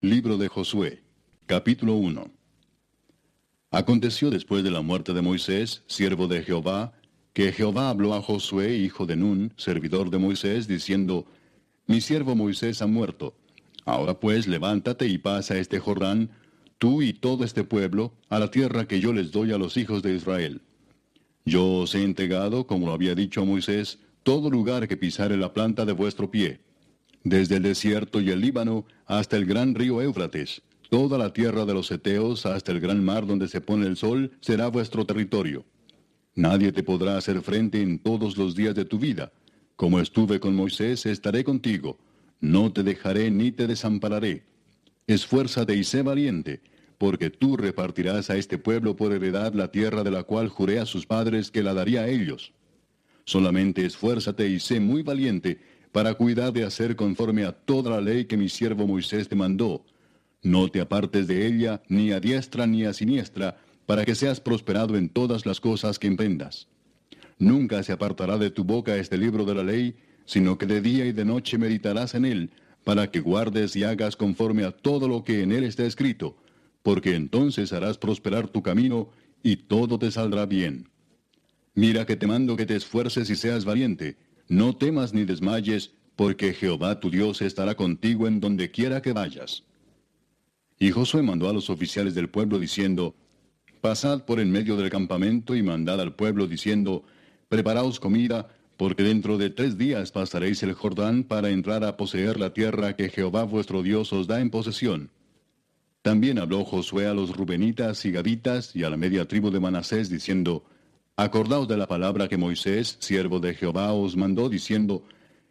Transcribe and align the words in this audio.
Libro 0.00 0.38
de 0.38 0.46
Josué, 0.46 1.02
capítulo 1.46 1.94
1 1.96 2.30
Aconteció 3.72 4.30
después 4.30 4.62
de 4.62 4.70
la 4.70 4.80
muerte 4.80 5.12
de 5.12 5.22
Moisés, 5.22 5.82
siervo 5.88 6.28
de 6.28 6.44
Jehová, 6.44 6.92
que 7.32 7.50
Jehová 7.50 7.90
habló 7.90 8.14
a 8.14 8.22
Josué, 8.22 8.76
hijo 8.76 9.06
de 9.06 9.16
Nun, 9.16 9.52
servidor 9.56 10.10
de 10.10 10.18
Moisés, 10.18 10.68
diciendo, 10.68 11.26
Mi 11.88 12.00
siervo 12.00 12.36
Moisés 12.36 12.80
ha 12.80 12.86
muerto. 12.86 13.34
Ahora 13.84 14.20
pues 14.20 14.46
levántate 14.46 15.08
y 15.08 15.18
pasa 15.18 15.58
este 15.58 15.80
Jordán, 15.80 16.30
tú 16.78 17.02
y 17.02 17.12
todo 17.12 17.42
este 17.42 17.64
pueblo, 17.64 18.12
a 18.28 18.38
la 18.38 18.52
tierra 18.52 18.86
que 18.86 19.00
yo 19.00 19.12
les 19.12 19.32
doy 19.32 19.50
a 19.50 19.58
los 19.58 19.76
hijos 19.76 20.04
de 20.04 20.14
Israel. 20.14 20.62
Yo 21.44 21.66
os 21.78 21.96
he 21.96 22.04
entregado, 22.04 22.68
como 22.68 22.86
lo 22.86 22.92
había 22.92 23.16
dicho 23.16 23.44
Moisés, 23.44 23.98
todo 24.22 24.48
lugar 24.48 24.86
que 24.86 24.96
pisare 24.96 25.36
la 25.36 25.52
planta 25.52 25.84
de 25.84 25.92
vuestro 25.92 26.30
pie 26.30 26.67
desde 27.24 27.56
el 27.56 27.62
desierto 27.62 28.20
y 28.20 28.30
el 28.30 28.40
Líbano 28.40 28.86
hasta 29.06 29.36
el 29.36 29.46
gran 29.46 29.74
río 29.74 30.00
Éufrates, 30.00 30.62
toda 30.90 31.18
la 31.18 31.32
tierra 31.32 31.64
de 31.64 31.74
los 31.74 31.90
Eteos 31.90 32.46
hasta 32.46 32.72
el 32.72 32.80
gran 32.80 33.04
mar 33.04 33.26
donde 33.26 33.48
se 33.48 33.60
pone 33.60 33.86
el 33.86 33.96
sol 33.96 34.32
será 34.40 34.68
vuestro 34.68 35.04
territorio. 35.04 35.64
Nadie 36.34 36.72
te 36.72 36.82
podrá 36.82 37.16
hacer 37.16 37.40
frente 37.42 37.82
en 37.82 37.98
todos 37.98 38.36
los 38.36 38.54
días 38.54 38.74
de 38.74 38.84
tu 38.84 38.98
vida. 38.98 39.32
Como 39.76 40.00
estuve 40.00 40.38
con 40.40 40.54
Moisés, 40.54 41.04
estaré 41.06 41.42
contigo. 41.42 41.98
No 42.40 42.72
te 42.72 42.82
dejaré 42.82 43.30
ni 43.30 43.50
te 43.50 43.66
desampararé. 43.66 44.44
Esfuérzate 45.08 45.74
y 45.74 45.82
sé 45.82 46.02
valiente, 46.02 46.60
porque 46.98 47.30
tú 47.30 47.56
repartirás 47.56 48.30
a 48.30 48.36
este 48.36 48.58
pueblo 48.58 48.94
por 48.94 49.12
heredad 49.12 49.52
la 49.54 49.70
tierra 49.70 50.04
de 50.04 50.10
la 50.10 50.22
cual 50.22 50.48
juré 50.48 50.78
a 50.78 50.86
sus 50.86 51.06
padres 51.06 51.50
que 51.50 51.62
la 51.62 51.74
daría 51.74 52.02
a 52.02 52.08
ellos. 52.08 52.52
Solamente 53.24 53.84
esfuérzate 53.84 54.48
y 54.48 54.60
sé 54.60 54.80
muy 54.80 55.02
valiente, 55.02 55.60
para 55.92 56.14
cuidar 56.14 56.52
de 56.52 56.64
hacer 56.64 56.96
conforme 56.96 57.44
a 57.44 57.52
toda 57.52 57.90
la 57.90 58.00
ley 58.00 58.26
que 58.26 58.36
mi 58.36 58.48
siervo 58.48 58.86
Moisés 58.86 59.28
te 59.28 59.36
mandó. 59.36 59.84
No 60.42 60.68
te 60.68 60.80
apartes 60.80 61.26
de 61.26 61.46
ella 61.46 61.82
ni 61.88 62.12
a 62.12 62.20
diestra 62.20 62.66
ni 62.66 62.84
a 62.84 62.92
siniestra, 62.92 63.58
para 63.86 64.04
que 64.04 64.14
seas 64.14 64.40
prosperado 64.40 64.96
en 64.96 65.08
todas 65.08 65.46
las 65.46 65.60
cosas 65.60 65.98
que 65.98 66.06
emprendas. 66.06 66.68
Nunca 67.38 67.82
se 67.82 67.92
apartará 67.92 68.36
de 68.36 68.50
tu 68.50 68.64
boca 68.64 68.96
este 68.96 69.16
libro 69.16 69.44
de 69.44 69.54
la 69.54 69.64
ley, 69.64 69.96
sino 70.26 70.58
que 70.58 70.66
de 70.66 70.82
día 70.82 71.06
y 71.06 71.12
de 71.12 71.24
noche 71.24 71.56
meditarás 71.56 72.14
en 72.14 72.24
él, 72.24 72.50
para 72.84 73.10
que 73.10 73.20
guardes 73.20 73.76
y 73.76 73.84
hagas 73.84 74.16
conforme 74.16 74.64
a 74.64 74.72
todo 74.72 75.08
lo 75.08 75.24
que 75.24 75.42
en 75.42 75.52
él 75.52 75.64
está 75.64 75.86
escrito, 75.86 76.36
porque 76.82 77.14
entonces 77.14 77.72
harás 77.72 77.96
prosperar 77.98 78.48
tu 78.48 78.62
camino 78.62 79.10
y 79.42 79.56
todo 79.56 79.98
te 79.98 80.10
saldrá 80.10 80.46
bien. 80.46 80.88
Mira 81.74 82.04
que 82.06 82.16
te 82.16 82.26
mando 82.26 82.56
que 82.56 82.66
te 82.66 82.76
esfuerces 82.76 83.30
y 83.30 83.36
seas 83.36 83.64
valiente, 83.64 84.16
no 84.48 84.76
temas 84.76 85.12
ni 85.14 85.24
desmayes, 85.24 85.92
porque 86.16 86.52
Jehová 86.52 86.98
tu 86.98 87.10
Dios 87.10 87.42
estará 87.42 87.74
contigo 87.74 88.26
en 88.26 88.40
donde 88.40 88.70
quiera 88.70 89.00
que 89.00 89.12
vayas. 89.12 89.62
Y 90.78 90.90
Josué 90.90 91.22
mandó 91.22 91.48
a 91.48 91.52
los 91.52 91.70
oficiales 91.70 92.14
del 92.14 92.28
pueblo 92.28 92.58
diciendo, 92.58 93.14
Pasad 93.80 94.24
por 94.24 94.40
en 94.40 94.50
medio 94.50 94.76
del 94.76 94.90
campamento 94.90 95.54
y 95.54 95.62
mandad 95.62 96.00
al 96.00 96.14
pueblo 96.14 96.46
diciendo, 96.46 97.04
Preparaos 97.48 98.00
comida, 98.00 98.48
porque 98.76 99.02
dentro 99.02 99.38
de 99.38 99.50
tres 99.50 99.76
días 99.76 100.12
pasaréis 100.12 100.62
el 100.62 100.72
Jordán 100.72 101.24
para 101.24 101.50
entrar 101.50 101.84
a 101.84 101.96
poseer 101.96 102.38
la 102.38 102.52
tierra 102.52 102.96
que 102.96 103.10
Jehová 103.10 103.44
vuestro 103.44 103.82
Dios 103.82 104.12
os 104.12 104.26
da 104.26 104.40
en 104.40 104.50
posesión. 104.50 105.10
También 106.02 106.38
habló 106.38 106.64
Josué 106.64 107.06
a 107.06 107.14
los 107.14 107.36
Rubenitas 107.36 108.04
y 108.04 108.12
Gaditas 108.12 108.74
y 108.74 108.84
a 108.84 108.90
la 108.90 108.96
media 108.96 109.26
tribu 109.26 109.50
de 109.50 109.60
Manasés 109.60 110.08
diciendo, 110.08 110.64
Acordaos 111.20 111.66
de 111.66 111.76
la 111.76 111.88
palabra 111.88 112.28
que 112.28 112.36
Moisés, 112.36 112.96
siervo 113.00 113.40
de 113.40 113.52
Jehová, 113.52 113.92
os 113.92 114.16
mandó 114.16 114.48
diciendo, 114.48 115.02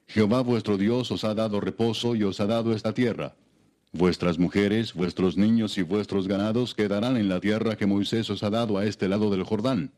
Jehová 0.08 0.40
vuestro 0.40 0.78
Dios 0.78 1.12
os 1.12 1.26
ha 1.26 1.34
dado 1.34 1.60
reposo 1.60 2.16
y 2.16 2.24
os 2.24 2.40
ha 2.40 2.46
dado 2.46 2.74
esta 2.74 2.94
tierra. 2.94 3.36
Vuestras 3.92 4.40
mujeres, 4.40 4.94
vuestros 4.94 5.36
niños 5.36 5.78
y 5.78 5.82
vuestros 5.82 6.26
ganados 6.30 6.74
quedarán 6.74 7.18
en 7.18 7.28
la 7.28 7.42
tierra 7.42 7.76
que 7.76 7.86
Moisés 7.86 8.30
os 8.30 8.44
ha 8.44 8.50
dado 8.50 8.78
a 8.78 8.86
este 8.86 9.10
lado 9.10 9.30
del 9.30 9.44
Jordán. 9.44 9.92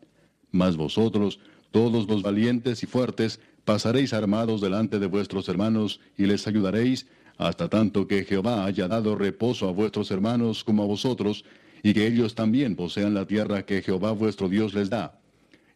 Mas 0.49 0.75
vosotros, 0.75 1.39
todos 1.69 2.07
los 2.07 2.23
valientes 2.23 2.81
y 2.81 2.87
fuertes, 2.87 3.39
pasaréis 3.63 4.13
armados 4.13 4.61
delante 4.61 4.97
de 4.97 5.05
vuestros 5.05 5.49
hermanos 5.49 5.99
y 6.17 6.25
les 6.25 6.47
ayudaréis, 6.47 7.05
hasta 7.37 7.69
tanto 7.69 8.07
que 8.07 8.25
Jehová 8.25 8.65
haya 8.65 8.87
dado 8.87 9.15
reposo 9.15 9.69
a 9.69 9.71
vuestros 9.71 10.09
hermanos 10.09 10.63
como 10.63 10.81
a 10.81 10.87
vosotros, 10.87 11.45
y 11.83 11.93
que 11.93 12.07
ellos 12.07 12.33
también 12.33 12.75
posean 12.75 13.13
la 13.13 13.27
tierra 13.27 13.67
que 13.67 13.83
Jehová 13.83 14.13
vuestro 14.13 14.49
Dios 14.49 14.73
les 14.73 14.89
da 14.89 15.18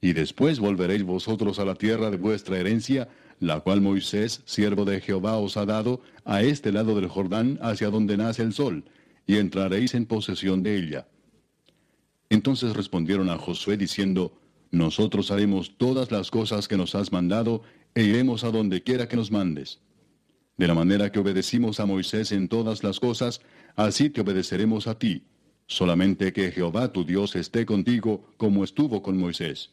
y 0.04 0.12
después 0.12 0.60
volveréis 0.60 1.04
vosotros 1.04 1.60
a 1.60 1.66
la 1.66 1.76
tierra 1.76 2.12
de 2.12 2.18
vuestra 2.18 2.60
herencia, 2.60 3.08
la 3.40 3.62
cual 3.62 3.80
Moisés, 3.80 4.42
siervo 4.44 4.84
de 4.84 5.00
Jehová, 5.00 5.38
os 5.38 5.56
ha 5.56 5.66
dado, 5.66 6.02
a 6.26 6.44
este 6.44 6.74
lado 6.74 6.94
del 6.94 7.08
Jordán, 7.08 7.58
hacia 7.62 7.90
donde 7.90 8.18
nace 8.18 8.42
el 8.42 8.52
sol, 8.52 8.84
y 9.26 9.38
entraréis 9.38 9.94
en 9.94 10.06
posesión 10.06 10.62
de 10.62 10.76
ella. 10.76 11.08
Entonces 12.30 12.76
respondieron 12.76 13.30
a 13.30 13.38
Josué 13.38 13.78
diciendo, 13.78 14.38
Nosotros 14.72 15.32
haremos 15.32 15.78
todas 15.78 16.12
las 16.12 16.32
cosas 16.32 16.68
que 16.68 16.76
nos 16.76 16.96
has 16.96 17.14
mandado, 17.14 17.62
e 17.96 18.04
iremos 18.04 18.44
a 18.44 18.52
donde 18.52 18.84
quiera 18.84 19.08
que 19.08 19.16
nos 19.16 19.32
mandes. 19.32 19.80
De 20.58 20.68
la 20.68 20.74
manera 20.74 21.14
que 21.14 21.20
obedecimos 21.20 21.80
a 21.80 21.86
Moisés 21.86 22.34
en 22.34 22.50
todas 22.50 22.84
las 22.84 23.00
cosas, 23.00 23.40
así 23.78 24.10
te 24.10 24.20
obedeceremos 24.20 24.86
a 24.88 25.00
ti, 25.00 25.24
solamente 25.66 26.34
que 26.34 26.52
Jehová 26.52 26.92
tu 26.92 27.06
Dios 27.06 27.38
esté 27.38 27.66
contigo 27.66 28.26
como 28.36 28.66
estuvo 28.66 29.02
con 29.02 29.18
Moisés. 29.18 29.72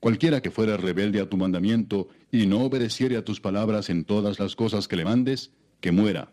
Cualquiera 0.00 0.40
que 0.40 0.50
fuera 0.50 0.78
rebelde 0.78 1.20
a 1.20 1.28
tu 1.28 1.36
mandamiento 1.36 2.08
y 2.32 2.46
no 2.46 2.62
obedeciere 2.62 3.18
a 3.18 3.24
tus 3.24 3.38
palabras 3.38 3.90
en 3.90 4.04
todas 4.04 4.40
las 4.40 4.56
cosas 4.56 4.88
que 4.88 4.96
le 4.96 5.04
mandes, 5.04 5.52
que 5.80 5.92
muera. 5.92 6.32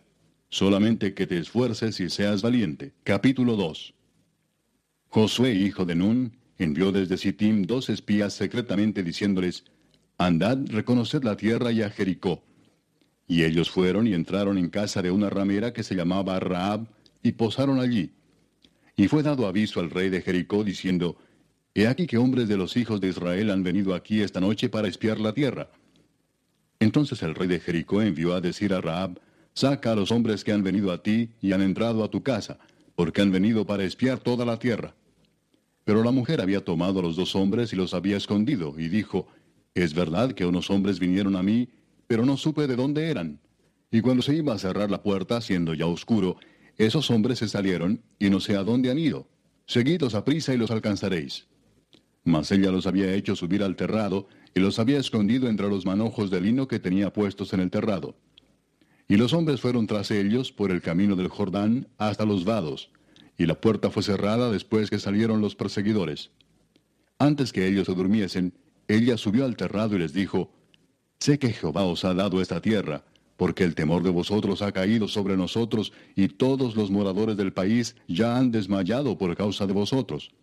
Solamente 0.50 1.13
que 1.13 1.28
te 1.28 1.38
esfuerces 1.38 2.00
y 2.00 2.09
seas 2.09 2.41
valiente. 2.41 2.94
Capítulo 3.03 3.57
2 3.57 3.94
Josué, 5.09 5.53
hijo 5.53 5.85
de 5.85 5.95
Nun, 5.95 6.38
envió 6.57 6.94
desde 6.94 7.17
Sittim 7.17 7.63
dos 7.63 7.89
espías 7.89 8.33
secretamente 8.33 9.03
diciéndoles, 9.03 9.66
Andad, 10.17 10.59
reconoced 10.67 11.23
la 11.23 11.35
tierra 11.35 11.72
y 11.72 11.81
a 11.81 11.89
Jericó. 11.89 12.44
Y 13.27 13.44
ellos 13.44 13.69
fueron 13.69 14.07
y 14.07 14.13
entraron 14.13 14.57
en 14.57 14.69
casa 14.69 15.01
de 15.01 15.11
una 15.11 15.29
ramera 15.29 15.73
que 15.73 15.83
se 15.83 15.95
llamaba 15.95 16.39
Raab, 16.39 16.88
y 17.22 17.33
posaron 17.33 17.79
allí. 17.79 18.11
Y 18.95 19.09
fue 19.09 19.22
dado 19.22 19.47
aviso 19.47 19.81
al 19.81 19.89
rey 19.89 20.09
de 20.09 20.22
Jericó 20.22 20.63
diciendo, 20.63 21.17
He 21.77 21.85
aquí 21.85 22.07
que 22.07 22.17
hombres 22.17 22.47
de 22.47 22.57
los 22.57 22.75
hijos 22.75 22.99
de 22.99 23.09
Israel 23.09 23.51
han 23.51 23.61
venido 23.61 23.93
aquí 23.93 24.21
esta 24.21 24.39
noche 24.39 24.67
para 24.67 24.88
espiar 24.88 25.19
la 25.19 25.31
tierra. 25.31 25.69
Entonces 26.79 27.21
el 27.21 27.35
rey 27.35 27.47
de 27.47 27.59
Jericó 27.59 28.01
envió 28.01 28.33
a 28.33 28.41
decir 28.41 28.73
a 28.73 28.81
Raab, 28.81 29.19
Saca 29.53 29.91
a 29.91 29.95
los 29.95 30.09
hombres 30.09 30.43
que 30.43 30.51
han 30.51 30.63
venido 30.63 30.91
a 30.91 31.03
ti 31.03 31.29
y 31.39 31.51
han 31.51 31.61
entrado 31.61 32.03
a 32.03 32.09
tu 32.09 32.23
casa, 32.23 32.57
porque 32.95 33.21
han 33.21 33.31
venido 33.31 33.67
para 33.67 33.83
espiar 33.83 34.17
toda 34.17 34.43
la 34.43 34.57
tierra. 34.57 34.95
Pero 35.83 36.03
la 36.03 36.09
mujer 36.09 36.41
había 36.41 36.65
tomado 36.65 36.97
a 36.97 37.03
los 37.03 37.15
dos 37.15 37.35
hombres 37.35 37.71
y 37.73 37.75
los 37.75 37.94
había 37.94 38.17
escondido, 38.17 38.73
y 38.79 38.89
dijo, 38.89 39.27
Es 39.75 39.94
verdad 39.94 40.31
que 40.31 40.47
unos 40.47 40.71
hombres 40.71 40.97
vinieron 40.97 41.35
a 41.35 41.44
mí, 41.44 41.69
pero 42.07 42.25
no 42.25 42.38
supe 42.38 42.65
de 42.65 42.75
dónde 42.75 43.11
eran. 43.11 43.39
Y 43.91 44.01
cuando 44.01 44.23
se 44.23 44.33
iba 44.33 44.51
a 44.51 44.57
cerrar 44.57 44.89
la 44.89 45.03
puerta, 45.03 45.41
siendo 45.41 45.75
ya 45.75 45.85
oscuro, 45.85 46.38
esos 46.75 47.11
hombres 47.11 47.38
se 47.38 47.47
salieron, 47.47 48.01
y 48.17 48.31
no 48.31 48.39
sé 48.39 48.55
a 48.55 48.63
dónde 48.63 48.89
han 48.89 48.97
ido. 48.97 49.27
Seguidlos 49.67 50.15
a 50.15 50.25
prisa 50.25 50.55
y 50.55 50.57
los 50.57 50.71
alcanzaréis. 50.71 51.45
Mas 52.27 52.51
ella 52.51 52.71
los 52.71 52.85
había 52.88 53.13
hecho 53.13 53.38
subir 53.38 53.63
al 53.63 53.77
terrado 53.77 54.27
y 54.53 54.59
los 54.59 54.79
había 54.79 54.99
escondido 54.99 55.47
entre 55.47 55.69
los 55.69 55.85
manojos 55.85 56.29
de 56.29 56.41
lino 56.41 56.67
que 56.67 56.77
tenía 56.77 57.13
puestos 57.13 57.53
en 57.53 57.61
el 57.61 57.71
terrado. 57.71 58.17
Y 59.07 59.15
los 59.15 59.31
hombres 59.31 59.61
fueron 59.61 59.88
tras 59.88 60.11
ellos 60.11 60.51
por 60.51 60.71
el 60.71 60.81
camino 60.81 61.15
del 61.15 61.29
Jordán 61.29 61.88
hasta 61.97 62.25
los 62.25 62.43
vados, 62.43 62.89
y 63.38 63.45
la 63.45 63.61
puerta 63.61 63.91
fue 63.91 64.03
cerrada 64.03 64.51
después 64.51 64.89
que 64.89 64.99
salieron 64.99 65.39
los 65.39 65.55
perseguidores. 65.55 66.31
Antes 67.17 67.53
que 67.53 67.65
ellos 67.65 67.85
se 67.85 67.95
durmiesen, 67.95 68.53
ella 68.89 69.15
subió 69.15 69.45
al 69.45 69.55
terrado 69.55 69.95
y 69.95 69.99
les 69.99 70.11
dijo, 70.11 70.51
Sé 71.19 71.39
que 71.39 71.53
Jehová 71.53 71.83
os 71.83 72.03
ha 72.03 72.13
dado 72.13 72.41
esta 72.41 72.61
tierra, 72.61 73.05
porque 73.38 73.63
el 73.63 73.73
temor 73.73 74.03
de 74.03 74.09
vosotros 74.09 74.61
ha 74.61 74.73
caído 74.73 75.07
sobre 75.07 75.38
nosotros, 75.38 75.94
y 76.13 76.27
todos 76.27 76.75
los 76.75 76.91
moradores 76.91 77.38
del 77.38 77.53
país 77.53 77.95
ya 78.09 78.35
han 78.35 78.51
desmayado 78.51 79.18
por 79.18 79.33
causa 79.38 79.65
de 79.65 79.71
vosotros 79.71 80.33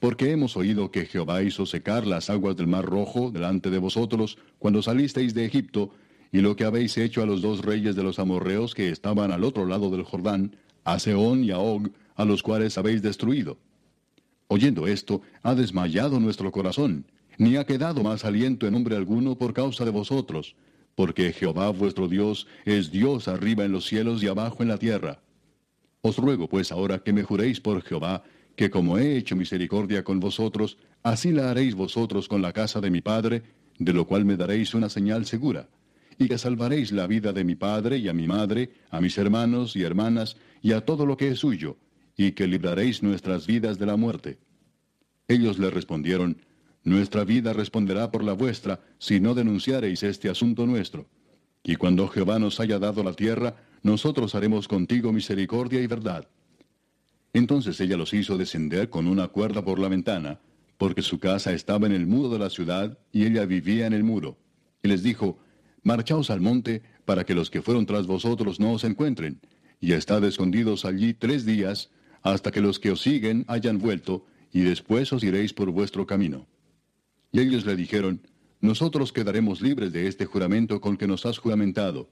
porque 0.00 0.30
hemos 0.30 0.56
oído 0.56 0.90
que 0.90 1.06
Jehová 1.06 1.42
hizo 1.42 1.66
secar 1.66 2.06
las 2.06 2.30
aguas 2.30 2.56
del 2.56 2.66
mar 2.66 2.84
rojo 2.84 3.30
delante 3.30 3.70
de 3.70 3.78
vosotros 3.78 4.38
cuando 4.58 4.82
salisteis 4.82 5.34
de 5.34 5.44
Egipto, 5.44 5.90
y 6.30 6.40
lo 6.40 6.56
que 6.56 6.64
habéis 6.64 6.98
hecho 6.98 7.22
a 7.22 7.26
los 7.26 7.40
dos 7.40 7.64
reyes 7.64 7.96
de 7.96 8.02
los 8.02 8.18
amorreos 8.18 8.74
que 8.74 8.90
estaban 8.90 9.32
al 9.32 9.44
otro 9.44 9.64
lado 9.64 9.90
del 9.90 10.02
Jordán, 10.02 10.56
a 10.84 10.98
Seón 10.98 11.42
y 11.44 11.50
a 11.50 11.58
Og, 11.58 11.90
a 12.16 12.24
los 12.24 12.42
cuales 12.42 12.76
habéis 12.76 13.02
destruido. 13.02 13.58
Oyendo 14.48 14.86
esto, 14.86 15.22
ha 15.42 15.54
desmayado 15.54 16.20
nuestro 16.20 16.50
corazón, 16.52 17.06
ni 17.38 17.56
ha 17.56 17.64
quedado 17.64 18.02
más 18.02 18.24
aliento 18.24 18.66
en 18.66 18.74
hombre 18.74 18.96
alguno 18.96 19.36
por 19.36 19.54
causa 19.54 19.84
de 19.84 19.90
vosotros, 19.90 20.56
porque 20.94 21.32
Jehová 21.32 21.70
vuestro 21.70 22.08
Dios 22.08 22.46
es 22.64 22.90
Dios 22.90 23.28
arriba 23.28 23.64
en 23.64 23.72
los 23.72 23.86
cielos 23.86 24.22
y 24.22 24.26
abajo 24.26 24.62
en 24.62 24.68
la 24.68 24.78
tierra. 24.78 25.20
Os 26.00 26.16
ruego 26.16 26.48
pues 26.48 26.72
ahora 26.72 26.98
que 26.98 27.12
me 27.12 27.22
juréis 27.22 27.60
por 27.60 27.82
Jehová, 27.82 28.24
que 28.58 28.70
como 28.70 28.98
he 28.98 29.16
hecho 29.16 29.36
misericordia 29.36 30.02
con 30.02 30.18
vosotros, 30.18 30.78
así 31.04 31.30
la 31.30 31.48
haréis 31.48 31.76
vosotros 31.76 32.26
con 32.26 32.42
la 32.42 32.52
casa 32.52 32.80
de 32.80 32.90
mi 32.90 33.00
Padre, 33.00 33.44
de 33.78 33.92
lo 33.92 34.04
cual 34.04 34.24
me 34.24 34.36
daréis 34.36 34.74
una 34.74 34.88
señal 34.88 35.26
segura. 35.26 35.68
y 36.18 36.26
que 36.26 36.36
salvaréis 36.36 36.90
la 36.90 37.06
vida 37.06 37.32
de 37.32 37.44
mi 37.44 37.54
padre 37.54 37.98
y 37.98 38.08
a 38.08 38.12
mi 38.12 38.26
madre, 38.26 38.70
a 38.90 39.00
mis 39.00 39.16
hermanos 39.18 39.76
y 39.76 39.84
hermanas, 39.84 40.36
y 40.60 40.72
a 40.72 40.80
todo 40.80 41.06
lo 41.06 41.16
que 41.16 41.28
es 41.28 41.38
suyo, 41.38 41.76
y 42.16 42.32
que 42.32 42.48
libraréis 42.48 43.04
nuestras 43.04 43.46
vidas 43.46 43.78
de 43.78 43.86
la 43.86 43.96
muerte. 43.96 44.38
Ellos 45.28 45.60
le 45.60 45.70
respondieron, 45.70 46.38
Nuestra 46.82 47.22
vida 47.22 47.52
responderá 47.52 48.10
por 48.10 48.24
la 48.24 48.32
vuestra, 48.32 48.80
si 48.98 49.20
no 49.20 49.36
denunciareis 49.36 50.02
este 50.02 50.28
asunto 50.28 50.66
nuestro. 50.66 51.06
Y 51.62 51.76
cuando 51.76 52.08
Jehová 52.08 52.40
nos 52.40 52.58
haya 52.58 52.80
dado 52.80 53.04
la 53.04 53.12
tierra, 53.12 53.54
nosotros 53.84 54.34
haremos 54.34 54.66
contigo 54.66 55.12
misericordia 55.12 55.80
y 55.80 55.86
verdad. 55.86 56.26
Entonces 57.32 57.80
ella 57.80 57.96
los 57.96 58.14
hizo 58.14 58.38
descender 58.38 58.90
con 58.90 59.06
una 59.06 59.28
cuerda 59.28 59.62
por 59.62 59.78
la 59.78 59.88
ventana, 59.88 60.40
porque 60.78 61.02
su 61.02 61.18
casa 61.18 61.52
estaba 61.52 61.86
en 61.86 61.92
el 61.92 62.06
muro 62.06 62.30
de 62.30 62.38
la 62.38 62.50
ciudad, 62.50 62.98
y 63.12 63.26
ella 63.26 63.44
vivía 63.44 63.86
en 63.86 63.92
el 63.92 64.04
muro. 64.04 64.38
Y 64.82 64.88
les 64.88 65.02
dijo, 65.02 65.38
Marchaos 65.82 66.30
al 66.30 66.40
monte, 66.40 66.82
para 67.04 67.24
que 67.24 67.34
los 67.34 67.50
que 67.50 67.62
fueron 67.62 67.86
tras 67.86 68.06
vosotros 68.06 68.60
no 68.60 68.72
os 68.72 68.84
encuentren, 68.84 69.40
y 69.80 69.92
estad 69.92 70.24
escondidos 70.24 70.84
allí 70.84 71.14
tres 71.14 71.44
días, 71.44 71.90
hasta 72.22 72.50
que 72.50 72.60
los 72.60 72.78
que 72.78 72.90
os 72.90 73.00
siguen 73.00 73.44
hayan 73.48 73.78
vuelto, 73.78 74.26
y 74.52 74.60
después 74.60 75.12
os 75.12 75.22
iréis 75.22 75.52
por 75.52 75.70
vuestro 75.70 76.06
camino. 76.06 76.46
Y 77.32 77.40
ellos 77.40 77.64
le 77.66 77.76
dijeron, 77.76 78.20
Nosotros 78.60 79.12
quedaremos 79.12 79.60
libres 79.60 79.92
de 79.92 80.08
este 80.08 80.26
juramento 80.26 80.80
con 80.80 80.96
que 80.96 81.06
nos 81.06 81.26
has 81.26 81.38
juramentado. 81.38 82.08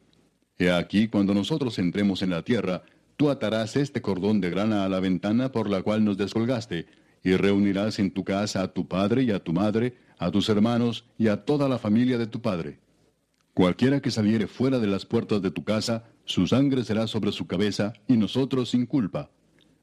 He 0.59 0.71
aquí, 0.71 1.09
cuando 1.09 1.35
nosotros 1.35 1.79
entremos 1.79 2.23
en 2.23 2.31
la 2.31 2.43
tierra, 2.43 2.85
tú 3.17 3.31
atarás 3.31 3.77
este 3.77 4.01
cordón 4.03 4.41
de 4.41 4.51
grana 4.51 4.85
a 4.85 4.89
la 4.89 5.01
ventana 5.01 5.51
por 5.51 5.69
la 5.69 5.83
cual 5.83 6.05
nos 6.05 6.17
descolgaste, 6.17 6.87
y 7.23 7.35
reunirás 7.37 7.99
en 7.99 8.13
tu 8.13 8.25
casa 8.25 8.63
a 8.63 8.69
tu 8.69 8.87
padre 8.87 9.25
y 9.25 9.31
a 9.33 9.43
tu 9.43 9.53
madre, 9.53 9.97
a 10.19 10.31
tus 10.31 10.49
hermanos 10.49 11.05
y 11.19 11.29
a 11.29 11.45
toda 11.45 11.69
la 11.69 11.79
familia 11.79 12.19
de 12.19 12.27
tu 12.27 12.41
padre. 12.41 12.79
Cualquiera 13.53 14.01
que 14.01 14.11
saliere 14.11 14.47
fuera 14.47 14.79
de 14.79 14.87
las 14.87 15.07
puertas 15.07 15.43
de 15.43 15.51
tu 15.51 15.65
casa, 15.65 16.05
su 16.25 16.47
sangre 16.47 16.85
será 16.85 17.07
sobre 17.07 17.33
su 17.33 17.47
cabeza, 17.47 17.95
y 18.07 18.17
nosotros 18.17 18.71
sin 18.71 18.87
culpa. 18.87 19.31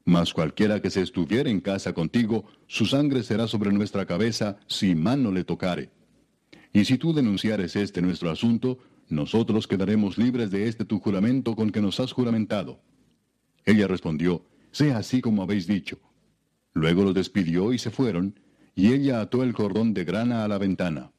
Mas 0.04 0.32
cualquiera 0.32 0.80
que 0.80 0.90
se 0.90 1.02
estuviere 1.02 1.50
en 1.50 1.60
casa 1.60 1.92
contigo, 1.92 2.44
su 2.66 2.86
sangre 2.86 3.22
será 3.22 3.48
sobre 3.48 3.72
nuestra 3.72 4.06
cabeza, 4.06 4.58
si 4.66 4.94
mano 4.94 5.32
le 5.32 5.44
tocare. 5.44 5.90
Y 6.72 6.84
si 6.84 6.98
tú 6.98 7.12
denunciares 7.12 7.74
este 7.76 8.00
nuestro 8.00 8.30
asunto, 8.30 8.78
nosotros 9.08 9.66
quedaremos 9.66 10.18
libres 10.18 10.50
de 10.50 10.68
este 10.68 10.84
tu 10.84 10.98
juramento 10.98 11.56
con 11.56 11.70
que 11.70 11.80
nos 11.80 12.00
has 12.00 12.12
juramentado. 12.12 12.80
Ella 13.64 13.86
respondió, 13.86 14.44
Sea 14.70 14.98
así 14.98 15.20
como 15.20 15.42
habéis 15.42 15.66
dicho. 15.66 15.98
Luego 16.72 17.04
los 17.04 17.14
despidió 17.14 17.72
y 17.72 17.78
se 17.78 17.90
fueron, 17.90 18.38
y 18.74 18.92
ella 18.92 19.20
ató 19.20 19.42
el 19.42 19.54
cordón 19.54 19.94
de 19.94 20.04
grana 20.04 20.44
a 20.44 20.48
la 20.48 20.58
ventana. 20.58 21.12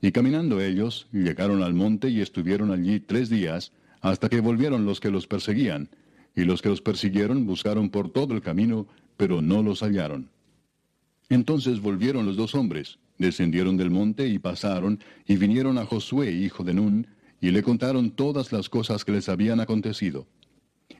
Y 0.00 0.10
caminando 0.10 0.60
ellos, 0.60 1.06
llegaron 1.12 1.62
al 1.62 1.74
monte 1.74 2.08
y 2.08 2.20
estuvieron 2.20 2.72
allí 2.72 2.98
tres 2.98 3.28
días, 3.28 3.72
hasta 4.00 4.28
que 4.28 4.40
volvieron 4.40 4.84
los 4.84 4.98
que 4.98 5.10
los 5.10 5.26
perseguían, 5.26 5.90
y 6.34 6.44
los 6.44 6.62
que 6.62 6.70
los 6.70 6.80
persiguieron 6.80 7.46
buscaron 7.46 7.90
por 7.90 8.10
todo 8.10 8.34
el 8.34 8.40
camino, 8.40 8.88
pero 9.16 9.42
no 9.42 9.62
los 9.62 9.82
hallaron. 9.82 10.30
Entonces 11.28 11.80
volvieron 11.80 12.26
los 12.26 12.36
dos 12.36 12.54
hombres, 12.54 12.98
descendieron 13.18 13.76
del 13.76 13.90
monte 13.90 14.26
y 14.26 14.38
pasaron, 14.38 14.98
y 15.26 15.36
vinieron 15.36 15.78
a 15.78 15.86
Josué, 15.86 16.32
hijo 16.32 16.64
de 16.64 16.74
Nun, 16.74 17.06
y 17.40 17.50
le 17.50 17.62
contaron 17.62 18.10
todas 18.10 18.52
las 18.52 18.68
cosas 18.68 19.04
que 19.04 19.12
les 19.12 19.28
habían 19.28 19.60
acontecido. 19.60 20.26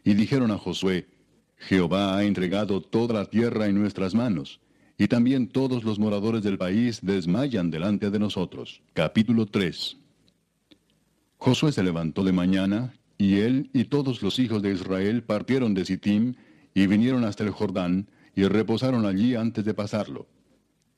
Y 0.04 0.14
dijeron 0.14 0.50
a 0.50 0.58
Josué, 0.58 1.08
Jehová 1.56 2.16
ha 2.16 2.24
entregado 2.24 2.80
toda 2.80 3.14
la 3.14 3.26
tierra 3.26 3.66
en 3.66 3.78
nuestras 3.80 4.14
manos, 4.14 4.60
y 4.98 5.08
también 5.08 5.48
todos 5.48 5.84
los 5.84 5.98
moradores 5.98 6.42
del 6.42 6.58
país 6.58 7.00
desmayan 7.02 7.70
delante 7.70 8.10
de 8.10 8.18
nosotros. 8.18 8.82
Capítulo 8.92 9.46
3 9.46 9.96
Josué 11.38 11.72
se 11.72 11.82
levantó 11.82 12.22
de 12.24 12.32
mañana, 12.32 12.94
y 13.18 13.38
él 13.38 13.70
y 13.72 13.84
todos 13.84 14.22
los 14.22 14.38
hijos 14.38 14.62
de 14.62 14.72
Israel 14.72 15.22
partieron 15.22 15.74
de 15.74 15.84
Sittim, 15.84 16.34
y 16.74 16.86
vinieron 16.86 17.24
hasta 17.24 17.44
el 17.44 17.50
Jordán, 17.50 18.08
y 18.34 18.44
reposaron 18.44 19.06
allí 19.06 19.34
antes 19.34 19.64
de 19.64 19.74
pasarlo. 19.74 20.26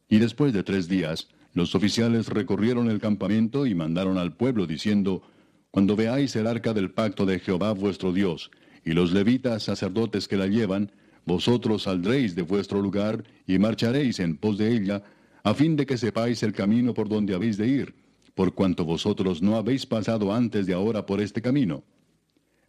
Y 0.09 0.19
después 0.19 0.53
de 0.53 0.63
tres 0.63 0.89
días, 0.89 1.29
los 1.55 1.75
oficiales 1.75 2.29
recorrieron 2.29 2.91
el 2.91 3.01
campamento 3.01 3.67
y 3.67 3.75
mandaron 3.75 4.19
al 4.19 4.37
pueblo 4.37 4.67
diciendo, 4.67 5.23
Cuando 5.71 5.97
veáis 5.97 6.37
el 6.37 6.47
arca 6.47 6.75
del 6.75 6.91
pacto 6.91 7.27
de 7.27 7.39
Jehová 7.39 7.73
vuestro 7.73 8.13
Dios, 8.13 8.51
y 8.85 8.93
los 8.93 9.13
levitas 9.13 9.63
sacerdotes 9.63 10.29
que 10.29 10.37
la 10.37 10.47
llevan, 10.47 10.93
vosotros 11.25 11.85
saldréis 11.85 12.35
de 12.35 12.43
vuestro 12.43 12.81
lugar 12.83 13.25
y 13.47 13.59
marcharéis 13.59 14.21
en 14.21 14.37
pos 14.37 14.59
de 14.59 14.75
ella, 14.75 15.03
a 15.43 15.55
fin 15.55 15.77
de 15.77 15.87
que 15.87 15.97
sepáis 15.97 16.43
el 16.43 16.53
camino 16.53 16.95
por 16.95 17.09
donde 17.09 17.35
habéis 17.35 17.57
de 17.57 17.69
ir, 17.69 17.95
por 18.35 18.55
cuanto 18.55 18.85
vosotros 18.85 19.43
no 19.43 19.57
habéis 19.57 19.87
pasado 19.87 20.33
antes 20.33 20.67
de 20.67 20.75
ahora 20.75 21.07
por 21.07 21.21
este 21.21 21.41
camino. 21.41 21.83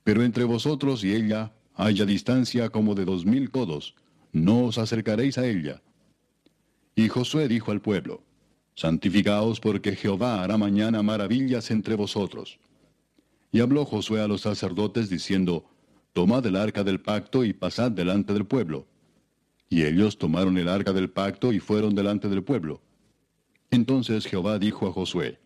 Pero 0.04 0.24
entre 0.24 0.44
vosotros 0.44 1.04
y 1.04 1.14
ella 1.14 1.54
haya 1.76 2.06
distancia 2.06 2.70
como 2.70 2.96
de 2.96 3.06
dos 3.06 3.26
mil 3.26 3.52
codos, 3.52 3.96
no 4.32 4.66
os 4.66 4.78
acercaréis 4.78 5.38
a 5.38 5.48
ella. 5.48 5.82
Y 6.96 7.10
Josué 7.10 7.48
dijo 7.48 7.72
al 7.72 7.82
pueblo, 7.82 8.22
Santificaos 8.76 9.62
porque 9.62 9.96
Jehová 9.96 10.44
hará 10.44 10.58
mañana 10.58 11.02
maravillas 11.02 11.72
entre 11.72 11.96
vosotros. 11.96 12.60
Y 13.52 13.62
habló 13.62 13.86
Josué 13.86 14.22
a 14.22 14.28
los 14.28 14.42
sacerdotes 14.42 15.10
diciendo, 15.10 15.66
Tomad 16.16 16.46
el 16.46 16.56
arca 16.56 16.86
del 16.86 17.02
pacto 17.02 17.44
y 17.44 17.52
pasad 17.52 17.92
delante 17.92 18.32
del 18.32 18.46
pueblo. 18.46 18.88
Y 19.68 19.84
ellos 19.84 20.18
tomaron 20.18 20.58
el 20.58 20.70
arca 20.70 20.94
del 20.94 21.10
pacto 21.10 21.52
y 21.52 21.60
fueron 21.60 21.94
delante 21.94 22.30
del 22.30 22.42
pueblo. 22.42 22.82
Entonces 23.70 24.26
Jehová 24.26 24.58
dijo 24.58 24.88
a 24.88 24.94
Josué, 24.94 25.40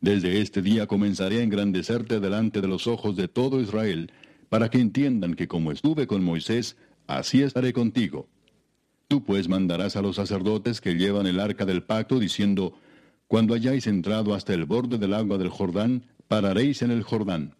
Desde 0.00 0.40
este 0.40 0.60
día 0.60 0.88
comenzaré 0.88 1.38
a 1.38 1.42
engrandecerte 1.44 2.18
delante 2.18 2.60
de 2.60 2.66
los 2.66 2.88
ojos 2.88 3.14
de 3.14 3.28
todo 3.28 3.60
Israel, 3.60 4.10
para 4.48 4.68
que 4.68 4.80
entiendan 4.80 5.34
que 5.34 5.46
como 5.46 5.70
estuve 5.70 6.08
con 6.08 6.24
Moisés, 6.24 6.76
así 7.06 7.42
estaré 7.42 7.72
contigo. 7.72 8.28
Tú 9.06 9.22
pues 9.22 9.48
mandarás 9.48 9.94
a 9.94 10.02
los 10.02 10.16
sacerdotes 10.16 10.80
que 10.80 10.96
llevan 10.96 11.28
el 11.28 11.38
arca 11.38 11.64
del 11.64 11.84
pacto, 11.84 12.18
diciendo, 12.18 12.74
Cuando 13.28 13.54
hayáis 13.54 13.86
entrado 13.86 14.34
hasta 14.34 14.52
el 14.52 14.64
borde 14.64 14.98
del 14.98 15.14
agua 15.14 15.38
del 15.38 15.48
Jordán, 15.48 16.06
pararéis 16.26 16.82
en 16.82 16.90
el 16.90 17.04
Jordán. 17.04 17.54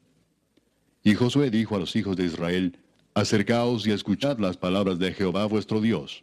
Y 1.08 1.14
Josué 1.14 1.50
dijo 1.50 1.74
a 1.74 1.78
los 1.78 1.96
hijos 1.96 2.18
de 2.18 2.26
Israel, 2.26 2.76
Acercaos 3.14 3.86
y 3.86 3.92
escuchad 3.92 4.38
las 4.38 4.58
palabras 4.58 4.98
de 4.98 5.14
Jehová 5.14 5.46
vuestro 5.46 5.80
Dios. 5.80 6.22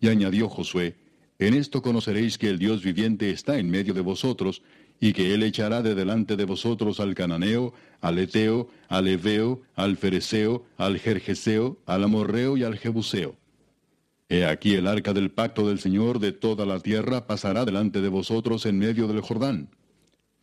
Y 0.00 0.08
añadió 0.08 0.48
Josué, 0.48 0.96
En 1.38 1.52
esto 1.52 1.82
conoceréis 1.82 2.38
que 2.38 2.48
el 2.48 2.58
Dios 2.58 2.82
viviente 2.82 3.28
está 3.28 3.58
en 3.58 3.68
medio 3.68 3.92
de 3.92 4.00
vosotros, 4.00 4.62
y 5.00 5.12
que 5.12 5.34
él 5.34 5.42
echará 5.42 5.82
de 5.82 5.94
delante 5.94 6.36
de 6.36 6.46
vosotros 6.46 6.98
al 6.98 7.14
cananeo, 7.14 7.74
al 8.00 8.18
eteo, 8.18 8.70
al 8.88 9.06
eveo, 9.06 9.60
al 9.74 9.98
fereceo, 9.98 10.64
al 10.78 10.98
jerjeseo, 10.98 11.76
al 11.84 12.02
amorreo 12.02 12.56
y 12.56 12.64
al 12.64 12.78
jebuseo. 12.78 13.36
He 14.30 14.46
aquí 14.46 14.76
el 14.76 14.86
arca 14.86 15.12
del 15.12 15.30
pacto 15.30 15.68
del 15.68 15.78
Señor 15.78 16.20
de 16.20 16.32
toda 16.32 16.64
la 16.64 16.80
tierra 16.80 17.26
pasará 17.26 17.66
delante 17.66 18.00
de 18.00 18.08
vosotros 18.08 18.64
en 18.64 18.78
medio 18.78 19.08
del 19.08 19.20
Jordán. 19.20 19.68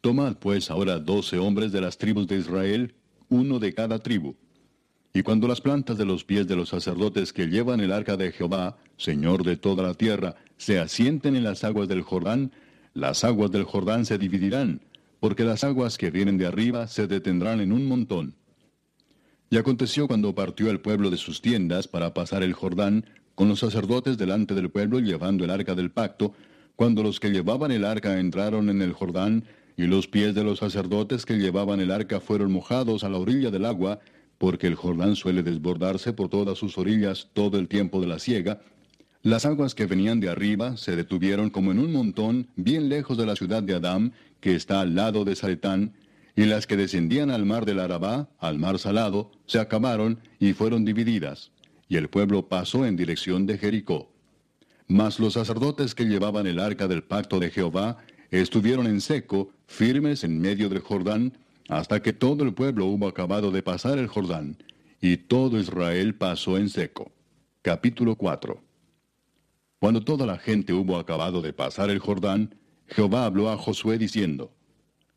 Tomad 0.01 0.35
pues 0.35 0.69
ahora 0.69 0.99
doce 0.99 1.39
hombres 1.39 1.71
de 1.71 1.81
las 1.81 1.97
tribus 1.97 2.27
de 2.27 2.37
Israel, 2.37 2.93
uno 3.33 3.57
de 3.59 3.73
cada 3.73 3.99
tribu. 3.99 4.35
Y 5.11 5.23
cuando 5.23 5.47
las 5.47 5.59
plantas 5.59 5.97
de 5.97 6.05
los 6.05 6.23
pies 6.23 6.47
de 6.47 6.55
los 6.55 6.69
sacerdotes 6.69 7.33
que 7.33 7.47
llevan 7.47 7.79
el 7.79 7.91
arca 7.91 8.15
de 8.15 8.31
Jehová, 8.31 8.77
Señor 8.97 9.43
de 9.43 9.57
toda 9.57 9.83
la 9.83 9.95
tierra, 9.95 10.35
se 10.57 10.79
asienten 10.79 11.35
en 11.35 11.43
las 11.43 11.63
aguas 11.63 11.87
del 11.87 12.01
Jordán, 12.01 12.51
las 12.93 13.23
aguas 13.23 13.51
del 13.51 13.63
Jordán 13.63 14.05
se 14.05 14.17
dividirán, 14.17 14.81
porque 15.19 15.43
las 15.43 15.63
aguas 15.63 15.97
que 15.97 16.11
vienen 16.11 16.37
de 16.37 16.45
arriba 16.45 16.87
se 16.87 17.07
detendrán 17.07 17.59
en 17.59 17.71
un 17.71 17.87
montón. 17.87 18.35
Y 19.49 19.57
aconteció 19.57 20.07
cuando 20.07 20.33
partió 20.35 20.69
el 20.69 20.79
pueblo 20.79 21.09
de 21.09 21.17
sus 21.17 21.41
tiendas 21.41 21.87
para 21.87 22.13
pasar 22.13 22.43
el 22.43 22.53
Jordán, 22.53 23.05
con 23.35 23.49
los 23.49 23.59
sacerdotes 23.59 24.17
delante 24.17 24.53
del 24.53 24.69
pueblo 24.69 24.99
llevando 24.99 25.43
el 25.43 25.49
arca 25.49 25.73
del 25.73 25.91
pacto, 25.91 26.33
cuando 26.75 27.01
los 27.03 27.19
que 27.19 27.29
llevaban 27.29 27.71
el 27.71 27.85
arca 27.85 28.19
entraron 28.19 28.69
en 28.69 28.81
el 28.81 28.93
Jordán, 28.93 29.45
y 29.75 29.87
los 29.87 30.07
pies 30.07 30.35
de 30.35 30.43
los 30.43 30.59
sacerdotes 30.59 31.25
que 31.25 31.37
llevaban 31.37 31.79
el 31.79 31.91
arca 31.91 32.19
fueron 32.19 32.51
mojados 32.51 33.03
a 33.03 33.09
la 33.09 33.17
orilla 33.17 33.51
del 33.51 33.65
agua, 33.65 33.99
porque 34.37 34.67
el 34.67 34.75
Jordán 34.75 35.15
suele 35.15 35.43
desbordarse 35.43 36.13
por 36.13 36.29
todas 36.29 36.57
sus 36.57 36.77
orillas 36.77 37.29
todo 37.33 37.57
el 37.57 37.67
tiempo 37.67 38.01
de 38.01 38.07
la 38.07 38.19
siega, 38.19 38.61
las 39.23 39.45
aguas 39.45 39.73
que 39.73 39.85
venían 39.85 40.19
de 40.19 40.27
arriba 40.27 40.75
se 40.75 40.97
detuvieron 40.97 41.49
como 41.49 41.71
en 41.71 41.79
un 41.79 41.93
montón 41.93 42.49
bien 42.57 42.89
lejos 42.89 43.17
de 43.17 43.25
la 43.25 43.37
ciudad 43.37 43.63
de 43.63 43.73
Adám, 43.73 44.11
que 44.41 44.53
está 44.53 44.81
al 44.81 44.95
lado 44.95 45.23
de 45.23 45.37
Saretán, 45.37 45.93
y 46.35 46.43
las 46.43 46.67
que 46.67 46.75
descendían 46.75 47.31
al 47.31 47.45
mar 47.45 47.63
del 47.65 47.79
Arabá, 47.79 48.27
al 48.37 48.59
mar 48.59 48.79
salado, 48.79 49.31
se 49.45 49.59
acabaron 49.59 50.19
y 50.39 50.51
fueron 50.51 50.83
divididas, 50.83 51.53
y 51.87 51.95
el 51.95 52.09
pueblo 52.09 52.49
pasó 52.49 52.85
en 52.85 52.97
dirección 52.97 53.45
de 53.45 53.57
Jericó. 53.57 54.11
Mas 54.89 55.21
los 55.21 55.33
sacerdotes 55.35 55.95
que 55.95 56.03
llevaban 56.03 56.45
el 56.45 56.59
arca 56.59 56.89
del 56.89 57.03
pacto 57.03 57.39
de 57.39 57.49
Jehová 57.49 57.99
estuvieron 58.41 58.87
en 58.87 58.99
seco, 59.01 59.51
firmes 59.67 60.23
en 60.23 60.39
medio 60.39 60.69
del 60.69 60.79
Jordán, 60.79 61.37
hasta 61.69 62.01
que 62.01 62.13
todo 62.13 62.43
el 62.43 62.53
pueblo 62.53 62.87
hubo 62.87 63.07
acabado 63.07 63.51
de 63.51 63.61
pasar 63.61 63.97
el 63.99 64.07
Jordán, 64.07 64.57
y 65.01 65.17
todo 65.17 65.59
Israel 65.59 66.15
pasó 66.15 66.57
en 66.57 66.69
seco. 66.69 67.11
Capítulo 67.61 68.15
4 68.15 68.59
Cuando 69.79 70.01
toda 70.01 70.25
la 70.25 70.37
gente 70.37 70.73
hubo 70.73 70.97
acabado 70.97 71.41
de 71.41 71.53
pasar 71.53 71.89
el 71.89 71.99
Jordán, 71.99 72.55
Jehová 72.87 73.25
habló 73.25 73.49
a 73.49 73.57
Josué 73.57 73.97
diciendo, 73.97 74.51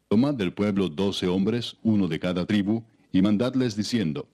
Tomad 0.09 0.35
del 0.35 0.53
pueblo 0.53 0.89
doce 0.89 1.27
hombres, 1.27 1.77
uno 1.83 2.09
de 2.09 2.21
cada 2.21 2.47
tribu, 2.47 2.85
y 3.13 3.23
mandadles 3.23 3.77
diciendo, 3.77 4.29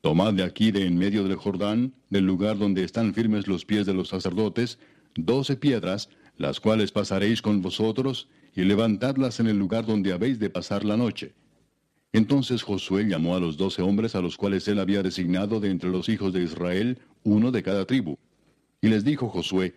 Tomad 0.00 0.34
de 0.34 0.42
aquí 0.42 0.70
de 0.70 0.86
en 0.86 0.96
medio 0.96 1.24
del 1.24 1.36
Jordán, 1.36 1.92
del 2.10 2.24
lugar 2.24 2.58
donde 2.58 2.82
están 2.82 3.12
firmes 3.12 3.46
los 3.46 3.64
pies 3.64 3.86
de 3.86 3.94
los 3.94 4.08
sacerdotes, 4.08 4.78
doce 5.14 5.56
piedras, 5.56 6.08
las 6.38 6.60
cuales 6.60 6.92
pasaréis 6.92 7.42
con 7.42 7.62
vosotros, 7.62 8.28
y 8.54 8.62
levantadlas 8.62 9.40
en 9.40 9.48
el 9.48 9.58
lugar 9.58 9.86
donde 9.86 10.12
habéis 10.12 10.38
de 10.38 10.50
pasar 10.50 10.84
la 10.84 10.96
noche. 10.96 11.34
Entonces 12.12 12.62
Josué 12.62 13.04
llamó 13.04 13.36
a 13.36 13.40
los 13.40 13.56
doce 13.58 13.82
hombres 13.82 14.14
a 14.14 14.22
los 14.22 14.36
cuales 14.36 14.66
él 14.68 14.78
había 14.78 15.02
designado 15.02 15.60
de 15.60 15.70
entre 15.70 15.90
los 15.90 16.08
hijos 16.08 16.32
de 16.32 16.42
Israel, 16.42 16.98
uno 17.24 17.52
de 17.52 17.62
cada 17.62 17.84
tribu. 17.84 18.16
Y 18.80 18.88
les 18.88 19.04
dijo 19.04 19.28
Josué, 19.28 19.74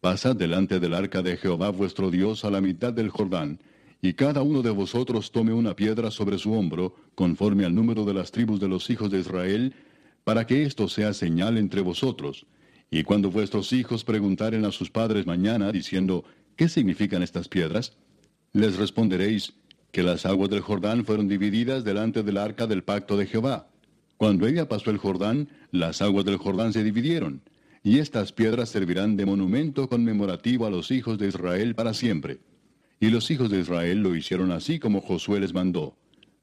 Pasad 0.00 0.36
delante 0.36 0.78
del 0.78 0.94
arca 0.94 1.22
de 1.22 1.36
Jehová 1.36 1.70
vuestro 1.70 2.10
Dios 2.10 2.44
a 2.44 2.50
la 2.50 2.60
mitad 2.60 2.92
del 2.92 3.08
Jordán, 3.08 3.58
y 4.00 4.12
cada 4.12 4.42
uno 4.42 4.62
de 4.62 4.70
vosotros 4.70 5.32
tome 5.32 5.52
una 5.52 5.74
piedra 5.74 6.10
sobre 6.10 6.38
su 6.38 6.52
hombro, 6.52 6.94
conforme 7.14 7.64
al 7.64 7.74
número 7.74 8.04
de 8.04 8.14
las 8.14 8.30
tribus 8.30 8.60
de 8.60 8.68
los 8.68 8.90
hijos 8.90 9.10
de 9.10 9.18
Israel, 9.20 9.74
para 10.22 10.46
que 10.46 10.62
esto 10.62 10.88
sea 10.88 11.14
señal 11.14 11.58
entre 11.58 11.80
vosotros. 11.80 12.46
Y 12.90 13.02
cuando 13.02 13.30
vuestros 13.30 13.72
hijos 13.72 14.04
preguntaren 14.04 14.64
a 14.64 14.72
sus 14.72 14.90
padres 14.90 15.26
mañana, 15.26 15.70
diciendo, 15.72 16.24
¿qué 16.56 16.68
significan 16.68 17.22
estas 17.22 17.48
piedras? 17.48 17.96
Les 18.52 18.76
responderéis, 18.76 19.52
que 19.92 20.02
las 20.02 20.26
aguas 20.26 20.50
del 20.50 20.60
Jordán 20.60 21.04
fueron 21.04 21.28
divididas 21.28 21.84
delante 21.84 22.22
del 22.22 22.36
arca 22.36 22.66
del 22.66 22.84
pacto 22.84 23.16
de 23.16 23.26
Jehová. 23.26 23.68
Cuando 24.16 24.46
ella 24.46 24.68
pasó 24.68 24.90
el 24.90 24.98
Jordán, 24.98 25.48
las 25.70 26.02
aguas 26.02 26.24
del 26.24 26.36
Jordán 26.36 26.72
se 26.72 26.84
dividieron, 26.84 27.42
y 27.82 27.98
estas 27.98 28.32
piedras 28.32 28.68
servirán 28.68 29.16
de 29.16 29.26
monumento 29.26 29.88
conmemorativo 29.88 30.66
a 30.66 30.70
los 30.70 30.90
hijos 30.90 31.18
de 31.18 31.28
Israel 31.28 31.74
para 31.74 31.94
siempre. 31.94 32.38
Y 33.00 33.10
los 33.10 33.30
hijos 33.30 33.50
de 33.50 33.60
Israel 33.60 34.00
lo 34.00 34.16
hicieron 34.16 34.50
así 34.50 34.78
como 34.78 35.00
Josué 35.00 35.40
les 35.40 35.54
mandó. 35.54 35.96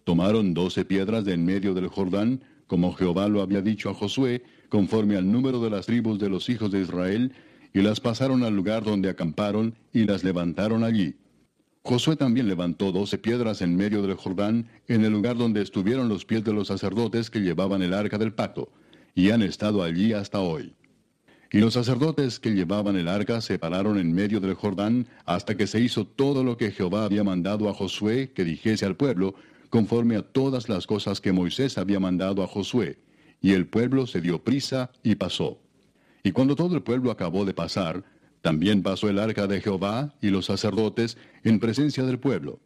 Tomaron 0.06 0.54
doce 0.54 0.86
piedras 0.86 1.26
de 1.26 1.34
en 1.34 1.46
medio 1.46 1.74
del 1.74 1.88
Jordán, 1.88 2.42
como 2.68 2.94
Jehová 2.94 3.28
lo 3.28 3.42
había 3.42 3.62
dicho 3.62 3.90
a 3.90 3.94
Josué, 3.94 4.44
conforme 4.76 5.16
al 5.16 5.32
número 5.32 5.62
de 5.62 5.70
las 5.70 5.86
tribus 5.86 6.20
de 6.20 6.28
los 6.28 6.50
hijos 6.50 6.70
de 6.70 6.82
Israel, 6.82 7.32
y 7.74 7.82
las 7.82 8.02
pasaron 8.02 8.44
al 8.44 8.54
lugar 8.54 8.84
donde 8.84 9.08
acamparon, 9.08 9.74
y 9.94 10.04
las 10.04 10.26
levantaron 10.26 10.84
allí. 10.84 11.16
Josué 11.82 12.18
también 12.18 12.50
levantó 12.50 12.92
doce 12.92 13.18
piedras 13.18 13.62
en 13.62 13.78
medio 13.78 14.02
del 14.02 14.18
Jordán, 14.18 14.68
en 14.90 15.06
el 15.06 15.14
lugar 15.14 15.38
donde 15.38 15.62
estuvieron 15.62 16.10
los 16.10 16.26
pies 16.26 16.44
de 16.44 16.52
los 16.52 16.68
sacerdotes 16.68 17.30
que 17.30 17.40
llevaban 17.40 17.84
el 17.84 17.94
arca 17.94 18.18
del 18.18 18.34
pacto, 18.34 18.68
y 19.14 19.30
han 19.30 19.44
estado 19.44 19.82
allí 19.82 20.12
hasta 20.12 20.42
hoy. 20.42 20.74
Y 21.54 21.60
los 21.60 21.76
sacerdotes 21.76 22.42
que 22.42 22.52
llevaban 22.52 22.98
el 22.98 23.08
arca 23.08 23.40
se 23.40 23.58
pararon 23.58 23.98
en 23.98 24.12
medio 24.12 24.42
del 24.42 24.56
Jordán 24.56 25.08
hasta 25.24 25.56
que 25.56 25.68
se 25.68 25.80
hizo 25.80 26.06
todo 26.06 26.44
lo 26.44 26.58
que 26.58 26.72
Jehová 26.72 27.06
había 27.06 27.24
mandado 27.24 27.70
a 27.70 27.74
Josué 27.74 28.34
que 28.36 28.44
dijese 28.44 28.86
al 28.86 28.98
pueblo, 28.98 29.36
conforme 29.70 30.18
a 30.18 30.22
todas 30.22 30.68
las 30.68 30.86
cosas 30.86 31.22
que 31.22 31.32
Moisés 31.32 31.78
había 31.78 32.02
mandado 32.02 32.44
a 32.44 32.48
Josué. 32.48 32.98
Y 33.46 33.54
el 33.54 33.68
pueblo 33.68 34.08
se 34.08 34.22
dio 34.22 34.44
prisa 34.44 34.90
y 35.04 35.14
pasó. 35.14 35.60
Y 36.24 36.32
cuando 36.32 36.56
todo 36.56 36.76
el 36.76 36.82
pueblo 36.82 37.12
acabó 37.12 37.46
de 37.46 37.54
pasar, 37.54 38.04
también 38.42 38.82
pasó 38.82 39.08
el 39.08 39.20
arca 39.20 39.46
de 39.46 39.62
Jehová 39.62 40.16
y 40.20 40.32
los 40.32 40.48
sacerdotes 40.48 41.16
en 41.44 41.60
presencia 41.60 42.04
del 42.06 42.18
pueblo. 42.18 42.60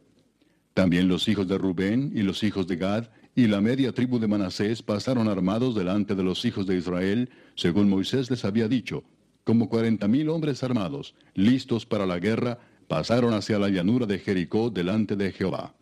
También 0.72 1.06
los 1.06 1.28
hijos 1.28 1.46
de 1.48 1.58
Rubén 1.58 2.12
y 2.14 2.22
los 2.22 2.42
hijos 2.42 2.66
de 2.66 2.76
Gad 2.76 3.08
y 3.34 3.46
la 3.46 3.60
media 3.60 3.92
tribu 3.92 4.18
de 4.18 4.26
Manasés 4.26 4.82
pasaron 4.82 5.28
armados 5.28 5.74
delante 5.74 6.14
de 6.14 6.22
los 6.22 6.46
hijos 6.46 6.66
de 6.66 6.78
Israel, 6.78 7.28
según 7.56 7.90
Moisés 7.90 8.30
les 8.30 8.46
había 8.46 8.66
dicho, 8.66 9.04
como 9.44 9.68
cuarenta 9.68 10.08
mil 10.08 10.30
hombres 10.30 10.64
armados, 10.64 11.14
listos 11.34 11.84
para 11.84 12.06
la 12.06 12.18
guerra, 12.18 12.58
pasaron 12.88 13.34
hacia 13.34 13.58
la 13.58 13.68
llanura 13.68 14.06
de 14.06 14.18
Jericó 14.18 14.70
delante 14.70 15.14
de 15.14 15.30
Jehová. 15.30 15.74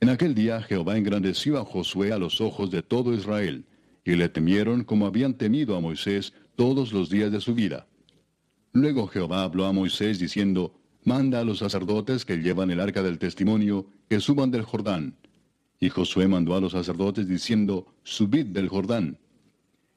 En 0.00 0.08
aquel 0.08 0.34
día 0.34 0.62
Jehová 0.62 0.98
engrandeció 0.98 1.58
a 1.58 1.64
Josué 1.64 2.10
a 2.10 2.18
los 2.18 2.40
ojos 2.40 2.72
de 2.72 2.82
todo 2.82 3.14
Israel, 3.14 3.64
y 4.06 4.14
le 4.14 4.28
temieron 4.28 4.84
como 4.84 5.06
habían 5.06 5.34
temido 5.34 5.76
a 5.76 5.80
Moisés 5.80 6.32
todos 6.54 6.92
los 6.92 7.10
días 7.10 7.32
de 7.32 7.40
su 7.40 7.54
vida. 7.54 7.86
Luego 8.72 9.08
Jehová 9.08 9.42
habló 9.42 9.66
a 9.66 9.72
Moisés 9.72 10.18
diciendo, 10.18 10.72
Manda 11.02 11.40
a 11.40 11.44
los 11.44 11.58
sacerdotes 11.58 12.24
que 12.24 12.36
llevan 12.36 12.70
el 12.70 12.80
arca 12.80 13.02
del 13.02 13.18
testimonio, 13.18 13.86
que 14.08 14.20
suban 14.20 14.50
del 14.50 14.62
Jordán, 14.62 15.16
y 15.80 15.88
Josué 15.88 16.28
mandó 16.28 16.54
a 16.54 16.60
los 16.60 16.72
sacerdotes 16.72 17.28
diciendo, 17.28 17.86
Subid 18.04 18.46
del 18.46 18.68
Jordán. 18.68 19.18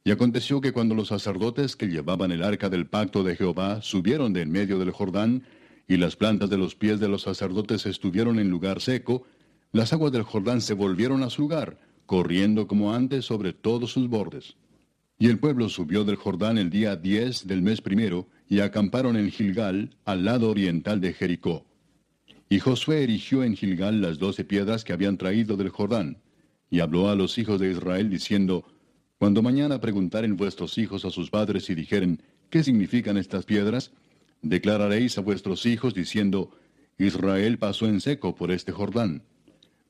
Y 0.03 0.11
aconteció 0.11 0.59
que 0.59 0.71
cuando 0.71 0.95
los 0.95 1.09
sacerdotes 1.09 1.75
que 1.75 1.87
llevaban 1.87 2.31
el 2.31 2.43
arca 2.43 2.69
del 2.69 2.87
pacto 2.87 3.23
de 3.23 3.35
Jehová 3.35 3.81
subieron 3.81 4.33
de 4.33 4.41
en 4.41 4.51
medio 4.51 4.79
del 4.79 4.91
Jordán, 4.91 5.43
y 5.87 5.97
las 5.97 6.15
plantas 6.15 6.49
de 6.49 6.57
los 6.57 6.75
pies 6.75 6.99
de 6.99 7.07
los 7.07 7.23
sacerdotes 7.23 7.85
estuvieron 7.85 8.39
en 8.39 8.49
lugar 8.49 8.81
seco, 8.81 9.25
las 9.71 9.93
aguas 9.93 10.11
del 10.11 10.23
Jordán 10.23 10.61
se 10.61 10.73
volvieron 10.73 11.21
a 11.23 11.29
su 11.29 11.43
lugar, 11.43 11.79
corriendo 12.09 12.65
como 12.65 12.95
antes 12.95 13.25
sobre 13.25 13.53
todos 13.53 13.91
sus 13.91 14.09
bordes. 14.09 14.55
Y 15.19 15.27
el 15.27 15.37
pueblo 15.37 15.69
subió 15.69 16.03
del 16.03 16.15
Jordán 16.15 16.57
el 16.57 16.71
día 16.71 16.95
diez 16.95 17.45
del 17.45 17.61
mes 17.61 17.81
primero, 17.81 18.27
y 18.47 18.61
acamparon 18.61 19.15
en 19.15 19.29
Gilgal, 19.29 19.95
al 20.05 20.25
lado 20.25 20.49
oriental 20.49 21.01
de 21.01 21.13
Jericó. 21.13 21.67
Y 22.49 22.57
Josué 22.57 23.03
erigió 23.03 23.43
en 23.43 23.55
Gilgal 23.55 24.01
las 24.01 24.17
doce 24.17 24.43
piedras 24.43 24.83
que 24.83 24.91
habían 24.91 25.19
traído 25.19 25.55
del 25.55 25.69
Jordán, 25.69 26.17
y 26.71 26.79
habló 26.79 27.11
a 27.11 27.15
los 27.15 27.37
hijos 27.37 27.59
de 27.59 27.69
Israel 27.69 28.09
diciendo, 28.09 28.65
Cuando 29.19 29.43
mañana 29.43 29.79
preguntaren 29.79 30.35
vuestros 30.35 30.79
hijos 30.79 31.05
a 31.05 31.11
sus 31.11 31.29
padres 31.29 31.69
y 31.69 31.75
dijeren, 31.75 32.23
¿qué 32.49 32.63
significan 32.63 33.17
estas 33.17 33.45
piedras? 33.45 33.91
Declararéis 34.41 35.19
a 35.19 35.21
vuestros 35.21 35.67
hijos 35.67 35.93
diciendo, 35.93 36.49
Israel 36.97 37.59
pasó 37.59 37.85
en 37.85 38.01
seco 38.01 38.33
por 38.33 38.49
este 38.49 38.71
Jordán. 38.71 39.21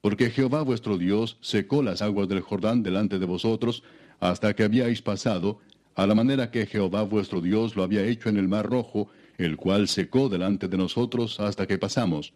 Porque 0.01 0.29
Jehová 0.29 0.62
vuestro 0.62 0.98
Dios 0.98 1.38
secó 1.41 1.84
las 1.84 2.01
aguas 2.01 2.27
del 2.27 2.41
Jordán 2.41 2.84
delante 2.84 3.20
de 3.20 3.25
vosotros, 3.25 3.84
hasta 4.20 4.53
que 4.56 4.63
habíais 4.63 5.01
pasado, 5.01 5.60
a 5.96 6.08
la 6.08 6.15
manera 6.15 6.51
que 6.51 6.65
Jehová 6.65 7.03
vuestro 7.03 7.41
Dios 7.41 7.75
lo 7.75 7.84
había 7.84 8.06
hecho 8.06 8.29
en 8.29 8.38
el 8.38 8.48
mar 8.48 8.65
rojo, 8.70 9.10
el 9.38 9.58
cual 9.58 9.88
secó 9.88 10.29
delante 10.29 10.68
de 10.68 10.77
nosotros 10.77 11.39
hasta 11.39 11.68
que 11.68 11.77
pasamos 11.77 12.34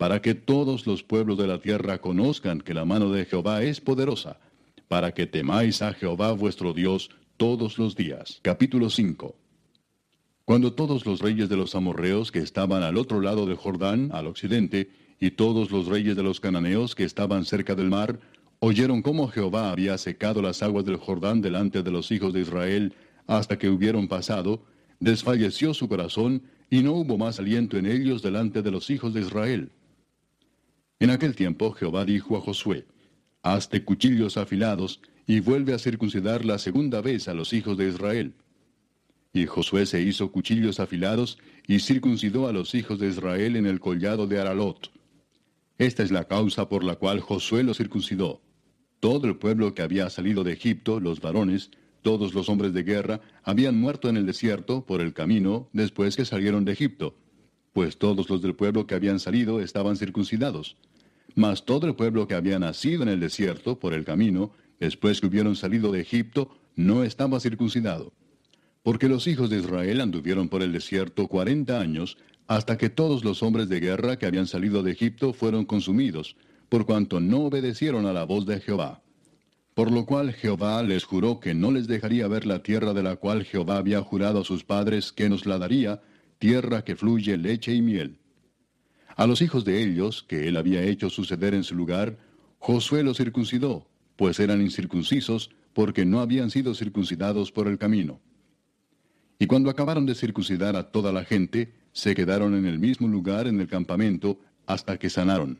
para 0.00 0.22
que 0.22 0.34
todos 0.34 0.86
los 0.86 1.02
pueblos 1.02 1.36
de 1.36 1.46
la 1.46 1.60
tierra 1.60 2.00
conozcan 2.00 2.62
que 2.62 2.72
la 2.72 2.86
mano 2.86 3.12
de 3.12 3.26
Jehová 3.26 3.62
es 3.62 3.82
poderosa, 3.82 4.40
para 4.88 5.12
que 5.12 5.26
temáis 5.26 5.82
a 5.82 5.92
Jehová 5.92 6.32
vuestro 6.32 6.72
Dios 6.72 7.10
todos 7.36 7.76
los 7.76 7.96
días. 7.96 8.38
Capítulo 8.40 8.88
5 8.88 9.36
Cuando 10.46 10.72
todos 10.72 11.04
los 11.04 11.20
reyes 11.20 11.50
de 11.50 11.56
los 11.58 11.74
amorreos 11.74 12.32
que 12.32 12.38
estaban 12.38 12.82
al 12.82 12.96
otro 12.96 13.20
lado 13.20 13.44
del 13.44 13.58
Jordán, 13.58 14.08
al 14.14 14.26
occidente, 14.26 14.88
y 15.20 15.32
todos 15.32 15.70
los 15.70 15.86
reyes 15.86 16.16
de 16.16 16.22
los 16.22 16.40
cananeos 16.40 16.94
que 16.94 17.04
estaban 17.04 17.44
cerca 17.44 17.74
del 17.74 17.90
mar, 17.90 18.18
oyeron 18.58 19.02
cómo 19.02 19.28
Jehová 19.28 19.70
había 19.70 19.98
secado 19.98 20.40
las 20.40 20.62
aguas 20.62 20.86
del 20.86 20.96
Jordán 20.96 21.42
delante 21.42 21.82
de 21.82 21.90
los 21.90 22.10
hijos 22.10 22.32
de 22.32 22.40
Israel 22.40 22.94
hasta 23.26 23.58
que 23.58 23.68
hubieron 23.68 24.08
pasado, 24.08 24.64
desfalleció 24.98 25.74
su 25.74 25.88
corazón 25.88 26.42
y 26.70 26.82
no 26.82 26.94
hubo 26.94 27.18
más 27.18 27.38
aliento 27.38 27.76
en 27.76 27.86
ellos 27.86 28.22
delante 28.22 28.62
de 28.62 28.70
los 28.70 28.88
hijos 28.88 29.12
de 29.12 29.20
Israel. 29.20 29.70
En 30.98 31.10
aquel 31.10 31.36
tiempo 31.36 31.72
Jehová 31.72 32.04
dijo 32.04 32.36
a 32.36 32.40
Josué, 32.40 32.86
Hazte 33.42 33.84
cuchillos 33.84 34.36
afilados 34.36 35.00
y 35.26 35.40
vuelve 35.40 35.74
a 35.74 35.78
circuncidar 35.78 36.44
la 36.44 36.58
segunda 36.58 37.00
vez 37.00 37.28
a 37.28 37.34
los 37.34 37.52
hijos 37.52 37.76
de 37.78 37.88
Israel. 37.88 38.34
Y 39.32 39.46
Josué 39.46 39.86
se 39.86 40.02
hizo 40.02 40.32
cuchillos 40.32 40.80
afilados 40.80 41.38
y 41.66 41.78
circuncidó 41.80 42.48
a 42.48 42.52
los 42.52 42.74
hijos 42.74 42.98
de 42.98 43.08
Israel 43.08 43.56
en 43.56 43.66
el 43.66 43.80
collado 43.80 44.26
de 44.26 44.40
Aralot. 44.40 44.90
Esta 45.80 46.02
es 46.02 46.10
la 46.10 46.24
causa 46.24 46.68
por 46.68 46.84
la 46.84 46.96
cual 46.96 47.20
Josué 47.20 47.62
los 47.62 47.78
circuncidó. 47.78 48.42
Todo 49.00 49.26
el 49.26 49.36
pueblo 49.36 49.72
que 49.72 49.80
había 49.80 50.10
salido 50.10 50.44
de 50.44 50.52
Egipto, 50.52 51.00
los 51.00 51.22
varones, 51.22 51.70
todos 52.02 52.34
los 52.34 52.50
hombres 52.50 52.74
de 52.74 52.82
guerra, 52.82 53.22
habían 53.44 53.80
muerto 53.80 54.10
en 54.10 54.18
el 54.18 54.26
desierto 54.26 54.84
por 54.84 55.00
el 55.00 55.14
camino 55.14 55.70
después 55.72 56.16
que 56.16 56.26
salieron 56.26 56.66
de 56.66 56.72
Egipto, 56.72 57.14
pues 57.72 57.96
todos 57.96 58.28
los 58.28 58.42
del 58.42 58.54
pueblo 58.54 58.86
que 58.86 58.94
habían 58.94 59.18
salido 59.20 59.58
estaban 59.62 59.96
circuncidados. 59.96 60.76
Mas 61.34 61.64
todo 61.64 61.86
el 61.86 61.94
pueblo 61.94 62.28
que 62.28 62.34
había 62.34 62.58
nacido 62.58 63.02
en 63.02 63.08
el 63.08 63.20
desierto 63.20 63.78
por 63.78 63.94
el 63.94 64.04
camino, 64.04 64.50
después 64.80 65.18
que 65.18 65.28
hubieron 65.28 65.56
salido 65.56 65.92
de 65.92 66.02
Egipto, 66.02 66.50
no 66.76 67.04
estaba 67.04 67.40
circuncidado. 67.40 68.12
Porque 68.82 69.08
los 69.08 69.26
hijos 69.26 69.48
de 69.48 69.60
Israel 69.60 70.02
anduvieron 70.02 70.50
por 70.50 70.62
el 70.62 70.72
desierto 70.72 71.26
cuarenta 71.26 71.80
años, 71.80 72.18
hasta 72.50 72.76
que 72.76 72.90
todos 72.90 73.22
los 73.22 73.44
hombres 73.44 73.68
de 73.68 73.78
guerra 73.78 74.18
que 74.18 74.26
habían 74.26 74.48
salido 74.48 74.82
de 74.82 74.90
Egipto 74.90 75.32
fueron 75.32 75.64
consumidos, 75.64 76.34
por 76.68 76.84
cuanto 76.84 77.20
no 77.20 77.42
obedecieron 77.42 78.06
a 78.06 78.12
la 78.12 78.24
voz 78.24 78.44
de 78.44 78.58
Jehová. 78.58 79.02
Por 79.72 79.92
lo 79.92 80.04
cual 80.04 80.32
Jehová 80.32 80.82
les 80.82 81.04
juró 81.04 81.38
que 81.38 81.54
no 81.54 81.70
les 81.70 81.86
dejaría 81.86 82.26
ver 82.26 82.46
la 82.46 82.64
tierra 82.64 82.92
de 82.92 83.04
la 83.04 83.14
cual 83.14 83.44
Jehová 83.44 83.76
había 83.76 84.02
jurado 84.02 84.40
a 84.40 84.44
sus 84.44 84.64
padres 84.64 85.12
que 85.12 85.28
nos 85.28 85.46
la 85.46 85.58
daría, 85.58 86.02
tierra 86.40 86.82
que 86.82 86.96
fluye 86.96 87.36
leche 87.36 87.72
y 87.72 87.82
miel. 87.82 88.18
A 89.14 89.28
los 89.28 89.42
hijos 89.42 89.64
de 89.64 89.84
ellos, 89.84 90.24
que 90.24 90.48
él 90.48 90.56
había 90.56 90.82
hecho 90.82 91.08
suceder 91.08 91.54
en 91.54 91.62
su 91.62 91.76
lugar, 91.76 92.18
Josué 92.58 93.04
los 93.04 93.18
circuncidó, 93.18 93.86
pues 94.16 94.40
eran 94.40 94.60
incircuncisos, 94.60 95.50
porque 95.72 96.04
no 96.04 96.18
habían 96.18 96.50
sido 96.50 96.74
circuncidados 96.74 97.52
por 97.52 97.68
el 97.68 97.78
camino. 97.78 98.18
Y 99.38 99.46
cuando 99.46 99.70
acabaron 99.70 100.04
de 100.04 100.16
circuncidar 100.16 100.74
a 100.74 100.90
toda 100.90 101.12
la 101.12 101.24
gente, 101.24 101.78
se 101.92 102.14
quedaron 102.14 102.54
en 102.54 102.66
el 102.66 102.78
mismo 102.78 103.08
lugar 103.08 103.46
en 103.46 103.60
el 103.60 103.68
campamento 103.68 104.38
hasta 104.66 104.98
que 104.98 105.10
sanaron. 105.10 105.58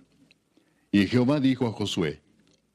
Y 0.93 1.07
Jehová 1.07 1.41
dijo 1.41 1.67
a 1.67 1.73
Josué, 1.73 2.21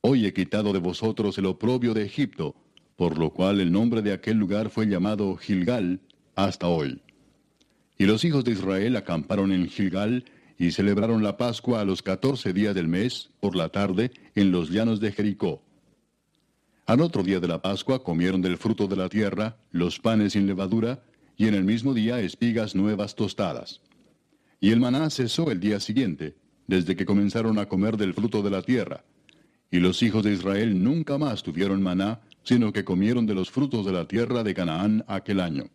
Hoy 0.02 0.26
he 0.26 0.34
quitado 0.34 0.72
de 0.72 0.80
vosotros 0.80 1.38
el 1.38 1.48
oprobio 1.48 1.94
de 1.94 2.04
Egipto, 2.04 2.56
por 2.96 3.18
lo 3.18 3.32
cual 3.32 3.60
el 3.60 3.72
nombre 3.72 4.02
de 4.02 4.14
aquel 4.14 4.38
lugar 4.38 4.70
fue 4.70 4.86
llamado 4.86 5.36
Gilgal 5.36 6.00
hasta 6.36 6.68
hoy. 6.68 7.02
Y 7.98 8.06
los 8.06 8.24
hijos 8.24 8.44
de 8.44 8.52
Israel 8.52 8.96
acamparon 8.98 9.52
en 9.52 9.68
Gilgal 9.68 10.26
y 10.58 10.72
celebraron 10.72 11.24
la 11.24 11.38
Pascua 11.38 11.82
a 11.82 11.86
los 11.86 12.02
catorce 12.02 12.54
días 12.54 12.76
del 12.76 12.88
mes, 12.88 13.32
por 13.40 13.56
la 13.56 13.70
tarde, 13.70 14.12
en 14.36 14.52
los 14.52 14.70
llanos 14.70 15.00
de 15.00 15.12
Jericó. 15.12 15.62
Al 16.86 17.02
otro 17.02 17.24
día 17.24 17.40
de 17.40 17.48
la 17.48 17.62
Pascua 17.62 18.04
comieron 18.04 18.42
del 18.42 18.58
fruto 18.58 18.88
de 18.88 18.96
la 18.96 19.10
tierra, 19.10 19.58
los 19.72 20.00
panes 20.00 20.34
sin 20.34 20.46
levadura, 20.46 21.04
y 21.38 21.48
en 21.48 21.56
el 21.56 21.64
mismo 21.64 21.94
día 21.94 22.20
espigas 22.20 22.76
nuevas 22.76 23.16
tostadas. 23.16 23.82
Y 24.60 24.72
el 24.72 24.80
maná 24.80 25.10
cesó 25.10 25.52
el 25.52 25.60
día 25.60 25.80
siguiente, 25.80 26.36
desde 26.68 26.96
que 26.96 27.06
comenzaron 27.06 27.60
a 27.60 27.68
comer 27.68 27.98
del 27.98 28.14
fruto 28.14 28.42
de 28.42 28.50
la 28.50 28.62
tierra. 28.62 29.04
Y 29.70 29.80
los 29.80 30.02
hijos 30.04 30.24
de 30.24 30.34
Israel 30.34 30.82
nunca 30.84 31.18
más 31.18 31.44
tuvieron 31.44 31.82
maná, 31.82 32.22
sino 32.44 32.72
que 32.72 32.86
comieron 32.86 33.26
de 33.26 33.36
los 33.36 33.52
frutos 33.52 33.86
de 33.86 33.92
la 33.92 34.08
tierra 34.08 34.44
de 34.44 34.54
Canaán 34.54 35.04
aquel 35.08 35.40
año. 35.40 35.70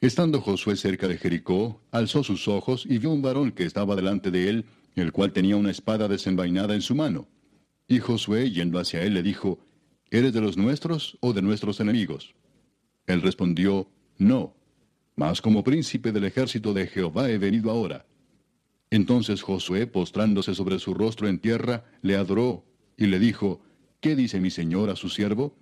Estando 0.00 0.40
Josué 0.40 0.76
cerca 0.76 1.06
de 1.06 1.16
Jericó, 1.16 1.80
alzó 1.92 2.24
sus 2.24 2.48
ojos 2.48 2.84
y 2.88 2.98
vio 2.98 3.10
un 3.10 3.22
varón 3.22 3.52
que 3.52 3.64
estaba 3.64 3.94
delante 3.94 4.30
de 4.30 4.48
él, 4.48 4.64
el 4.96 5.12
cual 5.12 5.32
tenía 5.32 5.56
una 5.56 5.70
espada 5.70 6.08
desenvainada 6.08 6.74
en 6.74 6.82
su 6.82 6.94
mano. 6.94 7.28
Y 7.86 8.00
Josué, 8.00 8.50
yendo 8.50 8.80
hacia 8.80 9.02
él, 9.02 9.14
le 9.14 9.22
dijo, 9.22 9.60
¿Eres 10.10 10.34
de 10.34 10.42
los 10.42 10.58
nuestros 10.58 11.16
o 11.20 11.32
de 11.32 11.40
nuestros 11.40 11.80
enemigos? 11.80 12.34
Él 13.06 13.22
respondió, 13.22 13.88
No, 14.18 14.54
mas 15.16 15.40
como 15.40 15.64
príncipe 15.64 16.12
del 16.12 16.24
ejército 16.24 16.72
de 16.72 16.86
Jehová 16.86 17.30
he 17.30 17.38
venido 17.38 17.70
ahora. 17.70 18.06
Entonces 18.90 19.42
Josué, 19.42 19.86
postrándose 19.86 20.54
sobre 20.54 20.78
su 20.78 20.94
rostro 20.94 21.28
en 21.28 21.38
tierra, 21.38 21.84
le 22.02 22.16
adoró, 22.16 22.64
y 22.96 23.06
le 23.06 23.18
dijo, 23.18 23.62
¿Qué 24.00 24.16
dice 24.16 24.40
mi 24.40 24.50
señor 24.50 24.90
a 24.90 24.96
su 24.96 25.08
siervo? 25.08 25.56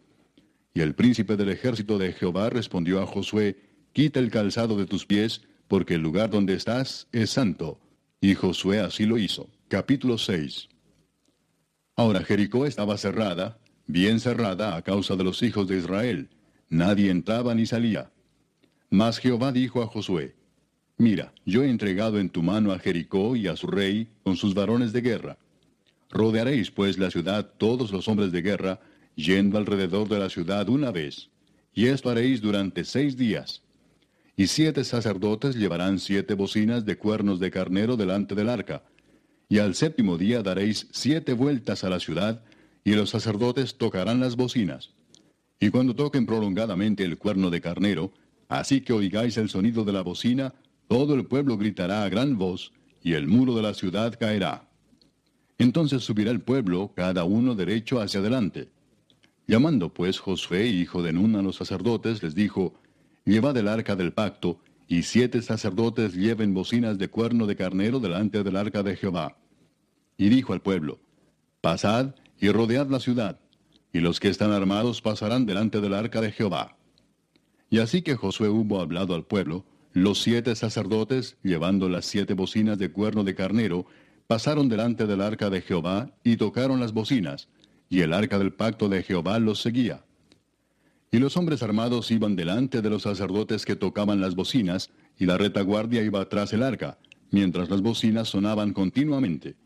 Y 0.72 0.80
el 0.80 0.94
príncipe 0.94 1.36
del 1.36 1.50
ejército 1.50 1.98
de 1.98 2.12
Jehová 2.12 2.50
respondió 2.50 3.00
a 3.02 3.06
Josué, 3.06 3.56
Quita 3.92 4.20
el 4.20 4.30
calzado 4.30 4.76
de 4.76 4.86
tus 4.86 5.04
pies, 5.04 5.42
porque 5.68 5.94
el 5.94 6.00
lugar 6.00 6.30
donde 6.30 6.54
estás 6.54 7.08
es 7.12 7.30
santo. 7.30 7.80
Y 8.20 8.34
Josué 8.34 8.80
así 8.80 9.04
lo 9.04 9.18
hizo. 9.18 9.48
Capítulo 9.68 10.18
6. 10.18 10.68
Ahora 11.96 12.24
Jericó 12.24 12.66
estaba 12.66 12.96
cerrada, 12.96 13.58
bien 13.86 14.20
cerrada 14.20 14.76
a 14.76 14.82
causa 14.82 15.16
de 15.16 15.24
los 15.24 15.42
hijos 15.42 15.68
de 15.68 15.78
Israel. 15.78 16.30
Nadie 16.68 17.10
entraba 17.10 17.54
ni 17.54 17.66
salía. 17.66 18.10
Mas 18.90 19.18
Jehová 19.18 19.52
dijo 19.52 19.82
a 19.82 19.86
Josué, 19.86 20.34
Mira, 20.98 21.32
yo 21.46 21.62
he 21.62 21.70
entregado 21.70 22.18
en 22.18 22.28
tu 22.28 22.42
mano 22.42 22.72
a 22.72 22.78
Jericó 22.78 23.36
y 23.36 23.46
a 23.46 23.56
su 23.56 23.68
rey 23.68 24.08
con 24.22 24.36
sus 24.36 24.52
varones 24.52 24.92
de 24.92 25.00
guerra. 25.00 25.38
Rodearéis 26.10 26.70
pues 26.70 26.98
la 26.98 27.10
ciudad 27.10 27.52
todos 27.56 27.92
los 27.92 28.08
hombres 28.08 28.32
de 28.32 28.42
guerra, 28.42 28.80
yendo 29.14 29.56
alrededor 29.56 30.08
de 30.08 30.18
la 30.18 30.28
ciudad 30.28 30.68
una 30.68 30.90
vez. 30.90 31.30
Y 31.72 31.86
esto 31.86 32.10
haréis 32.10 32.40
durante 32.40 32.84
seis 32.84 33.16
días. 33.16 33.62
Y 34.36 34.48
siete 34.48 34.84
sacerdotes 34.84 35.54
llevarán 35.54 36.00
siete 36.00 36.34
bocinas 36.34 36.84
de 36.84 36.98
cuernos 36.98 37.38
de 37.38 37.50
carnero 37.50 37.96
delante 37.96 38.34
del 38.34 38.48
arca. 38.48 38.82
Y 39.48 39.58
al 39.58 39.74
séptimo 39.74 40.18
día 40.18 40.42
daréis 40.42 40.88
siete 40.90 41.32
vueltas 41.32 41.84
a 41.84 41.90
la 41.90 42.00
ciudad, 42.00 42.42
y 42.84 42.94
los 42.94 43.10
sacerdotes 43.10 43.76
tocarán 43.76 44.20
las 44.20 44.36
bocinas. 44.36 44.90
Y 45.60 45.70
cuando 45.70 45.94
toquen 45.94 46.26
prolongadamente 46.26 47.04
el 47.04 47.18
cuerno 47.18 47.50
de 47.50 47.60
carnero, 47.60 48.12
así 48.50 48.82
que 48.82 48.92
oigáis 48.92 49.38
el 49.38 49.48
sonido 49.48 49.84
de 49.84 49.92
la 49.92 50.02
bocina, 50.02 50.52
todo 50.88 51.14
el 51.14 51.24
pueblo 51.24 51.56
gritará 51.56 52.04
a 52.04 52.08
gran 52.08 52.36
voz, 52.36 52.72
y 53.02 53.14
el 53.14 53.26
muro 53.26 53.54
de 53.54 53.62
la 53.62 53.72
ciudad 53.72 54.18
caerá. 54.18 54.68
Entonces 55.56 56.02
subirá 56.02 56.32
el 56.32 56.40
pueblo, 56.40 56.92
cada 56.94 57.24
uno 57.24 57.54
derecho 57.54 58.00
hacia 58.00 58.20
adelante. 58.20 58.68
Llamando 59.46 59.94
pues 59.94 60.18
Josué, 60.18 60.66
hijo 60.66 61.02
de 61.02 61.12
Nun, 61.12 61.36
a 61.36 61.42
los 61.42 61.56
sacerdotes, 61.56 62.22
les 62.22 62.34
dijo, 62.34 62.74
Llevad 63.24 63.56
el 63.56 63.68
arca 63.68 63.94
del 63.94 64.12
pacto, 64.12 64.58
y 64.88 65.04
siete 65.04 65.40
sacerdotes 65.42 66.14
lleven 66.14 66.52
bocinas 66.52 66.98
de 66.98 67.08
cuerno 67.08 67.46
de 67.46 67.54
carnero 67.54 68.00
delante 68.00 68.42
del 68.42 68.56
arca 68.56 68.82
de 68.82 68.96
Jehová. 68.96 69.36
Y 70.18 70.28
dijo 70.28 70.52
al 70.52 70.60
pueblo, 70.60 70.98
Pasad 71.60 72.16
y 72.40 72.48
rodead 72.48 72.88
la 72.88 72.98
ciudad, 72.98 73.38
y 73.92 74.00
los 74.00 74.18
que 74.18 74.28
están 74.28 74.50
armados 74.50 75.00
pasarán 75.00 75.46
delante 75.46 75.80
del 75.80 75.94
arca 75.94 76.20
de 76.20 76.32
Jehová. 76.32 76.76
Y 77.70 77.78
así 77.78 78.02
que 78.02 78.16
Josué 78.16 78.48
hubo 78.48 78.80
hablado 78.80 79.14
al 79.14 79.24
pueblo, 79.24 79.64
los 79.92 80.20
siete 80.20 80.54
sacerdotes, 80.56 81.36
llevando 81.42 81.88
las 81.88 82.04
siete 82.04 82.34
bocinas 82.34 82.78
de 82.78 82.90
cuerno 82.90 83.24
de 83.24 83.34
carnero, 83.34 83.86
pasaron 84.26 84.68
delante 84.68 85.06
del 85.06 85.20
arca 85.20 85.50
de 85.50 85.62
Jehová 85.62 86.12
y 86.22 86.36
tocaron 86.36 86.80
las 86.80 86.92
bocinas, 86.92 87.48
y 87.88 88.00
el 88.00 88.12
arca 88.12 88.38
del 88.38 88.52
pacto 88.52 88.88
de 88.88 89.02
Jehová 89.02 89.38
los 89.38 89.60
seguía. 89.60 90.04
Y 91.12 91.18
los 91.18 91.36
hombres 91.36 91.62
armados 91.62 92.10
iban 92.10 92.36
delante 92.36 92.82
de 92.82 92.90
los 92.90 93.02
sacerdotes 93.02 93.64
que 93.64 93.76
tocaban 93.76 94.20
las 94.20 94.34
bocinas, 94.34 94.90
y 95.18 95.26
la 95.26 95.38
retaguardia 95.38 96.02
iba 96.02 96.28
tras 96.28 96.52
el 96.52 96.62
arca, 96.62 96.98
mientras 97.30 97.70
las 97.70 97.82
bocinas 97.82 98.28
sonaban 98.28 98.72
continuamente. 98.72 99.56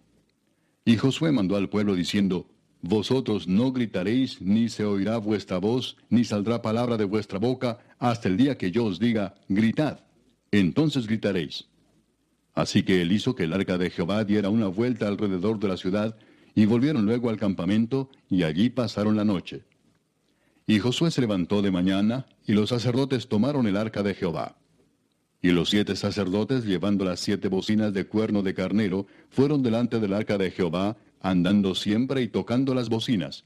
Y 0.84 0.96
Josué 0.96 1.32
mandó 1.32 1.56
al 1.56 1.68
pueblo 1.68 1.94
diciendo, 1.94 2.46
Vosotros 2.87 3.49
no 3.49 3.73
gritaréis, 3.73 4.42
ni 4.42 4.68
se 4.68 4.85
oirá 4.85 5.16
vuestra 5.16 5.57
voz, 5.57 5.97
ni 6.11 6.23
saldrá 6.23 6.61
palabra 6.61 6.99
de 6.99 7.07
vuestra 7.07 7.38
boca, 7.38 7.79
hasta 7.99 8.29
el 8.29 8.37
día 8.37 8.59
que 8.59 8.70
yo 8.70 8.85
os 8.85 8.99
diga, 8.99 9.37
gritad. 9.49 10.01
Entonces 10.51 11.07
gritaréis. 11.07 11.64
Así 12.53 12.83
que 12.83 13.01
él 13.01 13.11
hizo 13.11 13.35
que 13.35 13.44
el 13.44 13.55
arca 13.55 13.79
de 13.79 13.88
Jehová 13.88 14.23
diera 14.25 14.51
una 14.51 14.68
vuelta 14.68 15.09
alrededor 15.09 15.59
de 15.59 15.68
la 15.68 15.79
ciudad, 15.79 16.18
y 16.55 16.66
volvieron 16.66 17.07
luego 17.07 17.31
al 17.31 17.38
campamento, 17.38 18.11
y 18.29 18.42
allí 18.42 18.68
pasaron 18.68 19.16
la 19.16 19.25
noche. 19.25 19.62
Y 20.66 20.79
Josué 20.79 21.11
se 21.11 21.23
levantó 21.23 21.62
de 21.62 21.70
mañana, 21.70 22.27
y 22.47 22.53
los 22.53 22.68
sacerdotes 22.68 23.29
tomaron 23.29 23.66
el 23.66 23.79
arca 23.79 24.03
de 24.03 24.12
Jehová. 24.12 24.59
Y 25.44 25.50
los 25.50 25.68
siete 25.68 25.94
sacerdotes, 25.94 26.64
llevando 26.64 27.04
las 27.04 27.20
siete 27.20 27.48
bocinas 27.48 27.92
de 27.92 28.07
cuerno 28.07 28.42
de 28.42 28.54
carnero, 28.54 29.07
fueron 29.28 29.62
delante 29.62 30.00
del 30.00 30.14
arca 30.14 30.38
de 30.38 30.50
Jehová, 30.50 30.96
andando 31.20 31.74
siempre 31.74 32.22
y 32.22 32.28
tocando 32.28 32.74
las 32.74 32.88
bocinas. 32.88 33.44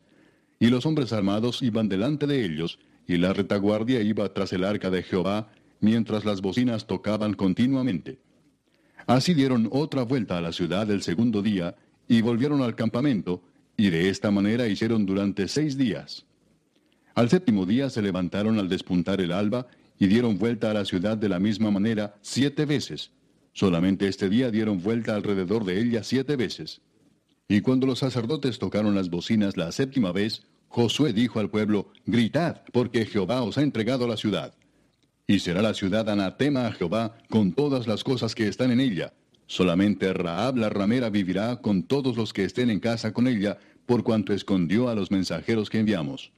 Y 0.61 0.69
los 0.69 0.87
hombres 0.87 1.13
armados 1.13 1.61
iban 1.61 1.89
delante 1.89 2.29
de 2.29 2.45
ellos, 2.45 2.79
y 3.09 3.17
la 3.17 3.33
retaguardia 3.33 4.01
iba 4.01 4.33
tras 4.33 4.53
el 4.53 4.63
arca 4.63 4.91
de 4.91 5.03
Jehová, 5.03 5.49
mientras 5.81 6.25
las 6.25 6.41
bocinas 6.41 6.87
tocaban 6.87 7.35
continuamente. 7.35 8.21
Así 9.09 9.35
dieron 9.35 9.69
otra 9.73 10.05
vuelta 10.05 10.39
a 10.39 10.41
la 10.41 10.53
ciudad 10.53 10.89
el 10.93 11.03
segundo 11.03 11.43
día, 11.43 11.75
y 12.07 12.21
volvieron 12.21 12.63
al 12.63 12.77
campamento, 12.77 13.43
y 13.77 13.91
de 13.91 14.09
esta 14.09 14.31
manera 14.31 14.69
hicieron 14.69 15.05
durante 15.05 15.49
seis 15.49 15.77
días. 15.77 16.27
Al 17.17 17.29
séptimo 17.29 17.67
día 17.67 17.91
se 17.91 18.03
levantaron 18.03 18.61
al 18.61 18.69
despuntar 18.69 19.21
el 19.21 19.33
alba 19.33 19.67
y 19.99 20.07
dieron 20.07 20.39
vuelta 20.39 20.71
a 20.71 20.75
la 20.75 20.85
ciudad 20.85 21.17
de 21.17 21.29
la 21.29 21.39
misma 21.39 21.71
manera 21.71 22.17
siete 22.23 22.65
veces. 22.67 23.11
Solamente 23.53 24.07
este 24.07 24.29
día 24.29 24.51
dieron 24.51 24.83
vuelta 24.83 25.15
alrededor 25.15 25.65
de 25.65 25.81
ella 25.81 26.05
siete 26.05 26.37
veces. 26.37 26.81
Y 27.49 27.63
cuando 27.63 27.87
los 27.87 27.99
sacerdotes 27.99 28.59
tocaron 28.59 28.95
las 28.95 29.11
bocinas 29.11 29.57
la 29.57 29.73
séptima 29.73 30.13
vez, 30.13 30.43
Josué 30.69 31.13
dijo 31.13 31.41
al 31.41 31.51
pueblo, 31.51 31.91
Gritad, 32.05 32.63
porque 32.73 33.07
Jehová 33.07 33.43
os 33.43 33.59
ha 33.59 33.63
entregado 33.63 34.07
la 34.07 34.17
ciudad. 34.17 34.55
Y 35.27 35.41
será 35.41 35.63
la 35.63 35.75
ciudad 35.75 36.09
anatema 36.09 36.67
a 36.67 36.73
Jehová 36.73 37.17
con 37.29 37.53
todas 37.53 37.87
las 37.87 38.05
cosas 38.05 38.35
que 38.35 38.49
están 38.49 38.71
en 38.71 38.81
ella. 38.81 39.13
Solamente 39.47 40.13
Raab 40.13 40.59
la 40.59 40.69
ramera 40.69 41.09
vivirá 41.09 41.57
con 41.57 41.83
todos 41.83 42.17
los 42.17 42.35
que 42.35 42.45
estén 42.45 42.71
en 42.71 42.81
casa 42.81 43.13
con 43.13 43.27
ella, 43.27 43.59
por 43.87 44.05
cuanto 44.05 44.35
escondió 44.35 44.91
a 44.91 44.95
los 44.95 45.11
mensajeros 45.11 45.71
que 45.71 45.79
enviamos. 45.81 46.33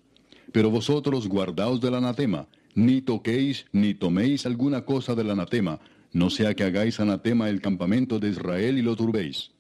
Pero 0.53 0.71
vosotros 0.71 1.27
guardaos 1.27 1.81
del 1.81 1.97
anatema, 1.97 2.47
ni 2.75 3.03
toquéis 3.03 3.67
ni 3.73 3.95
toméis 3.95 4.47
alguna 4.47 4.85
cosa 4.85 5.15
del 5.15 5.31
anatema, 5.31 5.81
no 6.13 6.31
sea 6.31 6.55
que 6.55 6.65
hagáis 6.65 7.01
anatema 7.01 7.49
el 7.49 7.61
campamento 7.61 8.19
de 8.19 8.31
Israel 8.31 8.79
y 8.79 8.83
lo 8.83 8.97
turbéis. 8.97 9.53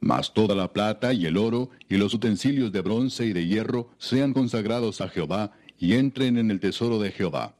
Mas 0.00 0.34
toda 0.34 0.54
la 0.54 0.72
plata 0.72 1.12
y 1.12 1.24
el 1.26 1.36
oro 1.36 1.70
y 1.88 1.96
los 1.96 2.12
utensilios 2.14 2.72
de 2.72 2.82
bronce 2.82 3.26
y 3.26 3.32
de 3.32 3.46
hierro 3.46 3.90
sean 3.98 4.32
consagrados 4.32 5.00
a 5.00 5.08
Jehová 5.08 5.52
y 5.78 5.94
entren 5.94 6.36
en 6.36 6.50
el 6.50 6.60
tesoro 6.60 6.98
de 6.98 7.10
Jehová. 7.10 7.56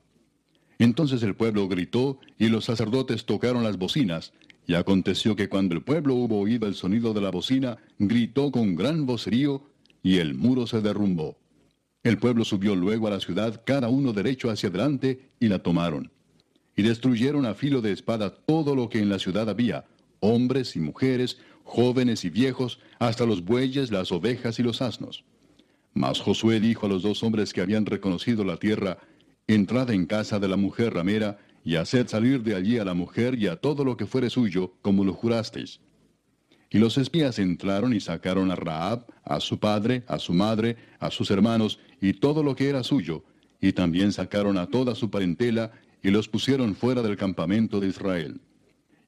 Entonces 0.79 1.23
el 1.23 1.35
pueblo 1.37 1.69
gritó 1.69 2.19
y 2.39 2.49
los 2.49 2.65
sacerdotes 2.65 3.25
tocaron 3.25 3.63
las 3.63 3.79
bocinas, 3.79 4.33
y 4.67 4.75
aconteció 4.75 5.37
que 5.37 5.49
cuando 5.49 5.75
el 5.75 5.83
pueblo 5.83 6.15
hubo 6.15 6.41
oído 6.41 6.67
el 6.67 6.75
sonido 6.75 7.13
de 7.13 7.21
la 7.21 7.31
bocina, 7.31 7.77
gritó 7.99 8.51
con 8.51 8.75
gran 8.75 9.07
vocerío, 9.07 9.63
y 10.03 10.19
el 10.19 10.35
muro 10.35 10.67
se 10.67 10.81
derrumbó. 10.81 11.37
El 12.05 12.19
pueblo 12.19 12.45
subió 12.45 12.77
luego 12.77 13.09
a 13.09 13.11
la 13.11 13.21
ciudad, 13.21 13.63
cada 13.65 13.89
uno 13.89 14.13
derecho 14.13 14.51
hacia 14.51 14.69
adelante, 14.69 15.31
y 15.41 15.49
la 15.49 15.59
tomaron. 15.59 16.11
Y 16.77 16.83
destruyeron 16.83 17.47
a 17.47 17.55
filo 17.55 17.81
de 17.81 17.93
espada 17.93 18.35
todo 18.35 18.77
lo 18.77 18.91
que 18.91 18.99
en 18.99 19.09
la 19.09 19.19
ciudad 19.19 19.49
había, 19.49 19.87
hombres 20.21 20.77
y 20.77 20.81
mujeres, 20.81 21.39
jóvenes 21.65 22.25
y 22.27 22.31
viejos, 22.31 22.79
hasta 22.99 23.25
los 23.25 23.43
bueyes, 23.43 23.91
las 23.91 24.13
ovejas 24.13 24.59
y 24.59 24.63
los 24.63 24.83
asnos. 24.83 25.25
Mas 25.95 26.21
Josué 26.21 26.61
dijo 26.61 26.87
a 26.87 26.89
los 26.91 27.03
dos 27.03 27.23
hombres 27.23 27.53
que 27.55 27.63
habían 27.63 27.87
reconocido 27.87 28.45
la 28.45 28.59
tierra, 28.59 28.99
Entrad 29.47 29.91
en 29.91 30.07
casa 30.07 30.39
de 30.39 30.49
la 30.49 30.57
mujer 30.57 30.95
ramera, 30.95 31.39
y 31.65 31.77
haced 31.77 32.09
salir 32.09 32.43
de 32.43 32.55
allí 32.55 32.79
a 32.79 32.85
la 32.85 32.95
mujer 32.95 33.35
y 33.39 33.47
a 33.47 33.57
todo 33.57 33.85
lo 33.85 33.97
que 33.97 34.07
fuere 34.07 34.29
suyo, 34.29 34.75
como 34.83 35.05
lo 35.05 35.15
jurasteis. 35.15 35.81
Y 36.71 36.79
los 36.79 36.99
espías 36.99 37.39
entraron 37.39 37.95
y 37.95 38.01
sacaron 38.01 38.51
a 38.51 38.57
Raab, 38.57 39.07
a 39.23 39.41
su 39.41 39.59
padre, 39.59 40.03
a 40.07 40.19
su 40.19 40.35
madre, 40.35 40.77
a 40.99 41.11
sus 41.11 41.31
hermanos, 41.31 41.79
y 42.05 42.13
todo 42.13 42.43
lo 42.43 42.55
que 42.55 42.69
era 42.69 42.83
suyo, 42.83 43.25
y 43.63 43.73
también 43.73 44.13
sacaron 44.13 44.59
a 44.59 44.67
toda 44.67 44.95
su 44.95 45.09
parentela, 45.09 45.73
y 46.03 46.11
los 46.11 46.29
pusieron 46.29 46.75
fuera 46.75 47.01
del 47.01 47.17
campamento 47.17 47.81
de 47.81 47.89
Israel. 47.89 48.43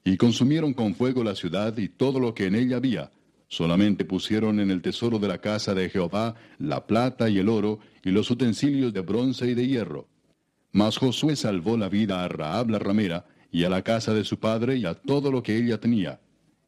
Y 0.02 0.16
consumieron 0.16 0.72
con 0.72 0.94
fuego 0.94 1.22
la 1.22 1.34
ciudad 1.34 1.76
y 1.76 1.90
todo 1.90 2.18
lo 2.20 2.32
que 2.32 2.46
en 2.46 2.54
ella 2.54 2.78
había, 2.78 3.10
solamente 3.48 4.06
pusieron 4.06 4.60
en 4.60 4.70
el 4.70 4.80
tesoro 4.80 5.18
de 5.18 5.28
la 5.28 5.42
casa 5.42 5.74
de 5.74 5.90
Jehová 5.90 6.36
la 6.58 6.86
plata 6.86 7.28
y 7.28 7.36
el 7.36 7.50
oro, 7.50 7.80
y 8.02 8.12
los 8.12 8.30
utensilios 8.30 8.94
de 8.94 9.00
bronce 9.00 9.46
y 9.50 9.52
de 9.52 9.66
hierro. 9.66 10.08
Mas 10.72 10.96
Josué 10.96 11.36
salvó 11.36 11.76
la 11.76 11.90
vida 11.90 12.24
a 12.24 12.28
Raab 12.28 12.70
la 12.70 12.78
ramera, 12.78 13.26
y 13.52 13.64
a 13.64 13.68
la 13.68 13.82
casa 13.82 14.14
de 14.14 14.24
su 14.24 14.38
padre, 14.38 14.78
y 14.78 14.86
a 14.86 14.94
todo 14.94 15.30
lo 15.30 15.42
que 15.42 15.58
ella 15.58 15.78
tenía 15.78 16.18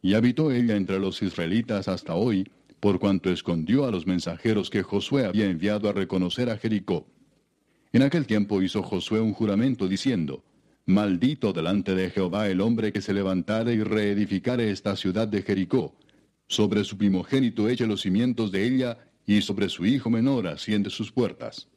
y 0.03 0.15
habitó 0.15 0.53
ella 0.53 0.77
entre 0.77 0.99
los 0.99 1.23
israelitas 1.23 1.89
hasta 1.89 2.15
hoy, 2.15 2.51
por 2.81 2.99
cuanto 2.99 3.31
escondió 3.31 3.85
a 3.85 3.91
los 3.91 4.07
mensajeros 4.07 4.71
que 4.71 4.83
Josué 4.83 5.27
había 5.27 5.47
enviado 5.47 5.89
a 5.89 5.93
reconocer 5.93 6.51
a 6.51 6.59
Jericó. 6.59 7.07
En 7.93 8.03
aquel 8.03 8.27
tiempo 8.27 8.63
hizo 8.63 8.83
Josué 8.83 9.21
un 9.21 9.33
juramento 9.33 9.89
diciendo, 9.89 10.45
Maldito 10.87 11.53
delante 11.53 11.95
de 11.95 12.11
Jehová 12.11 12.49
el 12.49 12.61
hombre 12.61 12.93
que 12.93 13.03
se 13.03 13.13
levantare 13.13 13.75
y 13.75 13.83
reedificare 13.83 14.71
esta 14.71 14.97
ciudad 14.97 15.29
de 15.29 15.43
Jericó. 15.43 15.95
Sobre 16.47 16.85
su 16.85 16.97
primogénito 16.97 17.69
eche 17.69 17.87
los 17.87 18.03
cimientos 18.03 18.53
de 18.53 18.67
ella, 18.67 18.99
y 19.27 19.43
sobre 19.43 19.69
su 19.69 19.85
hijo 19.85 20.09
menor 20.09 20.47
asciende 20.47 20.89
sus 20.89 21.13
puertas. 21.13 21.69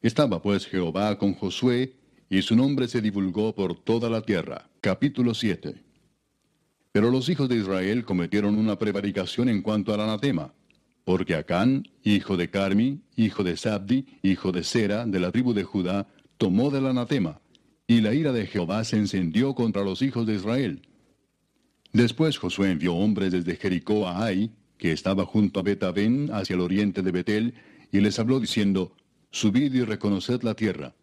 Estaba 0.00 0.40
pues 0.40 0.66
Jehová 0.66 1.18
con 1.18 1.34
Josué, 1.34 1.96
y 2.30 2.40
su 2.40 2.56
nombre 2.56 2.88
se 2.88 3.02
divulgó 3.02 3.54
por 3.54 3.78
toda 3.78 4.08
la 4.08 4.22
tierra. 4.22 4.70
Capítulo 4.80 5.34
7 5.34 5.87
pero 6.98 7.12
los 7.12 7.28
hijos 7.28 7.48
de 7.48 7.54
Israel 7.54 8.04
cometieron 8.04 8.58
una 8.58 8.76
prevaricación 8.76 9.48
en 9.48 9.62
cuanto 9.62 9.94
al 9.94 10.00
anatema, 10.00 10.52
porque 11.04 11.36
Acán, 11.36 11.86
hijo 12.02 12.36
de 12.36 12.50
Carmi, 12.50 13.02
hijo 13.14 13.44
de 13.44 13.56
Sabdi, 13.56 14.04
hijo 14.20 14.50
de 14.50 14.64
Sera, 14.64 15.06
de 15.06 15.20
la 15.20 15.30
tribu 15.30 15.54
de 15.54 15.62
Judá, 15.62 16.08
tomó 16.38 16.72
del 16.72 16.88
anatema, 16.88 17.40
y 17.86 18.00
la 18.00 18.14
ira 18.14 18.32
de 18.32 18.48
Jehová 18.48 18.82
se 18.82 18.96
encendió 18.96 19.54
contra 19.54 19.84
los 19.84 20.02
hijos 20.02 20.26
de 20.26 20.34
Israel. 20.34 20.88
Después 21.92 22.36
Josué 22.36 22.72
envió 22.72 22.96
hombres 22.96 23.30
desde 23.30 23.54
Jericó 23.54 24.08
a 24.08 24.24
Ai, 24.24 24.50
que 24.76 24.90
estaba 24.90 25.24
junto 25.24 25.60
a 25.60 25.62
Betabén, 25.62 26.30
hacia 26.32 26.54
el 26.54 26.60
oriente 26.62 27.02
de 27.02 27.12
Betel, 27.12 27.54
y 27.92 28.00
les 28.00 28.18
habló 28.18 28.40
diciendo, 28.40 28.96
Subid 29.30 29.72
y 29.72 29.84
reconoced 29.84 30.42
la 30.42 30.54
tierra. 30.54 30.96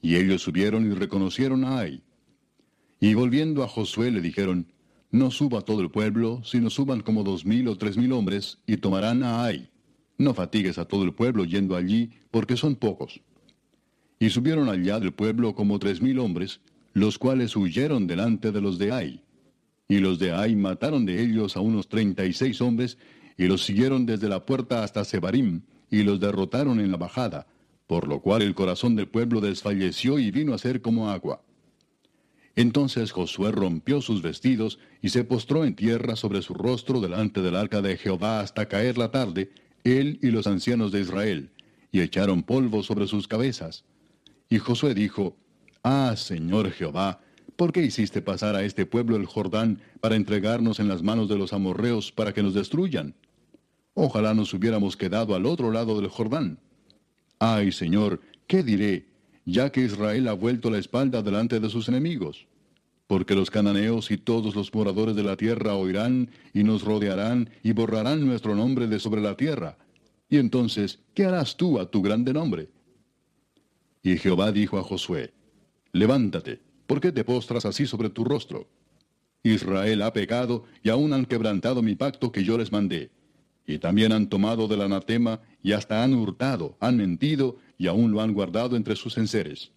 Y 0.00 0.14
ellos 0.14 0.42
subieron 0.42 0.86
y 0.88 0.94
reconocieron 0.94 1.64
a 1.64 1.80
Ai. 1.80 2.04
Y 3.00 3.14
volviendo 3.14 3.64
a 3.64 3.68
Josué 3.68 4.12
le 4.12 4.20
dijeron, 4.20 4.68
no 5.10 5.30
suba 5.30 5.62
todo 5.62 5.80
el 5.80 5.90
pueblo, 5.90 6.40
sino 6.44 6.70
suban 6.70 7.00
como 7.00 7.24
dos 7.24 7.44
mil 7.44 7.66
o 7.68 7.76
tres 7.76 7.96
mil 7.96 8.12
hombres, 8.12 8.58
y 8.66 8.76
tomarán 8.76 9.22
a 9.22 9.44
Ai. 9.44 9.68
No 10.18 10.34
fatigues 10.34 10.78
a 10.78 10.84
todo 10.84 11.02
el 11.02 11.14
pueblo 11.14 11.44
yendo 11.44 11.74
allí, 11.76 12.10
porque 12.30 12.56
son 12.56 12.76
pocos. 12.76 13.20
Y 14.18 14.30
subieron 14.30 14.68
allá 14.68 15.00
del 15.00 15.12
pueblo 15.12 15.54
como 15.54 15.78
tres 15.78 16.00
mil 16.00 16.18
hombres, 16.18 16.60
los 16.92 17.18
cuales 17.18 17.56
huyeron 17.56 18.06
delante 18.06 18.52
de 18.52 18.60
los 18.60 18.78
de 18.78 18.92
Ai. 18.92 19.24
Y 19.88 19.98
los 19.98 20.18
de 20.18 20.32
Ai 20.32 20.54
mataron 20.54 21.06
de 21.06 21.22
ellos 21.22 21.56
a 21.56 21.60
unos 21.60 21.88
treinta 21.88 22.24
y 22.24 22.32
seis 22.32 22.60
hombres, 22.60 22.98
y 23.36 23.46
los 23.46 23.64
siguieron 23.64 24.06
desde 24.06 24.28
la 24.28 24.44
puerta 24.44 24.84
hasta 24.84 25.04
Sebarim, 25.04 25.62
y 25.90 26.02
los 26.02 26.20
derrotaron 26.20 26.78
en 26.78 26.92
la 26.92 26.98
bajada, 26.98 27.48
por 27.88 28.06
lo 28.06 28.20
cual 28.20 28.42
el 28.42 28.54
corazón 28.54 28.94
del 28.94 29.08
pueblo 29.08 29.40
desfalleció 29.40 30.20
y 30.20 30.30
vino 30.30 30.54
a 30.54 30.58
ser 30.58 30.80
como 30.80 31.10
agua. 31.10 31.42
Entonces 32.56 33.12
Josué 33.12 33.52
rompió 33.52 34.00
sus 34.00 34.22
vestidos 34.22 34.78
y 35.02 35.10
se 35.10 35.24
postró 35.24 35.64
en 35.64 35.76
tierra 35.76 36.16
sobre 36.16 36.42
su 36.42 36.54
rostro 36.54 37.00
delante 37.00 37.42
del 37.42 37.56
arca 37.56 37.80
de 37.80 37.96
Jehová 37.96 38.40
hasta 38.40 38.68
caer 38.68 38.98
la 38.98 39.10
tarde, 39.10 39.50
él 39.84 40.18
y 40.22 40.30
los 40.30 40.46
ancianos 40.46 40.92
de 40.92 41.00
Israel, 41.00 41.50
y 41.92 42.00
echaron 42.00 42.42
polvo 42.42 42.82
sobre 42.82 43.06
sus 43.06 43.28
cabezas. 43.28 43.84
Y 44.48 44.58
Josué 44.58 44.94
dijo, 44.94 45.36
Ah, 45.82 46.14
Señor 46.16 46.70
Jehová, 46.72 47.20
¿por 47.56 47.72
qué 47.72 47.82
hiciste 47.82 48.20
pasar 48.20 48.56
a 48.56 48.64
este 48.64 48.84
pueblo 48.84 49.16
el 49.16 49.26
Jordán 49.26 49.80
para 50.00 50.16
entregarnos 50.16 50.80
en 50.80 50.88
las 50.88 51.02
manos 51.02 51.28
de 51.28 51.38
los 51.38 51.52
amorreos 51.52 52.12
para 52.12 52.34
que 52.34 52.42
nos 52.42 52.54
destruyan? 52.54 53.14
Ojalá 53.94 54.34
nos 54.34 54.52
hubiéramos 54.52 54.96
quedado 54.96 55.34
al 55.34 55.46
otro 55.46 55.70
lado 55.70 56.00
del 56.00 56.08
Jordán. 56.10 56.58
Ay, 57.38 57.72
Señor, 57.72 58.20
¿qué 58.46 58.62
diré? 58.62 59.09
Ya 59.50 59.70
que 59.70 59.82
Israel 59.84 60.28
ha 60.28 60.32
vuelto 60.32 60.70
la 60.70 60.78
espalda 60.78 61.22
delante 61.22 61.60
de 61.60 61.70
sus 61.70 61.88
enemigos. 61.88 62.46
Porque 63.06 63.34
los 63.34 63.50
cananeos 63.50 64.10
y 64.10 64.18
todos 64.18 64.54
los 64.54 64.72
moradores 64.72 65.16
de 65.16 65.24
la 65.24 65.36
tierra 65.36 65.74
oirán 65.74 66.30
y 66.54 66.62
nos 66.62 66.82
rodearán 66.82 67.50
y 67.62 67.72
borrarán 67.72 68.24
nuestro 68.24 68.54
nombre 68.54 68.86
de 68.86 69.00
sobre 69.00 69.20
la 69.20 69.36
tierra. 69.36 69.76
Y 70.28 70.38
entonces, 70.38 71.00
¿qué 71.14 71.24
harás 71.24 71.56
tú 71.56 71.80
a 71.80 71.90
tu 71.90 72.02
grande 72.02 72.32
nombre? 72.32 72.68
Y 74.02 74.16
Jehová 74.16 74.52
dijo 74.52 74.78
a 74.78 74.82
Josué, 74.82 75.32
Levántate, 75.92 76.60
¿por 76.86 77.00
qué 77.00 77.10
te 77.10 77.24
postras 77.24 77.64
así 77.64 77.86
sobre 77.86 78.10
tu 78.10 78.24
rostro? 78.24 78.68
Israel 79.42 80.02
ha 80.02 80.12
pecado 80.12 80.64
y 80.82 80.90
aún 80.90 81.12
han 81.12 81.24
quebrantado 81.24 81.82
mi 81.82 81.96
pacto 81.96 82.30
que 82.30 82.44
yo 82.44 82.56
les 82.56 82.70
mandé. 82.70 83.10
Y 83.66 83.78
también 83.78 84.12
han 84.12 84.28
tomado 84.28 84.68
del 84.68 84.82
anatema 84.82 85.40
y 85.62 85.72
hasta 85.72 86.04
han 86.04 86.14
hurtado, 86.14 86.76
han 86.80 86.96
mentido 86.96 87.56
y 87.80 87.86
aún 87.86 88.12
lo 88.12 88.20
han 88.20 88.34
guardado 88.34 88.76
entre 88.76 88.94
sus 88.94 89.16
enseres. 89.16 89.72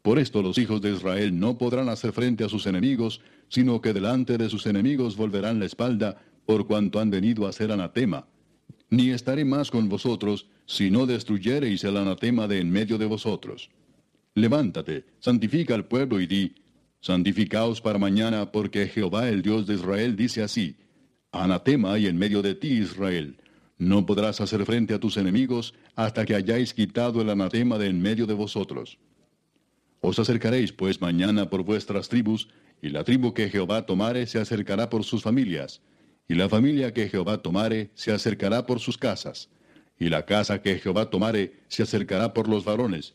Por 0.00 0.18
esto 0.18 0.40
los 0.40 0.56
hijos 0.56 0.80
de 0.80 0.92
Israel 0.92 1.38
no 1.38 1.58
podrán 1.58 1.90
hacer 1.90 2.12
frente 2.12 2.42
a 2.42 2.48
sus 2.48 2.66
enemigos, 2.66 3.20
sino 3.50 3.82
que 3.82 3.92
delante 3.92 4.38
de 4.38 4.48
sus 4.48 4.64
enemigos 4.64 5.14
volverán 5.14 5.58
la 5.58 5.66
espalda, 5.66 6.16
por 6.46 6.66
cuanto 6.66 7.00
han 7.00 7.10
venido 7.10 7.46
a 7.46 7.52
ser 7.52 7.70
anatema. 7.70 8.26
Ni 8.88 9.10
estaré 9.10 9.44
más 9.44 9.70
con 9.70 9.90
vosotros, 9.90 10.48
si 10.64 10.90
no 10.90 11.04
destruyereis 11.04 11.84
el 11.84 11.98
anatema 11.98 12.48
de 12.48 12.60
en 12.60 12.70
medio 12.70 12.96
de 12.96 13.04
vosotros. 13.04 13.68
Levántate, 14.34 15.04
santifica 15.18 15.74
al 15.74 15.84
pueblo 15.84 16.22
y 16.22 16.26
di, 16.26 16.54
santificaos 17.02 17.82
para 17.82 17.98
mañana, 17.98 18.52
porque 18.52 18.86
Jehová 18.86 19.28
el 19.28 19.42
Dios 19.42 19.66
de 19.66 19.74
Israel 19.74 20.16
dice 20.16 20.42
así, 20.42 20.76
anatema 21.30 21.92
hay 21.92 22.06
en 22.06 22.16
medio 22.16 22.40
de 22.40 22.54
ti, 22.54 22.68
Israel 22.68 23.36
no 23.78 24.06
podrás 24.06 24.40
hacer 24.40 24.64
frente 24.64 24.94
a 24.94 25.00
tus 25.00 25.16
enemigos 25.16 25.74
hasta 25.96 26.24
que 26.24 26.34
hayáis 26.34 26.74
quitado 26.74 27.20
el 27.20 27.30
anatema 27.30 27.78
de 27.78 27.86
en 27.86 28.00
medio 28.00 28.26
de 28.26 28.34
vosotros. 28.34 28.98
Os 30.00 30.18
acercaréis 30.18 30.72
pues 30.72 31.00
mañana 31.00 31.48
por 31.48 31.62
vuestras 31.62 32.08
tribus, 32.08 32.48
y 32.82 32.90
la 32.90 33.04
tribu 33.04 33.32
que 33.32 33.48
Jehová 33.48 33.86
tomare 33.86 34.26
se 34.26 34.38
acercará 34.38 34.90
por 34.90 35.04
sus 35.04 35.22
familias, 35.22 35.80
y 36.28 36.34
la 36.34 36.48
familia 36.48 36.92
que 36.92 37.08
Jehová 37.08 37.38
tomare 37.38 37.90
se 37.94 38.12
acercará 38.12 38.66
por 38.66 38.80
sus 38.80 38.98
casas, 38.98 39.48
y 39.98 40.08
la 40.08 40.26
casa 40.26 40.60
que 40.60 40.78
Jehová 40.78 41.08
tomare 41.08 41.54
se 41.68 41.82
acercará 41.82 42.34
por 42.34 42.48
los 42.48 42.64
varones, 42.64 43.14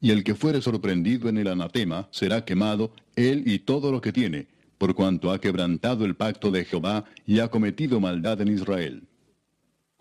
y 0.00 0.10
el 0.10 0.24
que 0.24 0.34
fuere 0.34 0.60
sorprendido 0.60 1.28
en 1.28 1.38
el 1.38 1.48
anatema 1.48 2.08
será 2.10 2.44
quemado, 2.44 2.92
él 3.16 3.44
y 3.46 3.60
todo 3.60 3.92
lo 3.92 4.00
que 4.00 4.12
tiene, 4.12 4.48
por 4.78 4.94
cuanto 4.94 5.30
ha 5.30 5.40
quebrantado 5.40 6.04
el 6.04 6.16
pacto 6.16 6.50
de 6.50 6.64
Jehová 6.64 7.04
y 7.26 7.38
ha 7.38 7.48
cometido 7.48 8.00
maldad 8.00 8.40
en 8.40 8.48
Israel. 8.48 9.04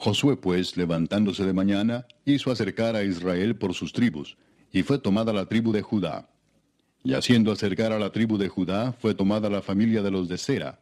Josué 0.04 0.36
pues, 0.36 0.76
levantándose 0.76 1.46
de 1.46 1.54
mañana, 1.54 2.06
hizo 2.26 2.52
acercar 2.52 2.98
a 2.98 3.06
Israel 3.06 3.56
por 3.56 3.74
sus 3.74 3.94
tribus, 3.94 4.36
y 4.70 4.84
fue 4.84 4.98
tomada 5.00 5.32
la 5.32 5.46
tribu 5.46 5.72
de 5.72 5.82
Judá. 5.82 6.28
Y 7.06 7.13
haciendo 7.13 7.54
acercar 7.54 7.94
a 7.94 8.00
la 8.00 8.12
tribu 8.12 8.38
de 8.38 8.50
Judá, 8.50 8.92
fue 8.92 9.16
tomada 9.16 9.50
la 9.50 9.62
familia 9.62 10.02
de 10.02 10.12
los 10.12 10.28
de 10.28 10.38
Sera. 10.38 10.82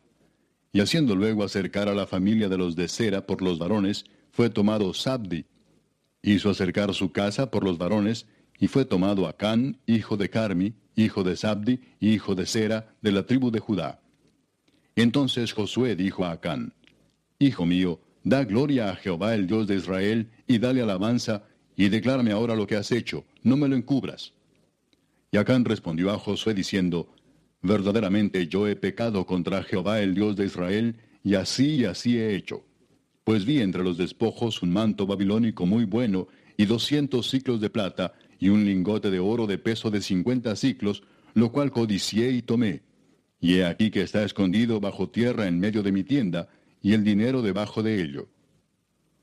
Y 0.73 0.79
haciendo 0.79 1.15
luego 1.15 1.43
acercar 1.43 1.87
a 1.87 1.93
la 1.93 2.07
familia 2.07 2.49
de 2.49 2.57
los 2.57 2.75
de 2.75 2.87
Sera 2.87 3.27
por 3.27 3.43
los 3.43 3.59
varones, 3.59 4.05
fue 4.31 4.49
tomado 4.49 4.91
Sabdi. 4.91 5.45
Hizo 6.23 6.49
acercar 6.49 6.91
su 6.95 7.11
casa 7.11 7.51
por 7.51 7.63
los 7.63 7.77
varones, 7.77 8.25
y 8.57 8.69
fue 8.69 8.85
tomado 8.85 9.27
Acán, 9.27 9.77
hijo 9.85 10.17
de 10.17 10.31
Carmi, 10.31 10.73
hijo 10.95 11.23
de 11.23 11.35
Sabdi, 11.35 11.79
hijo 11.99 12.33
de 12.33 12.47
Sera, 12.47 12.95
de 13.03 13.11
la 13.11 13.27
tribu 13.27 13.51
de 13.51 13.59
Judá. 13.59 14.01
Entonces 14.95 15.53
Josué 15.53 15.95
dijo 15.95 16.25
a 16.25 16.31
Acán, 16.31 16.73
Hijo 17.37 17.67
mío, 17.67 17.99
Da 18.23 18.43
gloria 18.43 18.89
a 18.89 18.95
Jehová 18.95 19.33
el 19.33 19.47
Dios 19.47 19.67
de 19.67 19.75
Israel, 19.75 20.29
y 20.47 20.59
dale 20.59 20.81
alabanza, 20.81 21.43
y 21.75 21.89
declárame 21.89 22.31
ahora 22.31 22.55
lo 22.55 22.67
que 22.67 22.75
has 22.75 22.91
hecho, 22.91 23.25
no 23.43 23.57
me 23.57 23.67
lo 23.67 23.75
encubras. 23.75 24.33
Y 25.31 25.37
Acán 25.37 25.65
respondió 25.65 26.11
a 26.11 26.19
Josué 26.19 26.53
diciendo, 26.53 27.09
Verdaderamente 27.63 28.47
yo 28.47 28.67
he 28.67 28.75
pecado 28.75 29.25
contra 29.25 29.63
Jehová 29.63 30.01
el 30.01 30.15
Dios 30.15 30.35
de 30.35 30.45
Israel, 30.45 30.95
y 31.23 31.35
así 31.35 31.75
y 31.75 31.85
así 31.85 32.17
he 32.17 32.35
hecho. 32.35 32.63
Pues 33.23 33.45
vi 33.45 33.61
entre 33.61 33.83
los 33.83 33.97
despojos 33.97 34.61
un 34.63 34.73
manto 34.73 35.05
babilónico 35.05 35.65
muy 35.65 35.85
bueno, 35.85 36.27
y 36.57 36.65
doscientos 36.65 37.29
ciclos 37.29 37.61
de 37.61 37.69
plata, 37.69 38.13
y 38.39 38.49
un 38.49 38.65
lingote 38.65 39.11
de 39.11 39.19
oro 39.19 39.45
de 39.45 39.59
peso 39.59 39.91
de 39.91 40.01
cincuenta 40.01 40.55
ciclos, 40.55 41.03
lo 41.33 41.51
cual 41.51 41.71
codicié 41.71 42.31
y 42.31 42.41
tomé. 42.41 42.81
Y 43.39 43.57
he 43.57 43.65
aquí 43.65 43.91
que 43.91 44.01
está 44.01 44.23
escondido 44.23 44.79
bajo 44.79 45.09
tierra 45.09 45.47
en 45.47 45.59
medio 45.59 45.83
de 45.83 45.91
mi 45.91 46.03
tienda, 46.03 46.49
y 46.81 46.93
el 46.93 47.03
dinero 47.03 47.41
debajo 47.41 47.83
de 47.83 48.01
ello. 48.01 48.27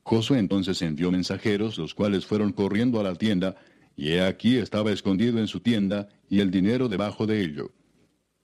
Josué 0.03 0.39
entonces 0.39 0.81
envió 0.81 1.11
mensajeros, 1.11 1.77
los 1.77 1.93
cuales 1.93 2.25
fueron 2.25 2.51
corriendo 2.51 2.99
a 2.99 3.03
la 3.03 3.15
tienda, 3.15 3.55
y 3.95 4.09
he 4.09 4.21
aquí 4.21 4.57
estaba 4.57 4.91
escondido 4.91 5.39
en 5.39 5.47
su 5.47 5.59
tienda, 5.59 6.09
y 6.29 6.39
el 6.39 6.51
dinero 6.51 6.87
debajo 6.87 7.27
de 7.27 7.41
ello. 7.41 7.71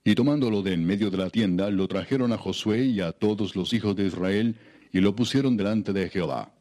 Y 0.04 0.14
tomándolo 0.14 0.62
de 0.62 0.74
en 0.74 0.86
medio 0.86 1.10
de 1.10 1.18
la 1.18 1.30
tienda, 1.30 1.70
lo 1.72 1.88
trajeron 1.88 2.32
a 2.34 2.38
Josué 2.38 2.86
y 2.86 3.02
a 3.02 3.14
todos 3.14 3.56
los 3.56 3.74
hijos 3.74 3.96
de 3.96 4.06
Israel, 4.06 4.58
y 4.92 5.00
lo 5.00 5.16
pusieron 5.16 5.58
delante 5.58 5.94
de 5.94 6.10
Jehová. 6.10 6.54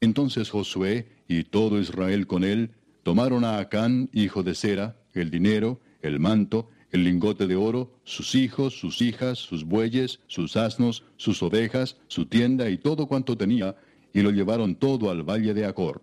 Entonces 0.00 0.50
Josué 0.50 1.06
y 1.28 1.44
todo 1.44 1.80
Israel 1.80 2.26
con 2.26 2.44
él 2.44 2.70
tomaron 3.02 3.44
a 3.44 3.58
Acán, 3.58 4.10
hijo 4.12 4.42
de 4.42 4.54
Sera, 4.54 4.96
el 5.12 5.30
dinero, 5.30 5.80
el 6.02 6.20
manto, 6.20 6.68
el 6.92 7.04
lingote 7.04 7.46
de 7.46 7.56
oro, 7.56 7.90
sus 8.04 8.34
hijos, 8.34 8.78
sus 8.78 9.00
hijas, 9.00 9.38
sus 9.38 9.64
bueyes, 9.64 10.20
sus 10.26 10.56
asnos, 10.56 11.04
sus 11.16 11.42
ovejas, 11.42 11.96
su 12.06 12.26
tienda 12.26 12.68
y 12.68 12.76
todo 12.76 13.06
cuanto 13.06 13.36
tenía, 13.36 13.76
y 14.12 14.20
lo 14.20 14.30
llevaron 14.30 14.74
todo 14.74 15.10
al 15.10 15.22
valle 15.22 15.54
de 15.54 15.64
Acor. 15.64 16.02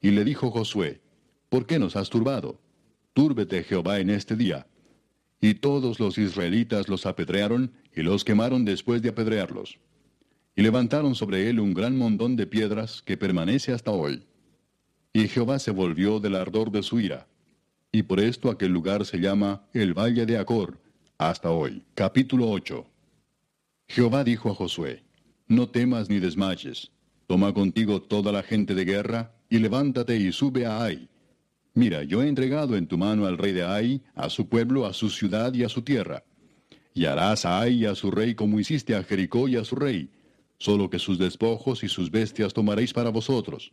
Y 0.00 0.10
le 0.10 0.24
dijo 0.24 0.50
Josué, 0.50 1.02
¿por 1.50 1.66
qué 1.66 1.78
nos 1.78 1.94
has 1.94 2.08
turbado? 2.08 2.58
Túrbete 3.12 3.62
Jehová 3.62 4.00
en 4.00 4.08
este 4.08 4.34
día. 4.34 4.66
Y 5.40 5.54
todos 5.54 6.00
los 6.00 6.16
israelitas 6.16 6.88
los 6.88 7.04
apedrearon 7.04 7.72
y 7.94 8.02
los 8.02 8.24
quemaron 8.24 8.64
después 8.64 9.02
de 9.02 9.10
apedrearlos. 9.10 9.78
Y 10.56 10.62
levantaron 10.62 11.14
sobre 11.14 11.50
él 11.50 11.60
un 11.60 11.74
gran 11.74 11.96
montón 11.96 12.34
de 12.34 12.46
piedras 12.46 13.02
que 13.02 13.16
permanece 13.16 13.72
hasta 13.72 13.90
hoy. 13.90 14.24
Y 15.12 15.28
Jehová 15.28 15.58
se 15.58 15.70
volvió 15.70 16.18
del 16.18 16.34
ardor 16.34 16.70
de 16.70 16.82
su 16.82 16.98
ira. 16.98 17.28
Y 17.90 18.02
por 18.02 18.20
esto 18.20 18.50
aquel 18.50 18.72
lugar 18.72 19.06
se 19.06 19.18
llama 19.18 19.62
el 19.72 19.94
Valle 19.94 20.26
de 20.26 20.36
Acor, 20.36 20.78
hasta 21.16 21.50
hoy. 21.50 21.82
Capítulo 21.94 22.50
8. 22.50 22.86
Jehová 23.88 24.24
dijo 24.24 24.50
a 24.50 24.54
Josué, 24.54 25.04
No 25.46 25.70
temas 25.70 26.10
ni 26.10 26.18
desmayes, 26.18 26.90
toma 27.26 27.54
contigo 27.54 28.02
toda 28.02 28.30
la 28.30 28.42
gente 28.42 28.74
de 28.74 28.84
guerra, 28.84 29.32
y 29.48 29.58
levántate 29.58 30.18
y 30.18 30.30
sube 30.32 30.66
a 30.66 30.82
Ai. 30.82 31.08
Mira, 31.72 32.02
yo 32.02 32.22
he 32.22 32.28
entregado 32.28 32.76
en 32.76 32.86
tu 32.86 32.98
mano 32.98 33.24
al 33.24 33.38
rey 33.38 33.52
de 33.52 33.64
Ai, 33.64 34.02
a 34.14 34.28
su 34.28 34.48
pueblo, 34.48 34.84
a 34.84 34.92
su 34.92 35.08
ciudad 35.08 35.54
y 35.54 35.64
a 35.64 35.70
su 35.70 35.80
tierra. 35.80 36.24
Y 36.92 37.06
harás 37.06 37.46
a 37.46 37.58
Ai 37.60 37.84
y 37.84 37.86
a 37.86 37.94
su 37.94 38.10
rey 38.10 38.34
como 38.34 38.60
hiciste 38.60 38.96
a 38.96 39.02
Jericó 39.02 39.48
y 39.48 39.56
a 39.56 39.64
su 39.64 39.76
rey, 39.76 40.10
solo 40.58 40.90
que 40.90 40.98
sus 40.98 41.18
despojos 41.18 41.82
y 41.82 41.88
sus 41.88 42.10
bestias 42.10 42.52
tomaréis 42.52 42.92
para 42.92 43.08
vosotros. 43.08 43.72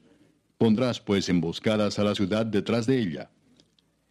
Pondrás 0.57 1.01
pues 1.01 1.27
emboscadas 1.27 1.99
a 1.99 2.05
la 2.05 2.15
ciudad 2.15 2.45
detrás 2.45 2.85
de 2.85 2.99
ella. 2.99 3.31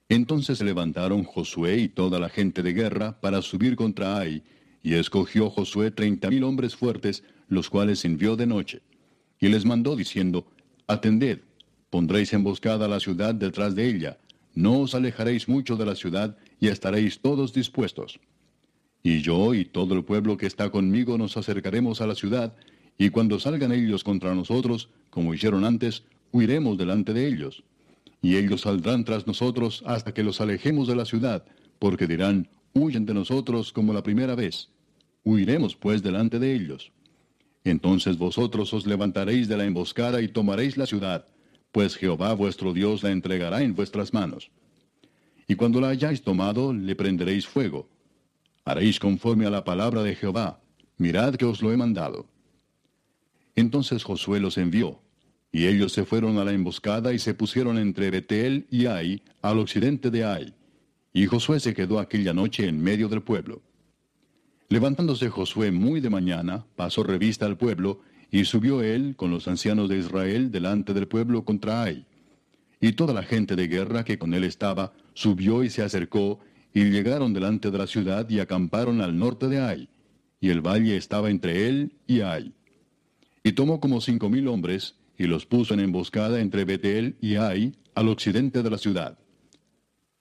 Entonces 0.08 0.58
se 0.58 0.64
levantaron 0.64 1.24
Josué 1.24 1.78
y 1.78 1.88
toda 1.88 2.18
la 2.18 2.28
gente 2.28 2.62
de 2.62 2.74
guerra 2.74 3.20
para 3.20 3.40
subir 3.40 3.74
contra 3.74 4.18
Ai, 4.18 4.42
y 4.82 4.94
escogió 4.94 5.48
Josué 5.48 5.90
treinta 5.90 6.28
mil 6.28 6.44
hombres 6.44 6.76
fuertes, 6.76 7.24
los 7.48 7.70
cuales 7.70 8.04
envió 8.04 8.36
de 8.36 8.46
noche. 8.46 8.82
Y 9.40 9.48
les 9.48 9.64
mandó 9.64 9.96
diciendo, 9.96 10.46
Atended, 10.86 11.40
pondréis 11.88 12.34
emboscada 12.34 12.86
la 12.86 13.00
ciudad 13.00 13.34
detrás 13.34 13.74
de 13.74 13.88
ella, 13.88 14.18
no 14.54 14.80
os 14.80 14.94
alejaréis 14.94 15.48
mucho 15.48 15.76
de 15.76 15.86
la 15.86 15.94
ciudad, 15.94 16.36
y 16.60 16.68
estaréis 16.68 17.20
todos 17.20 17.54
dispuestos. 17.54 18.20
Y 19.02 19.22
yo 19.22 19.54
y 19.54 19.64
todo 19.64 19.94
el 19.94 20.04
pueblo 20.04 20.36
que 20.36 20.46
está 20.46 20.70
conmigo 20.70 21.16
nos 21.16 21.36
acercaremos 21.38 22.02
a 22.02 22.06
la 22.06 22.14
ciudad, 22.14 22.54
y 22.98 23.08
cuando 23.08 23.40
salgan 23.40 23.72
ellos 23.72 24.04
contra 24.04 24.34
nosotros, 24.34 24.90
como 25.08 25.32
hicieron 25.32 25.64
antes, 25.64 26.04
huiremos 26.30 26.76
delante 26.76 27.14
de 27.14 27.26
ellos 27.26 27.64
y 28.24 28.38
ellos 28.38 28.62
saldrán 28.62 29.04
tras 29.04 29.26
nosotros 29.26 29.82
hasta 29.84 30.14
que 30.14 30.22
los 30.22 30.40
alejemos 30.40 30.88
de 30.88 30.96
la 30.96 31.04
ciudad, 31.04 31.44
porque 31.78 32.06
dirán, 32.06 32.48
huyen 32.72 33.04
de 33.04 33.12
nosotros 33.12 33.70
como 33.70 33.92
la 33.92 34.02
primera 34.02 34.34
vez. 34.34 34.70
Huiremos 35.24 35.76
pues 35.76 36.02
delante 36.02 36.38
de 36.38 36.54
ellos. 36.54 36.90
Entonces 37.64 38.16
vosotros 38.16 38.72
os 38.72 38.86
levantaréis 38.86 39.46
de 39.46 39.58
la 39.58 39.66
emboscada 39.66 40.22
y 40.22 40.28
tomaréis 40.28 40.78
la 40.78 40.86
ciudad, 40.86 41.26
pues 41.70 41.96
Jehová 41.96 42.32
vuestro 42.32 42.72
Dios 42.72 43.02
la 43.02 43.10
entregará 43.10 43.60
en 43.60 43.74
vuestras 43.74 44.14
manos. 44.14 44.50
Y 45.46 45.56
cuando 45.56 45.82
la 45.82 45.90
hayáis 45.90 46.22
tomado, 46.22 46.72
le 46.72 46.96
prenderéis 46.96 47.46
fuego. 47.46 47.90
Haréis 48.64 48.98
conforme 48.98 49.44
a 49.44 49.50
la 49.50 49.64
palabra 49.64 50.02
de 50.02 50.14
Jehová. 50.14 50.62
Mirad 50.96 51.34
que 51.34 51.44
os 51.44 51.60
lo 51.60 51.74
he 51.74 51.76
mandado. 51.76 52.26
Entonces 53.54 54.02
Josué 54.02 54.40
los 54.40 54.56
envió, 54.56 55.03
y 55.54 55.68
ellos 55.68 55.92
se 55.92 56.04
fueron 56.04 56.36
a 56.38 56.44
la 56.44 56.50
emboscada 56.50 57.12
y 57.12 57.20
se 57.20 57.32
pusieron 57.32 57.78
entre 57.78 58.10
Betel 58.10 58.66
y 58.72 58.86
Ai, 58.86 59.22
al 59.40 59.60
occidente 59.60 60.10
de 60.10 60.24
Ai. 60.24 60.52
Y 61.12 61.26
Josué 61.26 61.60
se 61.60 61.72
quedó 61.72 62.00
aquella 62.00 62.34
noche 62.34 62.66
en 62.66 62.82
medio 62.82 63.08
del 63.08 63.22
pueblo. 63.22 63.62
Levantándose 64.68 65.28
Josué 65.28 65.70
muy 65.70 66.00
de 66.00 66.10
mañana, 66.10 66.66
pasó 66.74 67.04
revista 67.04 67.46
al 67.46 67.56
pueblo, 67.56 68.00
y 68.32 68.46
subió 68.46 68.82
él 68.82 69.14
con 69.16 69.30
los 69.30 69.46
ancianos 69.46 69.88
de 69.88 69.98
Israel 69.98 70.50
delante 70.50 70.92
del 70.92 71.06
pueblo 71.06 71.44
contra 71.44 71.84
Ai. 71.84 72.04
Y 72.80 72.94
toda 72.94 73.14
la 73.14 73.22
gente 73.22 73.54
de 73.54 73.68
guerra 73.68 74.04
que 74.04 74.18
con 74.18 74.34
él 74.34 74.42
estaba, 74.42 74.92
subió 75.12 75.62
y 75.62 75.70
se 75.70 75.82
acercó, 75.82 76.40
y 76.72 76.90
llegaron 76.90 77.32
delante 77.32 77.70
de 77.70 77.78
la 77.78 77.86
ciudad 77.86 78.28
y 78.28 78.40
acamparon 78.40 79.00
al 79.00 79.16
norte 79.16 79.46
de 79.46 79.60
Ai. 79.60 79.88
Y 80.40 80.50
el 80.50 80.62
valle 80.62 80.96
estaba 80.96 81.30
entre 81.30 81.68
él 81.68 81.92
y 82.08 82.22
Ai. 82.22 82.52
Y 83.44 83.52
tomó 83.52 83.78
como 83.78 84.00
cinco 84.00 84.28
mil 84.28 84.48
hombres, 84.48 84.96
y 85.18 85.24
los 85.24 85.46
puso 85.46 85.74
en 85.74 85.80
emboscada 85.80 86.40
entre 86.40 86.64
Betel 86.64 87.16
y 87.20 87.36
Ai, 87.36 87.74
al 87.94 88.08
occidente 88.08 88.62
de 88.62 88.70
la 88.70 88.78
ciudad. 88.78 89.18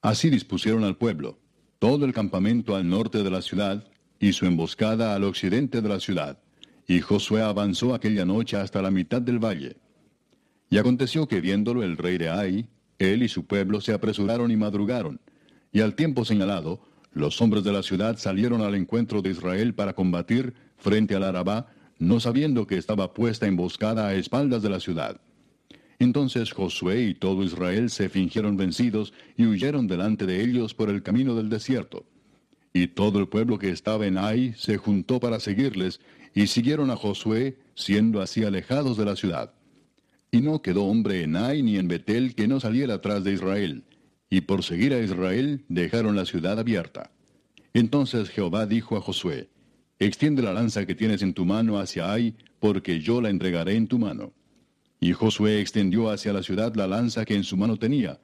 Así 0.01 0.29
dispusieron 0.29 0.83
al 0.83 0.97
pueblo, 0.97 1.39
todo 1.79 2.05
el 2.05 2.13
campamento 2.13 2.75
al 2.75 2.87
norte 2.87 3.23
de 3.23 3.31
la 3.31 3.41
ciudad, 3.41 3.87
y 4.19 4.33
su 4.33 4.45
emboscada 4.45 5.15
al 5.15 5.23
occidente 5.23 5.81
de 5.81 5.89
la 5.89 5.99
ciudad. 5.99 6.39
Y 6.87 6.99
Josué 6.99 7.41
avanzó 7.41 7.93
aquella 7.93 8.25
noche 8.25 8.57
hasta 8.57 8.81
la 8.81 8.91
mitad 8.91 9.21
del 9.21 9.39
valle. 9.39 9.77
Y 10.69 10.77
aconteció 10.77 11.27
que 11.27 11.41
viéndolo 11.41 11.83
el 11.83 11.97
rey 11.97 12.17
de 12.17 12.29
Ai, 12.29 12.67
él 12.99 13.23
y 13.23 13.27
su 13.27 13.45
pueblo 13.45 13.81
se 13.81 13.93
apresuraron 13.93 14.51
y 14.51 14.55
madrugaron, 14.55 15.19
y 15.71 15.81
al 15.81 15.95
tiempo 15.95 16.23
señalado, 16.23 16.81
los 17.11 17.41
hombres 17.41 17.63
de 17.63 17.71
la 17.71 17.83
ciudad 17.83 18.17
salieron 18.17 18.61
al 18.61 18.75
encuentro 18.75 19.21
de 19.21 19.31
Israel 19.31 19.73
para 19.73 19.93
combatir 19.93 20.53
frente 20.77 21.15
al 21.15 21.23
Arabá, 21.23 21.67
no 22.03 22.19
sabiendo 22.19 22.67
que 22.67 22.77
estaba 22.77 23.13
puesta 23.13 23.47
emboscada 23.47 24.07
a 24.07 24.15
espaldas 24.15 24.61
de 24.61 24.69
la 24.69 24.79
ciudad. 24.79 25.21
Entonces 25.99 26.51
Josué 26.51 27.03
y 27.03 27.13
todo 27.13 27.43
Israel 27.43 27.89
se 27.89 28.09
fingieron 28.09 28.57
vencidos 28.57 29.13
y 29.37 29.45
huyeron 29.45 29.87
delante 29.87 30.25
de 30.25 30.41
ellos 30.41 30.73
por 30.73 30.89
el 30.89 31.01
camino 31.01 31.33
del 31.33 31.49
desierto. 31.49 32.05
Y 32.73 32.87
todo 32.87 33.19
el 33.19 33.29
pueblo 33.29 33.57
que 33.57 33.69
estaba 33.69 34.05
en 34.05 34.17
Ai 34.17 34.53
se 34.57 34.77
juntó 34.77 35.19
para 35.19 35.39
seguirles, 35.39 36.01
y 36.35 36.47
siguieron 36.47 36.89
a 36.89 36.95
Josué, 36.95 37.59
siendo 37.75 38.19
así 38.19 38.43
alejados 38.43 38.97
de 38.97 39.05
la 39.05 39.15
ciudad. 39.15 39.53
Y 40.31 40.41
no 40.41 40.63
quedó 40.63 40.85
hombre 40.85 41.21
en 41.21 41.35
Ai 41.35 41.61
ni 41.61 41.77
en 41.77 41.87
Betel 41.87 42.33
que 42.33 42.47
no 42.47 42.59
saliera 42.59 42.95
atrás 42.95 43.23
de 43.23 43.33
Israel, 43.33 43.83
y 44.29 44.41
por 44.41 44.63
seguir 44.63 44.93
a 44.93 44.99
Israel 44.99 45.63
dejaron 45.69 46.15
la 46.15 46.25
ciudad 46.25 46.59
abierta. 46.59 47.11
Entonces 47.73 48.29
Jehová 48.29 48.65
dijo 48.65 48.97
a 48.97 49.01
Josué, 49.01 49.49
Extiende 50.03 50.41
la 50.41 50.51
lanza 50.51 50.85
que 50.85 50.95
tienes 50.95 51.21
en 51.21 51.33
tu 51.33 51.45
mano 51.45 51.79
hacia 51.79 52.11
Ai, 52.11 52.35
porque 52.59 52.99
yo 52.99 53.21
la 53.21 53.29
entregaré 53.29 53.77
en 53.77 53.87
tu 53.87 53.97
mano. 53.97 54.33
Y 54.99 55.13
Josué 55.13 55.61
extendió 55.61 56.09
hacia 56.09 56.33
la 56.33 56.43
ciudad 56.43 56.75
la 56.75 56.87
lanza 56.87 57.23
que 57.23 57.35
en 57.35 57.45
su 57.45 57.55
mano 57.55 57.77
tenía. 57.77 58.19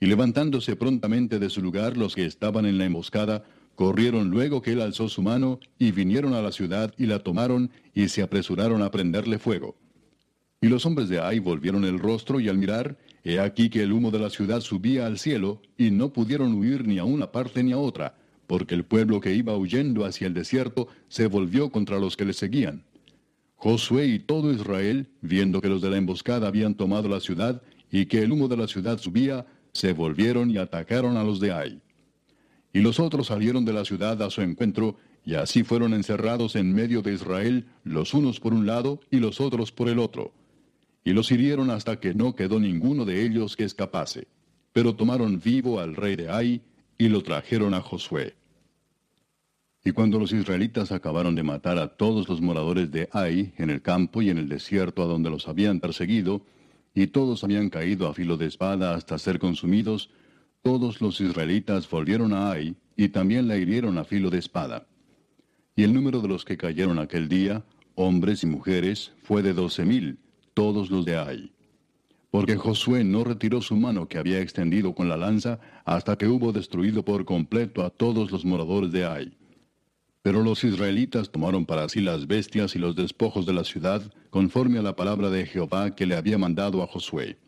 Y 0.00 0.06
levantándose 0.06 0.76
prontamente 0.76 1.38
de 1.38 1.50
su 1.50 1.60
lugar 1.60 1.98
los 1.98 2.14
que 2.14 2.24
estaban 2.24 2.64
en 2.64 2.78
la 2.78 2.86
emboscada, 2.86 3.44
corrieron 3.74 4.30
luego 4.30 4.62
que 4.62 4.72
él 4.72 4.80
alzó 4.80 5.10
su 5.10 5.20
mano, 5.20 5.60
y 5.78 5.92
vinieron 5.92 6.32
a 6.32 6.40
la 6.40 6.52
ciudad 6.52 6.94
y 6.96 7.04
la 7.04 7.18
tomaron, 7.18 7.70
y 7.92 8.08
se 8.08 8.22
apresuraron 8.22 8.80
a 8.80 8.90
prenderle 8.90 9.38
fuego. 9.38 9.76
Y 10.62 10.68
los 10.68 10.86
hombres 10.86 11.10
de 11.10 11.20
Ai 11.20 11.38
volvieron 11.38 11.84
el 11.84 11.98
rostro, 11.98 12.40
y 12.40 12.48
al 12.48 12.56
mirar, 12.56 12.96
he 13.24 13.40
aquí 13.40 13.68
que 13.68 13.82
el 13.82 13.92
humo 13.92 14.10
de 14.10 14.20
la 14.20 14.30
ciudad 14.30 14.62
subía 14.62 15.04
al 15.04 15.18
cielo, 15.18 15.60
y 15.76 15.90
no 15.90 16.14
pudieron 16.14 16.54
huir 16.54 16.86
ni 16.86 16.98
a 16.98 17.04
una 17.04 17.30
parte 17.30 17.62
ni 17.62 17.72
a 17.72 17.78
otra, 17.78 18.14
porque 18.50 18.74
el 18.74 18.82
pueblo 18.82 19.20
que 19.20 19.32
iba 19.32 19.56
huyendo 19.56 20.04
hacia 20.04 20.26
el 20.26 20.34
desierto 20.34 20.88
se 21.06 21.28
volvió 21.28 21.70
contra 21.70 22.00
los 22.00 22.16
que 22.16 22.24
le 22.24 22.32
seguían. 22.32 22.82
Josué 23.54 24.06
y 24.08 24.18
todo 24.18 24.52
Israel, 24.52 25.06
viendo 25.20 25.60
que 25.60 25.68
los 25.68 25.80
de 25.80 25.88
la 25.88 25.98
emboscada 25.98 26.48
habían 26.48 26.74
tomado 26.74 27.08
la 27.08 27.20
ciudad 27.20 27.62
y 27.92 28.06
que 28.06 28.22
el 28.22 28.32
humo 28.32 28.48
de 28.48 28.56
la 28.56 28.66
ciudad 28.66 28.98
subía, 28.98 29.46
se 29.72 29.92
volvieron 29.92 30.50
y 30.50 30.56
atacaron 30.56 31.16
a 31.16 31.22
los 31.22 31.38
de 31.38 31.52
Ai. 31.52 31.80
Y 32.72 32.80
los 32.80 32.98
otros 32.98 33.28
salieron 33.28 33.64
de 33.64 33.72
la 33.72 33.84
ciudad 33.84 34.20
a 34.20 34.30
su 34.30 34.42
encuentro, 34.42 34.96
y 35.24 35.34
así 35.34 35.62
fueron 35.62 35.94
encerrados 35.94 36.56
en 36.56 36.74
medio 36.74 37.02
de 37.02 37.14
Israel, 37.14 37.66
los 37.84 38.14
unos 38.14 38.40
por 38.40 38.52
un 38.52 38.66
lado 38.66 38.98
y 39.12 39.18
los 39.20 39.40
otros 39.40 39.70
por 39.70 39.88
el 39.88 40.00
otro. 40.00 40.32
Y 41.04 41.12
los 41.12 41.30
hirieron 41.30 41.70
hasta 41.70 42.00
que 42.00 42.14
no 42.14 42.34
quedó 42.34 42.58
ninguno 42.58 43.04
de 43.04 43.24
ellos 43.24 43.54
que 43.54 43.62
escapase. 43.62 44.26
Pero 44.72 44.96
tomaron 44.96 45.38
vivo 45.38 45.78
al 45.78 45.94
rey 45.94 46.16
de 46.16 46.28
Ai 46.28 46.62
y 46.98 47.08
lo 47.08 47.22
trajeron 47.22 47.74
a 47.74 47.80
Josué. 47.80 48.39
Y 49.84 49.92
cuando 49.92 50.18
los 50.18 50.32
israelitas 50.32 50.92
acabaron 50.92 51.34
de 51.34 51.42
matar 51.42 51.78
a 51.78 51.96
todos 51.96 52.28
los 52.28 52.40
moradores 52.40 52.90
de 52.90 53.08
Ai 53.12 53.54
en 53.56 53.70
el 53.70 53.80
campo 53.80 54.20
y 54.20 54.28
en 54.28 54.36
el 54.38 54.48
desierto 54.48 55.02
a 55.02 55.06
donde 55.06 55.30
los 55.30 55.48
habían 55.48 55.80
perseguido, 55.80 56.42
y 56.94 57.06
todos 57.06 57.44
habían 57.44 57.70
caído 57.70 58.08
a 58.08 58.14
filo 58.14 58.36
de 58.36 58.46
espada 58.46 58.94
hasta 58.94 59.18
ser 59.18 59.38
consumidos, 59.38 60.10
todos 60.62 61.00
los 61.00 61.20
israelitas 61.20 61.88
volvieron 61.88 62.34
a 62.34 62.50
Ai 62.50 62.76
y 62.96 63.08
también 63.08 63.48
la 63.48 63.56
hirieron 63.56 63.96
a 63.96 64.04
filo 64.04 64.28
de 64.28 64.38
espada. 64.38 64.86
Y 65.76 65.84
el 65.84 65.94
número 65.94 66.20
de 66.20 66.28
los 66.28 66.44
que 66.44 66.58
cayeron 66.58 66.98
aquel 66.98 67.28
día, 67.28 67.64
hombres 67.94 68.42
y 68.42 68.46
mujeres, 68.46 69.12
fue 69.22 69.42
de 69.42 69.54
doce 69.54 69.86
mil, 69.86 70.18
todos 70.52 70.90
los 70.90 71.06
de 71.06 71.16
Ai. 71.16 71.52
porque 72.30 72.56
Josué 72.56 73.02
no 73.02 73.24
retiró 73.24 73.62
su 73.62 73.76
mano 73.76 74.08
que 74.08 74.18
había 74.18 74.40
extendido 74.40 74.94
con 74.94 75.08
la 75.08 75.16
lanza 75.16 75.58
hasta 75.84 76.16
que 76.18 76.28
hubo 76.28 76.52
destruido 76.52 77.04
por 77.04 77.24
completo 77.24 77.82
a 77.82 77.90
todos 77.90 78.30
los 78.30 78.44
moradores 78.44 78.92
de 78.92 79.06
Ai. 79.06 79.39
Pero 80.22 80.42
los 80.42 80.64
israelitas 80.64 81.30
tomaron 81.30 81.64
para 81.64 81.88
sí 81.88 82.00
las 82.00 82.26
bestias 82.26 82.76
y 82.76 82.78
los 82.78 82.94
despojos 82.94 83.46
de 83.46 83.54
la 83.54 83.64
ciudad, 83.64 84.02
conforme 84.28 84.78
a 84.78 84.82
la 84.82 84.94
palabra 84.94 85.30
de 85.30 85.46
Jehová 85.46 85.94
que 85.94 86.04
le 86.04 86.14
había 86.14 86.36
mandado 86.36 86.82
a 86.82 86.86
Josué. 86.86 87.38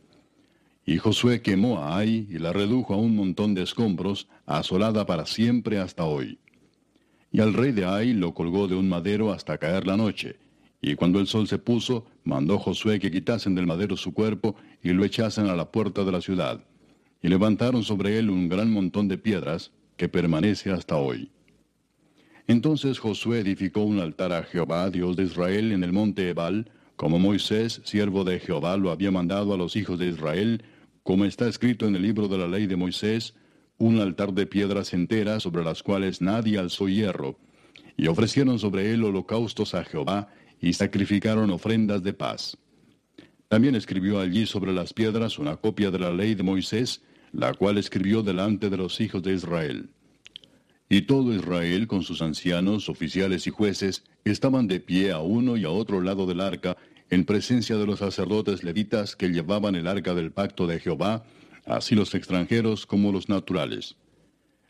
Y 0.86 0.96
Josué 0.96 1.42
quemó 1.42 1.78
a 1.78 1.98
Ai 1.98 2.26
y 2.30 2.38
la 2.38 2.52
redujo 2.52 2.94
a 2.94 2.96
un 2.96 3.14
montón 3.14 3.54
de 3.54 3.62
escombros, 3.62 4.26
asolada 4.46 5.04
para 5.06 5.26
siempre 5.26 5.78
hasta 5.78 6.04
hoy. 6.04 6.38
Y 7.30 7.40
al 7.40 7.52
rey 7.52 7.72
de 7.72 7.84
Ai 7.84 8.14
lo 8.14 8.32
colgó 8.32 8.68
de 8.68 8.74
un 8.74 8.88
madero 8.88 9.32
hasta 9.32 9.58
caer 9.58 9.86
la 9.86 9.96
noche. 9.96 10.36
Y 10.80 10.94
cuando 10.96 11.20
el 11.20 11.26
sol 11.26 11.46
se 11.46 11.58
puso, 11.58 12.06
mandó 12.24 12.58
Josué 12.58 12.98
que 12.98 13.10
quitasen 13.10 13.54
del 13.54 13.66
madero 13.66 13.96
su 13.96 14.12
cuerpo 14.12 14.56
y 14.82 14.90
lo 14.90 15.04
echasen 15.04 15.46
a 15.46 15.54
la 15.54 15.70
puerta 15.70 16.04
de 16.04 16.12
la 16.12 16.20
ciudad. 16.20 16.64
Y 17.22 17.28
levantaron 17.28 17.84
sobre 17.84 18.18
él 18.18 18.30
un 18.30 18.48
gran 18.48 18.72
montón 18.72 19.08
de 19.08 19.18
piedras, 19.18 19.72
que 19.96 20.08
permanece 20.08 20.72
hasta 20.72 20.96
hoy. 20.96 21.30
Entonces 22.46 22.98
Josué 22.98 23.40
edificó 23.40 23.82
un 23.82 24.00
altar 24.00 24.32
a 24.32 24.42
Jehová, 24.42 24.90
Dios 24.90 25.16
de 25.16 25.24
Israel, 25.24 25.72
en 25.72 25.84
el 25.84 25.92
monte 25.92 26.28
Ebal, 26.28 26.70
como 26.96 27.18
Moisés, 27.18 27.80
siervo 27.84 28.24
de 28.24 28.38
Jehová, 28.40 28.76
lo 28.76 28.90
había 28.90 29.10
mandado 29.10 29.54
a 29.54 29.56
los 29.56 29.76
hijos 29.76 29.98
de 29.98 30.08
Israel, 30.08 30.62
como 31.02 31.24
está 31.24 31.48
escrito 31.48 31.86
en 31.86 31.96
el 31.96 32.02
libro 32.02 32.28
de 32.28 32.38
la 32.38 32.46
ley 32.46 32.66
de 32.66 32.76
Moisés, 32.76 33.34
un 33.78 34.00
altar 34.00 34.32
de 34.32 34.46
piedras 34.46 34.92
enteras 34.92 35.42
sobre 35.42 35.64
las 35.64 35.82
cuales 35.82 36.20
nadie 36.20 36.58
alzó 36.58 36.88
hierro, 36.88 37.38
y 37.96 38.06
ofrecieron 38.06 38.58
sobre 38.58 38.92
él 38.92 39.04
holocaustos 39.04 39.74
a 39.74 39.84
Jehová, 39.84 40.28
y 40.60 40.74
sacrificaron 40.74 41.50
ofrendas 41.50 42.02
de 42.02 42.12
paz. 42.12 42.56
También 43.48 43.74
escribió 43.74 44.20
allí 44.20 44.46
sobre 44.46 44.72
las 44.72 44.92
piedras 44.94 45.38
una 45.38 45.56
copia 45.56 45.90
de 45.90 45.98
la 45.98 46.12
ley 46.12 46.34
de 46.34 46.42
Moisés, 46.42 47.02
la 47.32 47.52
cual 47.52 47.78
escribió 47.78 48.22
delante 48.22 48.70
de 48.70 48.76
los 48.76 49.00
hijos 49.00 49.22
de 49.22 49.34
Israel. 49.34 49.90
Y 50.92 51.00
todo 51.06 51.34
Israel, 51.34 51.86
con 51.86 52.02
sus 52.02 52.20
ancianos, 52.20 52.90
oficiales 52.90 53.46
y 53.46 53.50
jueces, 53.50 54.04
estaban 54.26 54.66
de 54.66 54.78
pie 54.78 55.10
a 55.10 55.20
uno 55.20 55.56
y 55.56 55.64
a 55.64 55.70
otro 55.70 56.02
lado 56.02 56.26
del 56.26 56.42
arca, 56.42 56.76
en 57.08 57.24
presencia 57.24 57.78
de 57.78 57.86
los 57.86 58.00
sacerdotes 58.00 58.62
levitas 58.62 59.16
que 59.16 59.30
llevaban 59.30 59.74
el 59.74 59.86
arca 59.86 60.12
del 60.12 60.32
pacto 60.32 60.66
de 60.66 60.80
Jehová, 60.80 61.24
así 61.64 61.94
los 61.94 62.14
extranjeros 62.14 62.84
como 62.84 63.10
los 63.10 63.30
naturales. 63.30 63.96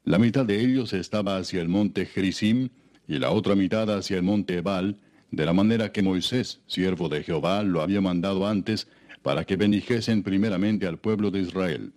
La 0.04 0.20
mitad 0.20 0.46
de 0.46 0.60
ellos 0.60 0.92
estaba 0.92 1.38
hacia 1.38 1.60
el 1.60 1.68
monte 1.68 2.06
Gerizim, 2.06 2.68
y 3.08 3.18
la 3.18 3.32
otra 3.32 3.56
mitad 3.56 3.92
hacia 3.92 4.18
el 4.18 4.22
monte 4.22 4.58
Ebal, 4.58 4.98
de 5.32 5.44
la 5.44 5.52
manera 5.52 5.90
que 5.90 6.02
Moisés, 6.02 6.60
siervo 6.68 7.08
de 7.08 7.24
Jehová, 7.24 7.64
lo 7.64 7.82
había 7.82 8.00
mandado 8.00 8.46
antes, 8.46 8.86
para 9.22 9.44
que 9.44 9.56
bendijesen 9.56 10.22
primeramente 10.22 10.86
al 10.86 11.00
pueblo 11.00 11.32
de 11.32 11.40
Israel. 11.40 11.92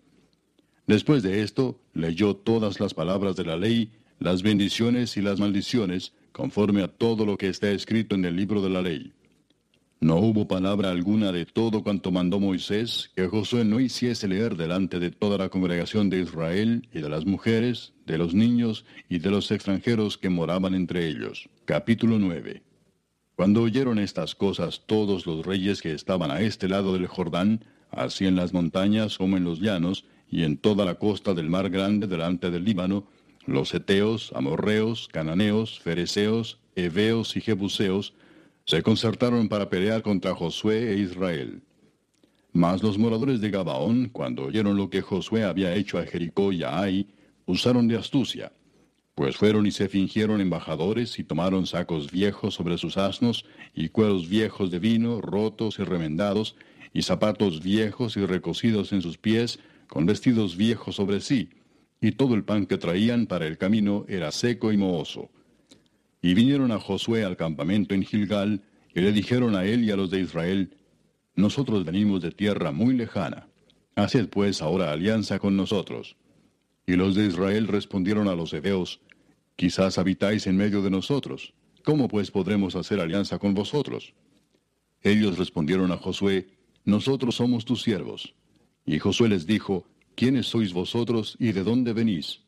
Después 0.88 1.22
de 1.22 1.44
esto, 1.44 1.80
leyó 1.94 2.36
todas 2.36 2.80
las 2.80 2.96
palabras 2.96 3.36
de 3.36 3.46
la 3.46 3.56
ley, 3.56 3.92
las 4.20 4.44
bendiciones 4.44 5.18
y 5.18 5.22
las 5.22 5.40
maldiciones, 5.40 6.14
conforme 6.32 6.82
a 6.84 6.88
todo 6.88 7.26
lo 7.26 7.38
que 7.38 7.50
está 7.50 7.72
escrito 7.72 8.16
en 8.16 8.26
el 8.26 8.36
libro 8.36 8.62
de 8.62 8.70
la 8.70 8.82
ley. 8.82 9.14
No 10.02 10.18
hubo 10.18 10.48
palabra 10.48 10.92
alguna 10.92 11.32
de 11.32 11.46
todo 11.46 11.82
cuanto 11.82 12.12
mandó 12.12 12.40
Moisés 12.40 13.12
que 13.16 13.28
Josué 13.28 13.64
no 13.64 13.80
hiciese 13.80 14.28
leer 14.28 14.56
delante 14.56 15.00
de 15.00 15.10
toda 15.10 15.38
la 15.38 15.50
congregación 15.50 16.10
de 16.10 16.20
Israel 16.20 16.88
y 16.94 17.00
de 17.00 17.10
las 17.10 17.26
mujeres, 17.26 17.94
de 18.06 18.18
los 18.18 18.34
niños 18.34 18.86
y 19.10 19.20
de 19.20 19.32
los 19.32 19.50
extranjeros 19.52 20.18
que 20.18 20.30
moraban 20.30 20.76
entre 20.76 21.08
ellos. 21.08 21.50
Capítulo 21.64 22.20
9. 22.20 22.62
Cuando 23.36 23.64
oyeron 23.64 23.98
estas 23.98 24.36
cosas 24.36 24.84
todos 24.86 25.26
los 25.26 25.46
reyes 25.46 25.82
que 25.82 25.94
estaban 25.94 26.30
a 26.30 26.42
este 26.42 26.68
lado 26.68 26.94
del 26.94 27.08
Jordán, 27.08 27.66
así 27.90 28.28
en 28.28 28.36
las 28.36 28.54
montañas 28.54 29.18
como 29.18 29.38
en 29.38 29.44
los 29.46 29.60
llanos, 29.60 30.06
y 30.30 30.44
en 30.44 30.58
toda 30.58 30.86
la 30.86 30.96
costa 30.96 31.34
del 31.34 31.50
mar 31.50 31.70
grande 31.70 32.08
delante 32.08 32.52
del 32.52 32.66
Líbano, 32.66 33.08
los 33.48 33.74
eteos, 33.74 34.32
amorreos, 34.36 35.08
cananeos, 35.12 35.80
fereceos, 35.80 36.60
heveos 36.76 37.36
y 37.38 37.42
jebuseos, 37.42 38.14
se 38.66 38.82
concertaron 38.82 39.48
para 39.48 39.70
pelear 39.70 40.02
contra 40.02 40.34
Josué 40.34 40.92
e 40.92 40.98
Israel. 40.98 41.62
Mas 42.52 42.82
los 42.82 42.98
moradores 42.98 43.42
de 43.42 43.52
Gabaón, 43.52 44.10
cuando 44.10 44.46
oyeron 44.46 44.78
lo 44.78 44.90
que 44.90 45.02
Josué 45.02 45.44
había 45.44 45.76
hecho 45.76 46.00
a 46.00 46.06
Jericó 46.06 46.52
y 46.52 46.64
a 46.64 46.80
Ai, 46.80 47.08
usaron 47.46 47.88
de 47.88 47.98
astucia, 47.98 48.52
pues 49.14 49.38
fueron 49.38 49.66
y 49.68 49.72
se 49.72 49.88
fingieron 49.88 50.42
embajadores 50.42 51.20
y 51.20 51.24
tomaron 51.24 51.68
sacos 51.68 52.12
viejos 52.12 52.54
sobre 52.54 52.78
sus 52.78 52.98
asnos, 52.98 53.46
y 53.74 53.90
cueros 53.90 54.28
viejos 54.28 54.72
de 54.72 54.80
vino, 54.80 55.22
rotos 55.22 55.80
y 55.80 55.84
remendados, 55.84 56.56
y 56.94 57.04
zapatos 57.04 57.62
viejos 57.62 58.18
y 58.18 58.26
recocidos 58.26 58.92
en 58.94 59.02
sus 59.02 59.18
pies, 59.18 59.60
con 59.88 60.06
vestidos 60.06 60.58
viejos 60.58 60.96
sobre 60.96 61.22
sí, 61.22 61.50
y 62.02 62.12
todo 62.12 62.36
el 62.36 62.44
pan 62.44 62.66
que 62.66 62.78
traían 62.78 63.26
para 63.26 63.48
el 63.48 63.58
camino 63.58 64.06
era 64.08 64.32
seco 64.32 64.72
y 64.72 64.78
mohoso. 64.78 65.30
Y 66.22 66.34
vinieron 66.34 66.72
a 66.72 66.80
Josué 66.80 67.24
al 67.24 67.38
campamento 67.38 67.94
en 67.94 68.04
Gilgal, 68.04 68.62
y 68.94 69.02
le 69.02 69.12
dijeron 69.12 69.56
a 69.56 69.66
él 69.66 69.84
y 69.84 69.92
a 69.92 69.96
los 69.96 70.10
de 70.10 70.22
Israel, 70.22 70.78
Nosotros 71.36 71.84
venimos 71.84 72.22
de 72.22 72.32
tierra 72.32 72.72
muy 72.72 72.96
lejana. 72.96 73.48
Haced 73.96 74.30
pues 74.30 74.62
ahora 74.62 74.92
alianza 74.92 75.38
con 75.38 75.58
nosotros. 75.58 76.16
Y 76.88 76.94
los 76.94 77.16
de 77.16 77.26
Israel 77.26 77.68
respondieron 77.68 78.28
a 78.28 78.36
los 78.36 78.54
heveos, 78.54 79.02
Quizás 79.56 79.98
habitáis 79.98 80.48
en 80.48 80.58
medio 80.58 80.82
de 80.82 80.90
nosotros. 80.90 81.54
¿Cómo 81.84 82.08
pues 82.08 82.32
podremos 82.32 82.76
hacer 82.76 83.00
alianza 83.00 83.38
con 83.38 83.54
vosotros? 83.54 84.14
Ellos 85.02 85.38
respondieron 85.38 85.92
a 85.92 85.98
Josué, 85.98 86.48
Nosotros 86.84 87.36
somos 87.36 87.66
tus 87.66 87.82
siervos. 87.84 88.34
Y 88.86 89.00
Josué 89.00 89.30
les 89.30 89.46
dijo, 89.46 89.86
¿Quiénes 90.16 90.48
sois 90.48 90.72
vosotros 90.72 91.36
y 91.40 91.52
de 91.52 91.64
dónde 91.64 91.92
venís? 91.92 92.42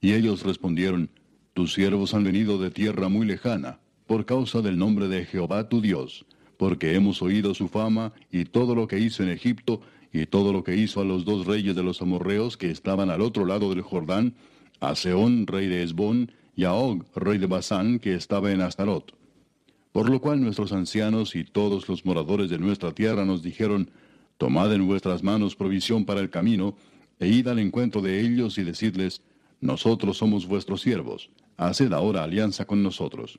Y 0.00 0.12
ellos 0.12 0.42
respondieron, 0.42 1.10
tus 1.52 1.74
siervos 1.74 2.14
han 2.14 2.22
venido 2.22 2.58
de 2.58 2.70
tierra 2.70 3.08
muy 3.08 3.26
lejana, 3.26 3.80
por 4.06 4.26
causa 4.26 4.62
del 4.62 4.78
nombre 4.78 5.08
de 5.08 5.24
Jehová 5.24 5.68
tu 5.68 5.80
Dios, 5.80 6.24
porque 6.56 6.94
hemos 6.94 7.20
oído 7.20 7.52
su 7.54 7.68
fama 7.68 8.12
y 8.30 8.44
todo 8.44 8.74
lo 8.74 8.86
que 8.86 9.00
hizo 9.00 9.22
en 9.24 9.30
Egipto, 9.30 9.80
y 10.12 10.26
todo 10.26 10.52
lo 10.52 10.62
que 10.62 10.76
hizo 10.76 11.00
a 11.00 11.04
los 11.04 11.24
dos 11.24 11.46
reyes 11.46 11.74
de 11.74 11.82
los 11.82 12.00
amorreos 12.00 12.56
que 12.56 12.70
estaban 12.70 13.10
al 13.10 13.20
otro 13.20 13.44
lado 13.44 13.70
del 13.70 13.82
Jordán, 13.82 14.34
a 14.78 14.94
Seón, 14.94 15.48
rey 15.48 15.66
de 15.66 15.82
Esbón, 15.82 16.30
y 16.54 16.62
a 16.62 16.74
Og, 16.74 17.04
rey 17.16 17.38
de 17.38 17.46
Basán, 17.46 17.98
que 17.98 18.14
estaba 18.14 18.52
en 18.52 18.60
Astarot. 18.60 19.16
Por 19.90 20.08
lo 20.08 20.20
cual 20.20 20.40
nuestros 20.40 20.72
ancianos 20.72 21.34
y 21.34 21.42
todos 21.42 21.88
los 21.88 22.04
moradores 22.04 22.50
de 22.50 22.58
nuestra 22.58 22.92
tierra 22.92 23.24
nos 23.24 23.42
dijeron, 23.42 23.90
Tomad 24.38 24.72
en 24.72 24.86
vuestras 24.86 25.22
manos 25.22 25.56
provisión 25.56 26.04
para 26.04 26.20
el 26.20 26.30
camino, 26.30 26.76
e 27.18 27.28
id 27.28 27.48
al 27.48 27.58
encuentro 27.58 28.02
de 28.02 28.20
ellos 28.20 28.58
y 28.58 28.64
decidles, 28.64 29.22
Nosotros 29.60 30.18
somos 30.18 30.46
vuestros 30.46 30.82
siervos, 30.82 31.30
haced 31.56 31.92
ahora 31.92 32.24
alianza 32.24 32.64
con 32.64 32.82
nosotros. 32.82 33.38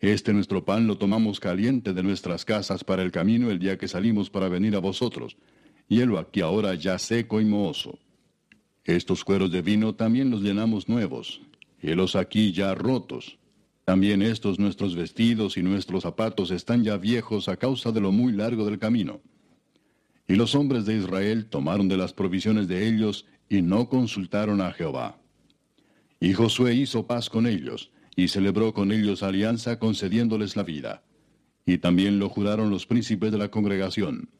Este 0.00 0.32
nuestro 0.32 0.64
pan 0.64 0.86
lo 0.86 0.98
tomamos 0.98 1.38
caliente 1.38 1.92
de 1.92 2.02
nuestras 2.02 2.44
casas 2.44 2.82
para 2.82 3.02
el 3.02 3.12
camino 3.12 3.50
el 3.50 3.58
día 3.58 3.78
que 3.78 3.86
salimos 3.86 4.30
para 4.30 4.48
venir 4.48 4.74
a 4.74 4.80
vosotros, 4.80 5.36
y 5.88 6.00
helo 6.00 6.18
aquí 6.18 6.40
ahora 6.40 6.74
ya 6.74 6.98
seco 6.98 7.40
y 7.40 7.44
mohoso. 7.44 7.98
Estos 8.84 9.24
cueros 9.24 9.52
de 9.52 9.62
vino 9.62 9.94
también 9.94 10.30
los 10.30 10.42
llenamos 10.42 10.88
nuevos, 10.88 11.40
y 11.80 11.94
los 11.94 12.16
aquí 12.16 12.52
ya 12.52 12.74
rotos. 12.74 13.38
También 13.84 14.22
estos 14.22 14.58
nuestros 14.58 14.96
vestidos 14.96 15.56
y 15.56 15.62
nuestros 15.62 16.02
zapatos 16.04 16.50
están 16.50 16.82
ya 16.82 16.96
viejos 16.96 17.48
a 17.48 17.56
causa 17.56 17.92
de 17.92 18.00
lo 18.00 18.10
muy 18.10 18.32
largo 18.32 18.64
del 18.64 18.78
camino. 18.78 19.20
Y 20.28 20.36
los 20.36 20.54
hombres 20.54 20.84
de 20.84 20.96
Israel 20.96 21.46
tomaron 21.46 21.88
de 21.88 21.96
las 21.96 22.12
provisiones 22.12 22.68
de 22.68 22.88
ellos 22.88 23.26
y 23.48 23.62
no 23.62 23.88
consultaron 23.88 24.60
a 24.60 24.72
Jehová. 24.72 25.18
Y 26.20 26.32
Josué 26.32 26.74
hizo 26.74 27.06
paz 27.06 27.28
con 27.28 27.46
ellos, 27.46 27.90
y 28.14 28.28
celebró 28.28 28.72
con 28.72 28.92
ellos 28.92 29.22
alianza 29.22 29.78
concediéndoles 29.78 30.56
la 30.56 30.62
vida. 30.62 31.02
Y 31.66 31.78
también 31.78 32.18
lo 32.18 32.28
juraron 32.28 32.70
los 32.70 32.86
príncipes 32.86 33.32
de 33.32 33.38
la 33.38 33.50
congregación. 33.50 34.30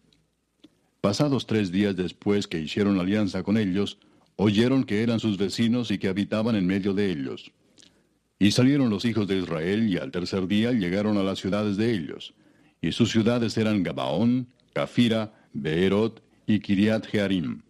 Pasados 1.00 1.46
tres 1.46 1.72
días 1.72 1.96
después 1.96 2.46
que 2.46 2.60
hicieron 2.60 3.00
alianza 3.00 3.42
con 3.42 3.56
ellos, 3.56 3.98
oyeron 4.36 4.84
que 4.84 5.02
eran 5.02 5.20
sus 5.20 5.36
vecinos 5.36 5.90
y 5.90 5.98
que 5.98 6.08
habitaban 6.08 6.54
en 6.54 6.66
medio 6.66 6.94
de 6.94 7.10
ellos. 7.10 7.52
Y 8.38 8.52
salieron 8.52 8.90
los 8.90 9.04
hijos 9.04 9.26
de 9.26 9.38
Israel 9.38 9.88
y 9.88 9.98
al 9.98 10.10
tercer 10.10 10.46
día 10.46 10.72
llegaron 10.72 11.16
a 11.18 11.22
las 11.22 11.38
ciudades 11.38 11.76
de 11.76 11.92
ellos. 11.92 12.34
Y 12.80 12.92
sus 12.92 13.10
ciudades 13.10 13.56
eran 13.56 13.82
Gabaón, 13.82 14.48
Cafira, 14.72 15.32
Beerot 15.52 16.22
y 16.46 16.60
Kiriat 16.60 17.06
Jearim. 17.06 17.62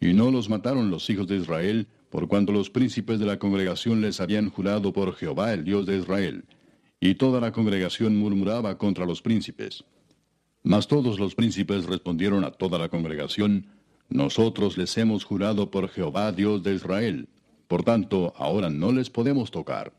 Y 0.00 0.12
no 0.14 0.30
los 0.30 0.48
mataron 0.48 0.90
los 0.90 1.08
hijos 1.10 1.26
de 1.26 1.36
Israel, 1.36 1.86
por 2.10 2.26
cuanto 2.26 2.52
los 2.52 2.70
príncipes 2.70 3.20
de 3.20 3.26
la 3.26 3.38
congregación 3.38 4.00
les 4.00 4.20
habían 4.20 4.50
jurado 4.50 4.92
por 4.92 5.14
Jehová 5.14 5.52
el 5.52 5.64
Dios 5.64 5.86
de 5.86 5.98
Israel, 5.98 6.44
y 7.00 7.14
toda 7.14 7.40
la 7.40 7.52
congregación 7.52 8.16
murmuraba 8.16 8.76
contra 8.78 9.06
los 9.06 9.22
príncipes. 9.22 9.84
Mas 10.62 10.88
todos 10.88 11.18
los 11.18 11.34
príncipes 11.34 11.86
respondieron 11.86 12.44
a 12.44 12.50
toda 12.50 12.78
la 12.78 12.88
congregación, 12.88 13.66
Nosotros 14.08 14.76
les 14.76 14.98
hemos 14.98 15.24
jurado 15.24 15.70
por 15.70 15.88
Jehová 15.88 16.32
Dios 16.32 16.64
de 16.64 16.74
Israel, 16.74 17.28
por 17.68 17.84
tanto 17.84 18.34
ahora 18.36 18.68
no 18.68 18.90
les 18.90 19.08
podemos 19.08 19.52
tocar. 19.52 19.92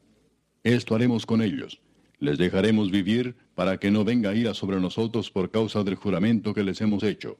Esto 0.64 0.96
haremos 0.96 1.26
con 1.26 1.42
ellos, 1.42 1.80
les 2.22 2.38
dejaremos 2.38 2.92
vivir 2.92 3.36
para 3.56 3.78
que 3.78 3.90
no 3.90 4.06
venga 4.06 4.36
ira 4.36 4.54
sobre 4.54 4.80
nosotros 4.80 5.32
por 5.32 5.50
causa 5.50 5.84
del 5.84 5.96
juramento 5.96 6.54
que 6.54 6.64
les 6.64 6.80
hemos 6.80 7.02
hecho. 7.02 7.40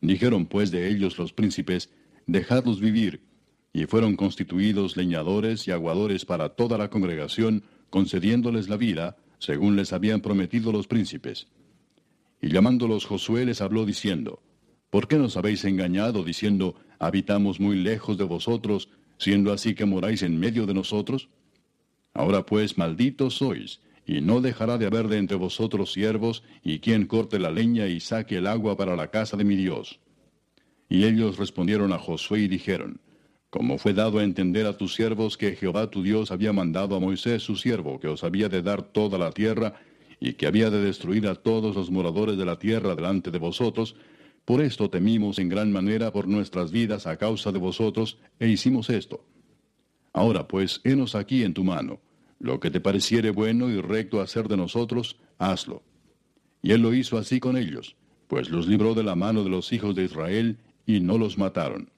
Dijeron 0.00 0.46
pues 0.46 0.72
de 0.72 0.90
ellos 0.90 1.16
los 1.18 1.32
príncipes, 1.32 1.88
Dejadlos 2.26 2.80
vivir, 2.80 3.22
y 3.72 3.86
fueron 3.86 4.16
constituidos 4.16 4.96
leñadores 4.96 5.66
y 5.68 5.70
aguadores 5.70 6.24
para 6.24 6.50
toda 6.50 6.78
la 6.78 6.90
congregación, 6.90 7.62
concediéndoles 7.90 8.68
la 8.68 8.76
vida, 8.76 9.16
según 9.38 9.76
les 9.76 9.92
habían 9.92 10.20
prometido 10.20 10.72
los 10.72 10.88
príncipes. 10.88 11.46
Y 12.40 12.48
llamándolos 12.48 13.06
Josué 13.06 13.46
les 13.46 13.60
habló 13.60 13.86
diciendo, 13.86 14.42
¿Por 14.90 15.06
qué 15.06 15.16
nos 15.16 15.36
habéis 15.36 15.64
engañado 15.64 16.24
diciendo, 16.24 16.74
habitamos 16.98 17.60
muy 17.60 17.76
lejos 17.76 18.18
de 18.18 18.24
vosotros, 18.24 18.88
siendo 19.16 19.52
así 19.52 19.74
que 19.74 19.84
moráis 19.84 20.22
en 20.22 20.40
medio 20.40 20.66
de 20.66 20.74
nosotros? 20.74 21.28
Ahora 22.14 22.44
pues 22.44 22.76
malditos 22.76 23.36
sois, 23.36 23.80
y 24.06 24.20
no 24.20 24.40
dejará 24.40 24.78
de 24.78 24.86
haber 24.86 25.08
de 25.08 25.18
entre 25.18 25.36
vosotros 25.36 25.92
siervos, 25.92 26.42
y 26.62 26.80
quien 26.80 27.06
corte 27.06 27.38
la 27.38 27.50
leña 27.50 27.86
y 27.86 28.00
saque 28.00 28.38
el 28.38 28.46
agua 28.46 28.76
para 28.76 28.96
la 28.96 29.10
casa 29.10 29.36
de 29.36 29.44
mi 29.44 29.56
Dios. 29.56 30.00
Y 30.88 31.04
ellos 31.04 31.38
respondieron 31.38 31.92
a 31.92 31.98
Josué 31.98 32.40
y 32.40 32.48
dijeron, 32.48 33.00
Como 33.50 33.78
fue 33.78 33.94
dado 33.94 34.18
a 34.18 34.24
entender 34.24 34.66
a 34.66 34.76
tus 34.76 34.94
siervos 34.94 35.36
que 35.36 35.56
Jehová 35.56 35.90
tu 35.90 36.02
Dios 36.02 36.30
había 36.32 36.52
mandado 36.52 36.96
a 36.96 37.00
Moisés 37.00 37.42
su 37.42 37.56
siervo, 37.56 38.00
que 38.00 38.08
os 38.08 38.24
había 38.24 38.48
de 38.48 38.62
dar 38.62 38.82
toda 38.82 39.18
la 39.18 39.30
tierra, 39.30 39.74
y 40.20 40.34
que 40.34 40.46
había 40.46 40.70
de 40.70 40.80
destruir 40.80 41.26
a 41.26 41.34
todos 41.34 41.74
los 41.74 41.90
moradores 41.90 42.36
de 42.36 42.44
la 42.44 42.58
tierra 42.58 42.94
delante 42.94 43.30
de 43.30 43.38
vosotros, 43.38 43.96
por 44.44 44.60
esto 44.60 44.90
temimos 44.90 45.38
en 45.38 45.48
gran 45.48 45.72
manera 45.72 46.12
por 46.12 46.26
nuestras 46.28 46.72
vidas 46.72 47.06
a 47.06 47.16
causa 47.16 47.52
de 47.52 47.58
vosotros, 47.58 48.18
e 48.38 48.48
hicimos 48.48 48.90
esto. 48.90 49.24
Ahora 50.12 50.46
pues, 50.46 50.80
henos 50.84 51.14
aquí 51.14 51.42
en 51.42 51.54
tu 51.54 51.64
mano, 51.64 52.00
lo 52.42 52.58
que 52.58 52.72
te 52.72 52.80
pareciere 52.80 53.30
bueno 53.30 53.70
y 53.70 53.80
recto 53.80 54.20
hacer 54.20 54.48
de 54.48 54.56
nosotros, 54.56 55.16
hazlo. 55.38 55.84
Y 56.60 56.72
él 56.72 56.82
lo 56.82 56.92
hizo 56.92 57.16
así 57.16 57.38
con 57.38 57.56
ellos, 57.56 57.94
pues 58.26 58.50
los 58.50 58.66
libró 58.66 58.94
de 58.94 59.04
la 59.04 59.14
mano 59.14 59.44
de 59.44 59.50
los 59.50 59.72
hijos 59.72 59.94
de 59.94 60.04
Israel, 60.04 60.58
y 60.84 60.98
no 60.98 61.18
los 61.18 61.38
mataron. 61.38 61.90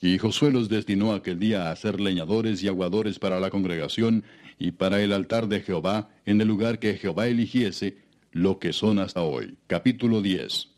Y 0.00 0.16
Josué 0.16 0.50
los 0.50 0.70
destinó 0.70 1.12
aquel 1.12 1.38
día 1.38 1.70
a 1.70 1.76
ser 1.76 2.00
leñadores 2.00 2.62
y 2.62 2.68
aguadores 2.68 3.18
para 3.18 3.38
la 3.38 3.50
congregación 3.50 4.24
y 4.58 4.70
para 4.70 5.02
el 5.02 5.12
altar 5.12 5.46
de 5.46 5.60
Jehová 5.60 6.08
en 6.24 6.40
el 6.40 6.48
lugar 6.48 6.78
que 6.78 6.94
Jehová 6.94 7.26
eligiese, 7.28 7.98
lo 8.32 8.58
que 8.58 8.72
son 8.72 8.98
hasta 8.98 9.20
hoy. 9.20 9.58
Capítulo 9.66 10.22
10. 10.22 10.68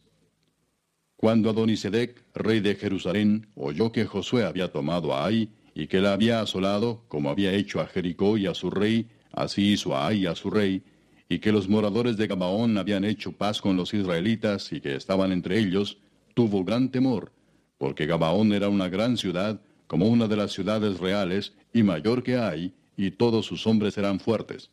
Cuando 1.15 1.51
Adonisedec, 1.51 2.21
rey 2.35 2.59
de 2.59 2.75
Jerusalén, 2.75 3.47
oyó 3.55 3.93
que 3.93 4.07
Josué 4.07 4.43
había 4.43 4.73
tomado 4.73 5.15
a 5.15 5.27
Ai, 5.27 5.51
y 5.75 5.87
que 5.87 6.01
la 6.01 6.13
había 6.13 6.41
asolado, 6.41 7.03
como 7.09 7.31
había 7.31 7.53
hecho 7.53 7.81
a 7.81 7.87
Jericó 7.87 8.37
y 8.37 8.47
a 8.47 8.55
su 8.55 8.71
rey, 8.71 9.09
así 9.33 9.73
hizo 9.73 9.97
a 9.97 10.09
Ai 10.09 10.27
a 10.27 10.35
su 10.35 10.51
rey, 10.51 10.83
y 11.29 11.39
que 11.39 11.53
los 11.53 11.69
moradores 11.69 12.17
de 12.17 12.27
Gabaón 12.27 12.77
habían 12.77 13.05
hecho 13.05 13.33
paz 13.33 13.61
con 13.61 13.77
los 13.77 13.95
israelitas 13.95 14.73
y 14.73 14.81
que 14.81 14.97
estaban 14.97 15.33
entre 15.33 15.59
ellos, 15.59 15.99
tuvo 16.35 16.65
gran 16.65 16.91
temor, 16.91 17.33
porque 17.79 18.07
Gabaón 18.07 18.53
era 18.53 18.69
una 18.69 18.89
gran 18.89 19.17
ciudad, 19.17 19.61
como 19.87 20.09
una 20.09 20.29
de 20.29 20.37
las 20.37 20.53
ciudades 20.53 20.99
reales, 20.99 21.55
y 21.73 21.83
mayor 21.83 22.23
que 22.23 22.37
Ai, 22.37 22.75
y 22.97 23.13
todos 23.13 23.47
sus 23.47 23.67
hombres 23.67 23.97
eran 23.97 24.21
fuertes. 24.21 24.71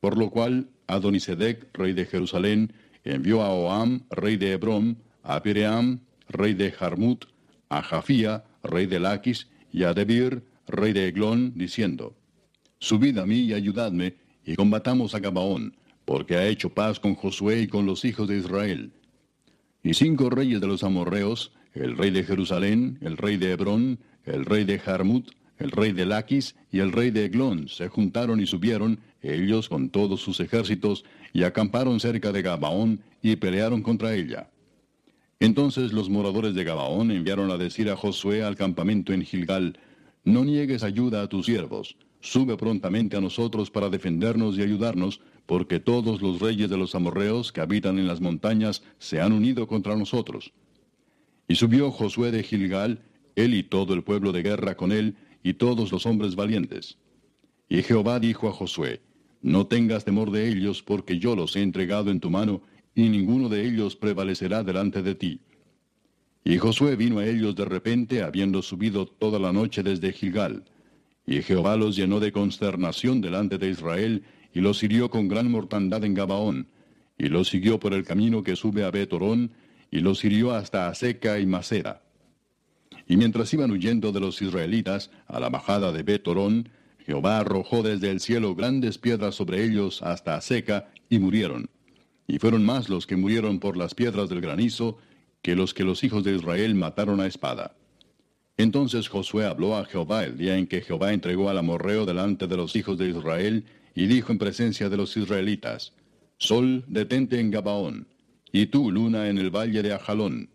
Por 0.00 0.18
lo 0.18 0.30
cual 0.30 0.68
Adonisedec, 0.86 1.68
rey 1.72 1.92
de 1.92 2.06
Jerusalén, 2.06 2.72
envió 3.04 3.42
a 3.42 3.50
Oam, 3.50 4.02
rey 4.10 4.36
de 4.36 4.52
Hebrón, 4.52 4.98
a 5.22 5.42
Piream, 5.42 6.00
rey 6.28 6.54
de 6.54 6.72
Jarmut, 6.72 7.26
a 7.68 7.82
Jafía, 7.82 8.44
rey 8.62 8.86
de 8.86 9.00
Laquis, 9.00 9.48
y 9.74 9.82
a 9.82 9.92
Debir, 9.92 10.44
rey 10.68 10.92
de 10.92 11.08
Eglón, 11.08 11.52
diciendo, 11.56 12.14
Subid 12.78 13.18
a 13.18 13.26
mí 13.26 13.40
y 13.40 13.54
ayudadme, 13.54 14.14
y 14.46 14.54
combatamos 14.54 15.16
a 15.16 15.18
Gabaón, 15.18 15.74
porque 16.04 16.36
ha 16.36 16.46
hecho 16.46 16.70
paz 16.70 17.00
con 17.00 17.16
Josué 17.16 17.62
y 17.62 17.66
con 17.66 17.84
los 17.84 18.04
hijos 18.04 18.28
de 18.28 18.38
Israel. 18.38 18.92
Y 19.82 19.94
cinco 19.94 20.30
reyes 20.30 20.60
de 20.60 20.68
los 20.68 20.84
amorreos, 20.84 21.50
el 21.72 21.96
rey 21.96 22.12
de 22.12 22.22
Jerusalén, 22.22 22.98
el 23.00 23.16
rey 23.16 23.36
de 23.36 23.50
Hebrón, 23.50 23.98
el 24.24 24.44
rey 24.44 24.62
de 24.62 24.78
Jarmut, 24.78 25.32
el 25.58 25.72
rey 25.72 25.90
de 25.90 26.06
Laquis 26.06 26.54
y 26.70 26.78
el 26.78 26.92
rey 26.92 27.10
de 27.10 27.24
Eglón 27.24 27.68
se 27.68 27.88
juntaron 27.88 28.40
y 28.40 28.46
subieron, 28.46 29.00
ellos 29.22 29.68
con 29.68 29.88
todos 29.88 30.20
sus 30.20 30.38
ejércitos, 30.38 31.04
y 31.32 31.42
acamparon 31.42 31.98
cerca 31.98 32.30
de 32.30 32.42
Gabaón 32.42 33.00
y 33.22 33.34
pelearon 33.34 33.82
contra 33.82 34.14
ella. 34.14 34.48
Entonces 35.40 35.92
los 35.92 36.08
moradores 36.08 36.54
de 36.54 36.64
Gabaón 36.64 37.10
enviaron 37.10 37.50
a 37.50 37.58
decir 37.58 37.90
a 37.90 37.96
Josué 37.96 38.42
al 38.42 38.56
campamento 38.56 39.12
en 39.12 39.22
Gilgal, 39.22 39.78
No 40.24 40.44
niegues 40.44 40.82
ayuda 40.82 41.22
a 41.22 41.28
tus 41.28 41.46
siervos, 41.46 41.96
sube 42.20 42.56
prontamente 42.56 43.16
a 43.16 43.20
nosotros 43.20 43.70
para 43.70 43.90
defendernos 43.90 44.56
y 44.56 44.62
ayudarnos, 44.62 45.20
porque 45.46 45.80
todos 45.80 46.22
los 46.22 46.40
reyes 46.40 46.70
de 46.70 46.78
los 46.78 46.94
amorreos 46.94 47.52
que 47.52 47.60
habitan 47.60 47.98
en 47.98 48.06
las 48.06 48.20
montañas 48.20 48.82
se 48.98 49.20
han 49.20 49.32
unido 49.32 49.66
contra 49.66 49.96
nosotros. 49.96 50.52
Y 51.46 51.56
subió 51.56 51.90
Josué 51.90 52.30
de 52.30 52.42
Gilgal, 52.42 53.02
él 53.36 53.54
y 53.54 53.62
todo 53.62 53.92
el 53.92 54.02
pueblo 54.02 54.32
de 54.32 54.42
guerra 54.42 54.76
con 54.76 54.92
él, 54.92 55.16
y 55.42 55.54
todos 55.54 55.92
los 55.92 56.06
hombres 56.06 56.36
valientes. 56.36 56.96
Y 57.68 57.82
Jehová 57.82 58.18
dijo 58.18 58.48
a 58.48 58.52
Josué, 58.52 59.02
No 59.42 59.66
tengas 59.66 60.04
temor 60.04 60.30
de 60.30 60.48
ellos, 60.48 60.82
porque 60.82 61.18
yo 61.18 61.36
los 61.36 61.54
he 61.56 61.62
entregado 61.62 62.10
en 62.10 62.20
tu 62.20 62.30
mano, 62.30 62.62
y 62.94 63.08
ninguno 63.08 63.48
de 63.48 63.66
ellos 63.66 63.96
prevalecerá 63.96 64.62
delante 64.62 65.02
de 65.02 65.14
ti. 65.14 65.40
Y 66.44 66.58
Josué 66.58 66.96
vino 66.96 67.18
a 67.18 67.26
ellos 67.26 67.56
de 67.56 67.64
repente, 67.64 68.22
habiendo 68.22 68.60
subido 68.60 69.06
toda 69.06 69.38
la 69.38 69.52
noche 69.52 69.82
desde 69.82 70.12
Gilgal. 70.12 70.64
Y 71.26 71.40
Jehová 71.40 71.76
los 71.76 71.96
llenó 71.96 72.20
de 72.20 72.32
consternación 72.32 73.20
delante 73.20 73.56
de 73.56 73.70
Israel, 73.70 74.24
y 74.52 74.60
los 74.60 74.82
hirió 74.82 75.10
con 75.10 75.26
gran 75.26 75.50
mortandad 75.50 76.04
en 76.04 76.14
Gabaón, 76.14 76.68
y 77.18 77.28
los 77.28 77.48
siguió 77.48 77.80
por 77.80 77.94
el 77.94 78.04
camino 78.04 78.42
que 78.42 78.56
sube 78.56 78.84
a 78.84 78.90
Betorón, 78.90 79.52
y 79.90 80.00
los 80.00 80.24
hirió 80.24 80.52
hasta 80.52 80.88
Aseca 80.88 81.40
y 81.40 81.46
Maceda. 81.46 82.02
Y 83.08 83.16
mientras 83.16 83.52
iban 83.54 83.70
huyendo 83.70 84.12
de 84.12 84.20
los 84.20 84.40
israelitas 84.42 85.10
a 85.26 85.40
la 85.40 85.48
bajada 85.48 85.92
de 85.92 86.02
Betorón, 86.02 86.68
Jehová 87.06 87.38
arrojó 87.38 87.82
desde 87.82 88.10
el 88.10 88.20
cielo 88.20 88.54
grandes 88.54 88.98
piedras 88.98 89.34
sobre 89.34 89.64
ellos 89.64 90.02
hasta 90.02 90.36
Aseca, 90.36 90.90
y 91.08 91.18
murieron. 91.18 91.70
Y 92.26 92.38
fueron 92.38 92.64
más 92.64 92.88
los 92.88 93.06
que 93.06 93.16
murieron 93.16 93.60
por 93.60 93.76
las 93.76 93.94
piedras 93.94 94.28
del 94.28 94.40
granizo 94.40 94.98
que 95.42 95.54
los 95.54 95.74
que 95.74 95.84
los 95.84 96.02
hijos 96.04 96.24
de 96.24 96.34
Israel 96.34 96.74
mataron 96.74 97.20
a 97.20 97.26
espada. 97.26 97.76
Entonces 98.56 99.08
Josué 99.08 99.46
habló 99.46 99.76
a 99.76 99.84
Jehová 99.84 100.24
el 100.24 100.38
día 100.38 100.56
en 100.56 100.66
que 100.66 100.80
Jehová 100.80 101.12
entregó 101.12 101.50
al 101.50 101.58
amorreo 101.58 102.06
delante 102.06 102.46
de 102.46 102.56
los 102.56 102.76
hijos 102.76 102.96
de 102.98 103.10
Israel, 103.10 103.64
y 103.94 104.06
dijo 104.06 104.32
en 104.32 104.38
presencia 104.38 104.88
de 104.88 104.96
los 104.96 105.16
israelitas, 105.16 105.92
Sol, 106.38 106.84
detente 106.88 107.38
en 107.38 107.50
Gabaón, 107.50 108.08
y 108.52 108.66
tú, 108.66 108.90
luna, 108.90 109.28
en 109.28 109.38
el 109.38 109.50
valle 109.50 109.82
de 109.82 109.92
Ajalón. 109.92 110.50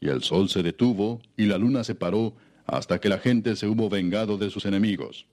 Y 0.00 0.08
el 0.08 0.22
sol 0.22 0.48
se 0.48 0.62
detuvo, 0.62 1.20
y 1.36 1.46
la 1.46 1.58
luna 1.58 1.84
se 1.84 1.94
paró, 1.94 2.34
hasta 2.66 3.00
que 3.00 3.08
la 3.08 3.18
gente 3.18 3.56
se 3.56 3.66
hubo 3.68 3.88
vengado 3.88 4.38
de 4.38 4.50
sus 4.50 4.66
enemigos. 4.66 5.26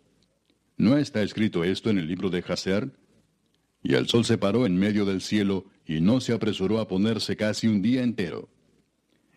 ¿No 0.78 0.98
está 0.98 1.22
escrito 1.22 1.64
esto 1.64 1.90
en 1.90 1.98
el 1.98 2.08
libro 2.08 2.30
de 2.30 2.42
Jaser? 2.42 2.92
Y 3.84 3.96
el 3.96 4.08
sol 4.08 4.26
se 4.26 4.38
paró 4.38 4.66
en 4.66 4.78
medio 4.78 5.06
del 5.06 5.22
cielo, 5.22 5.66
y 5.86 6.02
no 6.02 6.22
se 6.22 6.34
apresuró 6.34 6.80
a 6.80 6.88
ponerse 6.88 7.36
casi 7.36 7.68
un 7.68 7.82
día 7.82 8.04
entero. 8.04 8.50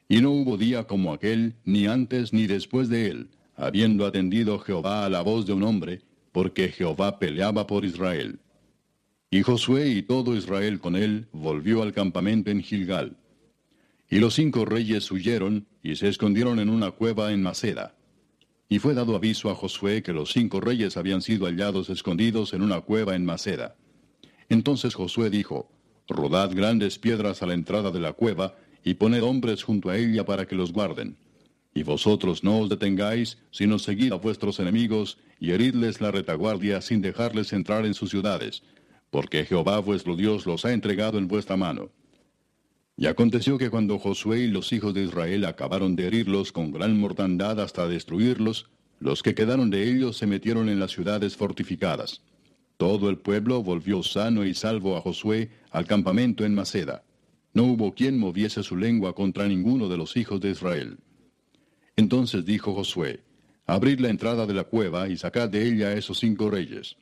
Y 0.08 0.20
no 0.20 0.30
hubo 0.30 0.56
día 0.56 0.84
como 0.84 1.12
aquel, 1.12 1.54
ni 1.64 1.86
antes 1.86 2.32
ni 2.32 2.46
después 2.46 2.88
de 2.88 3.08
él, 3.08 3.30
habiendo 3.56 4.06
atendido 4.06 4.58
Jehová 4.58 5.04
a 5.04 5.08
la 5.08 5.22
voz 5.22 5.46
de 5.46 5.52
un 5.52 5.64
hombre, 5.64 6.02
porque 6.32 6.68
Jehová 6.68 7.18
peleaba 7.18 7.66
por 7.66 7.84
Israel. 7.84 8.38
Y 9.30 9.42
Josué 9.42 9.88
y 9.88 10.02
todo 10.02 10.36
Israel 10.36 10.78
con 10.78 10.94
él 10.94 11.26
volvió 11.32 11.82
al 11.82 11.92
campamento 11.92 12.50
en 12.50 12.62
Gilgal. 12.62 13.16
Y 14.08 14.20
los 14.20 14.34
cinco 14.34 14.64
reyes 14.64 15.10
huyeron 15.10 15.66
y 15.82 15.96
se 15.96 16.08
escondieron 16.08 16.60
en 16.60 16.68
una 16.68 16.92
cueva 16.92 17.32
en 17.32 17.42
Maceda. 17.42 17.96
Y 18.68 18.78
fue 18.78 18.94
dado 18.94 19.16
aviso 19.16 19.50
a 19.50 19.54
Josué 19.54 20.02
que 20.02 20.12
los 20.12 20.32
cinco 20.32 20.60
reyes 20.60 20.96
habían 20.96 21.22
sido 21.22 21.46
hallados 21.46 21.90
escondidos 21.90 22.52
en 22.52 22.62
una 22.62 22.80
cueva 22.80 23.16
en 23.16 23.24
Maceda. 23.24 23.76
Entonces 24.48 24.94
Josué 24.94 25.30
dijo, 25.30 25.70
Rodad 26.08 26.52
grandes 26.54 26.98
piedras 26.98 27.42
a 27.42 27.46
la 27.46 27.54
entrada 27.54 27.90
de 27.90 28.00
la 28.00 28.12
cueva, 28.12 28.54
y 28.84 28.94
poned 28.94 29.22
hombres 29.22 29.64
junto 29.64 29.90
a 29.90 29.96
ella 29.96 30.24
para 30.24 30.46
que 30.46 30.54
los 30.54 30.72
guarden. 30.72 31.16
Y 31.74 31.82
vosotros 31.82 32.44
no 32.44 32.60
os 32.60 32.68
detengáis, 32.68 33.38
sino 33.50 33.78
seguid 33.78 34.12
a 34.12 34.16
vuestros 34.16 34.60
enemigos, 34.60 35.18
y 35.40 35.50
heridles 35.50 36.00
la 36.00 36.10
retaguardia 36.10 36.80
sin 36.80 37.02
dejarles 37.02 37.52
entrar 37.52 37.84
en 37.84 37.94
sus 37.94 38.10
ciudades, 38.10 38.62
porque 39.10 39.44
Jehová 39.44 39.80
vuestro 39.80 40.16
Dios 40.16 40.46
los 40.46 40.64
ha 40.64 40.72
entregado 40.72 41.18
en 41.18 41.28
vuestra 41.28 41.56
mano. 41.56 41.90
Y 42.96 43.06
aconteció 43.06 43.58
que 43.58 43.68
cuando 43.68 43.98
Josué 43.98 44.40
y 44.40 44.48
los 44.48 44.72
hijos 44.72 44.94
de 44.94 45.02
Israel 45.02 45.44
acabaron 45.44 45.96
de 45.96 46.06
herirlos 46.06 46.50
con 46.52 46.70
gran 46.70 46.98
mortandad 46.98 47.60
hasta 47.60 47.88
destruirlos, 47.88 48.70
los 49.00 49.22
que 49.22 49.34
quedaron 49.34 49.68
de 49.68 49.90
ellos 49.90 50.16
se 50.16 50.26
metieron 50.26 50.68
en 50.68 50.80
las 50.80 50.92
ciudades 50.92 51.36
fortificadas. 51.36 52.22
Todo 52.76 53.08
el 53.08 53.18
pueblo 53.18 53.62
volvió 53.62 54.02
sano 54.02 54.44
y 54.44 54.54
salvo 54.54 54.96
a 54.96 55.00
Josué 55.00 55.50
al 55.70 55.86
campamento 55.86 56.44
en 56.44 56.54
Maceda. 56.54 57.02
No 57.54 57.64
hubo 57.64 57.94
quien 57.94 58.18
moviese 58.18 58.62
su 58.62 58.76
lengua 58.76 59.14
contra 59.14 59.48
ninguno 59.48 59.88
de 59.88 59.96
los 59.96 60.16
hijos 60.16 60.40
de 60.40 60.50
Israel. 60.50 60.98
Entonces 61.96 62.44
dijo 62.44 62.74
Josué, 62.74 63.20
Abrid 63.66 64.00
la 64.00 64.10
entrada 64.10 64.46
de 64.46 64.52
la 64.52 64.64
cueva 64.64 65.08
y 65.08 65.16
sacad 65.16 65.48
de 65.48 65.66
ella 65.66 65.88
a 65.88 65.94
esos 65.94 66.18
cinco 66.18 66.50
reyes. 66.50 66.96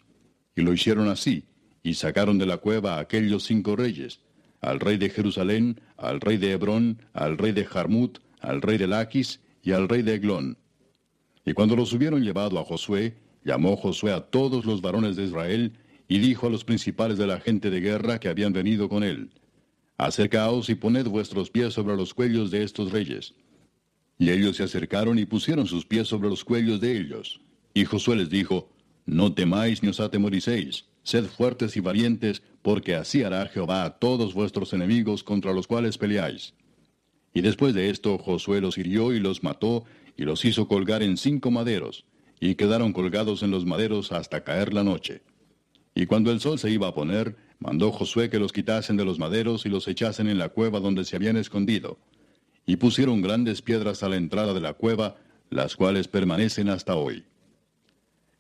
Y 0.55 0.63
lo 0.63 0.73
hicieron 0.73 1.09
así, 1.09 1.45
y 1.83 1.95
sacaron 1.95 2.39
de 2.39 2.47
la 2.47 2.59
cueva 2.59 2.95
a 2.95 3.01
aquellos 3.01 3.43
cinco 3.45 3.75
reyes, 3.75 4.21
al 4.61 4.79
rey 4.81 4.97
de 4.97 5.11
Jerusalén, 5.11 5.81
al 5.97 6.21
rey 6.21 6.37
de 6.37 6.53
Hebrón, 6.53 7.03
al 7.13 7.37
rey 7.37 7.53
de 7.53 7.65
Jarmut, 7.65 8.19
al 8.41 8.63
rey 8.63 8.79
de 8.79 8.87
Laquis 8.87 9.41
y 9.63 9.73
al 9.73 9.89
rey 9.89 10.03
de 10.03 10.15
Eglón. 10.15 10.57
Y 11.45 11.53
cuando 11.53 11.77
los 11.77 11.93
hubieron 11.93 12.23
llevado 12.23 12.59
a 12.59 12.65
Josué, 12.65 13.15
llamó 13.45 13.77
Josué 13.77 14.13
a 14.13 14.21
todos 14.21 14.65
los 14.65 14.81
varones 14.81 15.17
de 15.17 15.25
Israel, 15.25 15.73
y 16.09 16.19
dijo 16.19 16.47
a 16.47 16.51
los 16.51 16.65
principales 16.65 17.19
de 17.19 17.27
la 17.27 17.41
gente 17.41 17.71
de 17.71 17.81
guerra 17.81 18.21
que 18.21 18.29
habían 18.29 18.53
venido 18.53 18.89
con 18.89 19.03
él, 19.05 19.31
Acercaos 19.97 20.69
y 20.71 20.75
poned 20.75 21.07
vuestros 21.07 21.51
pies 21.51 21.73
sobre 21.73 21.97
los 21.97 22.15
cuellos 22.15 22.51
de 22.51 22.65
estos 22.65 22.91
reyes. 22.91 23.35
Y 24.19 24.31
ellos 24.31 24.57
se 24.57 24.65
acercaron 24.65 25.19
y 25.21 25.25
pusieron 25.25 25.67
sus 25.67 25.87
pies 25.87 26.09
sobre 26.09 26.29
los 26.29 26.45
cuellos 26.45 26.81
de 26.81 26.99
ellos. 26.99 27.41
Y 27.75 27.85
Josué 27.85 28.17
les 28.17 28.29
dijo, 28.29 28.71
No 29.07 29.33
temáis 29.33 29.83
ni 29.85 29.91
os 29.91 30.01
atemoricéis, 30.01 30.87
sed 31.05 31.27
fuertes 31.27 31.77
y 31.77 31.81
valientes, 31.81 32.43
porque 32.63 32.97
así 32.97 33.23
hará 33.23 33.47
Jehová 33.47 33.85
a 33.85 33.99
todos 33.99 34.35
vuestros 34.35 34.73
enemigos 34.73 35.23
contra 35.23 35.53
los 35.53 35.69
cuales 35.69 35.97
peleáis. 35.97 36.55
Y 37.33 37.41
después 37.43 37.73
de 37.73 37.91
esto 37.91 38.19
Josué 38.19 38.61
los 38.61 38.79
hirió 38.79 39.13
y 39.13 39.21
los 39.21 39.45
mató, 39.45 39.85
y 40.17 40.25
los 40.25 40.45
hizo 40.45 40.67
colgar 40.67 41.05
en 41.05 41.17
cinco 41.17 41.53
maderos, 41.53 42.05
y 42.45 42.57
quedaron 42.57 42.93
colgados 42.93 43.43
en 43.43 43.51
los 43.51 43.65
maderos 43.65 44.13
hasta 44.13 44.45
caer 44.45 44.75
la 44.75 44.85
noche. 44.85 45.23
Y 45.95 46.05
cuando 46.05 46.31
el 46.31 46.41
sol 46.41 46.59
se 46.59 46.71
iba 46.71 46.89
a 46.89 46.95
poner, 46.95 47.37
mandó 47.59 47.91
Josué 47.91 48.29
que 48.29 48.39
los 48.39 48.53
quitasen 48.53 48.99
de 48.99 49.05
los 49.07 49.19
maderos 49.19 49.65
y 49.65 49.71
los 49.71 49.89
echasen 49.89 50.29
en 50.29 50.37
la 50.37 50.51
cueva 50.51 50.79
donde 50.79 51.07
se 51.07 51.17
habían 51.17 51.39
escondido. 51.39 51.97
Y 52.67 52.77
pusieron 52.77 53.23
grandes 53.23 53.63
piedras 53.63 54.03
a 54.03 54.11
la 54.11 54.17
entrada 54.17 54.53
de 54.53 54.61
la 54.61 54.75
cueva, 54.75 55.17
las 55.49 55.75
cuales 55.75 56.07
permanecen 56.07 56.69
hasta 56.69 56.97
hoy. 56.97 57.25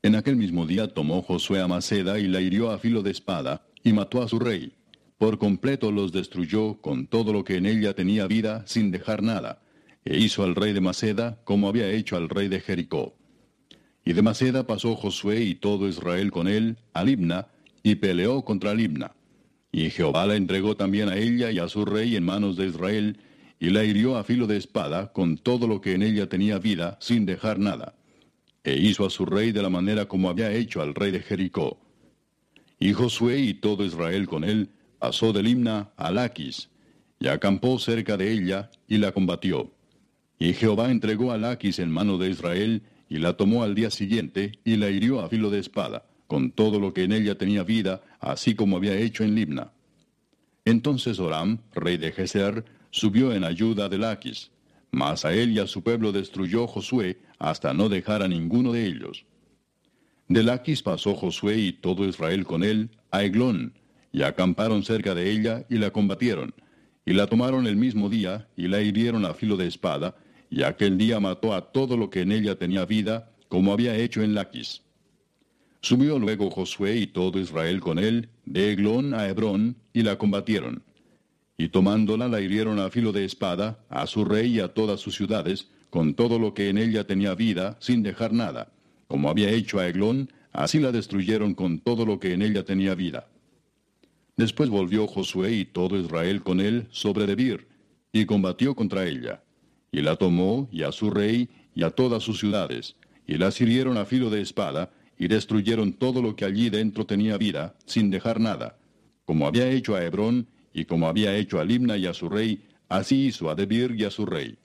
En 0.02 0.16
aquel 0.16 0.36
mismo 0.36 0.66
día 0.66 0.88
tomó 0.88 1.22
Josué 1.22 1.62
a 1.62 1.66
Maceda 1.66 2.18
y 2.18 2.28
la 2.28 2.42
hirió 2.42 2.72
a 2.72 2.78
filo 2.78 3.00
de 3.00 3.10
espada, 3.10 3.66
y 3.82 3.94
mató 3.94 4.20
a 4.20 4.28
su 4.28 4.38
rey. 4.38 4.74
Por 5.16 5.38
completo 5.38 5.90
los 5.90 6.12
destruyó 6.12 6.74
con 6.82 7.06
todo 7.06 7.32
lo 7.32 7.42
que 7.42 7.56
en 7.56 7.64
ella 7.64 7.94
tenía 7.94 8.26
vida, 8.26 8.64
sin 8.66 8.90
dejar 8.90 9.22
nada, 9.22 9.62
e 10.04 10.18
hizo 10.18 10.42
al 10.42 10.54
rey 10.54 10.74
de 10.74 10.82
Maceda 10.82 11.40
como 11.44 11.68
había 11.68 11.90
hecho 11.90 12.18
al 12.18 12.28
rey 12.28 12.48
de 12.48 12.60
Jericó. 12.60 13.14
Y 14.04 14.12
de 14.12 14.22
Maceda 14.22 14.66
pasó 14.66 14.94
Josué 14.96 15.42
y 15.42 15.54
todo 15.54 15.88
Israel 15.88 16.30
con 16.30 16.48
él 16.48 16.76
a 16.92 17.04
Libna, 17.04 17.48
y 17.82 17.96
peleó 17.96 18.44
contra 18.44 18.74
Libna. 18.74 19.12
Y 19.72 19.90
Jehová 19.90 20.26
la 20.26 20.36
entregó 20.36 20.76
también 20.76 21.08
a 21.08 21.16
ella 21.16 21.50
y 21.50 21.58
a 21.58 21.68
su 21.68 21.84
rey 21.84 22.16
en 22.16 22.24
manos 22.24 22.56
de 22.56 22.66
Israel, 22.66 23.18
y 23.58 23.70
la 23.70 23.84
hirió 23.84 24.16
a 24.16 24.24
filo 24.24 24.46
de 24.46 24.56
espada 24.56 25.12
con 25.12 25.38
todo 25.38 25.66
lo 25.66 25.80
que 25.80 25.94
en 25.94 26.02
ella 26.02 26.28
tenía 26.28 26.58
vida, 26.58 26.98
sin 27.00 27.26
dejar 27.26 27.58
nada. 27.58 27.94
E 28.62 28.76
hizo 28.76 29.06
a 29.06 29.10
su 29.10 29.26
rey 29.26 29.52
de 29.52 29.62
la 29.62 29.70
manera 29.70 30.06
como 30.06 30.28
había 30.28 30.52
hecho 30.52 30.80
al 30.80 30.94
rey 30.94 31.10
de 31.10 31.20
Jericó. 31.20 31.80
Y 32.78 32.92
Josué 32.92 33.38
y 33.40 33.54
todo 33.54 33.84
Israel 33.84 34.26
con 34.26 34.44
él 34.44 34.70
pasó 34.98 35.32
de 35.32 35.42
Limna 35.42 35.90
a 35.96 36.10
Laquis, 36.10 36.68
y 37.18 37.28
acampó 37.28 37.78
cerca 37.78 38.16
de 38.16 38.32
ella, 38.32 38.70
y 38.86 38.98
la 38.98 39.12
combatió. 39.12 39.72
Y 40.38 40.52
Jehová 40.52 40.90
entregó 40.90 41.32
a 41.32 41.38
Laquis 41.38 41.78
en 41.78 41.90
mano 41.90 42.18
de 42.18 42.30
Israel, 42.30 42.82
y 43.14 43.18
la 43.18 43.36
tomó 43.36 43.62
al 43.62 43.76
día 43.76 43.90
siguiente, 43.90 44.58
y 44.64 44.74
la 44.74 44.90
hirió 44.90 45.20
a 45.20 45.28
filo 45.28 45.48
de 45.48 45.60
espada, 45.60 46.04
con 46.26 46.50
todo 46.50 46.80
lo 46.80 46.92
que 46.92 47.04
en 47.04 47.12
ella 47.12 47.38
tenía 47.38 47.62
vida, 47.62 48.02
así 48.18 48.56
como 48.56 48.76
había 48.76 48.96
hecho 48.96 49.22
en 49.22 49.36
Libna. 49.36 49.70
Entonces 50.64 51.20
Oram, 51.20 51.58
rey 51.76 51.96
de 51.96 52.10
Geser, 52.10 52.64
subió 52.90 53.32
en 53.32 53.44
ayuda 53.44 53.88
de 53.88 53.98
Laquis, 53.98 54.50
mas 54.90 55.24
a 55.24 55.32
él 55.32 55.52
y 55.52 55.60
a 55.60 55.68
su 55.68 55.84
pueblo 55.84 56.10
destruyó 56.10 56.66
Josué, 56.66 57.20
hasta 57.38 57.72
no 57.72 57.88
dejar 57.88 58.24
a 58.24 58.26
ninguno 58.26 58.72
de 58.72 58.84
ellos. 58.84 59.26
De 60.26 60.42
Laquis 60.42 60.82
pasó 60.82 61.14
Josué 61.14 61.56
y 61.58 61.72
todo 61.72 62.08
Israel 62.08 62.44
con 62.44 62.64
él 62.64 62.90
a 63.12 63.22
Eglón, 63.22 63.74
y 64.10 64.22
acamparon 64.22 64.82
cerca 64.82 65.14
de 65.14 65.30
ella 65.30 65.64
y 65.70 65.78
la 65.78 65.92
combatieron, 65.92 66.52
y 67.06 67.12
la 67.12 67.28
tomaron 67.28 67.68
el 67.68 67.76
mismo 67.76 68.08
día 68.08 68.48
y 68.56 68.66
la 68.66 68.82
hirieron 68.82 69.24
a 69.24 69.34
filo 69.34 69.56
de 69.56 69.68
espada, 69.68 70.16
y 70.50 70.62
aquel 70.62 70.98
día 70.98 71.20
mató 71.20 71.54
a 71.54 71.72
todo 71.72 71.96
lo 71.96 72.10
que 72.10 72.20
en 72.20 72.32
ella 72.32 72.56
tenía 72.56 72.84
vida, 72.84 73.30
como 73.48 73.72
había 73.72 73.96
hecho 73.96 74.22
en 74.22 74.34
Laquis. 74.34 74.82
Subió 75.80 76.18
luego 76.18 76.50
Josué 76.50 76.96
y 76.96 77.06
todo 77.06 77.38
Israel 77.38 77.80
con 77.80 77.98
él, 77.98 78.30
de 78.46 78.72
Eglón 78.72 79.12
a 79.14 79.28
Hebrón, 79.28 79.76
y 79.92 80.02
la 80.02 80.16
combatieron. 80.16 80.82
Y 81.58 81.68
tomándola 81.68 82.26
la 82.26 82.40
hirieron 82.40 82.80
a 82.80 82.90
filo 82.90 83.12
de 83.12 83.24
espada, 83.24 83.78
a 83.88 84.06
su 84.06 84.24
rey 84.24 84.56
y 84.56 84.60
a 84.60 84.68
todas 84.68 85.00
sus 85.00 85.14
ciudades, 85.14 85.68
con 85.90 86.14
todo 86.14 86.38
lo 86.38 86.54
que 86.54 86.70
en 86.70 86.78
ella 86.78 87.06
tenía 87.06 87.34
vida, 87.34 87.76
sin 87.80 88.02
dejar 88.02 88.32
nada. 88.32 88.72
Como 89.06 89.28
había 89.28 89.50
hecho 89.50 89.78
a 89.78 89.86
Eglón, 89.86 90.32
así 90.52 90.80
la 90.80 90.90
destruyeron 90.90 91.54
con 91.54 91.78
todo 91.78 92.04
lo 92.04 92.18
que 92.18 92.32
en 92.32 92.42
ella 92.42 92.64
tenía 92.64 92.94
vida. 92.96 93.28
Después 94.36 94.70
volvió 94.70 95.06
Josué 95.06 95.52
y 95.52 95.64
todo 95.64 95.96
Israel 95.96 96.42
con 96.42 96.60
él 96.60 96.88
sobre 96.90 97.26
Debir, 97.26 97.68
y 98.12 98.24
combatió 98.24 98.74
contra 98.74 99.06
ella. 99.06 99.43
Y 99.94 100.02
la 100.02 100.16
tomó, 100.16 100.68
y 100.72 100.82
a 100.82 100.90
su 100.90 101.08
rey, 101.08 101.48
y 101.72 101.84
a 101.84 101.90
todas 101.90 102.24
sus 102.24 102.40
ciudades, 102.40 102.96
y 103.28 103.36
las 103.36 103.60
hirieron 103.60 103.96
a 103.96 104.04
filo 104.04 104.28
de 104.28 104.40
espada, 104.40 104.90
y 105.16 105.28
destruyeron 105.28 105.92
todo 105.92 106.20
lo 106.20 106.34
que 106.34 106.44
allí 106.44 106.68
dentro 106.68 107.06
tenía 107.06 107.38
vida, 107.38 107.76
sin 107.86 108.10
dejar 108.10 108.40
nada. 108.40 108.76
Como 109.24 109.46
había 109.46 109.70
hecho 109.70 109.94
a 109.94 110.02
Hebrón, 110.04 110.48
y 110.72 110.86
como 110.86 111.06
había 111.06 111.36
hecho 111.36 111.60
a 111.60 111.64
Limna 111.64 111.96
y 111.96 112.06
a 112.06 112.12
su 112.12 112.28
rey, 112.28 112.64
así 112.88 113.26
hizo 113.26 113.48
a 113.48 113.54
Debir 113.54 113.94
y 113.96 114.02
a 114.02 114.10
su 114.10 114.26
rey. 114.26 114.58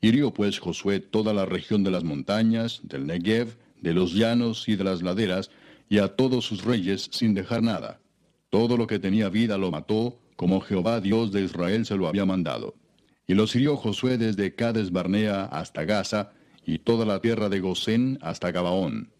Hirió 0.00 0.34
pues 0.34 0.58
Josué 0.58 0.98
toda 0.98 1.32
la 1.32 1.46
región 1.46 1.84
de 1.84 1.92
las 1.92 2.02
montañas, 2.02 2.80
del 2.82 3.06
Negev, 3.06 3.56
de 3.80 3.94
los 3.94 4.14
llanos 4.14 4.68
y 4.68 4.74
de 4.74 4.82
las 4.82 5.00
laderas, 5.00 5.52
y 5.88 5.98
a 5.98 6.08
todos 6.08 6.44
sus 6.44 6.64
reyes 6.64 7.08
sin 7.12 7.34
dejar 7.34 7.62
nada. 7.62 8.00
Todo 8.48 8.76
lo 8.76 8.88
que 8.88 8.98
tenía 8.98 9.28
vida 9.28 9.56
lo 9.58 9.70
mató, 9.70 10.18
como 10.34 10.60
Jehová 10.60 11.00
Dios 11.00 11.30
de 11.30 11.42
Israel 11.42 11.86
se 11.86 11.94
lo 11.94 12.08
había 12.08 12.26
mandado. 12.26 12.74
Y 13.30 13.34
los 13.34 13.54
hirió 13.54 13.76
Josué 13.76 14.18
desde 14.18 14.56
Cades 14.56 14.90
Barnea 14.90 15.44
hasta 15.44 15.84
Gaza, 15.84 16.32
y 16.66 16.80
toda 16.80 17.06
la 17.06 17.20
tierra 17.20 17.48
de 17.48 17.60
Gosén 17.60 18.18
hasta 18.22 18.50
Gabaón. 18.50 19.12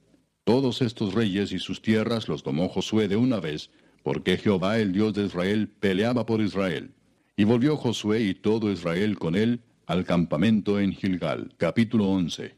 Todos 0.42 0.82
estos 0.82 1.14
reyes 1.14 1.52
y 1.52 1.60
sus 1.60 1.80
tierras 1.80 2.26
los 2.26 2.42
tomó 2.42 2.68
Josué 2.68 3.06
de 3.06 3.14
una 3.14 3.38
vez, 3.38 3.70
porque 4.02 4.36
Jehová 4.36 4.80
el 4.80 4.90
Dios 4.90 5.14
de 5.14 5.26
Israel 5.26 5.68
peleaba 5.68 6.26
por 6.26 6.40
Israel. 6.40 6.90
Y 7.36 7.44
volvió 7.44 7.76
Josué 7.76 8.22
y 8.22 8.34
todo 8.34 8.72
Israel 8.72 9.16
con 9.16 9.36
él 9.36 9.60
al 9.86 10.04
campamento 10.04 10.80
en 10.80 10.90
Gilgal. 10.90 11.54
Capítulo 11.56 12.08
11. 12.08 12.56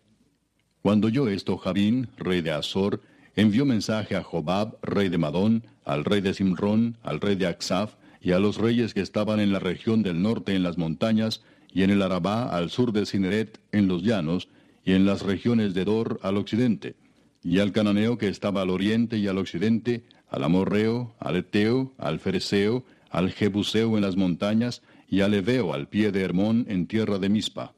Cuando 0.80 1.08
oyó 1.08 1.28
esto 1.28 1.58
Jabín, 1.58 2.08
rey 2.16 2.40
de 2.40 2.52
Azor, 2.52 3.02
envió 3.36 3.66
mensaje 3.66 4.16
a 4.16 4.22
Jobab, 4.22 4.78
rey 4.80 5.10
de 5.10 5.18
Madón, 5.18 5.66
al 5.84 6.06
rey 6.06 6.22
de 6.22 6.32
Simrón, 6.32 6.96
al 7.02 7.20
rey 7.20 7.34
de 7.34 7.46
Aksaf, 7.46 7.96
y 8.22 8.32
a 8.32 8.38
los 8.38 8.56
reyes 8.56 8.94
que 8.94 9.00
estaban 9.00 9.40
en 9.40 9.52
la 9.52 9.58
región 9.58 10.02
del 10.02 10.22
norte 10.22 10.54
en 10.54 10.62
las 10.62 10.78
montañas, 10.78 11.42
y 11.72 11.82
en 11.82 11.90
el 11.90 12.02
Arabá 12.02 12.56
al 12.56 12.70
sur 12.70 12.92
de 12.92 13.04
Cineret 13.04 13.58
en 13.72 13.88
los 13.88 14.02
llanos, 14.02 14.48
y 14.84 14.92
en 14.92 15.06
las 15.06 15.22
regiones 15.22 15.74
de 15.74 15.84
Dor 15.84 16.20
al 16.22 16.36
occidente, 16.36 16.94
y 17.42 17.58
al 17.58 17.72
cananeo 17.72 18.18
que 18.18 18.28
estaba 18.28 18.62
al 18.62 18.70
oriente 18.70 19.18
y 19.18 19.26
al 19.26 19.38
occidente, 19.38 20.04
al 20.28 20.44
amorreo, 20.44 21.14
al 21.18 21.36
eteo, 21.36 21.92
al 21.98 22.20
fereceo, 22.20 22.84
al 23.10 23.32
jebuseo 23.32 23.96
en 23.96 24.02
las 24.02 24.16
montañas, 24.16 24.82
y 25.08 25.20
al 25.20 25.34
eveo 25.34 25.74
al 25.74 25.88
pie 25.88 26.12
de 26.12 26.22
Hermón 26.22 26.64
en 26.68 26.86
tierra 26.86 27.18
de 27.18 27.28
Mispa. 27.28 27.74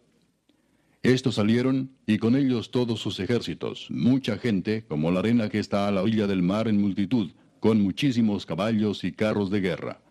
Estos 1.03 1.35
salieron, 1.35 1.91
y 2.07 2.19
con 2.19 2.37
ellos 2.37 2.71
todos 2.71 3.01
sus 3.01 3.19
ejércitos, 3.19 3.89
mucha 3.91 4.39
gente, 4.39 4.85
como 4.87 5.11
la 5.11 5.21
arena 5.21 5.49
que 5.49 5.59
está 5.59 5.89
a 5.89 5.91
la 5.91 6.03
orilla 6.03 6.27
del 6.27 6.43
mar 6.43 6.69
en 6.69 6.81
multitud, 6.81 7.31
con 7.61 7.81
muchísimos 7.81 8.47
caballos 8.47 9.05
y 9.05 9.13
carros 9.13 9.51
de 9.51 9.61
guerra. 9.61 10.04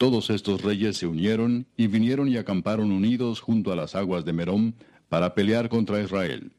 Todos 0.00 0.30
estos 0.30 0.62
reyes 0.62 0.96
se 0.96 1.06
unieron 1.06 1.66
y 1.76 1.86
vinieron 1.86 2.26
y 2.26 2.38
acamparon 2.38 2.90
unidos 2.90 3.40
junto 3.40 3.70
a 3.70 3.76
las 3.76 3.94
aguas 3.94 4.24
de 4.24 4.32
Merón 4.32 4.74
para 5.10 5.34
pelear 5.34 5.68
contra 5.68 6.00
Israel. 6.02 6.52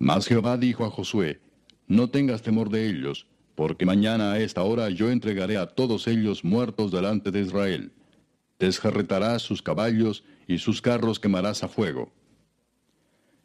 Mas 0.00 0.26
Jehová 0.26 0.58
dijo 0.58 0.84
a 0.84 0.90
Josué, 0.90 1.38
No 1.86 2.10
tengas 2.10 2.42
temor 2.42 2.68
de 2.68 2.90
ellos, 2.90 3.28
porque 3.54 3.86
mañana 3.86 4.32
a 4.32 4.40
esta 4.40 4.64
hora 4.64 4.90
yo 4.90 5.12
entregaré 5.12 5.58
a 5.58 5.68
todos 5.68 6.08
ellos 6.08 6.42
muertos 6.42 6.90
delante 6.90 7.30
de 7.30 7.42
Israel. 7.42 7.92
Desjarretarás 8.58 9.42
sus 9.42 9.62
caballos 9.62 10.24
y 10.48 10.58
sus 10.58 10.82
carros 10.82 11.20
quemarás 11.20 11.62
a 11.62 11.68
fuego. 11.68 12.10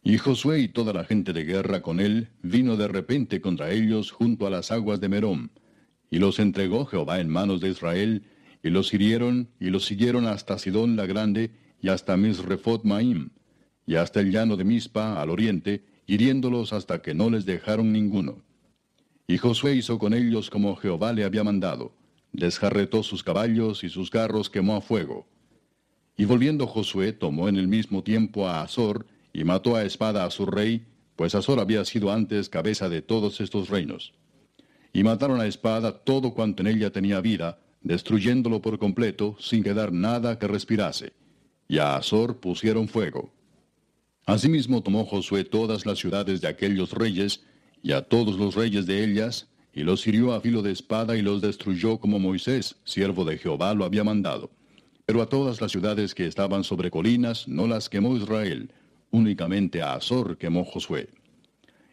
Y 0.02 0.18
Josué 0.18 0.62
y 0.62 0.68
toda 0.68 0.94
la 0.94 1.04
gente 1.04 1.32
de 1.32 1.44
guerra 1.44 1.84
con 1.84 2.00
él 2.00 2.30
vino 2.42 2.76
de 2.76 2.88
repente 2.88 3.40
contra 3.40 3.70
ellos 3.70 4.10
junto 4.10 4.48
a 4.48 4.50
las 4.50 4.72
aguas 4.72 5.00
de 5.00 5.10
Merón, 5.10 5.52
y 6.10 6.18
los 6.18 6.40
entregó 6.40 6.88
Jehová 6.88 7.20
en 7.20 7.30
manos 7.30 7.62
de 7.62 7.70
Israel, 7.70 8.24
y 8.64 8.70
los 8.70 8.94
hirieron 8.94 9.50
y 9.60 9.70
los 9.70 9.86
siguieron 9.86 10.28
hasta 10.28 10.58
Sidón 10.58 10.96
la 10.96 11.06
grande 11.06 11.52
y 11.82 11.90
hasta 11.90 12.18
Misrefot 12.18 12.84
Maim, 12.84 13.30
y 13.86 13.96
hasta 13.96 14.20
el 14.20 14.32
llano 14.32 14.56
de 14.58 14.64
Mispa 14.64 15.22
al 15.22 15.30
oriente, 15.30 15.84
hiriéndolos 16.06 16.74
hasta 16.74 17.02
que 17.02 17.14
no 17.14 17.30
les 17.30 17.46
dejaron 17.46 17.92
ninguno. 17.92 18.44
Y 19.28 19.38
Josué 19.38 19.76
hizo 19.76 19.98
con 19.98 20.14
ellos 20.14 20.50
como 20.50 20.76
Jehová 20.76 21.14
le 21.14 21.24
había 21.24 21.44
mandado, 21.44 21.94
desjarretó 22.34 23.04
sus 23.04 23.24
caballos 23.24 23.84
y 23.84 23.90
sus 23.90 24.10
carros 24.10 24.50
quemó 24.50 24.76
a 24.76 24.82
fuego. 24.82 25.28
Y 26.18 26.26
volviendo 26.26 26.68
Josué 26.68 27.14
tomó 27.14 27.50
en 27.50 27.56
el 27.56 27.68
mismo 27.68 28.04
tiempo 28.04 28.48
a 28.48 28.62
Azor, 28.62 29.08
y 29.34 29.44
mató 29.44 29.76
a 29.76 29.84
espada 29.86 30.26
a 30.26 30.32
su 30.32 30.46
rey, 30.46 30.86
pues 31.16 31.36
Azor 31.36 31.60
había 31.60 31.86
sido 31.86 32.12
antes 32.12 32.50
cabeza 32.50 32.90
de 32.90 33.02
todos 33.02 33.40
estos 33.42 33.70
reinos. 33.70 34.14
Y 34.94 35.04
mataron 35.04 35.40
a 35.40 35.48
espada 35.48 36.04
todo 36.04 36.34
cuanto 36.34 36.64
en 36.64 36.68
ella 36.68 36.92
tenía 36.92 37.22
vida, 37.22 37.60
destruyéndolo 37.82 38.62
por 38.62 38.78
completo, 38.80 39.36
sin 39.40 39.64
quedar 39.64 39.92
nada 39.92 40.38
que 40.40 40.48
respirase. 40.48 41.14
Y 41.68 41.78
a 41.78 41.96
Azor 41.96 42.40
pusieron 42.40 42.88
fuego. 42.88 43.32
Asimismo 44.26 44.84
tomó 44.84 45.06
Josué 45.06 45.44
todas 45.44 45.86
las 45.86 46.00
ciudades 46.00 46.42
de 46.42 46.48
aquellos 46.48 46.92
reyes, 46.94 47.44
y 47.84 47.94
a 47.94 48.02
todos 48.02 48.38
los 48.38 48.56
reyes 48.56 48.86
de 48.86 49.04
ellas, 49.04 49.48
y 49.74 49.84
los 49.84 50.06
hirió 50.06 50.34
a 50.34 50.42
filo 50.42 50.62
de 50.62 50.72
espada 50.72 51.16
y 51.16 51.22
los 51.22 51.42
destruyó 51.42 51.98
como 51.98 52.20
Moisés, 52.20 52.76
siervo 52.84 53.26
de 53.26 53.38
Jehová, 53.38 53.74
lo 53.74 53.86
había 53.86 54.04
mandado. 54.04 54.52
Pero 55.06 55.22
a 55.22 55.30
todas 55.30 55.62
las 55.62 55.72
ciudades 55.72 56.14
que 56.14 56.28
estaban 56.28 56.64
sobre 56.64 56.92
colinas 56.92 57.48
no 57.48 57.68
las 57.68 57.90
quemó 57.90 58.16
Israel, 58.16 58.72
únicamente 59.10 59.82
a 59.82 59.94
Azor 59.94 60.38
quemó 60.38 60.66
Josué. 60.66 61.10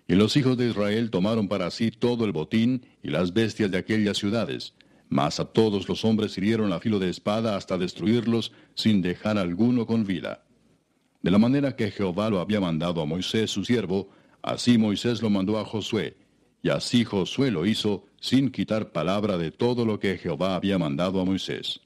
Y 0.07 0.15
los 0.15 0.37
hijos 0.37 0.57
de 0.57 0.69
Israel 0.69 1.11
tomaron 1.11 1.49
para 1.49 1.71
sí 1.71 1.91
todo 1.91 2.25
el 2.25 2.33
botín 2.33 2.87
y 3.03 3.11
las 3.11 3.33
bestias 3.33 3.71
de 3.71 3.79
aquellas 3.79 4.19
ciudades, 4.19 4.75
mas 5.09 5.41
a 5.41 5.45
todos 5.45 5.89
los 5.89 6.05
hombres 6.05 6.37
hirieron 6.37 6.73
a 6.73 6.81
filo 6.81 6.99
de 6.99 7.09
espada 7.09 7.57
hasta 7.57 7.79
destruirlos 7.79 8.53
sin 8.75 9.03
dejar 9.03 9.39
alguno 9.39 9.87
con 9.87 10.05
vida. 10.05 10.45
De 11.23 11.31
la 11.31 11.39
manera 11.39 11.75
que 11.75 11.91
Jehová 11.91 12.31
lo 12.31 12.41
había 12.41 12.61
mandado 12.61 13.01
a 13.01 13.07
Moisés 13.07 13.51
su 13.51 13.65
siervo, 13.65 14.11
así 14.43 14.79
Moisés 14.79 15.23
lo 15.23 15.31
mandó 15.31 15.59
a 15.59 15.65
Josué, 15.65 16.17
y 16.63 16.69
así 16.71 17.05
Josué 17.05 17.51
lo 17.51 17.67
hizo 17.67 18.05
sin 18.21 18.51
quitar 18.51 18.93
palabra 18.93 19.39
de 19.39 19.51
todo 19.51 19.85
lo 19.85 19.99
que 19.99 20.19
Jehová 20.19 20.55
había 20.55 20.79
mandado 20.79 21.21
a 21.21 21.25
Moisés. 21.25 21.81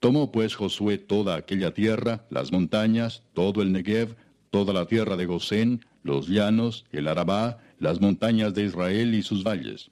Tomó 0.00 0.30
pues 0.30 0.54
Josué 0.54 0.98
toda 0.98 1.36
aquella 1.36 1.74
tierra, 1.74 2.26
las 2.30 2.52
montañas, 2.52 3.22
todo 3.34 3.62
el 3.62 3.72
Negev, 3.72 4.16
toda 4.50 4.72
la 4.72 4.86
tierra 4.86 5.16
de 5.16 5.26
Gosén, 5.26 5.84
los 6.02 6.28
llanos, 6.28 6.84
el 6.92 7.08
Arabá, 7.08 7.58
las 7.78 8.00
montañas 8.00 8.54
de 8.54 8.64
Israel 8.64 9.14
y 9.14 9.22
sus 9.22 9.42
valles. 9.42 9.90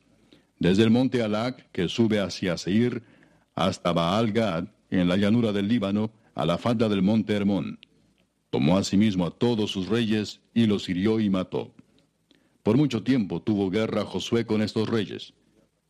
Desde 0.59 0.83
el 0.83 0.91
monte 0.91 1.23
Alac, 1.23 1.71
que 1.71 1.89
sube 1.89 2.21
hacia 2.21 2.57
Seir, 2.57 3.03
hasta 3.55 3.93
Baal 3.93 4.33
Gad, 4.33 4.69
en 4.91 5.09
la 5.09 5.17
llanura 5.17 5.53
del 5.53 5.69
Líbano, 5.69 6.11
a 6.35 6.47
la 6.47 6.59
falda 6.59 6.89
del 6.89 7.03
monte 7.03 7.35
Hermón. 7.35 7.79
Tomó 8.51 8.79
asimismo 8.79 9.27
a 9.27 9.31
todos 9.31 9.71
sus 9.71 9.89
reyes 9.89 10.41
y 10.55 10.67
los 10.67 10.89
hirió 10.89 11.21
y 11.21 11.29
mató. 11.29 11.75
Por 12.63 12.77
mucho 12.77 13.03
tiempo 13.03 13.43
tuvo 13.43 13.71
guerra 13.71 14.05
Josué 14.05 14.47
con 14.47 14.63
estos 14.63 14.89
reyes. 14.89 15.35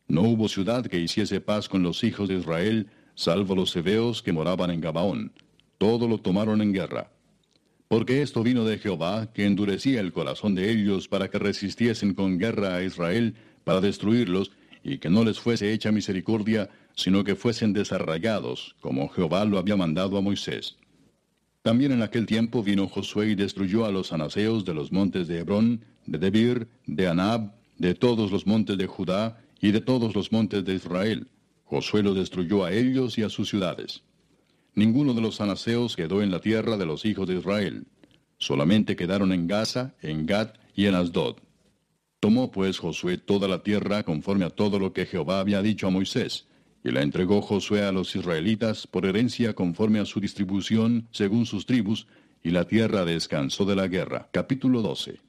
No 0.07 0.21
hubo 0.21 0.47
ciudad 0.47 0.85
que 0.85 0.99
hiciese 0.99 1.41
paz 1.41 1.67
con 1.69 1.83
los 1.83 2.03
hijos 2.03 2.29
de 2.29 2.35
Israel, 2.35 2.87
salvo 3.15 3.55
los 3.55 3.75
hebeos 3.75 4.21
que 4.21 4.33
moraban 4.33 4.71
en 4.71 4.81
Gabaón. 4.81 5.33
Todo 5.77 6.07
lo 6.07 6.17
tomaron 6.17 6.61
en 6.61 6.73
guerra. 6.73 7.11
Porque 7.87 8.21
esto 8.21 8.43
vino 8.43 8.65
de 8.65 8.79
Jehová, 8.79 9.31
que 9.33 9.45
endurecía 9.45 10.01
el 10.01 10.11
corazón 10.11 10.55
de 10.55 10.71
ellos 10.71 11.07
para 11.07 11.29
que 11.29 11.39
resistiesen 11.39 12.13
con 12.13 12.37
guerra 12.37 12.75
a 12.75 12.83
Israel, 12.83 13.35
para 13.63 13.81
destruirlos, 13.81 14.51
y 14.87 14.99
que 14.99 15.09
no 15.09 15.25
les 15.25 15.39
fuese 15.39 15.73
hecha 15.73 15.91
misericordia, 15.91 16.69
sino 16.95 17.23
que 17.23 17.35
fuesen 17.35 17.73
desarraigados, 17.73 18.75
como 18.79 19.09
Jehová 19.09 19.43
lo 19.43 19.57
había 19.57 19.75
mandado 19.75 20.17
a 20.17 20.21
Moisés. 20.21 20.77
También 21.61 21.91
en 21.91 22.01
aquel 22.01 22.25
tiempo 22.25 22.63
vino 22.63 22.87
Josué 22.87 23.27
y 23.27 23.35
destruyó 23.35 23.85
a 23.85 23.91
los 23.91 24.13
anaseos 24.13 24.63
de 24.63 24.73
los 24.73 24.93
montes 24.93 25.27
de 25.27 25.39
Hebrón, 25.39 25.83
de 26.05 26.17
Debir, 26.17 26.69
de 26.85 27.09
Anab, 27.09 27.51
de 27.77 27.93
todos 27.93 28.31
los 28.31 28.47
montes 28.47 28.77
de 28.77 28.87
Judá 28.87 29.41
y 29.59 29.71
de 29.71 29.81
todos 29.81 30.15
los 30.15 30.31
montes 30.31 30.63
de 30.63 30.75
Israel. 30.75 31.27
Josué 31.65 32.01
los 32.01 32.15
destruyó 32.15 32.63
a 32.63 32.71
ellos 32.71 33.17
y 33.17 33.23
a 33.23 33.29
sus 33.29 33.49
ciudades. 33.49 34.03
Ninguno 34.73 35.13
de 35.13 35.21
los 35.21 35.41
anaseos 35.41 35.97
quedó 35.97 36.21
en 36.21 36.31
la 36.31 36.39
tierra 36.39 36.77
de 36.77 36.85
los 36.85 37.03
hijos 37.03 37.27
de 37.27 37.35
Israel. 37.35 37.87
Solamente 38.37 38.95
quedaron 38.95 39.33
en 39.33 39.47
Gaza, 39.47 39.95
en 40.01 40.25
Gad 40.25 40.51
y 40.75 40.85
en 40.85 40.95
Asdod. 40.95 41.35
Tomó 42.19 42.51
pues 42.51 42.79
Josué 42.79 43.17
toda 43.17 43.47
la 43.47 43.61
tierra 43.61 44.01
conforme 44.01 44.45
a 44.45 44.49
todo 44.49 44.79
lo 44.79 44.91
que 44.91 45.05
Jehová 45.05 45.39
había 45.39 45.61
dicho 45.61 45.85
a 45.85 45.91
Moisés, 45.91 46.47
y 46.83 46.89
la 46.89 47.03
entregó 47.03 47.41
Josué 47.41 47.83
a 47.83 47.91
los 47.91 48.15
israelitas 48.15 48.87
por 48.87 49.05
herencia 49.05 49.53
conforme 49.53 49.99
a 49.99 50.05
su 50.05 50.19
distribución 50.19 51.07
según 51.11 51.45
sus 51.45 51.67
tribus, 51.67 52.07
y 52.43 52.49
la 52.49 52.65
tierra 52.65 53.05
descansó 53.05 53.65
de 53.65 53.75
la 53.75 53.87
guerra. 53.87 54.29
Capítulo 54.31 54.81
12. 54.81 55.19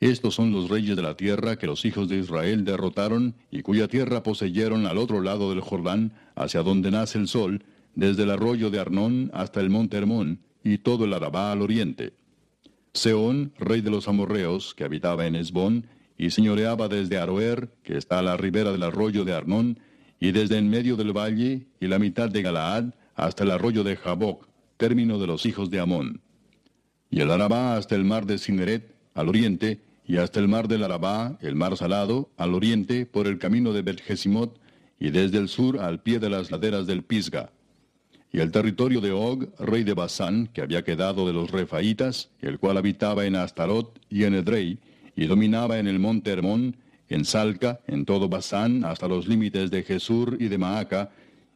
Estos 0.00 0.34
son 0.34 0.52
los 0.52 0.68
reyes 0.68 0.96
de 0.96 1.02
la 1.02 1.16
tierra 1.16 1.58
que 1.58 1.66
los 1.66 1.84
hijos 1.84 2.08
de 2.08 2.18
Israel 2.18 2.64
derrotaron 2.64 3.34
y 3.50 3.62
cuya 3.62 3.88
tierra 3.88 4.22
poseyeron 4.22 4.86
al 4.86 4.98
otro 4.98 5.20
lado 5.20 5.50
del 5.50 5.60
Jordán, 5.60 6.12
hacia 6.34 6.62
donde 6.62 6.90
nace 6.90 7.18
el 7.18 7.28
sol, 7.28 7.64
desde 7.94 8.24
el 8.24 8.30
arroyo 8.30 8.70
de 8.70 8.80
Arnón 8.80 9.30
hasta 9.32 9.60
el 9.60 9.70
monte 9.70 9.96
Hermón, 9.96 10.40
y 10.64 10.78
todo 10.78 11.04
el 11.04 11.14
Arabá 11.14 11.52
al 11.52 11.62
oriente. 11.62 12.14
Seón, 12.94 13.52
rey 13.58 13.80
de 13.80 13.90
los 13.90 14.08
amorreos, 14.08 14.74
que 14.74 14.84
habitaba 14.84 15.26
en 15.26 15.36
Esbón, 15.36 15.86
y 16.16 16.30
señoreaba 16.30 16.88
desde 16.88 17.18
Aroer, 17.18 17.70
que 17.82 17.96
está 17.96 18.18
a 18.18 18.22
la 18.22 18.36
ribera 18.36 18.72
del 18.72 18.82
arroyo 18.82 19.24
de 19.24 19.34
Arnón, 19.34 19.78
y 20.20 20.32
desde 20.32 20.58
en 20.58 20.68
medio 20.68 20.96
del 20.96 21.16
valle 21.16 21.66
y 21.80 21.86
la 21.86 21.98
mitad 21.98 22.28
de 22.28 22.42
Galaad 22.42 22.94
hasta 23.14 23.44
el 23.44 23.52
arroyo 23.52 23.84
de 23.84 23.96
Jaboc, 23.96 24.48
término 24.76 25.18
de 25.18 25.26
los 25.26 25.46
hijos 25.46 25.70
de 25.70 25.80
Amón. 25.80 26.20
Y 27.10 27.20
el 27.20 27.30
Arabá 27.30 27.76
hasta 27.76 27.94
el 27.94 28.04
mar 28.04 28.26
de 28.26 28.38
Cineret, 28.38 28.94
al 29.14 29.28
oriente, 29.28 29.80
y 30.06 30.16
hasta 30.16 30.40
el 30.40 30.48
mar 30.48 30.68
del 30.68 30.84
Arabá, 30.84 31.38
el 31.40 31.54
mar 31.54 31.76
salado, 31.76 32.30
al 32.36 32.54
oriente, 32.54 33.06
por 33.06 33.26
el 33.26 33.38
camino 33.38 33.72
de 33.72 33.82
Betjesimot, 33.82 34.58
y 34.98 35.10
desde 35.10 35.38
el 35.38 35.48
sur 35.48 35.78
al 35.78 36.02
pie 36.02 36.18
de 36.18 36.30
las 36.30 36.50
laderas 36.50 36.86
del 36.86 37.02
Pisga. 37.02 37.52
Y 38.32 38.40
el 38.40 38.50
territorio 38.50 39.00
de 39.00 39.12
Og, 39.12 39.48
rey 39.58 39.84
de 39.84 39.94
Basán, 39.94 40.48
que 40.48 40.60
había 40.60 40.84
quedado 40.84 41.26
de 41.26 41.32
los 41.32 41.50
Refaitas, 41.50 42.30
el 42.40 42.58
cual 42.58 42.76
habitaba 42.76 43.24
en 43.24 43.36
Astarot 43.36 43.98
y 44.10 44.24
en 44.24 44.34
Edrei, 44.34 44.78
y 45.16 45.26
dominaba 45.26 45.78
en 45.78 45.88
el 45.88 45.98
monte 45.98 46.30
Hermón, 46.30 46.76
en 47.08 47.24
Salca, 47.24 47.80
en 47.86 48.04
todo 48.04 48.28
Basán, 48.28 48.84
hasta 48.84 49.08
los 49.08 49.26
límites 49.26 49.70
de 49.70 49.82
Jesur 49.82 50.36
y 50.38 50.48
de 50.48 50.58
Maaca, 50.58 51.10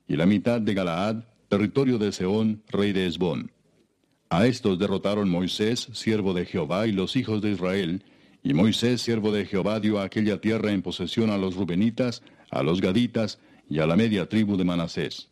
y 0.08 0.16
la 0.16 0.26
mitad 0.26 0.60
de 0.60 0.74
Galaad, 0.74 1.24
territorio 1.48 1.98
de 1.98 2.10
Seón, 2.10 2.62
rey 2.68 2.92
de 2.92 3.06
Esbón. 3.06 3.52
A 4.30 4.46
estos 4.46 4.78
derrotaron 4.78 5.28
Moisés, 5.28 5.88
siervo 5.92 6.32
de 6.32 6.46
Jehová, 6.46 6.86
y 6.86 6.92
los 6.92 7.16
hijos 7.16 7.42
de 7.42 7.50
Israel, 7.50 8.02
y 8.42 8.54
Moisés, 8.54 9.02
siervo 9.02 9.30
de 9.30 9.44
Jehová, 9.44 9.78
dio 9.78 10.00
aquella 10.00 10.40
tierra 10.40 10.72
en 10.72 10.80
posesión 10.80 11.28
a 11.28 11.36
los 11.36 11.54
Rubenitas, 11.54 12.22
a 12.50 12.62
los 12.62 12.80
Gaditas, 12.80 13.38
y 13.68 13.78
a 13.78 13.86
la 13.86 13.94
media 13.94 14.28
tribu 14.28 14.56
de 14.56 14.64
Manasés. 14.64 15.28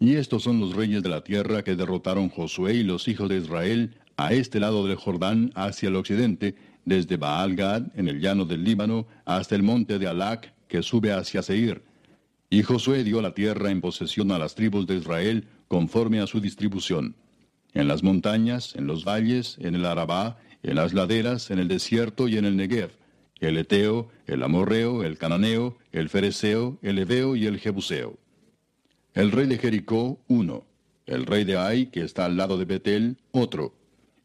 Y 0.00 0.14
estos 0.14 0.44
son 0.44 0.60
los 0.60 0.74
reyes 0.74 1.02
de 1.02 1.08
la 1.08 1.24
tierra 1.24 1.64
que 1.64 1.74
derrotaron 1.74 2.28
Josué 2.28 2.74
y 2.74 2.82
los 2.84 3.08
hijos 3.08 3.28
de 3.28 3.38
Israel 3.38 3.96
a 4.16 4.32
este 4.32 4.60
lado 4.60 4.86
del 4.86 4.96
Jordán 4.96 5.52
hacia 5.54 5.88
el 5.88 5.96
occidente, 5.96 6.54
desde 6.84 7.16
Baal 7.16 7.56
Gad, 7.56 7.88
en 7.96 8.08
el 8.08 8.20
llano 8.20 8.44
del 8.44 8.64
Líbano, 8.64 9.06
hasta 9.24 9.54
el 9.54 9.62
monte 9.62 9.98
de 9.98 10.06
Alac, 10.06 10.54
que 10.68 10.82
sube 10.82 11.12
hacia 11.12 11.42
Seir. 11.42 11.82
Y 12.50 12.62
Josué 12.62 13.04
dio 13.04 13.20
la 13.20 13.34
tierra 13.34 13.70
en 13.70 13.80
posesión 13.80 14.30
a 14.32 14.38
las 14.38 14.54
tribus 14.54 14.86
de 14.86 14.96
Israel, 14.96 15.46
conforme 15.66 16.20
a 16.20 16.26
su 16.26 16.40
distribución. 16.40 17.14
En 17.74 17.88
las 17.88 18.02
montañas, 18.02 18.74
en 18.76 18.86
los 18.86 19.04
valles, 19.04 19.56
en 19.60 19.74
el 19.74 19.84
Arabá, 19.84 20.38
en 20.62 20.76
las 20.76 20.94
laderas, 20.94 21.50
en 21.50 21.58
el 21.58 21.68
desierto 21.68 22.26
y 22.28 22.38
en 22.38 22.44
el 22.44 22.56
Negev, 22.56 22.90
el 23.40 23.58
Eteo, 23.58 24.08
el 24.26 24.42
Amorreo, 24.42 25.04
el 25.04 25.18
Cananeo, 25.18 25.76
el 25.92 26.08
Fereceo, 26.08 26.78
el 26.82 26.98
Eveo 26.98 27.36
y 27.36 27.46
el 27.46 27.58
Jebuseo. 27.58 28.18
El 29.18 29.32
rey 29.32 29.46
de 29.46 29.58
Jericó, 29.58 30.20
uno. 30.28 30.64
El 31.04 31.26
rey 31.26 31.42
de 31.44 31.56
Ai, 31.56 31.86
que 31.90 32.02
está 32.02 32.24
al 32.26 32.36
lado 32.36 32.56
de 32.56 32.64
Betel, 32.64 33.16
otro. 33.32 33.74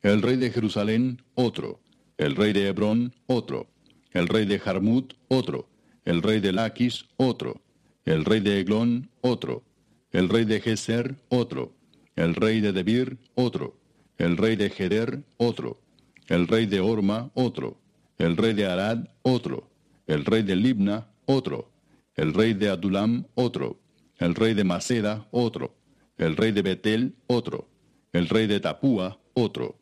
El 0.04 0.22
rey 0.22 0.38
de 0.38 0.52
Jerusalén, 0.52 1.22
otro 1.36 1.84
el 2.18 2.36
rey 2.36 2.54
de 2.54 2.68
Hebrón, 2.68 3.14
otro, 3.28 3.68
el 4.12 4.28
rey 4.28 4.46
de 4.46 4.60
Jarmut, 4.60 5.14
otro, 5.28 5.68
el 6.06 6.22
rey 6.22 6.39
de 6.39 6.52
Laquis, 6.52 7.06
otro, 7.18 7.62
el 8.06 8.26
rey 8.26 8.39
de 8.39 8.60
Eglón, 8.60 9.10
otro, 9.22 9.64
el 10.12 10.30
rey 10.30 10.46
de 10.46 10.62
Geser, 10.62 11.16
otro, 11.30 11.74
el 12.16 12.36
rey 12.36 12.62
de 12.62 12.72
Debir, 12.72 13.18
otro, 13.36 13.78
el 14.18 14.38
rey 14.38 14.56
de 14.56 14.70
Geder, 14.70 15.24
otro, 15.38 15.82
el 16.28 16.48
rey 16.48 16.66
de 16.66 16.80
Orma, 16.82 17.32
otro, 17.34 17.80
el 18.18 18.38
rey 18.38 18.54
de 18.54 18.68
Arad, 18.68 19.08
otro, 19.24 19.70
el 20.08 20.26
rey 20.26 20.44
de 20.44 20.56
Libna, 20.56 21.08
otro, 21.26 21.72
el 22.16 22.34
rey 22.34 22.54
de 22.54 22.70
Adulam, 22.70 23.26
otro, 23.34 23.80
el 24.18 24.36
rey 24.36 24.53
de 24.53 24.64
Maceda, 24.64 25.28
otro, 25.32 25.76
el 26.18 26.36
rey 26.36 26.51
de 26.51 26.61
Betel, 26.61 27.16
otro, 27.28 27.68
el 28.11 28.30
rey 28.30 28.47
de 28.47 28.59
Tapúa, 28.59 29.20
otro, 29.34 29.78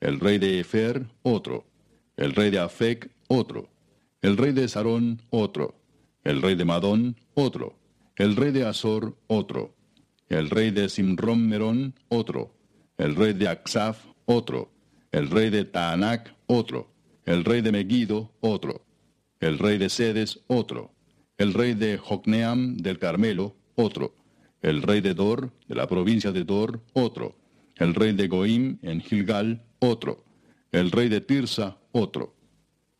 el 0.00 0.20
rey 0.20 0.38
de 0.38 0.60
Efer, 0.60 1.06
otro, 1.22 1.64
el 2.16 2.34
rey 2.34 2.50
de 2.50 2.58
Afec, 2.58 3.10
otro, 3.28 3.68
el 4.22 4.36
rey 4.36 4.52
de 4.52 4.68
Sarón, 4.68 5.22
otro, 5.30 5.74
el 6.24 6.42
rey 6.42 6.54
de 6.54 6.64
Madón, 6.64 7.16
otro, 7.34 7.78
el 8.16 8.36
rey 8.36 8.50
de 8.50 8.66
Azor, 8.66 9.16
otro, 9.26 9.74
el 10.28 10.50
rey 10.50 10.70
de 10.70 10.88
Simrom 10.88 11.46
Merón, 11.46 11.94
otro, 12.08 12.54
el 12.98 13.14
rey 13.14 13.32
de 13.32 13.48
Aksaf, 13.48 14.04
otro, 14.24 14.72
el 15.12 15.30
rey 15.30 15.50
de 15.50 15.64
Taanac, 15.64 16.34
otro, 16.46 16.90
el 17.24 17.44
rey 17.44 17.60
de 17.60 17.72
Megido, 17.72 18.32
otro, 18.40 18.84
el 19.40 19.58
rey 19.58 19.78
de 19.78 19.88
Sedes, 19.88 20.40
otro, 20.46 20.92
el 21.38 21.54
rey 21.54 21.74
de 21.74 21.98
Jocneam 21.98 22.76
del 22.78 22.98
Carmelo, 22.98 23.54
otro, 23.76 24.14
el 24.62 24.82
rey 24.82 25.00
de 25.00 25.14
Dor, 25.14 25.52
de 25.68 25.74
la 25.74 25.86
provincia 25.86 26.32
de 26.32 26.44
Dor, 26.44 26.80
otro, 26.92 27.36
el 27.76 27.94
rey 27.94 28.12
de 28.12 28.26
Goim 28.26 28.78
en 28.82 29.00
Gilgal, 29.00 29.62
otro, 29.78 30.24
el 30.72 30.90
rey 30.90 31.08
de 31.08 31.20
Tirsa, 31.20 31.78
otro. 31.92 32.34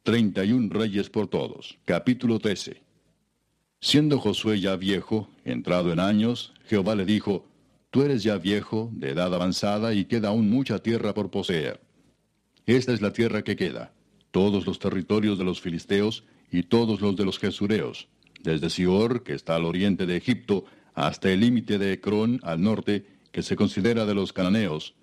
Treinta 0.03 0.45
y 0.45 0.53
un 0.53 0.70
reyes 0.70 1.11
por 1.11 1.27
todos. 1.27 1.79
Capítulo 1.85 2.39
13. 2.39 2.81
Siendo 3.81 4.20
Josué 4.20 4.61
ya 4.61 4.77
viejo, 4.77 5.29
entrado 5.45 5.93
en 5.93 5.99
años, 5.99 6.55
Jehová 6.66 6.95
le 6.95 7.05
dijo, 7.05 7.49
Tú 7.91 8.03
eres 8.03 8.22
ya 8.22 8.37
viejo, 8.39 8.91
de 8.93 9.11
edad 9.11 9.35
avanzada, 9.35 9.95
y 9.95 10.05
queda 10.05 10.29
aún 10.29 10.49
mucha 10.49 10.79
tierra 10.79 11.12
por 11.14 11.31
poseer. 11.31 11.81
Esta 12.66 12.93
es 12.93 13.01
la 13.01 13.12
tierra 13.12 13.43
que 13.43 13.57
queda, 13.57 13.93
todos 14.31 14.66
los 14.66 14.79
territorios 14.79 15.39
de 15.39 15.45
los 15.45 15.61
filisteos 15.61 16.24
y 16.51 16.62
todos 16.62 17.01
los 17.01 17.16
de 17.16 17.24
los 17.24 17.39
jesureos, 17.39 18.09
desde 18.43 18.70
Sior, 18.70 19.22
que 19.22 19.34
está 19.34 19.57
al 19.57 19.64
oriente 19.64 20.07
de 20.07 20.16
Egipto, 20.16 20.64
hasta 20.95 21.30
el 21.30 21.41
límite 21.41 21.78
de 21.78 21.93
Ecrón 21.93 22.41
al 22.43 22.62
norte, 22.62 23.07
que 23.32 23.43
se 23.43 23.57
considera 23.57 24.07
de 24.07 24.14
los 24.14 24.32
cananeos, 24.32 24.95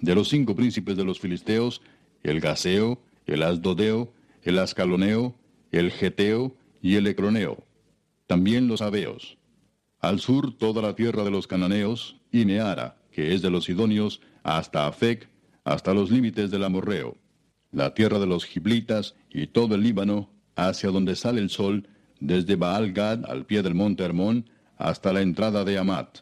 de 0.00 0.14
los 0.14 0.28
cinco 0.28 0.54
príncipes 0.54 0.96
de 0.96 1.04
los 1.04 1.18
filisteos, 1.18 1.82
el 2.22 2.40
Gaseo, 2.40 3.00
el 3.26 3.42
Asdodeo, 3.42 4.12
el 4.42 4.58
Ascaloneo, 4.58 5.34
el 5.72 5.90
Geteo 5.90 6.54
y 6.82 6.96
el 6.96 7.06
Ecroneo, 7.06 7.64
también 8.26 8.68
los 8.68 8.82
Abeos. 8.82 9.38
Al 10.00 10.20
sur 10.20 10.56
toda 10.56 10.82
la 10.82 10.94
tierra 10.94 11.24
de 11.24 11.30
los 11.30 11.46
cananeos, 11.46 12.16
y 12.30 12.44
Neara, 12.44 12.96
que 13.10 13.34
es 13.34 13.42
de 13.42 13.50
los 13.50 13.64
sidonios, 13.64 14.20
hasta 14.42 14.86
Afec, 14.86 15.28
hasta 15.64 15.94
los 15.94 16.10
límites 16.10 16.50
del 16.50 16.64
Amorreo, 16.64 17.16
la 17.72 17.94
tierra 17.94 18.18
de 18.18 18.26
los 18.26 18.44
Giblitas 18.44 19.14
y 19.30 19.46
todo 19.46 19.74
el 19.74 19.82
Líbano, 19.82 20.30
hacia 20.56 20.90
donde 20.90 21.16
sale 21.16 21.40
el 21.40 21.50
sol, 21.50 21.88
desde 22.24 22.56
Baal 22.56 22.92
Gad 22.92 23.26
al 23.26 23.44
pie 23.44 23.62
del 23.62 23.74
monte 23.74 24.02
Hermón, 24.02 24.48
hasta 24.78 25.12
la 25.12 25.20
entrada 25.20 25.64
de 25.64 25.78
Amat. 25.78 26.20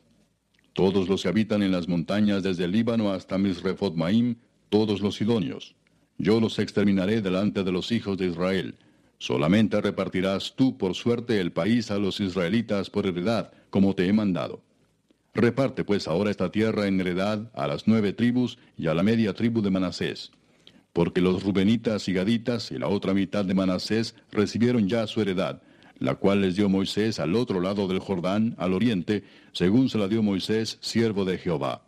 Todos 0.73 1.09
los 1.09 1.23
que 1.23 1.29
habitan 1.29 1.63
en 1.63 1.71
las 1.71 1.89
montañas 1.89 2.43
desde 2.43 2.65
el 2.65 2.73
Líbano 2.73 3.13
hasta 3.13 3.39
Misrefot 3.39 3.95
Maim, 3.95 4.37
todos 4.69 5.01
los 5.01 5.17
sidonios. 5.17 5.77
Yo 6.19 6.41
los 6.41 6.59
exterminaré 6.59 7.23
delante 7.23 7.63
de 7.63 7.73
los 7.73 7.93
hijos 7.93 8.19
de 8.19 8.27
Israel. 8.27 8.75
Solamente 9.19 9.81
repartirás 9.81 10.55
tú 10.57 10.77
por 10.77 10.95
suerte 10.95 11.41
el 11.41 11.53
país 11.53 11.91
a 11.93 11.99
los 11.99 12.21
israelitas 12.21 12.91
por 12.91 13.07
heredad, 13.07 13.53
como 13.71 13.95
te 13.95 14.07
he 14.07 14.13
mandado. 14.13 14.61
Reparte 15.35 15.85
pues 15.85 16.09
ahora 16.09 16.31
esta 16.31 16.51
tierra 16.51 16.89
en 16.89 17.01
heredad 17.01 17.49
a 17.55 17.69
las 17.69 17.87
nueve 17.87 18.13
tribus 18.13 18.59
y 18.77 18.89
a 18.89 18.95
la 18.95 19.05
media 19.05 19.35
tribu 19.35 19.63
de 19.63 19.71
Manasés. 19.71 20.33
Porque 20.93 21.21
los 21.21 21.45
rubenitas 21.45 22.09
y 22.09 22.13
gaditas 22.13 22.73
y 22.73 22.79
la 22.79 22.89
otra 22.89 23.15
mitad 23.15 23.45
de 23.45 23.55
Manasés 23.55 24.17
recibieron 24.31 24.89
ya 24.89 25.07
su 25.07 25.21
heredad, 25.23 25.63
la 26.03 26.17
cual 26.17 26.41
les 26.41 26.57
dio 26.57 26.69
Moisés 26.69 27.21
al 27.21 27.37
otro 27.37 27.61
lado 27.61 27.87
del 27.87 28.01
Jordán, 28.01 28.57
al 28.59 28.73
oriente, 28.75 29.23
según 29.53 29.89
se 29.89 29.99
la 29.99 30.09
dio 30.09 30.21
Moisés, 30.21 30.79
siervo 30.81 31.25
de 31.25 31.39
Jehová. 31.39 31.83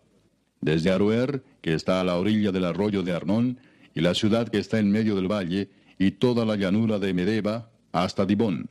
Desde 0.61 0.93
Aroer, 0.93 1.43
que 1.61 1.75
está 1.75 2.01
a 2.01 2.05
la 2.05 2.17
orilla 2.17 2.53
del 2.53 2.65
arroyo 2.65 3.03
de 3.03 3.13
Arnón, 3.13 3.59
y 3.93 4.01
la 4.01 4.15
ciudad 4.15 4.49
que 4.49 4.59
está 4.59 4.79
en 4.79 4.93
medio 4.93 5.17
del 5.17 5.31
valle, 5.31 5.69
y 5.99 6.13
toda 6.13 6.45
la 6.45 6.55
llanura 6.55 7.01
de 7.01 7.13
Medeba, 7.13 7.71
hasta 7.91 8.25
Dibón, 8.25 8.71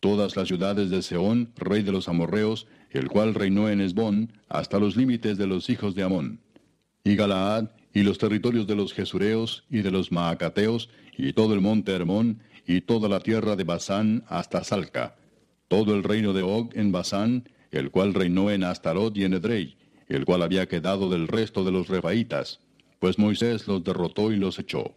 todas 0.00 0.36
las 0.36 0.48
ciudades 0.48 0.88
de 0.88 1.02
Seón, 1.02 1.52
rey 1.56 1.82
de 1.82 1.92
los 1.92 2.08
amorreos, 2.08 2.66
el 2.90 3.08
cual 3.08 3.34
reinó 3.34 3.68
en 3.68 3.82
Esbón, 3.82 4.32
hasta 4.48 4.78
los 4.78 4.96
límites 4.96 5.36
de 5.36 5.46
los 5.46 5.68
hijos 5.68 5.94
de 5.94 6.02
Amón, 6.02 6.40
y 7.04 7.14
Galaad, 7.14 7.68
y 7.92 8.04
los 8.04 8.16
territorios 8.16 8.66
de 8.66 8.74
los 8.74 8.94
Jesureos, 8.94 9.64
y 9.68 9.82
de 9.82 9.90
los 9.90 10.10
Maacateos, 10.12 10.88
y 11.18 11.34
todo 11.34 11.52
el 11.52 11.60
monte 11.60 11.92
Hermón, 11.92 12.40
y 12.68 12.82
toda 12.82 13.08
la 13.08 13.20
tierra 13.20 13.56
de 13.56 13.64
Basán, 13.64 14.24
hasta 14.28 14.62
Salca, 14.62 15.16
todo 15.68 15.94
el 15.94 16.04
reino 16.04 16.34
de 16.34 16.42
Og 16.42 16.76
en 16.76 16.92
Basán, 16.92 17.48
el 17.70 17.90
cual 17.90 18.12
reinó 18.12 18.50
en 18.50 18.62
Astarot 18.62 19.16
y 19.16 19.24
en 19.24 19.32
Edrei, 19.32 19.78
el 20.06 20.26
cual 20.26 20.42
había 20.42 20.68
quedado 20.68 21.08
del 21.08 21.28
resto 21.28 21.64
de 21.64 21.72
los 21.72 21.88
Refaitas, 21.88 22.60
pues 22.98 23.18
Moisés 23.18 23.66
los 23.66 23.82
derrotó 23.82 24.32
y 24.32 24.36
los 24.36 24.58
echó. 24.58 24.94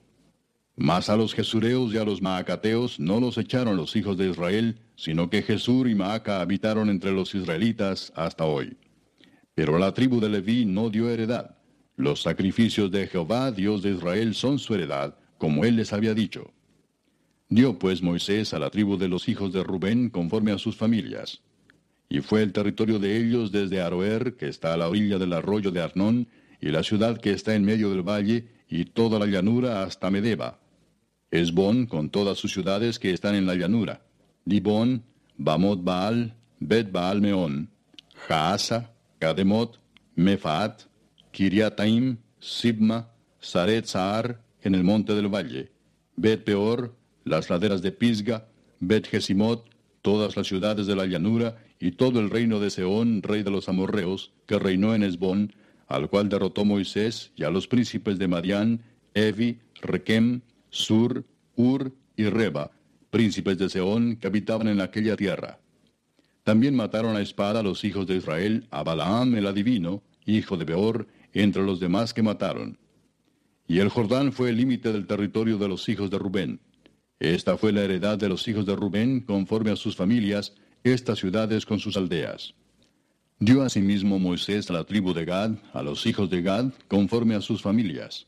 Mas 0.75 1.09
a 1.09 1.15
los 1.15 1.33
Jesureos 1.33 1.93
y 1.93 1.97
a 1.97 2.03
los 2.03 2.21
Maacateos 2.21 2.99
no 2.99 3.21
los 3.21 3.37
echaron 3.37 3.77
los 3.77 3.95
hijos 3.95 4.17
de 4.17 4.29
Israel, 4.29 4.77
sino 4.97 5.29
que 5.29 5.41
Jesur 5.41 5.87
y 5.87 5.95
Maaca 5.95 6.41
habitaron 6.41 6.89
entre 6.89 7.11
los 7.11 7.33
israelitas 7.35 8.11
hasta 8.17 8.43
hoy. 8.43 8.75
Pero 9.55 9.79
la 9.79 9.93
tribu 9.93 10.19
de 10.19 10.27
Leví 10.27 10.65
no 10.65 10.89
dio 10.89 11.09
heredad. 11.09 11.55
Los 11.95 12.21
sacrificios 12.21 12.91
de 12.91 13.07
Jehová, 13.07 13.49
Dios 13.51 13.81
de 13.81 13.91
Israel, 13.91 14.35
son 14.35 14.59
su 14.59 14.75
heredad, 14.75 15.15
como 15.37 15.63
él 15.63 15.77
les 15.77 15.93
había 15.93 16.13
dicho. 16.13 16.51
Dio 17.51 17.77
pues 17.77 18.01
Moisés 18.01 18.53
a 18.53 18.59
la 18.59 18.69
tribu 18.69 18.97
de 18.97 19.09
los 19.09 19.27
hijos 19.27 19.51
de 19.51 19.61
Rubén 19.61 20.09
conforme 20.09 20.53
a 20.53 20.57
sus 20.57 20.77
familias. 20.77 21.41
Y 22.07 22.21
fue 22.21 22.43
el 22.43 22.53
territorio 22.53 22.97
de 22.97 23.17
ellos 23.17 23.51
desde 23.51 23.81
Aroer, 23.81 24.37
que 24.37 24.47
está 24.47 24.73
a 24.73 24.77
la 24.77 24.87
orilla 24.87 25.17
del 25.17 25.33
arroyo 25.33 25.69
de 25.69 25.81
Arnón, 25.81 26.29
y 26.61 26.69
la 26.69 26.81
ciudad 26.81 27.19
que 27.19 27.31
está 27.31 27.53
en 27.53 27.65
medio 27.65 27.89
del 27.89 28.07
valle, 28.07 28.47
y 28.69 28.85
toda 28.85 29.19
la 29.19 29.25
llanura 29.25 29.83
hasta 29.83 30.09
Medeba, 30.09 30.61
Esbón 31.29 31.87
con 31.87 32.09
todas 32.09 32.37
sus 32.37 32.53
ciudades 32.53 32.99
que 32.99 33.11
están 33.11 33.35
en 33.35 33.45
la 33.45 33.55
llanura, 33.55 34.01
Dibón, 34.45 35.03
Bamot 35.37 35.83
Baal, 35.83 36.37
Bet 36.61 36.89
Baal 36.89 37.19
Meón, 37.19 37.69
Jaasa, 38.29 38.93
Kademot, 39.19 39.77
Mefaat, 40.15 40.83
Kiriataim, 41.31 42.15
Sibma, 42.39 43.09
Saret 43.41 43.87
Saar, 43.87 44.41
en 44.61 44.73
el 44.73 44.85
monte 44.85 45.15
del 45.15 45.27
valle, 45.27 45.69
Bet 46.15 46.45
Peor, 46.45 46.95
las 47.23 47.49
laderas 47.49 47.81
de 47.81 47.91
Pisga, 47.91 48.47
Bet 48.79 49.07
todas 50.01 50.35
las 50.35 50.47
ciudades 50.47 50.87
de 50.87 50.95
la 50.95 51.05
llanura, 51.05 51.57
y 51.79 51.91
todo 51.91 52.19
el 52.19 52.29
reino 52.29 52.59
de 52.59 52.69
Seón, 52.69 53.21
rey 53.23 53.43
de 53.43 53.51
los 53.51 53.69
amorreos, 53.69 54.31
que 54.45 54.59
reinó 54.59 54.93
en 54.95 55.03
Esbón, 55.03 55.53
al 55.87 56.09
cual 56.09 56.29
derrotó 56.29 56.65
Moisés, 56.65 57.31
y 57.35 57.43
a 57.43 57.49
los 57.49 57.67
príncipes 57.67 58.17
de 58.17 58.27
Madián, 58.27 58.81
Evi, 59.13 59.59
Requem, 59.81 60.41
Sur, 60.69 61.25
Ur 61.55 61.91
y 62.15 62.25
Reba, 62.25 62.71
príncipes 63.09 63.57
de 63.57 63.69
Seón 63.69 64.15
que 64.15 64.27
habitaban 64.27 64.67
en 64.67 64.81
aquella 64.81 65.15
tierra. 65.15 65.59
También 66.43 66.75
mataron 66.75 67.15
a 67.15 67.21
espada 67.21 67.59
a 67.59 67.63
los 67.63 67.83
hijos 67.83 68.07
de 68.07 68.15
Israel, 68.15 68.67
a 68.71 68.83
Balaam 68.83 69.35
el 69.35 69.47
adivino, 69.47 70.01
hijo 70.25 70.57
de 70.57 70.65
Beor, 70.65 71.07
entre 71.33 71.63
los 71.63 71.79
demás 71.79 72.13
que 72.13 72.23
mataron. 72.23 72.77
Y 73.67 73.79
el 73.79 73.89
Jordán 73.89 74.31
fue 74.31 74.49
el 74.49 74.57
límite 74.57 74.91
del 74.91 75.07
territorio 75.07 75.57
de 75.57 75.67
los 75.67 75.87
hijos 75.87 76.09
de 76.09 76.17
Rubén. 76.17 76.59
Esta 77.21 77.55
fue 77.55 77.71
la 77.71 77.83
heredad 77.83 78.17
de 78.17 78.27
los 78.27 78.47
hijos 78.47 78.65
de 78.65 78.75
Rubén, 78.75 79.19
conforme 79.19 79.69
a 79.69 79.75
sus 79.75 79.95
familias, 79.95 80.55
estas 80.83 81.19
ciudades 81.19 81.67
con 81.67 81.77
sus 81.77 81.95
aldeas. 81.95 82.55
Dio 83.37 83.61
asimismo 83.61 84.17
Moisés 84.17 84.71
a 84.71 84.73
la 84.73 84.85
tribu 84.85 85.13
de 85.13 85.25
Gad, 85.25 85.51
a 85.71 85.83
los 85.83 86.07
hijos 86.07 86.31
de 86.31 86.41
Gad, 86.41 86.71
conforme 86.87 87.35
a 87.35 87.41
sus 87.41 87.61
familias. 87.61 88.25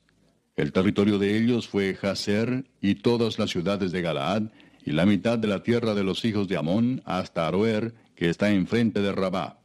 El 0.56 0.72
territorio 0.72 1.18
de 1.18 1.36
ellos 1.36 1.68
fue 1.68 1.96
Jaser 1.96 2.66
y 2.82 2.94
todas 2.94 3.39
las 3.39 3.50
ciudades 3.50 3.91
de 3.91 4.04
Galaad, 4.04 4.44
y 4.86 4.91
la 4.91 5.08
mitad 5.08 5.39
de 5.39 5.48
la 5.48 5.64
tierra 5.64 5.96
de 5.96 6.04
los 6.04 6.24
hijos 6.24 6.48
de 6.48 6.58
Amón 6.58 7.02
hasta 7.04 7.48
Aroer, 7.48 7.96
que 8.14 8.30
está 8.30 8.52
enfrente 8.52 9.02
de 9.02 9.12
Rabá. 9.12 9.60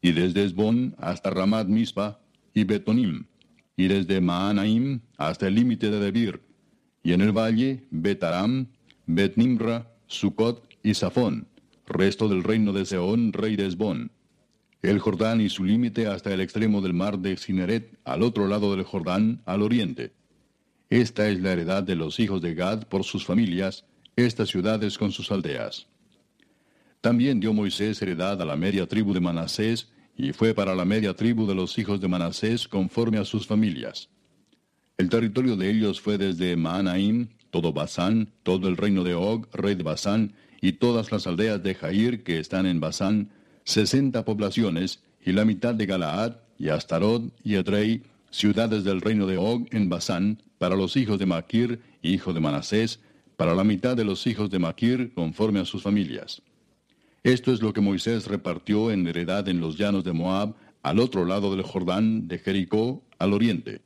Y 0.00 0.12
desde 0.12 0.44
Esbón 0.44 0.94
hasta 0.96 1.28
Ramat 1.28 1.66
Mispa 1.66 2.20
y 2.54 2.64
Betonim, 2.64 3.26
y 3.76 3.88
desde 3.88 4.22
Maanaim 4.22 5.00
hasta 5.18 5.48
el 5.48 5.54
límite 5.54 5.90
de 5.90 6.00
Debir, 6.00 6.47
y 7.08 7.14
en 7.14 7.22
el 7.22 7.32
valle 7.32 7.86
Betaram, 7.90 8.66
Betnimra, 9.06 9.90
Sucot 10.08 10.68
y 10.82 10.92
Safón, 10.92 11.48
resto 11.86 12.28
del 12.28 12.44
reino 12.44 12.74
de 12.74 12.84
Seón, 12.84 13.32
rey 13.32 13.56
de 13.56 13.66
Esbón 13.66 14.10
el 14.82 14.98
Jordán 14.98 15.40
y 15.40 15.48
su 15.48 15.64
límite 15.64 16.06
hasta 16.06 16.34
el 16.34 16.42
extremo 16.42 16.82
del 16.82 16.92
mar 16.92 17.18
de 17.18 17.38
Cineret, 17.38 17.98
al 18.04 18.22
otro 18.22 18.46
lado 18.46 18.76
del 18.76 18.84
Jordán, 18.84 19.40
al 19.46 19.62
oriente. 19.62 20.12
Esta 20.90 21.28
es 21.30 21.40
la 21.40 21.52
heredad 21.52 21.82
de 21.82 21.96
los 21.96 22.20
hijos 22.20 22.42
de 22.42 22.54
Gad 22.54 22.86
por 22.88 23.04
sus 23.04 23.24
familias, 23.24 23.86
estas 24.14 24.50
ciudades 24.50 24.98
con 24.98 25.10
sus 25.10 25.32
aldeas. 25.32 25.88
También 27.00 27.40
dio 27.40 27.54
Moisés 27.54 28.02
heredad 28.02 28.40
a 28.42 28.44
la 28.44 28.56
media 28.56 28.86
tribu 28.86 29.14
de 29.14 29.20
Manasés, 29.20 29.88
y 30.14 30.32
fue 30.32 30.52
para 30.52 30.74
la 30.74 30.84
media 30.84 31.14
tribu 31.14 31.46
de 31.46 31.54
los 31.54 31.78
hijos 31.78 32.00
de 32.00 32.08
Manasés 32.08 32.68
conforme 32.68 33.16
a 33.18 33.24
sus 33.24 33.46
familias. 33.46 34.10
El 34.98 35.10
territorio 35.10 35.54
de 35.54 35.70
ellos 35.70 36.00
fue 36.00 36.18
desde 36.18 36.56
Maanaim, 36.56 37.28
todo 37.52 37.72
Basán, 37.72 38.30
todo 38.42 38.66
el 38.66 38.76
reino 38.76 39.04
de 39.04 39.14
Og, 39.14 39.46
rey 39.52 39.76
de 39.76 39.84
Basán, 39.84 40.32
y 40.60 40.72
todas 40.72 41.12
las 41.12 41.28
aldeas 41.28 41.62
de 41.62 41.76
Jair 41.76 42.24
que 42.24 42.40
están 42.40 42.66
en 42.66 42.80
Basán, 42.80 43.30
sesenta 43.62 44.24
poblaciones, 44.24 45.04
y 45.24 45.30
la 45.30 45.44
mitad 45.44 45.72
de 45.72 45.86
Galaad, 45.86 46.38
y 46.58 46.70
Astarot, 46.70 47.32
y 47.44 47.54
Edrei, 47.54 48.02
ciudades 48.32 48.82
del 48.82 49.00
reino 49.00 49.28
de 49.28 49.36
Og 49.36 49.72
en 49.72 49.88
Basán, 49.88 50.42
para 50.58 50.74
los 50.74 50.96
hijos 50.96 51.20
de 51.20 51.26
Maquir, 51.26 51.80
hijo 52.02 52.32
de 52.32 52.40
Manasés, 52.40 52.98
para 53.36 53.54
la 53.54 53.62
mitad 53.62 53.96
de 53.96 54.04
los 54.04 54.26
hijos 54.26 54.50
de 54.50 54.58
Maquir, 54.58 55.14
conforme 55.14 55.60
a 55.60 55.64
sus 55.64 55.80
familias. 55.80 56.42
Esto 57.22 57.52
es 57.52 57.62
lo 57.62 57.72
que 57.72 57.80
Moisés 57.80 58.26
repartió 58.26 58.90
en 58.90 59.06
heredad 59.06 59.48
en 59.48 59.60
los 59.60 59.78
llanos 59.78 60.02
de 60.02 60.12
Moab, 60.12 60.56
al 60.82 60.98
otro 60.98 61.24
lado 61.24 61.54
del 61.54 61.62
Jordán, 61.62 62.26
de 62.26 62.40
Jericó, 62.40 63.04
al 63.20 63.32
oriente. 63.32 63.80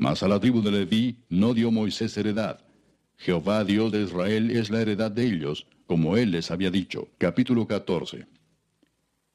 Mas 0.00 0.22
a 0.22 0.28
la 0.28 0.40
tribu 0.40 0.62
de 0.62 0.70
Leví 0.70 1.18
no 1.28 1.52
dio 1.52 1.70
Moisés 1.70 2.16
heredad. 2.16 2.64
Jehová 3.18 3.64
Dios 3.64 3.92
de 3.92 4.00
Israel 4.00 4.50
es 4.50 4.70
la 4.70 4.80
heredad 4.80 5.10
de 5.10 5.26
ellos, 5.26 5.66
como 5.86 6.16
él 6.16 6.30
les 6.30 6.50
había 6.50 6.70
dicho. 6.70 7.08
Capítulo 7.18 7.66
14. 7.66 8.26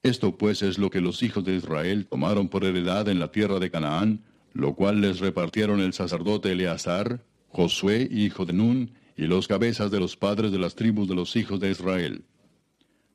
Esto 0.01 0.35
pues 0.35 0.63
es 0.63 0.79
lo 0.79 0.89
que 0.89 1.01
los 1.01 1.21
hijos 1.21 1.45
de 1.45 1.55
Israel 1.55 2.07
tomaron 2.07 2.49
por 2.49 2.65
heredad 2.65 3.07
en 3.09 3.19
la 3.19 3.31
tierra 3.31 3.59
de 3.59 3.69
Canaán, 3.69 4.23
lo 4.53 4.73
cual 4.73 5.01
les 5.01 5.19
repartieron 5.19 5.81
el 5.81 5.93
sacerdote 5.93 6.53
Eleazar, 6.53 7.23
Josué, 7.49 8.09
hijo 8.09 8.47
de 8.47 8.53
Nun, 8.53 8.89
y 9.15 9.27
los 9.27 9.47
cabezas 9.47 9.91
de 9.91 9.99
los 9.99 10.17
padres 10.17 10.51
de 10.51 10.57
las 10.57 10.73
tribus 10.73 11.07
de 11.07 11.13
los 11.13 11.35
hijos 11.35 11.59
de 11.59 11.69
Israel. 11.69 12.25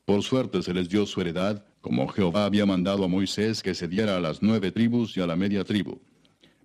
Por 0.05 0.23
suerte 0.23 0.63
se 0.63 0.73
les 0.73 0.89
dio 0.89 1.05
su 1.05 1.21
heredad, 1.21 1.65
como 1.81 2.07
Jehová 2.07 2.45
había 2.45 2.65
mandado 2.65 3.03
a 3.03 3.09
Moisés 3.09 3.61
que 3.61 3.75
se 3.75 3.89
diera 3.89 4.17
a 4.17 4.21
las 4.21 4.41
nueve 4.41 4.71
tribus 4.71 5.17
y 5.17 5.21
a 5.21 5.27
la 5.27 5.35
media 5.35 5.65
tribu. 5.65 5.99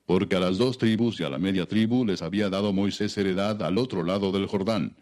Porque 0.06 0.36
a 0.36 0.40
las 0.40 0.58
dos 0.58 0.78
tribus 0.78 1.20
y 1.20 1.24
a 1.24 1.30
la 1.30 1.40
media 1.40 1.66
tribu 1.66 2.06
les 2.06 2.22
había 2.22 2.50
dado 2.50 2.74
Moisés 2.74 3.18
heredad 3.18 3.62
al 3.64 3.78
otro 3.78 4.04
lado 4.04 4.32
del 4.32 4.46
Jordán. 4.46 4.96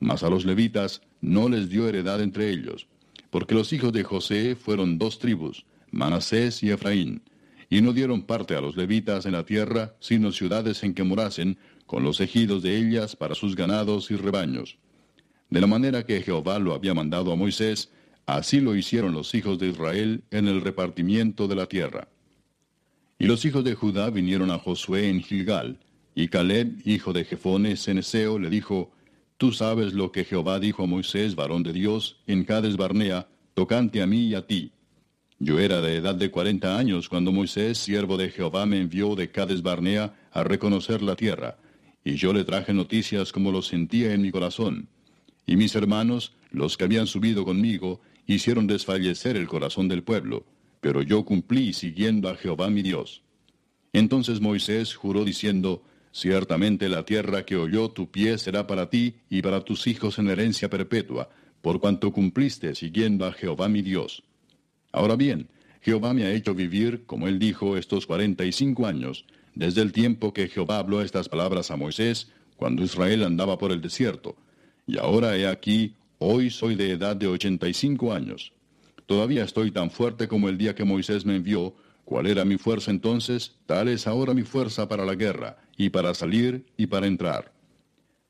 Mas 0.00 0.22
a 0.22 0.30
los 0.30 0.44
levitas 0.44 1.02
no 1.20 1.48
les 1.48 1.68
dio 1.68 1.88
heredad 1.88 2.20
entre 2.20 2.50
ellos. 2.50 2.86
Porque 3.30 3.54
los 3.54 3.72
hijos 3.72 3.92
de 3.92 4.02
José 4.02 4.56
fueron 4.56 4.98
dos 4.98 5.18
tribus, 5.18 5.64
Manasés 5.92 6.62
y 6.62 6.70
Efraín. 6.70 7.22
Y 7.68 7.80
no 7.80 7.92
dieron 7.92 8.22
parte 8.22 8.56
a 8.56 8.60
los 8.60 8.76
levitas 8.76 9.26
en 9.26 9.32
la 9.32 9.44
tierra, 9.44 9.94
sino 10.00 10.32
ciudades 10.32 10.82
en 10.82 10.94
que 10.94 11.04
morasen, 11.04 11.56
con 11.86 12.02
los 12.02 12.20
ejidos 12.20 12.62
de 12.62 12.76
ellas 12.76 13.14
para 13.14 13.34
sus 13.34 13.54
ganados 13.54 14.10
y 14.10 14.16
rebaños. 14.16 14.78
De 15.50 15.60
la 15.60 15.66
manera 15.66 16.04
que 16.04 16.22
Jehová 16.22 16.58
lo 16.58 16.74
había 16.74 16.94
mandado 16.94 17.32
a 17.32 17.36
Moisés, 17.36 17.90
así 18.26 18.60
lo 18.60 18.76
hicieron 18.76 19.12
los 19.12 19.34
hijos 19.34 19.58
de 19.58 19.68
Israel 19.68 20.22
en 20.30 20.46
el 20.46 20.60
repartimiento 20.60 21.48
de 21.48 21.56
la 21.56 21.66
tierra. 21.66 22.08
Y 23.20 23.26
los 23.26 23.44
hijos 23.44 23.62
de 23.64 23.74
Judá 23.74 24.08
vinieron 24.08 24.50
a 24.50 24.58
Josué 24.58 25.10
en 25.10 25.22
Gilgal, 25.22 25.78
y 26.14 26.28
Caleb, 26.28 26.80
hijo 26.86 27.12
de 27.12 27.26
Jefone, 27.26 27.76
Ceneseo, 27.76 28.38
le 28.38 28.48
dijo, 28.48 28.92
Tú 29.36 29.52
sabes 29.52 29.92
lo 29.92 30.10
que 30.10 30.24
Jehová 30.24 30.58
dijo 30.58 30.84
a 30.84 30.86
Moisés, 30.86 31.36
varón 31.36 31.62
de 31.62 31.74
Dios, 31.74 32.16
en 32.26 32.44
Cades 32.44 32.78
Barnea, 32.78 33.28
tocante 33.52 34.00
a 34.00 34.06
mí 34.06 34.28
y 34.28 34.34
a 34.34 34.46
ti. 34.46 34.72
Yo 35.38 35.58
era 35.58 35.82
de 35.82 35.96
edad 35.96 36.14
de 36.14 36.30
cuarenta 36.30 36.78
años 36.78 37.10
cuando 37.10 37.30
Moisés, 37.30 37.76
siervo 37.76 38.16
de 38.16 38.30
Jehová, 38.30 38.64
me 38.64 38.80
envió 38.80 39.14
de 39.14 39.30
Cades 39.30 39.60
Barnea 39.60 40.14
a 40.32 40.42
reconocer 40.42 41.02
la 41.02 41.14
tierra, 41.14 41.58
y 42.02 42.14
yo 42.14 42.32
le 42.32 42.44
traje 42.44 42.72
noticias 42.72 43.32
como 43.32 43.52
lo 43.52 43.60
sentía 43.60 44.14
en 44.14 44.22
mi 44.22 44.30
corazón. 44.30 44.88
Y 45.44 45.56
mis 45.56 45.74
hermanos, 45.74 46.32
los 46.52 46.78
que 46.78 46.84
habían 46.84 47.06
subido 47.06 47.44
conmigo, 47.44 48.00
hicieron 48.26 48.66
desfallecer 48.66 49.36
el 49.36 49.46
corazón 49.46 49.88
del 49.88 50.02
pueblo, 50.02 50.46
pero 50.80 51.02
yo 51.02 51.24
cumplí 51.24 51.72
siguiendo 51.72 52.28
a 52.28 52.36
Jehová 52.36 52.70
mi 52.70 52.82
Dios. 52.82 53.22
Entonces 53.92 54.40
Moisés 54.40 54.94
juró 54.94 55.24
diciendo, 55.24 55.82
Ciertamente 56.12 56.88
la 56.88 57.04
tierra 57.04 57.44
que 57.44 57.56
oyó 57.56 57.90
tu 57.90 58.10
pie 58.10 58.36
será 58.38 58.66
para 58.66 58.90
ti 58.90 59.14
y 59.28 59.42
para 59.42 59.60
tus 59.60 59.86
hijos 59.86 60.18
en 60.18 60.28
herencia 60.28 60.68
perpetua, 60.68 61.30
por 61.62 61.80
cuanto 61.80 62.12
cumpliste 62.12 62.74
siguiendo 62.74 63.26
a 63.26 63.32
Jehová 63.32 63.68
mi 63.68 63.82
Dios. 63.82 64.24
Ahora 64.92 65.14
bien, 65.14 65.48
Jehová 65.82 66.12
me 66.12 66.24
ha 66.24 66.32
hecho 66.32 66.54
vivir, 66.54 67.04
como 67.06 67.28
él 67.28 67.38
dijo, 67.38 67.76
estos 67.76 68.06
cuarenta 68.06 68.44
y 68.44 68.52
cinco 68.52 68.86
años, 68.86 69.24
desde 69.54 69.82
el 69.82 69.92
tiempo 69.92 70.32
que 70.32 70.48
Jehová 70.48 70.78
habló 70.78 71.00
estas 71.00 71.28
palabras 71.28 71.70
a 71.70 71.76
Moisés, 71.76 72.32
cuando 72.56 72.82
Israel 72.82 73.22
andaba 73.22 73.56
por 73.56 73.70
el 73.70 73.80
desierto, 73.80 74.36
y 74.86 74.98
ahora 74.98 75.36
he 75.36 75.46
aquí, 75.46 75.94
hoy 76.18 76.50
soy 76.50 76.74
de 76.74 76.90
edad 76.90 77.14
de 77.16 77.28
ochenta 77.28 77.68
y 77.68 77.74
cinco 77.74 78.12
años. 78.12 78.52
Todavía 79.10 79.42
estoy 79.42 79.72
tan 79.72 79.90
fuerte 79.90 80.28
como 80.28 80.48
el 80.48 80.56
día 80.56 80.76
que 80.76 80.84
Moisés 80.84 81.26
me 81.26 81.34
envió. 81.34 81.74
¿Cuál 82.04 82.28
era 82.28 82.44
mi 82.44 82.58
fuerza 82.58 82.92
entonces? 82.92 83.56
Tal 83.66 83.88
es 83.88 84.06
ahora 84.06 84.34
mi 84.34 84.44
fuerza 84.44 84.86
para 84.86 85.04
la 85.04 85.16
guerra, 85.16 85.58
y 85.76 85.90
para 85.90 86.14
salir 86.14 86.64
y 86.76 86.86
para 86.86 87.08
entrar. 87.08 87.52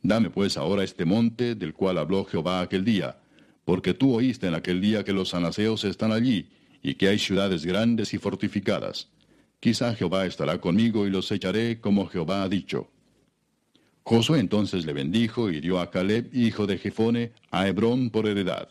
Dame 0.01 0.31
pues 0.31 0.57
ahora 0.57 0.83
este 0.83 1.05
monte 1.05 1.55
del 1.55 1.74
cual 1.74 1.99
habló 1.99 2.24
Jehová 2.24 2.62
aquel 2.62 2.83
día, 2.83 3.18
porque 3.66 3.93
tú 3.93 4.14
oíste 4.14 4.47
en 4.47 4.55
aquel 4.55 4.81
día 4.81 5.05
que 5.05 5.12
los 5.12 5.35
anaseos 5.35 5.85
están 5.85 6.12
allí, 6.12 6.49
y 6.83 6.95
que 6.95 7.09
hay 7.09 7.18
ciudades 7.18 7.66
grandes 7.66 8.14
y 8.14 8.18
fortificadas. 8.18 9.11
Quizá 9.61 9.95
Jehová 9.95 10.24
estará 10.24 10.62
conmigo 10.62 11.07
y 11.07 11.11
los 11.11 11.31
echaré 11.31 11.78
como 11.78 12.07
Jehová 12.07 12.43
ha 12.43 12.49
dicho. 12.49 12.89
Josué 14.03 14.41
entonces 14.41 14.87
le 14.87 14.95
bendijo 14.95 15.51
y 15.51 15.61
dio 15.61 15.78
a 15.78 15.91
Caleb, 15.91 16.31
hijo 16.33 16.66
de 16.66 16.78
Jefone, 16.78 17.33
a 17.51 17.68
Hebrón 17.68 18.09
por 18.09 18.26
heredad. 18.26 18.70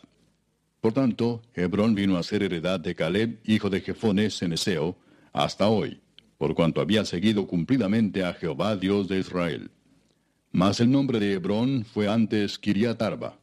Por 0.80 0.92
tanto, 0.94 1.42
Hebrón 1.54 1.94
vino 1.94 2.16
a 2.16 2.22
ser 2.22 2.42
heredad 2.42 2.80
de 2.80 2.94
Caleb, 2.94 3.40
hijo 3.44 3.68
de 3.68 3.80
Jefone, 3.80 4.30
Ceneseo, 4.30 4.96
hasta 5.32 5.68
hoy, 5.68 6.00
por 6.38 6.54
cuanto 6.54 6.80
había 6.80 7.04
seguido 7.04 7.46
cumplidamente 7.46 8.24
a 8.24 8.32
Jehová 8.32 8.76
Dios 8.76 9.06
de 9.08 9.18
Israel. 9.18 9.70
Mas 10.52 10.80
el 10.80 10.90
nombre 10.90 11.20
de 11.20 11.34
Hebrón 11.34 11.84
fue 11.84 12.08
antes 12.08 12.58
Kiriat 12.58 13.00
Arba, 13.02 13.38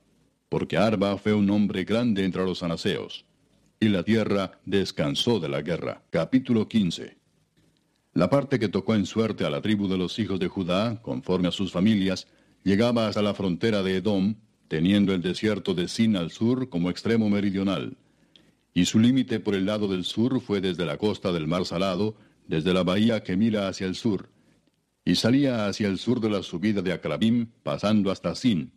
porque 0.49 0.77
Arba 0.77 1.17
fue 1.17 1.33
un 1.33 1.49
hombre 1.49 1.83
grande 1.83 2.25
entre 2.25 2.43
los 2.43 2.63
anaseos. 2.63 3.25
Y 3.79 3.89
la 3.89 4.03
tierra 4.03 4.59
descansó 4.65 5.39
de 5.39 5.49
la 5.49 5.61
guerra. 5.61 6.01
Capítulo 6.09 6.67
15. 6.67 7.17
La 8.13 8.31
parte 8.31 8.57
que 8.57 8.67
tocó 8.67 8.95
en 8.95 9.05
suerte 9.05 9.45
a 9.45 9.51
la 9.51 9.61
tribu 9.61 9.87
de 9.87 9.97
los 9.97 10.17
hijos 10.17 10.39
de 10.39 10.47
Judá, 10.47 10.99
conforme 11.03 11.49
a 11.49 11.51
sus 11.51 11.71
familias, 11.71 12.27
llegaba 12.63 13.07
hasta 13.07 13.21
la 13.21 13.35
frontera 13.35 13.83
de 13.83 13.97
Edom, 13.97 14.35
teniendo 14.67 15.13
el 15.13 15.21
desierto 15.21 15.73
de 15.73 15.87
Sin 15.87 16.15
al 16.15 16.31
sur 16.31 16.69
como 16.69 16.89
extremo 16.89 17.29
meridional. 17.29 17.97
Y 18.73 18.85
su 18.85 18.99
límite 18.99 19.39
por 19.39 19.55
el 19.55 19.65
lado 19.65 19.87
del 19.87 20.03
sur 20.03 20.39
fue 20.41 20.61
desde 20.61 20.85
la 20.85 20.97
costa 20.97 21.31
del 21.31 21.47
mar 21.47 21.65
Salado, 21.65 22.15
desde 22.47 22.73
la 22.73 22.83
bahía 22.83 23.23
que 23.23 23.35
mira 23.35 23.67
hacia 23.67 23.87
el 23.87 23.95
sur. 23.95 24.29
Y 25.03 25.15
salía 25.15 25.67
hacia 25.67 25.87
el 25.87 25.97
sur 25.97 26.19
de 26.19 26.29
la 26.29 26.43
subida 26.43 26.81
de 26.81 26.93
Acrabim, 26.93 27.47
pasando 27.63 28.11
hasta 28.11 28.35
Sin, 28.35 28.71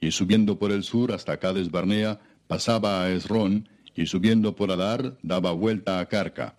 y 0.00 0.10
subiendo 0.10 0.58
por 0.58 0.72
el 0.72 0.84
sur 0.84 1.12
hasta 1.12 1.38
Cades 1.38 1.70
Barnea, 1.70 2.20
pasaba 2.46 3.04
a 3.04 3.10
Esrón, 3.12 3.68
y 3.94 4.06
subiendo 4.06 4.56
por 4.56 4.70
Adar, 4.70 5.18
daba 5.22 5.52
vuelta 5.52 6.00
a 6.00 6.06
Carca. 6.06 6.56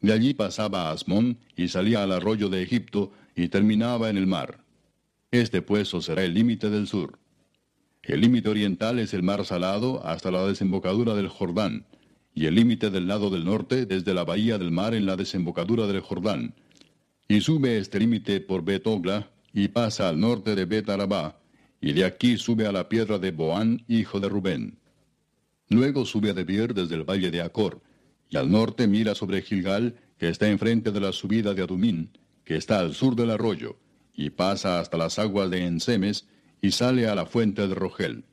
De 0.00 0.12
allí 0.12 0.34
pasaba 0.34 0.88
a 0.88 0.92
Asmón 0.92 1.38
y 1.56 1.68
salía 1.68 2.02
al 2.02 2.12
arroyo 2.12 2.48
de 2.48 2.62
Egipto 2.62 3.12
y 3.34 3.48
terminaba 3.48 4.10
en 4.10 4.16
el 4.16 4.26
mar. 4.26 4.64
Este 5.30 5.60
pues 5.60 5.88
será 5.88 6.24
el 6.24 6.34
límite 6.34 6.70
del 6.70 6.86
sur. 6.86 7.18
El 8.08 8.22
límite 8.22 8.48
oriental 8.48 8.98
es 9.00 9.12
el 9.12 9.22
mar 9.22 9.44
salado 9.44 10.02
hasta 10.02 10.30
la 10.30 10.46
desembocadura 10.46 11.14
del 11.14 11.28
Jordán, 11.28 11.84
y 12.34 12.46
el 12.46 12.54
límite 12.54 12.88
del 12.88 13.06
lado 13.06 13.28
del 13.28 13.44
norte 13.44 13.84
desde 13.84 14.14
la 14.14 14.24
bahía 14.24 14.56
del 14.56 14.70
mar 14.70 14.94
en 14.94 15.04
la 15.04 15.14
desembocadura 15.14 15.86
del 15.86 16.00
Jordán. 16.00 16.54
Y 17.28 17.42
sube 17.42 17.76
este 17.76 18.00
límite 18.00 18.40
por 18.40 18.64
Betogla 18.64 19.30
y 19.52 19.68
pasa 19.68 20.08
al 20.08 20.18
norte 20.18 20.54
de 20.54 20.64
Bet 20.64 20.88
Arabá, 20.88 21.38
y 21.82 21.92
de 21.92 22.06
aquí 22.06 22.38
sube 22.38 22.66
a 22.66 22.72
la 22.72 22.88
piedra 22.88 23.18
de 23.18 23.30
Boán, 23.30 23.84
hijo 23.88 24.20
de 24.20 24.30
Rubén. 24.30 24.78
Luego 25.68 26.06
sube 26.06 26.30
a 26.30 26.32
Debir 26.32 26.72
desde 26.72 26.94
el 26.94 27.04
valle 27.04 27.30
de 27.30 27.42
Acor, 27.42 27.82
y 28.30 28.38
al 28.38 28.50
norte 28.50 28.88
mira 28.88 29.14
sobre 29.14 29.42
Gilgal, 29.42 29.96
que 30.16 30.30
está 30.30 30.48
enfrente 30.48 30.92
de 30.92 31.00
la 31.00 31.12
subida 31.12 31.52
de 31.52 31.62
Adumín, 31.62 32.16
que 32.46 32.56
está 32.56 32.78
al 32.78 32.94
sur 32.94 33.14
del 33.16 33.32
arroyo, 33.32 33.76
y 34.14 34.30
pasa 34.30 34.80
hasta 34.80 34.96
las 34.96 35.18
aguas 35.18 35.50
de 35.50 35.66
Ensemes, 35.66 36.26
y 36.60 36.72
sale 36.72 37.08
a 37.08 37.14
la 37.14 37.26
fuente 37.26 37.66
de 37.66 37.74
Rogel. 37.74 38.24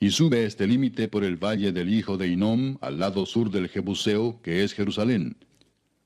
Y 0.00 0.10
sube 0.10 0.44
este 0.44 0.66
límite 0.66 1.08
por 1.08 1.24
el 1.24 1.36
valle 1.36 1.72
del 1.72 1.92
hijo 1.92 2.16
de 2.16 2.28
Inom, 2.28 2.78
al 2.80 2.98
lado 2.98 3.26
sur 3.26 3.50
del 3.50 3.68
Jebuseo, 3.68 4.40
que 4.42 4.64
es 4.64 4.74
Jerusalén. 4.74 5.36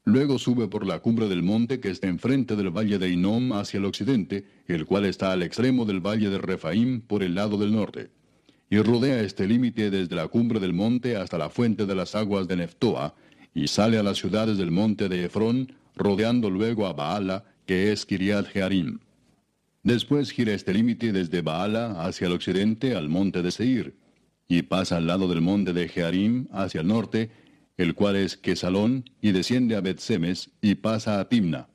Luego 0.04 0.38
sube 0.38 0.68
por 0.68 0.86
la 0.86 1.00
cumbre 1.00 1.28
del 1.28 1.42
monte 1.42 1.80
que 1.80 1.90
está 1.90 2.08
enfrente 2.08 2.56
del 2.56 2.70
valle 2.70 2.98
de 2.98 3.10
Inom 3.10 3.52
hacia 3.52 3.78
el 3.78 3.84
occidente, 3.84 4.46
el 4.66 4.86
cual 4.86 5.04
está 5.04 5.32
al 5.32 5.42
extremo 5.42 5.84
del 5.84 6.00
valle 6.00 6.30
de 6.30 6.38
Refaim 6.38 7.00
por 7.00 7.22
el 7.22 7.34
lado 7.34 7.58
del 7.58 7.72
norte 7.72 8.10
y 8.70 8.78
rodea 8.80 9.20
este 9.20 9.46
límite 9.46 9.90
desde 9.90 10.14
la 10.14 10.28
cumbre 10.28 10.60
del 10.60 10.74
monte 10.74 11.16
hasta 11.16 11.38
la 11.38 11.48
fuente 11.48 11.86
de 11.86 11.94
las 11.94 12.14
aguas 12.14 12.46
de 12.48 12.56
Neftoa, 12.56 13.14
y 13.54 13.68
sale 13.68 13.98
a 13.98 14.02
las 14.02 14.18
ciudades 14.18 14.58
del 14.58 14.70
monte 14.70 15.08
de 15.08 15.24
Efrón, 15.24 15.72
rodeando 15.96 16.50
luego 16.50 16.86
a 16.86 16.92
Baala, 16.92 17.44
que 17.66 17.92
es 17.92 18.04
Kiriat 18.04 18.46
Jearim. 18.48 18.98
Después 19.82 20.32
gira 20.32 20.52
este 20.52 20.74
límite 20.74 21.12
desde 21.12 21.40
Baala 21.40 22.02
hacia 22.02 22.26
el 22.26 22.32
occidente 22.32 22.94
al 22.94 23.08
monte 23.08 23.42
de 23.42 23.50
Seir, 23.50 23.96
y 24.48 24.62
pasa 24.62 24.96
al 24.96 25.06
lado 25.06 25.28
del 25.28 25.40
monte 25.40 25.72
de 25.72 25.88
Jearim 25.88 26.48
hacia 26.52 26.80
el 26.80 26.88
norte, 26.88 27.30
el 27.76 27.94
cual 27.94 28.16
es 28.16 28.36
Quesalón, 28.36 29.04
y 29.20 29.32
desciende 29.32 29.76
a 29.76 29.80
Betsemes, 29.80 30.50
y 30.60 30.76
pasa 30.76 31.20
a 31.20 31.28
Timna. 31.28 31.68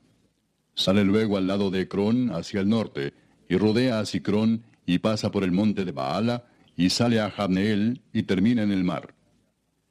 Sale 0.76 1.04
luego 1.06 1.38
al 1.38 1.48
lado 1.48 1.72
de 1.72 1.82
Ecrón 1.82 2.32
hacia 2.32 2.60
el 2.60 2.70
norte, 2.70 3.14
y 3.48 3.58
rodea 3.58 4.00
a 4.00 4.06
Sicrón, 4.06 4.64
y 4.86 5.00
pasa 5.00 5.32
por 5.32 5.44
el 5.44 5.52
monte 5.52 5.86
de 5.86 5.92
Baala, 5.92 6.46
y 6.76 6.90
sale 6.90 7.20
a 7.22 7.30
Jabneel 7.30 8.02
y 8.12 8.24
termina 8.24 8.64
en 8.64 8.72
el 8.72 8.84
mar. 8.84 9.14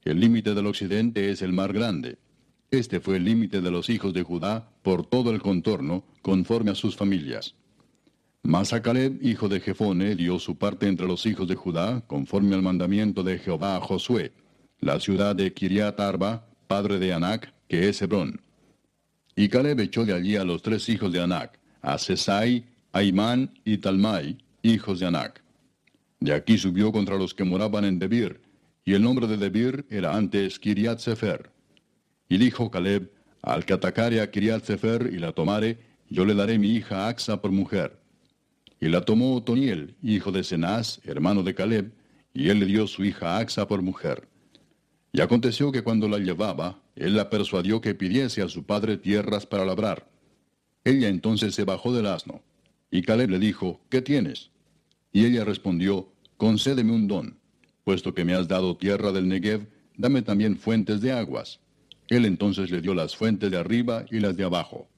El 0.05 0.21
límite 0.21 0.55
del 0.55 0.67
occidente 0.67 1.31
es 1.31 1.43
el 1.43 1.53
mar 1.53 1.73
grande. 1.73 2.19
Este 2.71 3.01
fue 3.01 3.17
el 3.19 3.25
límite 3.25 3.61
de 3.61 3.71
los 3.71 3.89
hijos 3.89 4.13
de 4.13 4.23
Judá 4.23 4.69
por 4.83 5.07
todo 5.07 5.31
el 5.31 5.41
contorno, 5.41 6.05
conforme 6.23 6.73
a 6.73 6.75
sus 6.75 6.97
familias. 6.97 7.55
Mas 8.45 8.73
a 8.73 8.83
Caleb, 8.83 9.21
hijo 9.23 9.49
de 9.49 9.61
Jefone, 9.61 10.17
dio 10.17 10.41
su 10.41 10.59
parte 10.59 10.89
entre 10.89 11.07
los 11.07 11.27
hijos 11.27 11.47
de 11.47 11.55
Judá, 11.55 12.03
conforme 12.09 12.57
al 12.57 12.63
mandamiento 12.63 13.23
de 13.23 13.39
Jehová 13.39 13.77
a 13.77 13.81
Josué, 13.81 14.33
la 14.81 14.99
ciudad 14.99 15.37
de 15.37 15.53
Kiriat 15.53 16.01
Arba, 16.01 16.49
padre 16.67 16.99
de 16.99 17.13
Anac, 17.13 17.55
que 17.69 17.89
es 17.89 18.03
Hebrón. 18.03 18.41
Y 19.37 19.49
Caleb 19.49 19.79
echó 19.79 20.05
de 20.05 20.13
allí 20.13 20.35
a 20.35 20.45
los 20.45 20.61
tres 20.61 20.89
hijos 20.89 21.13
de 21.13 21.23
Anac, 21.23 21.61
a 21.83 21.97
Sesai, 21.99 22.65
a 22.91 23.05
Imán 23.05 23.55
y 23.65 23.79
Talmai, 23.79 24.39
hijos 24.63 24.99
de 24.99 25.07
Anac. 25.07 25.41
De 26.19 26.35
aquí 26.35 26.59
subió 26.59 26.91
contra 26.91 27.17
los 27.17 27.35
que 27.35 27.45
moraban 27.45 27.85
en 27.85 28.01
Debir, 28.01 28.41
y 28.85 28.95
el 28.95 29.03
nombre 29.03 29.29
de 29.29 29.37
Debir 29.37 29.87
era 29.89 30.17
antes 30.17 30.59
Kiriat 30.59 30.99
Sefer. 30.99 31.53
Y 32.29 32.39
dijo 32.39 32.73
Caleb, 32.73 33.13
al 33.41 33.65
que 33.65 33.75
atacare 33.75 34.21
a 34.21 34.31
Kiriat 34.33 34.65
Sefer 34.65 35.11
y 35.13 35.19
la 35.19 35.31
tomare, 35.31 35.79
yo 36.11 36.25
le 36.25 36.35
daré 36.35 36.59
mi 36.59 36.71
hija 36.71 37.07
Axa 37.07 37.41
por 37.41 37.53
mujer. 37.53 38.02
Y 38.83 38.89
la 38.89 39.03
tomó 39.03 39.37
Otoniel, 39.37 39.95
hijo 40.03 40.33
de 40.33 40.43
Cenaz, 40.43 40.99
hermano 41.05 41.45
de 41.45 41.55
Caleb, 41.55 41.93
y 42.35 42.49
él 42.49 42.59
le 42.59 42.67
dio 42.67 42.89
su 42.89 43.05
hija 43.05 43.39
Axa 43.39 43.69
por 43.69 43.81
mujer. 43.81 44.27
Y 45.13 45.21
aconteció 45.21 45.71
que 45.71 45.83
cuando 45.83 46.09
la 46.09 46.19
llevaba, 46.19 46.83
él 46.97 47.15
la 47.15 47.31
persuadió 47.31 47.81
que 47.81 47.95
pidiese 47.95 48.43
a 48.43 48.49
su 48.49 48.65
padre 48.65 48.97
tierras 48.97 49.47
para 49.47 49.65
labrar. 49.65 50.11
Ella 50.83 51.07
entonces 51.07 51.55
se 51.55 51.63
bajó 51.63 51.95
del 51.95 52.09
asno, 52.09 52.43
y 52.91 53.03
Caleb 53.03 53.31
le 53.31 53.39
dijo, 53.39 53.81
¿qué 53.89 54.03
tienes? 54.03 54.51
Y 55.13 55.27
ella 55.27 55.45
respondió, 55.45 56.09
concédeme 56.37 56.91
un 56.91 57.07
don, 57.07 57.39
puesto 57.85 58.13
que 58.13 58.25
me 58.25 58.35
has 58.35 58.49
dado 58.49 58.77
tierra 58.77 59.13
del 59.13 59.29
Negev, 59.29 59.65
dame 59.97 60.23
también 60.23 60.57
fuentes 60.57 61.01
de 61.01 61.13
aguas. 61.13 61.61
Él 62.09 62.25
entonces 62.25 62.73
le 62.73 62.81
dio 62.81 62.95
las 62.95 63.15
fuentes 63.15 63.49
de 63.49 63.59
arriba 63.59 64.07
y 64.11 64.19
las 64.19 64.37
de 64.37 64.43
abajo. 64.43 64.89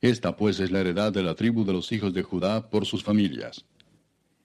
Esta 0.00 0.36
pues 0.36 0.60
es 0.60 0.70
la 0.70 0.80
heredad 0.80 1.12
de 1.12 1.22
la 1.22 1.34
tribu 1.34 1.64
de 1.64 1.72
los 1.72 1.90
hijos 1.90 2.14
de 2.14 2.22
Judá 2.22 2.70
por 2.70 2.86
sus 2.86 3.02
familias. 3.02 3.64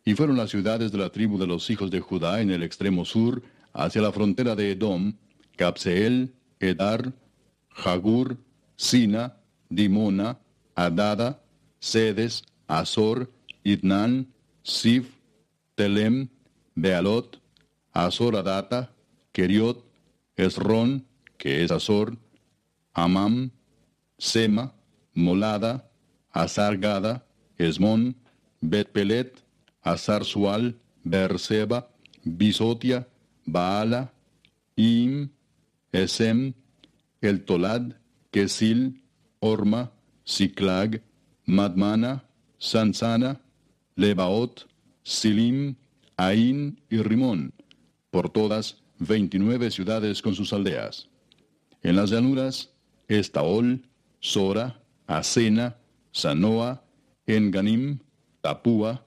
Y 0.04 0.16
fueron 0.16 0.38
las 0.38 0.49
ciudades 0.49 0.91
de 0.91 0.97
la 0.97 1.10
tribu 1.12 1.38
de 1.38 1.47
los 1.47 1.70
hijos 1.70 1.91
de 1.91 1.99
Judá 1.99 2.41
en 2.41 2.51
el 2.51 2.64
extremo 2.64 3.06
sur, 3.06 3.43
hacia 3.72 4.01
la 4.01 4.12
frontera 4.12 4.56
de 4.56 4.72
Edom, 4.72 5.14
Capseel, 5.56 6.34
Edar, 6.60 7.14
Jagur, 7.70 8.38
Sina, 8.76 9.38
Dimona, 9.70 10.39
Adada, 10.76 11.41
Sedes, 11.80 12.43
Azor, 12.68 13.32
Idnan, 13.64 14.28
Sif, 14.64 15.08
Telem, 15.76 16.30
Bealot, 16.76 17.39
Azor 17.91 18.36
Adata, 18.36 18.91
Keriot, 19.32 19.86
Esron, 20.36 21.06
que 21.38 21.64
es 21.64 21.72
Azor, 21.72 22.18
Amam, 22.93 23.51
Sema, 24.18 24.74
Molada, 25.14 25.89
Azargada, 26.32 27.26
Esmón, 27.57 28.16
Betpelet, 28.61 29.43
Azar 29.82 30.26
Sual, 30.26 30.76
Berseba, 31.03 31.89
Bisotia, 32.24 33.07
Baala, 33.45 34.14
Im, 34.76 35.30
Esem, 35.91 36.53
El 37.22 37.45
Tolad, 37.45 37.93
Kesil, 38.32 39.03
Orma, 39.39 39.91
Siklag, 40.24 41.01
Madmana, 41.45 42.24
Sansana, 42.57 43.41
Lebaot, 43.95 44.68
Silim, 45.03 45.76
Ain 46.18 46.82
y 46.89 46.97
Rimón, 46.97 47.53
por 48.09 48.30
todas 48.30 48.82
veintinueve 48.99 49.70
ciudades 49.72 50.22
con 50.22 50.36
sus 50.36 50.53
aldeas. 50.53 51.09
En 51.82 51.97
las 51.97 52.09
llanuras, 52.09 52.72
Estaol, 53.07 53.84
Sora, 54.20 54.82
Asena, 55.08 55.76
Sanoa, 56.12 56.84
Enganim, 57.28 57.99
Tapúa, 58.41 59.06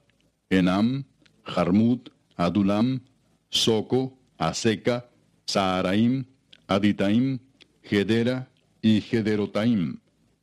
Enam, 0.49 1.05
Jarmut, 1.43 2.09
Adulam, 2.37 3.01
Soco, 3.49 4.17
Aseca, 4.37 5.05
Saharaim, 5.45 6.25
Aditaim, 6.67 7.39
Gedera 7.83 8.47
y 8.81 9.01
Gederotaim, 9.01 9.99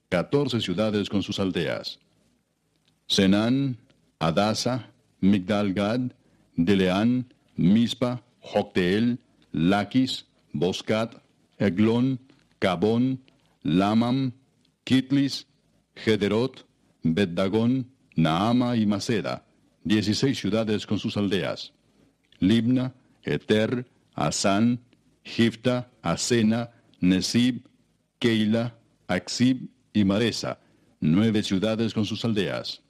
catorce 0.08 0.60
ciudades 0.60 1.08
con 1.08 1.22
sus 1.22 1.38
aldeas. 1.38 1.98
Senán, 3.06 3.76
Adasa, 4.18 4.90
Migdalgad, 5.20 6.00
Deleán, 6.56 7.32
Mispa, 7.56 8.22
Jocteel, 8.40 9.18
Laquis, 9.52 10.24
Boscat, 10.52 11.16
Eglon, 11.58 12.18
Cabón, 12.58 13.20
Lamam, 13.62 14.32
Kitlis, 14.84 15.46
Gederot, 15.96 16.66
Beddagón, 17.02 17.90
Naama 18.16 18.76
y 18.76 18.86
Maceda, 18.86 19.46
dieciséis 19.82 20.38
ciudades 20.38 20.86
con 20.86 20.98
sus 20.98 21.16
aldeas. 21.16 21.72
Libna, 22.38 22.94
Eter, 23.22 23.86
Asán, 24.14 24.80
Gifta, 25.24 25.90
Asena, 26.02 26.70
Nesib, 27.00 27.66
Keila, 28.18 28.76
Axib 29.08 29.68
y 29.92 30.04
Maresa, 30.04 30.60
nueve 31.00 31.42
ciudades 31.42 31.94
con 31.94 32.04
sus 32.04 32.24
aldeas. 32.24 32.82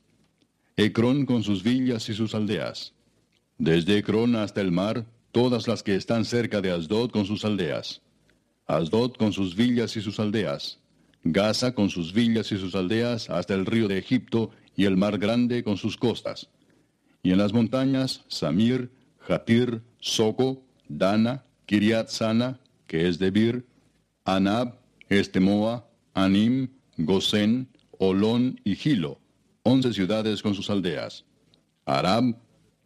Ecrón 0.77 1.27
con 1.27 1.43
sus 1.43 1.63
villas 1.63 2.09
y 2.09 2.15
sus 2.15 2.35
aldeas. 2.35 2.93
Desde 3.59 3.99
Ecrón 3.99 4.35
hasta 4.35 4.61
el 4.61 4.73
mar, 4.73 5.07
todas 5.31 5.69
las 5.69 5.83
que 5.85 5.95
están 5.95 6.25
cerca 6.25 6.61
de 6.61 6.73
Asdod 6.73 7.11
con 7.11 7.25
sus 7.25 7.45
aldeas. 7.45 8.03
Asdod 8.67 9.13
con 9.13 9.33
sus 9.33 9.55
villas 9.55 9.97
y 9.97 10.01
sus 10.01 10.19
aldeas. 10.19 10.81
Gaza 11.25 11.75
con 11.75 11.89
sus 11.89 12.13
villas 12.13 12.53
y 12.53 12.59
sus 12.59 12.75
aldeas 12.75 13.31
hasta 13.31 13.55
el 13.55 13.65
río 13.65 13.89
de 13.89 13.99
Egipto 13.99 14.51
y 14.77 14.85
el 14.85 14.97
mar 14.97 15.19
grande 15.19 15.65
con 15.65 15.79
sus 15.79 15.97
costas. 15.97 16.51
Y 17.23 17.33
en 17.33 17.39
las 17.39 17.55
montañas, 17.55 18.25
Samir, 18.29 18.91
Jatir, 19.21 19.83
Soco, 19.99 20.63
Dana, 20.87 21.45
Kiriat 21.65 22.09
Sana, 22.09 22.61
que 22.87 23.09
es 23.09 23.19
Debir, 23.19 23.67
Anab, 24.25 24.79
Estemoa, 25.09 25.89
Anim, 26.13 26.69
Gosén, 26.99 27.69
Olón 27.99 28.61
y 28.65 28.77
Gilo, 28.77 29.19
once 29.63 29.93
ciudades 29.95 30.43
con 30.43 30.55
sus 30.55 30.69
aldeas. 30.69 31.25
Arab, 31.87 32.37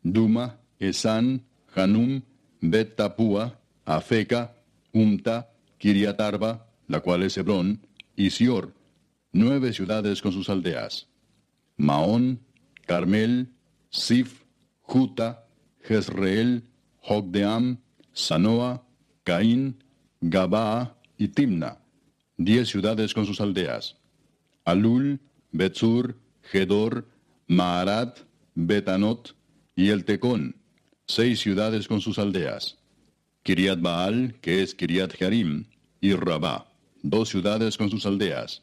Duma, 0.02 0.58
Esan, 0.78 1.42
Hanum, 1.74 2.22
Bet 2.60 2.96
Tapua, 2.96 3.58
Afeca, 3.84 4.54
Umta, 4.92 5.50
Kiriatarba, 5.78 6.66
la 6.86 7.00
cual 7.00 7.22
es 7.22 7.36
Hebrón, 7.36 7.80
y 8.18 8.30
Sior, 8.30 8.74
nueve 9.30 9.72
ciudades 9.72 10.20
con 10.20 10.32
sus 10.32 10.50
aldeas. 10.50 11.06
Maón, 11.76 12.40
Carmel, 12.84 13.54
Sif, 13.90 14.42
Juta, 14.80 15.46
Jezreel, 15.84 16.64
Jogdeam, 16.96 17.78
Sanoa, 18.12 18.84
Caín, 19.22 19.84
Gabaa 20.20 20.96
y 21.16 21.28
Timna, 21.28 21.78
diez 22.36 22.68
ciudades 22.68 23.14
con 23.14 23.24
sus 23.24 23.40
aldeas. 23.40 23.96
Alul, 24.64 25.20
Betzur, 25.52 26.18
Gedor, 26.42 27.06
Maarat, 27.46 28.18
Betanot 28.56 29.36
y 29.76 29.90
El 29.90 30.04
Tecón, 30.04 30.56
seis 31.06 31.38
ciudades 31.38 31.86
con 31.86 32.00
sus 32.00 32.18
aldeas. 32.18 32.78
Kiriat 33.44 33.80
Baal, 33.80 34.34
que 34.40 34.60
es 34.64 34.74
Kiriat 34.74 35.12
Jearim, 35.12 35.66
y 36.00 36.14
Rabá, 36.14 36.67
dos 37.08 37.28
ciudades 37.28 37.76
con 37.76 37.90
sus 37.90 38.04
aldeas. 38.06 38.62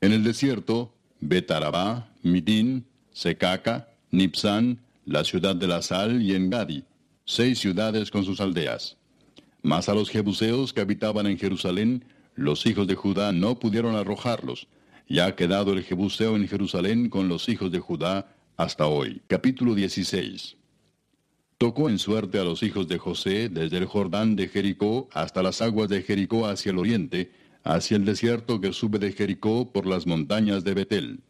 En 0.00 0.12
el 0.12 0.24
desierto, 0.24 0.92
Betarabá, 1.20 2.12
Midín, 2.22 2.84
Secaca, 3.12 3.88
Nipsan, 4.10 4.80
la 5.06 5.24
ciudad 5.24 5.54
de 5.54 5.66
la 5.66 5.82
sal 5.82 6.22
y 6.22 6.34
Engadi, 6.34 6.84
seis 7.24 7.58
ciudades 7.58 8.10
con 8.10 8.24
sus 8.24 8.40
aldeas. 8.40 8.96
Mas 9.62 9.88
a 9.88 9.94
los 9.94 10.10
jebuseos 10.10 10.72
que 10.72 10.80
habitaban 10.80 11.26
en 11.26 11.38
Jerusalén, 11.38 12.04
los 12.34 12.66
hijos 12.66 12.86
de 12.86 12.96
Judá 12.96 13.32
no 13.32 13.58
pudieron 13.58 13.94
arrojarlos, 13.94 14.66
y 15.06 15.20
ha 15.20 15.34
quedado 15.36 15.72
el 15.72 15.84
jebuseo 15.84 16.36
en 16.36 16.48
Jerusalén 16.48 17.08
con 17.08 17.28
los 17.28 17.48
hijos 17.48 17.70
de 17.70 17.78
Judá 17.78 18.34
hasta 18.56 18.86
hoy. 18.86 19.22
Capítulo 19.26 19.74
16. 19.74 20.56
Tocó 21.58 21.88
en 21.88 21.98
suerte 21.98 22.38
a 22.38 22.44
los 22.44 22.62
hijos 22.62 22.88
de 22.88 22.98
José 22.98 23.48
desde 23.48 23.78
el 23.78 23.86
Jordán 23.86 24.36
de 24.36 24.48
Jericó 24.48 25.08
hasta 25.12 25.42
las 25.42 25.62
aguas 25.62 25.88
de 25.88 26.02
Jericó 26.02 26.46
hacia 26.46 26.72
el 26.72 26.78
oriente, 26.78 27.32
hacia 27.64 27.96
el 27.96 28.04
desierto 28.04 28.60
que 28.60 28.72
sube 28.72 28.98
de 28.98 29.12
Jericó 29.12 29.72
por 29.72 29.86
las 29.86 30.06
montañas 30.06 30.62
de 30.62 30.74
Betel. 30.74 31.20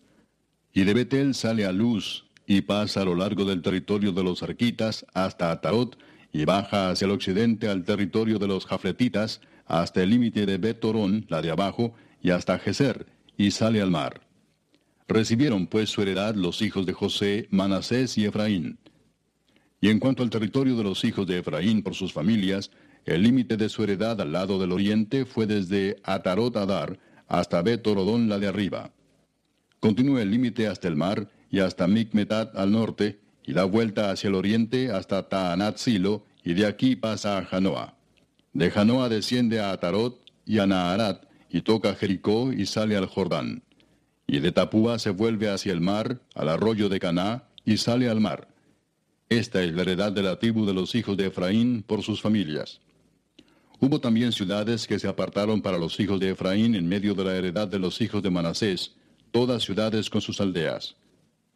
Y 0.72 0.82
de 0.82 0.93
Betel 0.93 1.35
sale 1.35 1.64
a 1.64 1.72
Luz, 1.72 2.26
y 2.47 2.62
pasa 2.62 3.03
a 3.03 3.05
lo 3.05 3.14
largo 3.14 3.45
del 3.45 3.62
territorio 3.62 4.12
de 4.12 4.24
los 4.24 4.43
arquitas 4.43 5.07
hasta 5.14 5.51
Atarot, 5.51 5.97
y 6.32 6.45
baja 6.45 6.91
hacia 6.91 7.05
el 7.07 7.12
occidente 7.12 7.68
al 7.68 7.85
territorio 7.85 8.41
de 8.41 8.49
los 8.49 8.66
jafletitas, 8.66 9.41
hasta 9.66 10.03
el 10.03 10.11
límite 10.11 10.45
de 10.45 10.59
Betorón, 10.59 11.24
la 11.28 11.41
de 11.41 11.53
abajo, 11.53 11.95
y 12.20 12.30
hasta 12.30 12.59
Geser, 12.59 13.07
y 13.37 13.53
sale 13.53 13.80
al 13.80 13.93
mar. 13.93 14.20
Recibieron 15.07 15.68
pues 15.68 15.91
su 15.91 16.03
heredad 16.03 16.35
los 16.35 16.61
hijos 16.62 16.87
de 16.87 16.93
José, 16.93 17.47
Manasés 17.51 18.18
y 18.18 18.24
Efraín. 18.24 18.78
Y 19.80 19.91
en 19.91 20.01
cuanto 20.01 20.22
al 20.22 20.30
territorio 20.30 20.76
de 20.76 20.82
los 20.82 21.05
hijos 21.05 21.26
de 21.26 21.39
Efraín 21.39 21.82
por 21.82 21.95
sus 21.95 22.12
familias, 22.12 22.70
el 23.05 23.23
límite 23.23 23.57
de 23.57 23.69
su 23.69 23.83
heredad 23.83 24.21
al 24.21 24.33
lado 24.33 24.59
del 24.59 24.73
oriente 24.73 25.27
fue 25.27 25.47
desde 25.47 25.97
Atarot 26.05 26.57
Adar 26.57 26.99
hasta 27.29 27.63
Betorodón 27.63 28.29
la 28.29 28.39
de 28.39 28.49
arriba. 28.49 28.93
Continúa 29.81 30.23
el 30.23 30.31
límite 30.31 30.67
hasta 30.67 30.89
el 30.89 30.97
mar 30.97 31.29
y 31.51 31.61
hasta 31.61 31.87
Micmetat 31.87 32.57
al 32.57 32.73
norte, 32.73 33.21
y 33.47 33.53
da 33.53 33.65
vuelta 33.65 34.11
hacia 34.11 34.29
el 34.29 34.35
oriente 34.35 34.91
hasta 34.91 35.29
Taanat 35.29 35.77
Silo, 35.77 36.25
y 36.43 36.55
de 36.55 36.67
aquí 36.67 36.97
pasa 36.97 37.39
a 37.39 37.45
Janoa. 37.45 37.97
De 38.55 38.71
Janoa 38.71 39.09
desciende 39.09 39.61
a 39.61 39.73
Atarot 39.73 40.21
y 40.47 40.59
a 40.59 40.67
Naharat, 40.67 41.27
y 41.51 41.61
toca 41.61 41.95
Jericó 41.95 42.53
y 42.53 42.67
sale 42.67 42.97
al 42.97 43.07
Jordán. 43.07 43.63
Y 44.27 44.41
de 44.41 44.53
Tapúa 44.53 44.99
se 44.99 45.11
vuelve 45.11 45.51
hacia 45.51 45.73
el 45.73 45.81
mar, 45.81 46.21
al 46.35 46.49
arroyo 46.49 46.89
de 46.89 46.99
Caná, 46.99 47.45
y 47.65 47.77
sale 47.77 48.09
al 48.09 48.21
mar. 48.21 48.49
Esta 49.29 49.63
es 49.63 49.73
la 49.75 49.83
heredad 49.83 50.13
de 50.13 50.23
la 50.23 50.39
tribu 50.39 50.67
de 50.67 50.75
los 50.75 50.95
hijos 50.95 51.17
de 51.17 51.27
Efraín 51.27 51.83
por 51.83 52.03
sus 52.03 52.23
familias. 52.23 52.81
Hubo 53.81 54.01
también 54.01 54.33
ciudades 54.33 54.87
que 54.87 54.99
se 54.99 55.09
apartaron 55.09 55.61
para 55.61 55.79
los 55.79 55.99
hijos 56.01 56.20
de 56.20 56.31
Efraín 56.31 56.75
en 56.75 56.89
medio 56.89 57.14
de 57.14 57.25
la 57.25 57.37
heredad 57.37 57.68
de 57.68 57.79
los 57.79 58.01
hijos 58.01 58.22
de 58.22 58.31
Manasés, 58.31 58.95
todas 59.31 59.62
ciudades 59.62 60.09
con 60.09 60.20
sus 60.20 60.41
aldeas. 60.41 60.97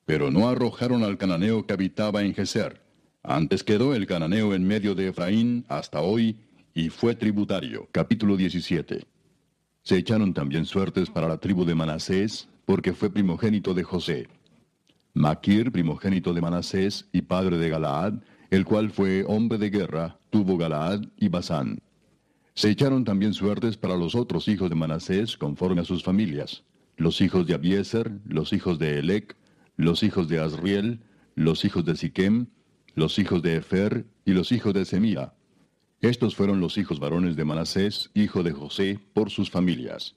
Pero 0.04 0.30
no 0.30 0.48
arrojaron 0.48 1.04
al 1.04 1.16
cananeo 1.16 1.66
que 1.66 1.74
habitaba 1.74 2.22
en 2.22 2.34
Geser, 2.34 2.82
Antes 3.22 3.62
quedó 3.62 3.94
el 3.94 4.06
cananeo 4.06 4.54
en 4.54 4.66
medio 4.66 4.94
de 4.94 5.08
Efraín 5.08 5.64
hasta 5.68 6.00
hoy, 6.00 6.36
y 6.72 6.88
fue 6.88 7.14
tributario. 7.14 7.88
Capítulo 7.92 8.36
17. 8.36 9.04
Se 9.82 9.96
echaron 9.96 10.32
también 10.32 10.64
suertes 10.64 11.10
para 11.10 11.28
la 11.28 11.38
tribu 11.38 11.64
de 11.64 11.74
Manasés, 11.74 12.48
porque 12.64 12.92
fue 12.92 13.10
primogénito 13.10 13.74
de 13.74 13.82
José. 13.82 14.28
Maquir, 15.14 15.72
primogénito 15.72 16.32
de 16.32 16.40
Manasés 16.40 17.08
y 17.12 17.22
padre 17.22 17.58
de 17.58 17.68
Galaad, 17.68 18.14
el 18.50 18.64
cual 18.64 18.90
fue 18.90 19.24
hombre 19.26 19.58
de 19.58 19.70
guerra, 19.70 20.18
tuvo 20.30 20.56
Galaad 20.56 21.02
y 21.18 21.28
Basán. 21.28 21.80
Se 22.58 22.68
echaron 22.68 23.04
también 23.04 23.34
suertes 23.34 23.76
para 23.76 23.96
los 23.96 24.16
otros 24.16 24.48
hijos 24.48 24.68
de 24.68 24.74
Manasés 24.74 25.36
conforme 25.36 25.82
a 25.82 25.84
sus 25.84 26.02
familias, 26.02 26.64
los 26.96 27.20
hijos 27.20 27.46
de 27.46 27.54
Abieser, 27.54 28.10
los 28.26 28.52
hijos 28.52 28.80
de 28.80 28.98
Elec, 28.98 29.36
los 29.76 30.02
hijos 30.02 30.26
de 30.26 30.40
Asriel, 30.40 30.98
los 31.36 31.64
hijos 31.64 31.84
de 31.84 31.94
Siquem, 31.94 32.48
los 32.96 33.20
hijos 33.20 33.42
de 33.42 33.58
Efer 33.58 34.06
y 34.24 34.32
los 34.32 34.50
hijos 34.50 34.74
de 34.74 34.84
Semía. 34.84 35.34
Estos 36.00 36.34
fueron 36.34 36.58
los 36.58 36.78
hijos 36.78 36.98
varones 36.98 37.36
de 37.36 37.44
Manasés, 37.44 38.10
hijo 38.12 38.42
de 38.42 38.50
José, 38.50 38.98
por 39.12 39.30
sus 39.30 39.52
familias. 39.52 40.16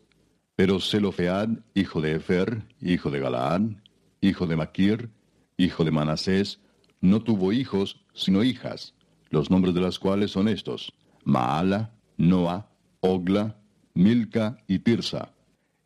Pero 0.56 0.80
Zelofead, 0.80 1.50
hijo 1.76 2.02
de 2.02 2.14
Efer, 2.14 2.64
hijo 2.82 3.12
de 3.12 3.20
Galaad, 3.20 3.62
hijo 4.20 4.48
de 4.48 4.56
Maquir, 4.56 5.12
hijo 5.58 5.86
de 5.86 5.92
Manasés, 5.92 6.60
no 7.02 7.22
tuvo 7.22 7.54
hijos, 7.54 8.04
sino 8.16 8.44
hijas, 8.44 8.96
los 9.30 9.52
nombres 9.52 9.76
de 9.76 9.82
las 9.82 10.00
cuales 10.00 10.32
son 10.32 10.48
estos, 10.48 10.92
Maala, 11.24 11.94
Noa, 12.22 12.70
Ogla, 13.00 13.56
Milca 13.96 14.56
y 14.68 14.78
Tirsa. 14.78 15.34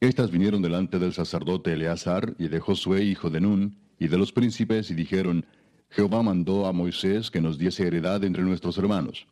Estas 0.02 0.32
vinieron 0.32 0.62
delante 0.62 1.00
del 1.00 1.14
sacerdote 1.14 1.72
Eleazar 1.72 2.36
y 2.38 2.50
de 2.50 2.60
Josué, 2.60 3.06
hijo 3.06 3.30
de 3.30 3.40
Nun, 3.40 3.78
y 4.00 4.10
de 4.10 4.18
los 4.18 4.34
príncipes, 4.34 4.92
y 4.92 4.96
dijeron, 4.96 5.46
Jehová 5.90 6.24
mandó 6.24 6.66
a 6.66 6.74
Moisés 6.74 7.32
que 7.32 7.40
nos 7.40 7.58
diese 7.58 7.88
heredad 7.88 8.22
entre 8.26 8.44
nuestros 8.44 8.78
hermanos. 8.78 9.28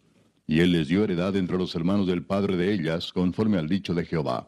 Y 0.48 0.62
él 0.62 0.72
les 0.72 0.88
dio 0.88 1.04
heredad 1.04 1.36
entre 1.36 1.58
los 1.58 1.76
hermanos 1.76 2.08
del 2.08 2.24
padre 2.24 2.56
de 2.56 2.74
ellas, 2.74 3.12
conforme 3.12 3.58
al 3.58 3.68
dicho 3.68 3.94
de 3.94 4.06
Jehová. 4.06 4.48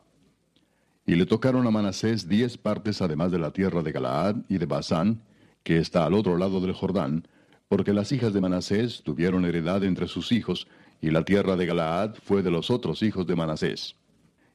Y 1.06 1.16
le 1.16 1.26
tocaron 1.26 1.68
a 1.68 1.72
Manasés 1.72 2.30
diez 2.30 2.58
partes 2.58 3.01
además 3.01 3.34
de 3.34 3.39
la 3.39 3.51
tierra 3.51 3.84
de 3.84 3.91
Galaad 3.91 4.38
y 4.47 4.60
de 4.60 4.66
Basán, 4.66 5.24
que 5.64 5.78
está 5.78 6.06
al 6.06 6.14
otro 6.14 6.38
lado 6.38 6.62
del 6.62 6.72
Jordán, 6.72 7.28
porque 7.68 7.91
las 7.91 8.14
hijas 8.14 8.34
de 8.34 8.39
Manasés 8.39 9.01
tuvieron 9.03 9.43
heredad 9.43 9.84
entre 9.84 10.08
sus 10.08 10.32
hijos, 10.32 10.68
y 11.01 11.11
la 11.11 11.23
tierra 11.23 11.55
de 11.55 11.65
Galaad 11.65 12.15
fue 12.15 12.43
de 12.43 12.51
los 12.51 12.71
otros 12.71 13.03
hijos 13.03 13.27
de 13.27 13.35
Manasés. 13.35 13.95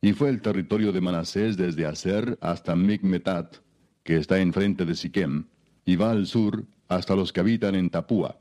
Y 0.00 0.12
fue 0.12 0.30
el 0.30 0.40
territorio 0.40 0.92
de 0.92 1.00
Manasés 1.00 1.56
desde 1.56 1.86
Aser 1.86 2.38
hasta 2.40 2.74
Micmetat, 2.74 3.56
que 4.02 4.16
está 4.16 4.40
enfrente 4.40 4.84
de 4.84 4.94
Siquem, 4.94 5.44
y 5.84 5.96
va 5.96 6.10
al 6.10 6.26
sur 6.26 6.64
hasta 6.88 7.14
los 7.14 7.32
que 7.32 7.40
habitan 7.40 7.74
en 7.74 7.90
Tapúa. 7.90 8.38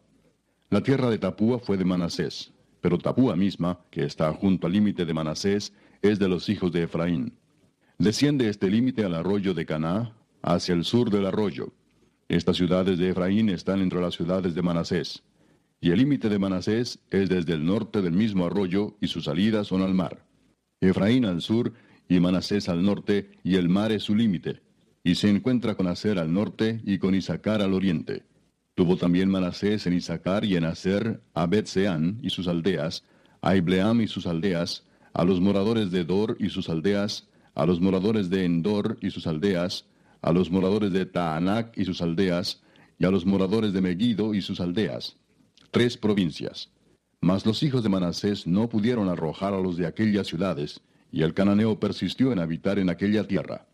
La 0.70 0.82
tierra 0.82 1.10
de 1.10 1.18
Tapúa 1.18 1.60
fue 1.60 1.78
de 1.78 1.86
Manasés, 1.86 2.52
pero 2.82 2.98
Tapúa 2.98 3.36
misma, 3.36 3.80
que 3.90 4.06
está 4.06 4.32
junto 4.34 4.68
al 4.68 4.74
límite 4.74 5.06
de 5.06 5.14
Manasés, 5.14 5.74
es 6.02 6.20
de 6.20 6.30
los 6.30 6.48
hijos 6.50 6.72
de 6.72 6.84
Efraín. 6.84 7.34
Desciende 7.98 8.48
este 8.48 8.70
límite 8.70 9.04
al 9.04 9.16
arroyo 9.16 9.54
de 9.54 9.66
Caná, 9.66 10.14
hacia 10.42 10.74
el 10.74 10.86
sur 10.86 11.10
del 11.10 11.26
arroyo, 11.26 11.74
estas 12.30 12.58
ciudades 12.58 13.00
de 13.00 13.10
Efraín 13.10 13.50
están 13.50 13.82
entre 13.82 14.00
las 14.00 14.14
ciudades 14.14 14.54
de 14.54 14.62
Manasés. 14.62 15.24
Y 15.82 15.92
el 15.92 16.00
límite 16.00 16.28
de 16.28 16.40
Manasés 16.40 17.00
es 17.10 17.30
desde 17.30 17.54
el 17.54 17.66
norte 17.66 18.02
del 18.02 18.14
mismo 18.14 18.46
arroyo 18.46 18.98
y 19.00 19.08
sus 19.08 19.26
salidas 19.26 19.68
son 19.68 19.82
al 19.82 19.94
mar. 19.94 20.26
Efraín 20.82 21.26
al 21.26 21.42
sur 21.42 21.74
y 22.10 22.20
Manasés 22.20 22.68
al 22.68 22.84
norte 22.84 23.32
y 23.44 23.56
el 23.56 23.70
mar 23.70 23.92
es 23.92 24.04
su 24.04 24.16
límite. 24.16 24.62
Y 25.04 25.16
se 25.16 25.30
encuentra 25.30 25.76
con 25.76 25.88
Aser 25.88 26.20
al 26.20 26.34
norte 26.34 26.82
y 26.84 26.98
con 26.98 27.16
Isaacar 27.16 27.62
al 27.62 27.74
oriente. 27.74 28.24
Tuvo 28.76 28.98
también 28.98 29.30
Manasés 29.30 29.88
en 29.88 29.94
Isaacar 29.94 30.44
y 30.44 30.56
en 30.56 30.66
Aser 30.66 31.22
a 31.34 31.46
Betseán 31.48 32.20
y 32.22 32.30
sus 32.30 32.48
aldeas, 32.48 33.06
a 33.42 33.56
Ibleam 33.56 34.02
y 34.02 34.08
sus 34.08 34.28
aldeas, 34.28 34.86
a 35.14 35.24
los 35.24 35.40
moradores 35.40 35.92
de 35.92 36.04
Dor 36.04 36.36
y 36.40 36.50
sus 36.50 36.70
aldeas, 36.70 37.28
a 37.56 37.66
los 37.66 37.80
moradores 37.80 38.30
de 38.30 38.44
Endor 38.44 38.98
y 39.02 39.12
sus 39.12 39.28
aldeas, 39.28 39.86
a 40.22 40.34
los 40.34 40.52
moradores 40.52 40.92
de 40.92 41.06
Taanac 41.06 41.78
y 41.78 41.86
sus 41.86 42.02
aldeas, 42.02 42.62
y 42.98 43.06
a 43.06 43.12
los 43.12 43.26
moradores 43.26 43.72
de 43.72 43.82
Megiddo 43.82 44.34
y 44.34 44.42
sus 44.42 44.60
aldeas, 44.60 45.18
tres 45.72 45.98
provincias. 45.98 46.70
Mas 47.22 47.46
los 47.46 47.64
hijos 47.64 47.84
de 47.84 47.90
Manasés 47.90 48.48
no 48.48 48.70
pudieron 48.70 49.10
arrojar 49.10 49.54
a 49.54 49.60
los 49.60 49.78
de 49.78 49.86
aquellas 49.86 50.28
ciudades, 50.28 50.82
y 51.12 51.24
el 51.24 51.34
cananeo 51.34 51.80
persistió 51.80 52.32
en 52.32 52.40
habitar 52.40 52.80
en 52.80 52.90
aquella 52.90 53.28
tierra. 53.28 53.68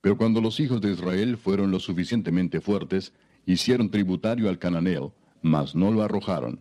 Pero 0.00 0.16
cuando 0.16 0.40
los 0.40 0.60
hijos 0.60 0.80
de 0.80 0.92
Israel 0.92 1.36
fueron 1.36 1.70
lo 1.70 1.80
suficientemente 1.80 2.60
fuertes, 2.60 3.12
hicieron 3.46 3.90
tributario 3.90 4.48
al 4.48 4.58
cananeo, 4.58 5.14
mas 5.42 5.74
no 5.74 5.90
lo 5.90 6.02
arrojaron. 6.02 6.60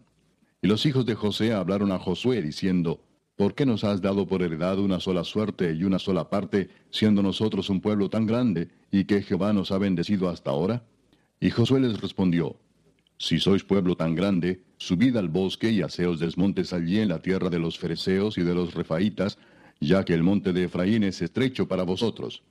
Y 0.62 0.68
los 0.68 0.86
hijos 0.86 1.06
de 1.06 1.16
José 1.16 1.54
hablaron 1.54 1.92
a 1.92 2.00
Josué 2.00 2.42
diciendo, 2.42 3.02
¿Por 3.36 3.54
qué 3.54 3.68
nos 3.68 3.84
has 3.84 4.02
dado 4.02 4.28
por 4.28 4.42
heredad 4.42 4.80
una 4.80 5.00
sola 5.00 5.24
suerte 5.24 5.74
y 5.74 5.84
una 5.84 6.00
sola 6.00 6.28
parte, 6.28 6.70
siendo 6.90 7.22
nosotros 7.22 7.70
un 7.70 7.82
pueblo 7.82 8.10
tan 8.10 8.26
grande, 8.26 8.70
y 8.92 9.06
que 9.06 9.22
Jehová 9.22 9.54
nos 9.54 9.72
ha 9.72 9.78
bendecido 9.78 10.28
hasta 10.28 10.50
ahora? 10.50 10.84
Y 11.40 11.52
Josué 11.52 11.80
les 11.80 12.02
respondió, 12.02 12.58
Si 13.20 13.40
sois 13.40 13.64
pueblo 13.64 13.96
tan 13.96 14.14
grande, 14.14 14.62
subid 14.78 15.16
al 15.18 15.28
bosque 15.28 15.72
y 15.72 15.82
haceos 15.82 16.20
desmontes 16.20 16.72
allí 16.72 17.00
en 17.00 17.10
la 17.10 17.20
tierra 17.20 17.50
de 17.50 17.58
los 17.58 17.80
fereceos 17.80 18.38
y 18.38 18.44
de 18.44 18.54
los 18.54 18.76
refaitas, 18.76 19.40
ya 19.80 20.06
que 20.06 20.14
el 20.14 20.24
monte 20.24 20.54
de 20.54 20.66
Efraín 20.66 21.04
es 21.04 21.22
estrecho 21.22 21.68
para 21.68 21.84
vosotros. 21.84 22.44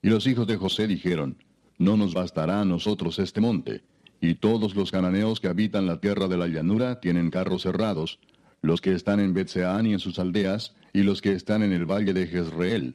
Y 0.00 0.10
los 0.10 0.26
hijos 0.26 0.46
de 0.46 0.56
José 0.56 0.86
dijeron, 0.86 1.36
No 1.78 1.96
nos 1.96 2.14
bastará 2.14 2.60
a 2.60 2.64
nosotros 2.64 3.18
este 3.18 3.40
monte, 3.40 3.82
y 4.20 4.36
todos 4.36 4.76
los 4.76 4.92
cananeos 4.92 5.40
que 5.40 5.48
habitan 5.48 5.86
la 5.86 6.00
tierra 6.00 6.28
de 6.28 6.36
la 6.36 6.46
llanura 6.46 7.00
tienen 7.00 7.30
carros 7.30 7.62
cerrados, 7.62 8.20
los 8.60 8.80
que 8.80 8.92
están 8.92 9.18
en 9.18 9.34
Betseán 9.34 9.86
y 9.86 9.92
en 9.92 9.98
sus 9.98 10.20
aldeas, 10.20 10.76
y 10.92 11.02
los 11.02 11.20
que 11.20 11.32
están 11.32 11.64
en 11.64 11.72
el 11.72 11.84
valle 11.84 12.12
de 12.12 12.28
Jezreel. 12.28 12.94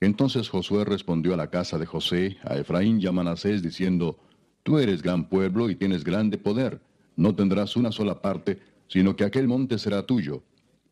Entonces 0.00 0.48
Josué 0.48 0.84
respondió 0.84 1.34
a 1.34 1.36
la 1.36 1.50
casa 1.50 1.78
de 1.78 1.86
José, 1.86 2.38
a 2.44 2.56
Efraín 2.56 3.00
y 3.00 3.06
a 3.08 3.12
Manasés, 3.12 3.62
diciendo, 3.62 4.18
Tú 4.62 4.78
eres 4.78 5.02
gran 5.02 5.28
pueblo 5.28 5.70
y 5.70 5.74
tienes 5.74 6.04
grande 6.04 6.38
poder, 6.38 6.80
no 7.16 7.34
tendrás 7.34 7.76
una 7.76 7.92
sola 7.92 8.22
parte, 8.22 8.58
sino 8.88 9.16
que 9.16 9.24
aquel 9.24 9.48
monte 9.48 9.78
será 9.78 10.06
tuyo. 10.06 10.42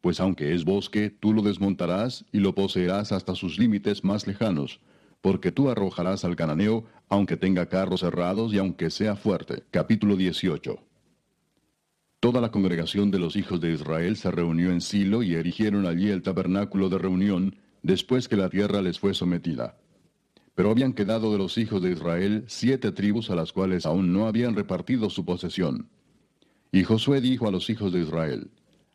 Pues 0.00 0.20
aunque 0.20 0.54
es 0.54 0.64
bosque, 0.64 1.10
tú 1.10 1.32
lo 1.32 1.42
desmontarás 1.42 2.24
y 2.32 2.38
lo 2.38 2.54
poseerás 2.54 3.12
hasta 3.12 3.34
sus 3.34 3.58
límites 3.58 4.04
más 4.04 4.26
lejanos, 4.26 4.80
porque 5.20 5.52
tú 5.52 5.68
arrojarás 5.70 6.24
al 6.24 6.36
cananeo, 6.36 6.84
aunque 7.08 7.36
tenga 7.36 7.66
carros 7.66 8.00
cerrados 8.00 8.52
y 8.52 8.58
aunque 8.58 8.90
sea 8.90 9.16
fuerte. 9.16 9.64
Capítulo 9.70 10.16
18. 10.16 10.78
Toda 12.20 12.40
la 12.40 12.50
congregación 12.50 13.10
de 13.10 13.18
los 13.18 13.36
hijos 13.36 13.60
de 13.60 13.72
Israel 13.72 14.16
se 14.16 14.30
reunió 14.30 14.70
en 14.70 14.80
Silo 14.80 15.22
y 15.22 15.34
erigieron 15.34 15.86
allí 15.86 16.10
el 16.10 16.22
tabernáculo 16.22 16.88
de 16.88 16.98
reunión 16.98 17.56
después 17.82 18.28
que 18.28 18.36
la 18.36 18.50
tierra 18.50 18.82
les 18.82 18.98
fue 18.98 19.14
sometida. 19.14 19.77
Pero 20.58 20.72
habían 20.72 20.92
quedado 20.92 21.30
de 21.30 21.38
los 21.38 21.56
hijos 21.56 21.80
de 21.82 21.92
Israel 21.92 22.42
siete 22.48 22.90
tribus 22.90 23.30
a 23.30 23.36
las 23.36 23.52
cuales 23.52 23.86
aún 23.86 24.12
no 24.12 24.26
habían 24.26 24.56
repartido 24.56 25.08
su 25.08 25.24
posesión. 25.24 25.88
Y 26.72 26.82
Josué 26.82 27.20
dijo 27.20 27.46
a 27.46 27.52
los 27.52 27.70
hijos 27.70 27.92
de 27.92 28.00
Israel, 28.00 28.50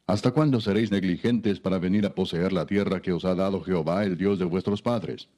¿Hasta 0.05 0.31
cuándo 0.31 0.59
seréis 0.59 0.91
negligentes 0.91 1.61
para 1.61 1.79
venir 1.79 2.05
a 2.05 2.13
poseer 2.13 2.51
la 2.51 2.65
tierra 2.65 3.01
que 3.01 3.13
os 3.13 3.23
ha 3.23 3.33
dado 3.33 3.63
Jehová, 3.63 4.03
el 4.03 4.17
Dios 4.17 4.39
de 4.39 4.43
vuestros 4.43 4.81
padres? 4.81 5.29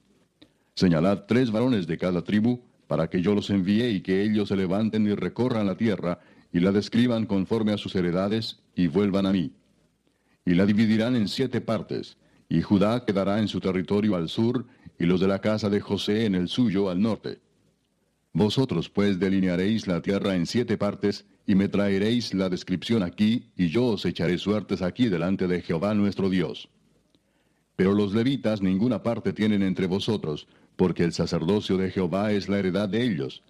Señalad 0.74 1.26
tres 1.28 1.52
varones 1.52 1.86
de 1.86 1.96
cada 1.96 2.24
tribu, 2.24 2.58
para 2.88 3.08
que 3.08 3.22
yo 3.22 3.32
los 3.32 3.48
envíe 3.50 3.88
y 3.90 4.00
que 4.00 4.24
ellos 4.24 4.48
se 4.48 4.56
levanten 4.56 5.06
y 5.06 5.14
recorran 5.14 5.68
la 5.68 5.76
tierra, 5.76 6.18
y 6.52 6.58
la 6.58 6.72
describan 6.72 7.26
conforme 7.26 7.72
a 7.72 7.78
sus 7.78 7.94
heredades, 7.94 8.58
y 8.74 8.88
vuelvan 8.88 9.26
a 9.26 9.32
mí. 9.32 9.52
Y 10.44 10.54
la 10.54 10.66
dividirán 10.66 11.14
en 11.14 11.28
siete 11.28 11.60
partes, 11.60 12.16
y 12.48 12.62
Judá 12.62 13.04
quedará 13.04 13.38
en 13.38 13.46
su 13.46 13.60
territorio 13.60 14.16
al 14.16 14.28
sur, 14.28 14.66
y 14.98 15.06
los 15.06 15.20
de 15.20 15.28
la 15.28 15.40
casa 15.40 15.70
de 15.70 15.80
José 15.80 16.24
en 16.24 16.34
el 16.34 16.48
suyo 16.48 16.90
al 16.90 17.00
norte. 17.00 17.38
Vosotros 18.32 18.88
pues 18.88 19.18
delinearéis 19.18 19.86
la 19.86 20.02
tierra 20.02 20.34
en 20.34 20.46
siete 20.46 20.76
partes, 20.76 21.24
y 21.46 21.54
me 21.54 21.68
traeréis 21.68 22.34
la 22.34 22.48
descripción 22.48 23.02
aquí, 23.02 23.50
y 23.56 23.68
yo 23.68 23.86
os 23.86 24.04
echaré 24.04 24.36
suertes 24.38 24.82
aquí 24.82 25.08
delante 25.08 25.46
de 25.46 25.62
Jehová 25.62 25.94
nuestro 25.94 26.28
Dios. 26.28 26.68
Pero 27.76 27.92
los 27.92 28.14
levitas 28.14 28.62
ninguna 28.62 29.02
parte 29.02 29.32
tienen 29.32 29.62
entre 29.62 29.86
vosotros, 29.86 30.48
porque 30.76 31.04
el 31.04 31.12
sacerdocio 31.12 31.76
de 31.76 31.90
Jehová 31.90 32.32
es 32.32 32.48
la 32.48 32.58
heredad 32.58 32.88
de 32.88 33.02
ellos, 33.02 33.42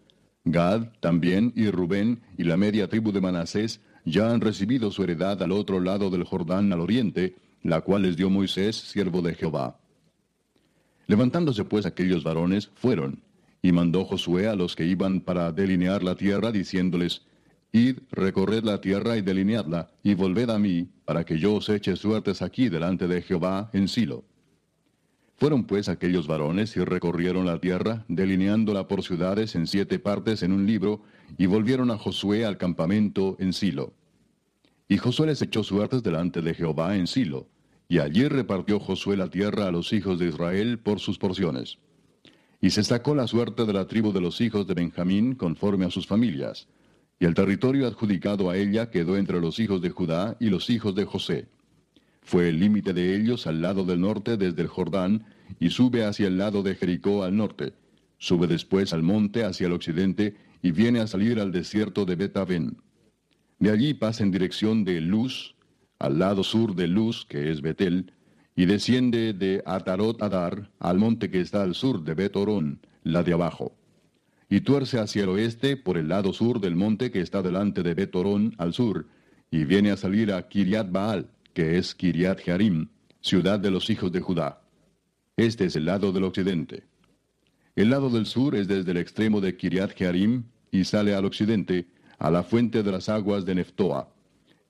Gad 0.48 0.92
también 1.00 1.52
y 1.56 1.70
Rubén 1.70 2.20
y 2.38 2.44
la 2.44 2.56
media 2.56 2.88
tribu 2.88 3.10
de 3.10 3.20
Manasés 3.20 3.80
ya 4.04 4.30
han 4.30 4.40
recibido 4.40 4.92
su 4.92 5.02
heredad 5.02 5.42
al 5.42 5.50
otro 5.50 5.80
lado 5.80 6.08
del 6.08 6.22
Jordán 6.22 6.72
al 6.72 6.80
oriente, 6.80 7.34
la 7.64 7.80
cual 7.80 8.02
les 8.02 8.16
dio 8.16 8.30
Moisés, 8.30 8.76
siervo 8.76 9.22
de 9.22 9.34
Jehová. 9.34 9.80
Levantándose 11.06 11.64
pues 11.64 11.86
aquellos 11.86 12.24
varones, 12.24 12.70
fueron, 12.74 13.22
y 13.62 13.72
mandó 13.72 14.04
Josué 14.04 14.48
a 14.48 14.56
los 14.56 14.76
que 14.76 14.86
iban 14.86 15.20
para 15.20 15.52
delinear 15.52 16.02
la 16.02 16.16
tierra, 16.16 16.52
diciéndoles, 16.52 17.22
Id, 17.72 17.98
recorred 18.10 18.64
la 18.64 18.80
tierra 18.80 19.16
y 19.16 19.22
delineadla, 19.22 19.90
y 20.02 20.14
volved 20.14 20.50
a 20.50 20.58
mí, 20.58 20.88
para 21.04 21.24
que 21.24 21.38
yo 21.38 21.54
os 21.54 21.68
eche 21.68 21.96
suertes 21.96 22.42
aquí 22.42 22.68
delante 22.68 23.06
de 23.06 23.22
Jehová 23.22 23.70
en 23.72 23.88
Silo. 23.88 24.24
Fueron 25.36 25.64
pues 25.64 25.88
aquellos 25.88 26.26
varones 26.26 26.76
y 26.76 26.80
recorrieron 26.80 27.44
la 27.44 27.60
tierra, 27.60 28.04
delineándola 28.08 28.88
por 28.88 29.02
ciudades 29.02 29.54
en 29.54 29.66
siete 29.66 29.98
partes 29.98 30.42
en 30.42 30.52
un 30.52 30.66
libro, 30.66 31.02
y 31.36 31.46
volvieron 31.46 31.90
a 31.90 31.98
Josué 31.98 32.46
al 32.46 32.56
campamento 32.56 33.36
en 33.38 33.52
Silo. 33.52 33.92
Y 34.88 34.96
Josué 34.96 35.26
les 35.26 35.42
echó 35.42 35.62
suertes 35.62 36.02
delante 36.02 36.40
de 36.40 36.54
Jehová 36.54 36.96
en 36.96 37.06
Silo, 37.06 37.48
y 37.88 37.98
allí 37.98 38.26
repartió 38.28 38.80
Josué 38.80 39.16
la 39.16 39.28
tierra 39.28 39.68
a 39.68 39.70
los 39.70 39.92
hijos 39.92 40.18
de 40.18 40.28
Israel 40.28 40.78
por 40.78 41.00
sus 41.00 41.18
porciones. 41.18 41.78
Y 42.60 42.70
se 42.70 42.82
sacó 42.82 43.14
la 43.14 43.26
suerte 43.26 43.64
de 43.64 43.72
la 43.72 43.86
tribu 43.86 44.12
de 44.12 44.20
los 44.20 44.40
hijos 44.40 44.66
de 44.66 44.74
Benjamín 44.74 45.34
conforme 45.34 45.84
a 45.84 45.90
sus 45.90 46.06
familias, 46.06 46.68
y 47.18 47.24
el 47.24 47.34
territorio 47.34 47.86
adjudicado 47.86 48.50
a 48.50 48.56
ella 48.56 48.90
quedó 48.90 49.16
entre 49.16 49.40
los 49.40 49.58
hijos 49.58 49.80
de 49.80 49.90
Judá 49.90 50.36
y 50.40 50.50
los 50.50 50.68
hijos 50.68 50.94
de 50.94 51.04
José. 51.04 51.48
Fue 52.22 52.48
el 52.48 52.58
límite 52.58 52.92
de 52.92 53.14
ellos 53.14 53.46
al 53.46 53.62
lado 53.62 53.84
del 53.84 54.00
norte 54.00 54.36
desde 54.36 54.62
el 54.62 54.68
Jordán, 54.68 55.26
y 55.60 55.70
sube 55.70 56.04
hacia 56.04 56.26
el 56.26 56.38
lado 56.38 56.62
de 56.62 56.74
Jericó 56.74 57.22
al 57.22 57.36
norte. 57.36 57.72
Sube 58.18 58.46
después 58.46 58.92
al 58.92 59.02
monte 59.02 59.44
hacia 59.44 59.68
el 59.68 59.72
occidente, 59.72 60.34
y 60.60 60.72
viene 60.72 61.00
a 61.00 61.06
salir 61.06 61.38
al 61.38 61.52
desierto 61.52 62.04
de 62.04 62.16
Betaben. 62.16 62.78
De 63.58 63.70
allí 63.70 63.94
pasa 63.94 64.24
en 64.24 64.32
dirección 64.32 64.84
de 64.84 65.00
Luz, 65.00 65.55
al 65.98 66.18
lado 66.18 66.44
sur 66.44 66.74
de 66.74 66.86
Luz, 66.86 67.26
que 67.26 67.50
es 67.50 67.60
Betel, 67.62 68.12
y 68.54 68.66
desciende 68.66 69.32
de 69.32 69.62
Atarot 69.66 70.22
Adar 70.22 70.70
al 70.78 70.98
monte 70.98 71.30
que 71.30 71.40
está 71.40 71.62
al 71.62 71.74
sur 71.74 72.02
de 72.04 72.14
Betorón, 72.14 72.80
la 73.02 73.22
de 73.22 73.32
abajo 73.32 73.76
y 74.48 74.60
tuerce 74.60 74.98
hacia 74.98 75.24
el 75.24 75.30
oeste 75.30 75.76
por 75.76 75.98
el 75.98 76.08
lado 76.08 76.32
sur 76.32 76.60
del 76.60 76.76
monte 76.76 77.10
que 77.10 77.20
está 77.20 77.42
delante 77.42 77.82
de 77.82 77.94
Betorón 77.94 78.54
al 78.58 78.72
sur, 78.72 79.06
y 79.50 79.64
viene 79.64 79.90
a 79.90 79.96
salir 79.96 80.32
a 80.32 80.48
Kiriat 80.48 80.90
Baal, 80.90 81.28
que 81.52 81.78
es 81.78 81.94
Kiriat 81.94 82.40
Jearim, 82.40 82.88
ciudad 83.20 83.58
de 83.58 83.70
los 83.70 83.90
hijos 83.90 84.12
de 84.12 84.20
Judá. 84.20 84.60
Este 85.36 85.66
es 85.66 85.76
el 85.76 85.86
lado 85.86 86.12
del 86.12 86.24
occidente. 86.24 86.84
El 87.74 87.90
lado 87.90 88.08
del 88.08 88.26
sur 88.26 88.54
es 88.54 88.68
desde 88.68 88.92
el 88.92 88.96
extremo 88.98 89.40
de 89.40 89.56
Kiriat 89.56 89.94
Jearim 89.94 90.44
y 90.70 90.84
sale 90.84 91.14
al 91.14 91.24
occidente, 91.24 91.88
a 92.18 92.30
la 92.30 92.42
fuente 92.42 92.82
de 92.82 92.92
las 92.92 93.08
aguas 93.08 93.44
de 93.44 93.54
Neftoa, 93.54 94.08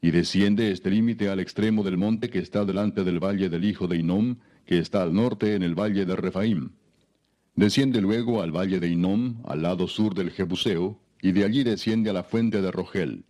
y 0.01 0.11
desciende 0.11 0.71
este 0.71 0.91
límite 0.91 1.29
al 1.29 1.41
extremo 1.41 1.83
del 1.83 1.97
monte 1.97 2.31
que 2.31 2.39
está 2.39 2.65
delante 2.65 3.05
del 3.05 3.23
valle 3.23 3.49
del 3.49 3.65
hijo 3.65 3.89
de 3.89 3.97
Inom, 3.97 4.37
que 4.65 4.79
está 4.79 5.03
al 5.03 5.15
norte 5.15 5.55
en 5.55 5.63
el 5.63 5.75
valle 5.75 6.05
de 6.05 6.17
Refaim 6.17 6.71
Desciende 7.57 8.03
luego 8.03 8.43
al 8.43 8.53
valle 8.55 8.81
de 8.81 8.89
Inom, 8.89 9.43
al 9.47 9.63
lado 9.63 9.89
sur 9.89 10.15
del 10.15 10.31
Jebuseo, 10.31 11.01
y 11.23 11.33
de 11.33 11.45
allí 11.45 11.65
desciende 11.65 12.11
a 12.11 12.13
la 12.13 12.23
fuente 12.23 12.61
de 12.61 12.71
Rogel. 12.71 13.25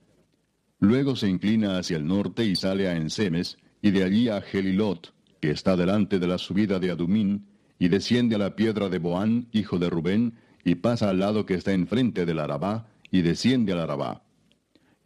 Luego 0.81 1.15
se 1.15 1.29
inclina 1.29 1.79
hacia 1.79 1.97
el 1.97 2.07
norte 2.07 2.45
y 2.45 2.57
sale 2.57 2.89
a 2.89 2.97
Ensemes, 2.97 3.57
y 3.81 3.93
de 3.93 4.03
allí 4.03 4.29
a 4.29 4.41
Gelilot, 4.41 5.15
que 5.41 5.53
está 5.53 5.77
delante 5.77 6.19
de 6.19 6.27
la 6.27 6.39
subida 6.39 6.81
de 6.81 6.91
Adumín, 6.91 7.47
y 7.79 7.87
desciende 7.87 8.35
a 8.35 8.39
la 8.39 8.57
piedra 8.57 8.89
de 8.89 8.99
Boán, 8.99 9.47
hijo 9.53 9.79
de 9.79 9.89
Rubén, 9.89 10.35
y 10.65 10.75
pasa 10.75 11.09
al 11.11 11.21
lado 11.21 11.47
que 11.47 11.55
está 11.55 11.73
enfrente 11.73 12.27
del 12.27 12.41
Arabá, 12.41 12.89
y 13.13 13.23
desciende 13.23 13.73
al 13.75 13.81
Arabá. 13.81 14.26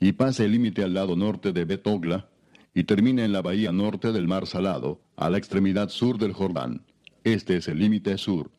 Y 0.01 0.13
pasa 0.13 0.45
el 0.45 0.53
límite 0.53 0.83
al 0.83 0.95
lado 0.95 1.15
norte 1.15 1.53
de 1.53 1.65
Betogla, 1.65 2.29
y 2.75 2.85
termina 2.85 3.25
en 3.25 3.33
la 3.33 3.43
bahía 3.43 3.71
norte 3.71 4.11
del 4.11 4.27
mar 4.27 4.47
Salado, 4.47 5.01
a 5.17 5.31
la 5.31 5.39
extremidad 5.39 5.91
sur 5.91 6.19
del 6.19 6.33
Jordán. 6.33 6.83
Este 7.23 7.57
es 7.57 7.69
el 7.69 7.79
límite 7.79 8.17
sur 8.19 8.51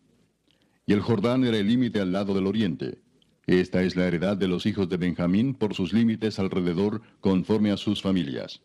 y 0.86 0.94
el 0.94 1.02
Jordán 1.02 1.44
era 1.44 1.58
el 1.58 1.68
límite 1.68 2.00
al 2.00 2.12
lado 2.12 2.34
del 2.34 2.48
oriente. 2.48 3.00
Esta 3.48 3.82
es 3.84 3.96
la 3.96 4.08
heredad 4.08 4.38
de 4.38 4.48
los 4.48 4.66
hijos 4.66 4.90
de 4.90 4.98
Benjamín 4.98 5.54
por 5.54 5.74
sus 5.74 5.94
límites 5.94 6.40
alrededor 6.40 7.02
conforme 7.20 7.72
a 7.72 7.78
sus 7.78 8.02
familias. 8.02 8.62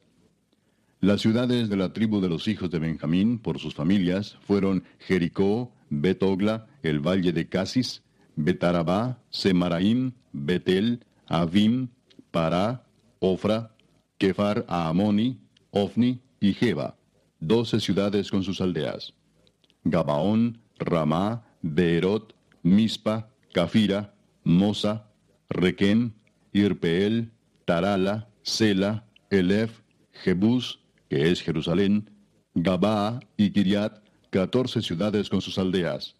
Las 1.00 1.20
ciudades 1.20 1.68
de 1.68 1.76
la 1.76 1.92
tribu 1.92 2.20
de 2.20 2.28
los 2.28 2.48
hijos 2.48 2.70
de 2.70 2.78
Benjamín 2.78 3.38
por 3.38 3.58
sus 3.58 3.74
familias 3.74 4.38
fueron 4.40 4.84
Jericó, 4.98 5.72
Betogla, 5.90 6.66
el 6.82 7.00
valle 7.00 7.32
de 7.32 7.48
Casis, 7.48 8.02
Betarabá, 8.34 9.22
Semaraim, 9.30 10.12
Betel, 10.32 11.04
Avim, 11.26 11.90
Pará, 12.36 12.84
Ofra, 13.18 13.70
Kefar 14.18 14.66
Aamoni, 14.68 15.40
Ofni 15.70 16.20
y 16.38 16.52
Jeba, 16.52 16.94
doce 17.40 17.80
ciudades 17.80 18.30
con 18.30 18.42
sus 18.42 18.60
aldeas. 18.60 19.14
Gabaón, 19.84 20.60
Ramá, 20.78 21.46
Beerot, 21.62 22.34
Mispa, 22.62 23.30
Cafira, 23.54 24.14
Mosa, 24.44 25.06
Requén, 25.48 26.12
Irpeel, 26.52 27.32
Tarala, 27.64 28.28
Sela, 28.42 29.06
Elef, 29.30 29.80
Jebús, 30.22 30.80
que 31.08 31.30
es 31.30 31.40
Jerusalén, 31.40 32.10
Gabaa 32.54 33.20
y 33.38 33.50
Kiriat, 33.50 34.02
catorce 34.28 34.82
ciudades 34.82 35.30
con 35.30 35.40
sus 35.40 35.58
aldeas. 35.58 36.16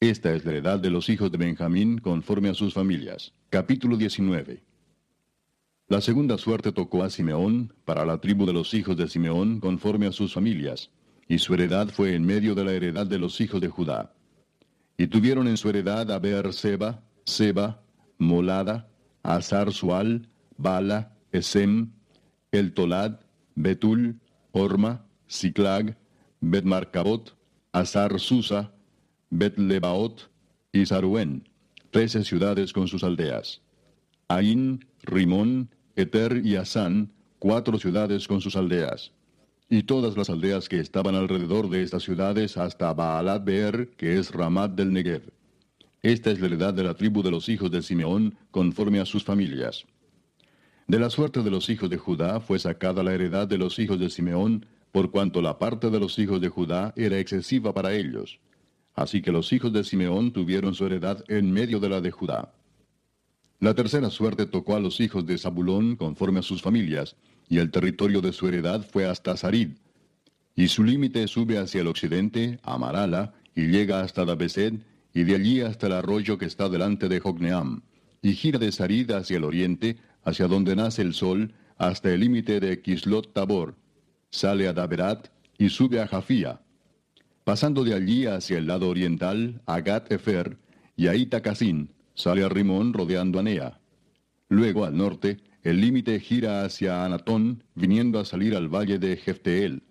Esta 0.00 0.34
es 0.34 0.44
la 0.44 0.50
heredad 0.50 0.80
de 0.80 0.90
los 0.90 1.08
hijos 1.08 1.30
de 1.30 1.38
Benjamín 1.38 1.98
conforme 1.98 2.48
a 2.48 2.54
sus 2.54 2.74
familias. 2.74 3.32
Capítulo 3.48 3.96
19. 3.96 4.65
La 5.88 6.00
segunda 6.00 6.36
suerte 6.36 6.72
tocó 6.72 7.04
a 7.04 7.10
Simeón, 7.10 7.72
para 7.84 8.04
la 8.04 8.20
tribu 8.20 8.44
de 8.44 8.52
los 8.52 8.74
hijos 8.74 8.96
de 8.96 9.06
Simeón 9.06 9.60
conforme 9.60 10.08
a 10.08 10.12
sus 10.12 10.34
familias, 10.34 10.90
y 11.28 11.38
su 11.38 11.54
heredad 11.54 11.90
fue 11.90 12.16
en 12.16 12.24
medio 12.24 12.56
de 12.56 12.64
la 12.64 12.72
heredad 12.72 13.06
de 13.06 13.20
los 13.20 13.40
hijos 13.40 13.60
de 13.60 13.68
Judá. 13.68 14.12
Y 14.98 15.06
tuvieron 15.06 15.46
en 15.46 15.56
su 15.56 15.68
heredad 15.68 16.10
a 16.10 16.18
Beer 16.18 16.50
Seba, 16.52 17.82
Molada, 18.18 18.88
Azar 19.22 19.72
Sual, 19.72 20.28
Bala, 20.56 21.12
Esem, 21.30 21.92
El 22.50 22.74
Tolad, 22.74 23.20
Betul, 23.54 24.18
Orma, 24.50 25.06
Siclag, 25.28 25.96
Betmarcabot, 26.40 27.36
Azar 27.70 28.18
Susa, 28.18 28.72
Betlebaot 29.30 30.30
y 30.72 30.84
Saruen, 30.84 31.48
trece 31.92 32.24
ciudades 32.24 32.72
con 32.72 32.88
sus 32.88 33.04
aldeas. 33.04 33.62
Ain, 34.28 34.84
Rimón, 35.02 35.70
Eter 35.96 36.42
y 36.44 36.56
Asán, 36.56 37.10
cuatro 37.38 37.78
ciudades 37.78 38.28
con 38.28 38.42
sus 38.42 38.54
aldeas 38.54 39.12
y 39.68 39.82
todas 39.82 40.16
las 40.16 40.30
aldeas 40.30 40.68
que 40.68 40.78
estaban 40.78 41.14
alrededor 41.14 41.68
de 41.70 41.82
estas 41.82 42.02
ciudades 42.02 42.56
hasta 42.56 42.92
Baalat 42.92 43.44
Beer, 43.44 43.88
que 43.96 44.18
es 44.18 44.30
Ramat 44.30 44.72
del 44.72 44.92
Negev. 44.92 45.22
Esta 46.02 46.30
es 46.30 46.38
la 46.38 46.46
heredad 46.46 46.74
de 46.74 46.84
la 46.84 46.94
tribu 46.94 47.22
de 47.22 47.30
los 47.30 47.48
hijos 47.48 47.70
de 47.70 47.82
Simeón, 47.82 48.36
conforme 48.50 49.00
a 49.00 49.06
sus 49.06 49.24
familias. 49.24 49.86
De 50.86 51.00
la 51.00 51.10
suerte 51.10 51.42
de 51.42 51.50
los 51.50 51.68
hijos 51.68 51.90
de 51.90 51.96
Judá 51.96 52.40
fue 52.40 52.58
sacada 52.58 53.02
la 53.02 53.14
heredad 53.14 53.48
de 53.48 53.58
los 53.58 53.78
hijos 53.78 53.98
de 53.98 54.08
Simeón, 54.08 54.66
por 54.92 55.10
cuanto 55.10 55.42
la 55.42 55.58
parte 55.58 55.90
de 55.90 55.98
los 55.98 56.18
hijos 56.18 56.40
de 56.40 56.48
Judá 56.48 56.92
era 56.94 57.18
excesiva 57.18 57.74
para 57.74 57.92
ellos. 57.92 58.38
Así 58.94 59.20
que 59.20 59.32
los 59.32 59.52
hijos 59.52 59.72
de 59.72 59.82
Simeón 59.82 60.32
tuvieron 60.32 60.74
su 60.74 60.86
heredad 60.86 61.24
en 61.28 61.50
medio 61.50 61.80
de 61.80 61.88
la 61.88 62.00
de 62.00 62.10
Judá. 62.10 62.52
La 63.58 63.74
tercera 63.74 64.10
suerte 64.10 64.44
tocó 64.46 64.76
a 64.76 64.80
los 64.80 65.00
hijos 65.00 65.24
de 65.26 65.38
Zabulón 65.38 65.96
conforme 65.96 66.40
a 66.40 66.42
sus 66.42 66.60
familias, 66.60 67.16
y 67.48 67.58
el 67.58 67.70
territorio 67.70 68.20
de 68.20 68.32
su 68.32 68.48
heredad 68.48 68.86
fue 68.90 69.06
hasta 69.06 69.36
Sarid. 69.36 69.70
Y 70.54 70.68
su 70.68 70.84
límite 70.84 71.26
sube 71.26 71.58
hacia 71.58 71.80
el 71.80 71.86
occidente, 71.86 72.58
a 72.62 72.76
Marala, 72.76 73.34
y 73.54 73.66
llega 73.68 74.00
hasta 74.00 74.24
Dabesed, 74.24 74.74
y 75.14 75.24
de 75.24 75.34
allí 75.34 75.60
hasta 75.62 75.86
el 75.86 75.94
arroyo 75.94 76.36
que 76.36 76.44
está 76.44 76.68
delante 76.68 77.08
de 77.08 77.20
Jogneam, 77.20 77.82
y 78.20 78.32
gira 78.34 78.58
de 78.58 78.72
Sarid 78.72 79.10
hacia 79.12 79.38
el 79.38 79.44
oriente, 79.44 79.96
hacia 80.22 80.48
donde 80.48 80.76
nace 80.76 81.00
el 81.00 81.14
sol, 81.14 81.54
hasta 81.78 82.12
el 82.12 82.20
límite 82.20 82.60
de 82.60 82.82
Kislot 82.82 83.32
Tabor. 83.32 83.76
Sale 84.30 84.68
a 84.68 84.72
Daberat 84.74 85.28
y 85.56 85.70
sube 85.70 86.00
a 86.00 86.06
Jafía. 86.06 86.60
Pasando 87.44 87.84
de 87.84 87.94
allí 87.94 88.26
hacia 88.26 88.58
el 88.58 88.66
lado 88.66 88.88
oriental, 88.88 89.62
a 89.66 89.80
Gat 89.80 90.10
Efer, 90.12 90.58
y 90.96 91.06
a 91.06 91.14
Itacasín, 91.14 91.95
sale 92.16 92.42
a 92.42 92.48
Rimón 92.48 92.92
rodeando 92.92 93.38
a 93.38 93.44
Nea. 93.44 93.78
Luego 94.48 94.84
al 94.84 94.96
norte, 94.96 95.38
el 95.62 95.80
límite 95.80 96.18
gira 96.18 96.64
hacia 96.64 97.04
Anatón, 97.04 97.62
viniendo 97.74 98.18
a 98.18 98.24
salir 98.24 98.56
al 98.56 98.68
valle 98.68 98.98
de 98.98 99.16
Jefteel. 99.16 99.82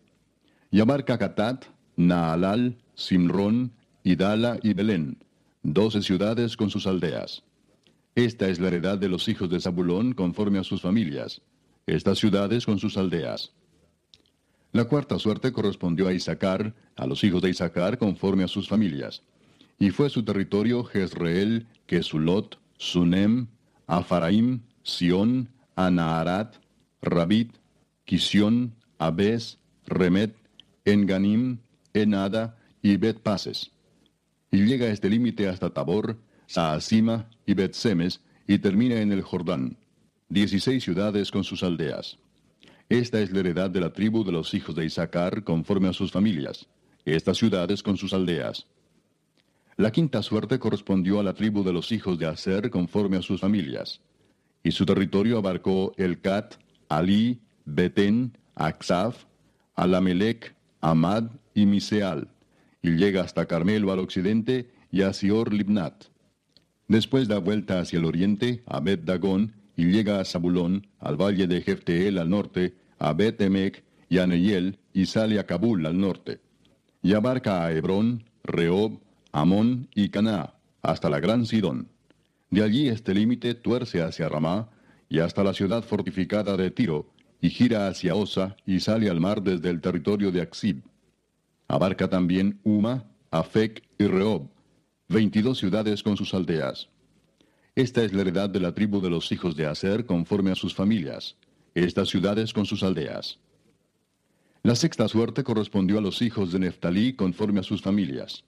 Y 0.71 0.81
abarca 0.81 1.17
Catat, 1.17 1.65
Naalal, 1.95 2.77
Simrón, 2.95 3.71
Idala 4.03 4.59
y 4.61 4.73
Belén, 4.73 5.17
doce 5.63 6.01
ciudades 6.01 6.57
con 6.57 6.69
sus 6.69 6.87
aldeas. 6.87 7.43
Esta 8.15 8.47
es 8.47 8.59
la 8.59 8.67
heredad 8.67 8.97
de 8.97 9.09
los 9.09 9.27
hijos 9.27 9.49
de 9.49 9.59
Zabulón 9.59 10.13
conforme 10.13 10.59
a 10.59 10.63
sus 10.63 10.81
familias, 10.81 11.41
estas 11.85 12.17
ciudades 12.17 12.65
con 12.65 12.79
sus 12.79 12.97
aldeas. 12.97 13.51
La 14.71 14.85
cuarta 14.85 15.19
suerte 15.19 15.51
correspondió 15.51 16.07
a 16.07 16.13
Isaacar, 16.13 16.73
a 16.95 17.05
los 17.05 17.23
hijos 17.23 17.41
de 17.41 17.49
Isaacar 17.49 17.97
conforme 17.97 18.43
a 18.43 18.47
sus 18.47 18.67
familias. 18.67 19.23
Y 19.79 19.89
fue 19.89 20.09
su 20.09 20.23
territorio 20.23 20.83
Jezreel, 20.83 21.67
Kesulot, 21.87 22.57
Sunem, 22.77 23.47
Afaraim, 23.87 24.61
Sión, 24.83 25.49
Anaharat, 25.75 26.55
Rabit, 27.01 27.51
Kisión, 28.05 28.75
Abes, 28.97 29.57
Remet, 29.85 30.35
Enganim, 30.85 31.59
Enada 31.93 32.57
y 32.81 32.97
Bet-Pases. 32.97 33.71
Y 34.51 34.65
llega 34.65 34.87
este 34.87 35.09
límite 35.09 35.47
hasta 35.47 35.71
Tabor, 35.71 36.17
Saasima 36.47 37.29
y 37.45 37.53
Bet-Semes 37.53 38.21
y 38.47 38.59
termina 38.59 39.01
en 39.01 39.11
el 39.11 39.21
Jordán. 39.21 39.77
Dieciséis 40.29 40.83
ciudades 40.83 41.31
con 41.31 41.43
sus 41.43 41.63
aldeas. 41.63 42.17
Esta 42.89 43.19
es 43.19 43.31
la 43.31 43.39
heredad 43.39 43.69
de 43.69 43.81
la 43.81 43.93
tribu 43.93 44.23
de 44.23 44.31
los 44.31 44.53
hijos 44.53 44.75
de 44.75 44.85
Isaacar 44.85 45.43
conforme 45.43 45.87
a 45.87 45.93
sus 45.93 46.11
familias. 46.11 46.67
Estas 47.03 47.37
ciudades 47.37 47.81
con 47.81 47.97
sus 47.97 48.13
aldeas. 48.13 48.67
La 49.77 49.91
quinta 49.91 50.21
suerte 50.21 50.59
correspondió 50.59 51.19
a 51.19 51.23
la 51.23 51.33
tribu 51.33 51.63
de 51.63 51.73
los 51.73 51.91
hijos 51.91 52.17
de 52.17 52.27
Aser 52.27 52.69
conforme 52.69 53.17
a 53.17 53.21
sus 53.21 53.41
familias 53.41 54.01
y 54.65 54.71
su 54.71 54.83
territorio 54.83 55.37
abarcó 55.37 55.93
Elcat, 55.95 56.55
Ali, 56.89 57.39
Betén, 57.65 58.35
Aksaf, 58.55 59.25
Alamelec, 59.75 60.55
Amad 60.81 61.25
y 61.53 61.67
Miseal, 61.67 62.29
y 62.81 62.95
llega 62.95 63.21
hasta 63.21 63.45
Carmelo 63.45 63.91
al 63.91 63.99
occidente 63.99 64.71
y 64.91 65.03
a 65.03 65.13
Sior 65.13 65.53
Libnat. 65.53 66.05
Después 66.87 67.27
da 67.27 67.37
vuelta 67.37 67.79
hacia 67.79 67.99
el 67.99 68.05
oriente 68.05 68.63
a 68.65 68.79
Bet 68.79 69.03
Dagón 69.03 69.53
y 69.77 69.85
llega 69.85 70.19
a 70.19 70.25
Zabulón, 70.25 70.87
al 70.97 71.15
valle 71.15 71.45
de 71.45 71.61
Jefteel 71.61 72.17
al 72.17 72.31
norte, 72.31 72.73
a 72.97 73.13
Bet 73.13 73.39
Emek 73.41 73.83
y 74.09 74.17
a 74.17 74.25
Neyel, 74.25 74.79
y 74.93 75.05
sale 75.05 75.39
a 75.39 75.45
Kabul 75.45 75.85
al 75.85 75.99
norte. 75.99 76.39
Y 77.03 77.13
abarca 77.13 77.63
a 77.63 77.71
Hebrón, 77.71 78.23
Rehob, 78.43 78.99
Amón 79.35 79.89
y 79.93 80.07
Caná, 80.11 80.53
hasta 80.81 81.09
la 81.09 81.19
gran 81.19 81.45
Sidón. 81.45 81.89
De 82.51 82.63
allí 82.63 82.87
este 82.87 83.13
límite 83.13 83.53
tuerce 83.53 84.01
hacia 84.01 84.29
Ramá 84.29 84.69
y 85.09 85.19
hasta 85.19 85.43
la 85.43 85.53
ciudad 85.53 85.83
fortificada 85.83 86.55
de 86.55 86.71
Tiro, 86.71 87.11
y 87.41 87.49
gira 87.49 87.89
hacia 87.89 88.15
Osa 88.15 88.55
y 88.65 88.79
sale 88.79 89.09
al 89.09 89.19
mar 89.19 89.41
desde 89.41 89.69
el 89.71 89.81
territorio 89.81 90.31
de 90.31 90.39
Axib. 90.39 90.83
Abarca 91.67 92.09
también 92.09 92.61
Uma, 92.63 93.11
Afec 93.29 93.83
y 93.99 94.05
Rehob, 94.07 94.47
veintidós 95.09 95.57
ciudades 95.57 96.01
con 96.01 96.15
sus 96.15 96.33
aldeas. 96.33 96.87
Esta 97.75 98.05
es 98.05 98.13
la 98.13 98.21
heredad 98.21 98.49
de 98.49 98.61
la 98.61 98.73
tribu 98.73 99.01
de 99.01 99.09
los 99.09 99.33
hijos 99.33 99.57
de 99.57 99.65
Aser 99.65 100.05
conforme 100.05 100.51
a 100.51 100.55
sus 100.55 100.73
familias, 100.73 101.35
estas 101.73 102.07
ciudades 102.07 102.53
con 102.53 102.65
sus 102.65 102.83
aldeas. 102.83 103.37
La 104.63 104.75
sexta 104.75 105.09
suerte 105.09 105.43
correspondió 105.43 105.97
a 105.97 106.01
los 106.01 106.21
hijos 106.21 106.53
de 106.53 106.59
Neftalí 106.59 107.17
conforme 107.17 107.59
a 107.59 107.63
sus 107.63 107.81
familias, 107.81 108.45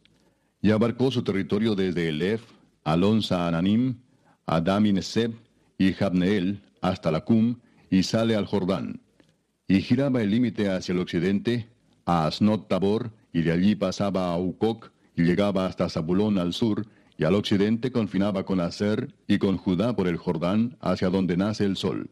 y 0.62 0.72
abarcó 0.72 1.12
su 1.12 1.24
territorio 1.24 1.76
desde 1.76 2.10
Elef, 2.10 2.42
Alonsa 2.84 3.48
Ananim, 3.48 3.98
Adam 4.46 4.86
y 5.78 5.94
Jabneel 5.94 6.62
hasta 6.82 7.12
Lacum, 7.12 7.60
y 7.90 8.04
sale 8.04 8.36
al 8.36 8.46
Jordán. 8.46 9.02
Y 9.68 9.82
giraba 9.82 10.22
el 10.22 10.32
límite 10.32 10.70
hacia 10.70 10.94
el 10.94 11.00
occidente, 11.00 11.68
a 12.06 12.28
Asnot 12.28 12.68
Tabor, 12.68 13.12
y 13.34 13.42
de 13.42 13.52
allí 13.52 13.76
pasaba 13.76 14.32
a 14.32 14.38
Ucoc, 14.38 14.92
y 15.16 15.24
llegaba 15.24 15.66
hasta 15.66 15.90
Zabulón 15.90 16.38
al 16.38 16.54
sur, 16.54 16.86
y 17.18 17.24
al 17.24 17.36
occidente 17.36 17.92
confinaba 17.92 18.46
con 18.46 18.60
Aser 18.60 19.14
y 19.28 19.40
con 19.40 19.58
Judá 19.58 19.96
por 19.96 20.08
el 20.08 20.18
Jordán, 20.18 20.78
hacia 20.80 21.10
donde 21.10 21.36
nace 21.36 21.66
el 21.66 21.76
sol. 21.76 22.10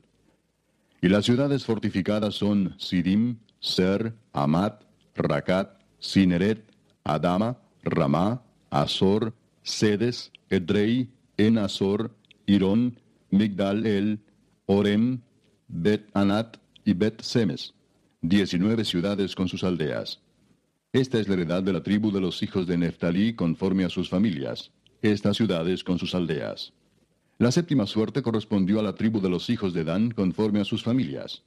Y 1.02 1.10
las 1.10 1.26
ciudades 1.26 1.66
fortificadas 1.66 2.36
son 2.36 2.76
Sidim, 2.80 3.38
Ser, 3.60 4.16
Amat, 4.34 4.84
Racat, 5.16 5.80
Sineret, 6.00 6.66
Adama, 7.04 7.58
Ramá, 7.86 8.44
Azor, 8.70 9.34
Sedes, 9.64 10.32
Edrei, 10.50 11.10
Enazor, 11.38 12.12
Irón, 12.46 13.00
Migdal 13.30 13.86
El, 13.86 14.20
Orem, 14.66 15.22
Bet 15.68 16.10
Anat 16.14 16.58
y 16.84 16.94
Bet 16.94 17.22
Semes, 17.22 17.74
diecinueve 18.22 18.84
ciudades 18.86 19.36
con 19.36 19.48
sus 19.48 19.64
aldeas. 19.64 20.22
Esta 20.94 21.20
es 21.20 21.28
la 21.28 21.34
heredad 21.36 21.64
de 21.64 21.74
la 21.74 21.84
tribu 21.84 22.12
de 22.12 22.22
los 22.22 22.42
hijos 22.42 22.68
de 22.68 22.78
Neftalí 22.78 23.34
conforme 23.34 23.84
a 23.86 23.90
sus 23.90 24.10
familias, 24.10 24.72
estas 25.02 25.38
ciudades 25.38 25.84
con 25.84 26.00
sus 26.00 26.16
aldeas. 26.16 26.74
La 27.38 27.52
séptima 27.52 27.86
suerte 27.86 28.22
correspondió 28.22 28.80
a 28.80 28.84
la 28.84 28.96
tribu 28.96 29.20
de 29.20 29.30
los 29.30 29.50
hijos 29.50 29.74
de 29.74 29.84
Dan 29.84 30.12
conforme 30.12 30.62
a 30.62 30.66
sus 30.66 30.84
familias, 30.84 31.44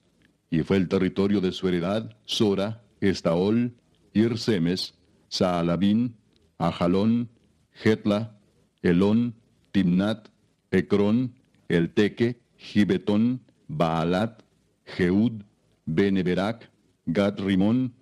y 0.50 0.60
fue 0.60 0.76
el 0.76 0.88
territorio 0.88 1.40
de 1.40 1.52
su 1.52 1.66
heredad 1.66 2.14
Sora, 2.26 2.82
Estaol, 3.00 3.74
Irsemes, 4.12 4.94
Saalabín, 5.28 6.14
Ajalón, 6.58 7.30
Getla, 7.72 8.36
Elón, 8.82 9.34
Timnat, 9.72 10.28
Ecrón, 10.70 11.34
Elteque, 11.68 12.40
Gibetón, 12.56 13.40
Baalat, 13.68 14.42
Jeud, 14.84 15.42
Beneberac, 15.86 16.70
Gad 17.06 17.38
Rimón, 17.38 17.94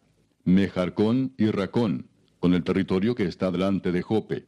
Mejarcón 0.45 1.35
y 1.37 1.51
Racón, 1.51 2.09
con 2.41 2.55
el 2.55 2.65
territorio 2.65 3.15
que 3.15 3.24
está 3.24 3.51
delante 3.51 3.93
de 3.93 4.03
Jope. 4.03 4.47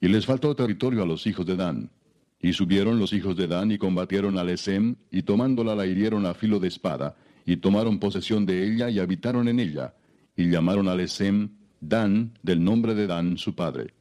Y 0.00 0.08
les 0.08 0.26
faltó 0.26 0.54
territorio 0.54 1.02
a 1.02 1.06
los 1.06 1.26
hijos 1.26 1.44
de 1.44 1.56
Dan. 1.56 1.90
Y 2.40 2.52
subieron 2.52 3.00
los 3.00 3.12
hijos 3.12 3.36
de 3.36 3.48
Dan 3.48 3.72
y 3.72 3.78
combatieron 3.78 4.38
a 4.38 4.44
Lesem, 4.44 4.94
y 5.10 5.22
tomándola 5.22 5.74
la 5.74 5.86
hirieron 5.86 6.24
a 6.24 6.34
filo 6.34 6.60
de 6.60 6.68
espada, 6.68 7.16
y 7.44 7.56
tomaron 7.56 7.98
posesión 7.98 8.46
de 8.46 8.64
ella 8.64 8.90
y 8.90 9.00
habitaron 9.00 9.48
en 9.48 9.58
ella, 9.58 9.94
y 10.36 10.48
llamaron 10.48 10.86
a 10.88 10.94
Lesem 10.94 11.50
Dan 11.80 12.38
del 12.42 12.62
nombre 12.62 12.94
de 12.94 13.06
Dan 13.06 13.38
su 13.38 13.54
padre. 13.54 13.94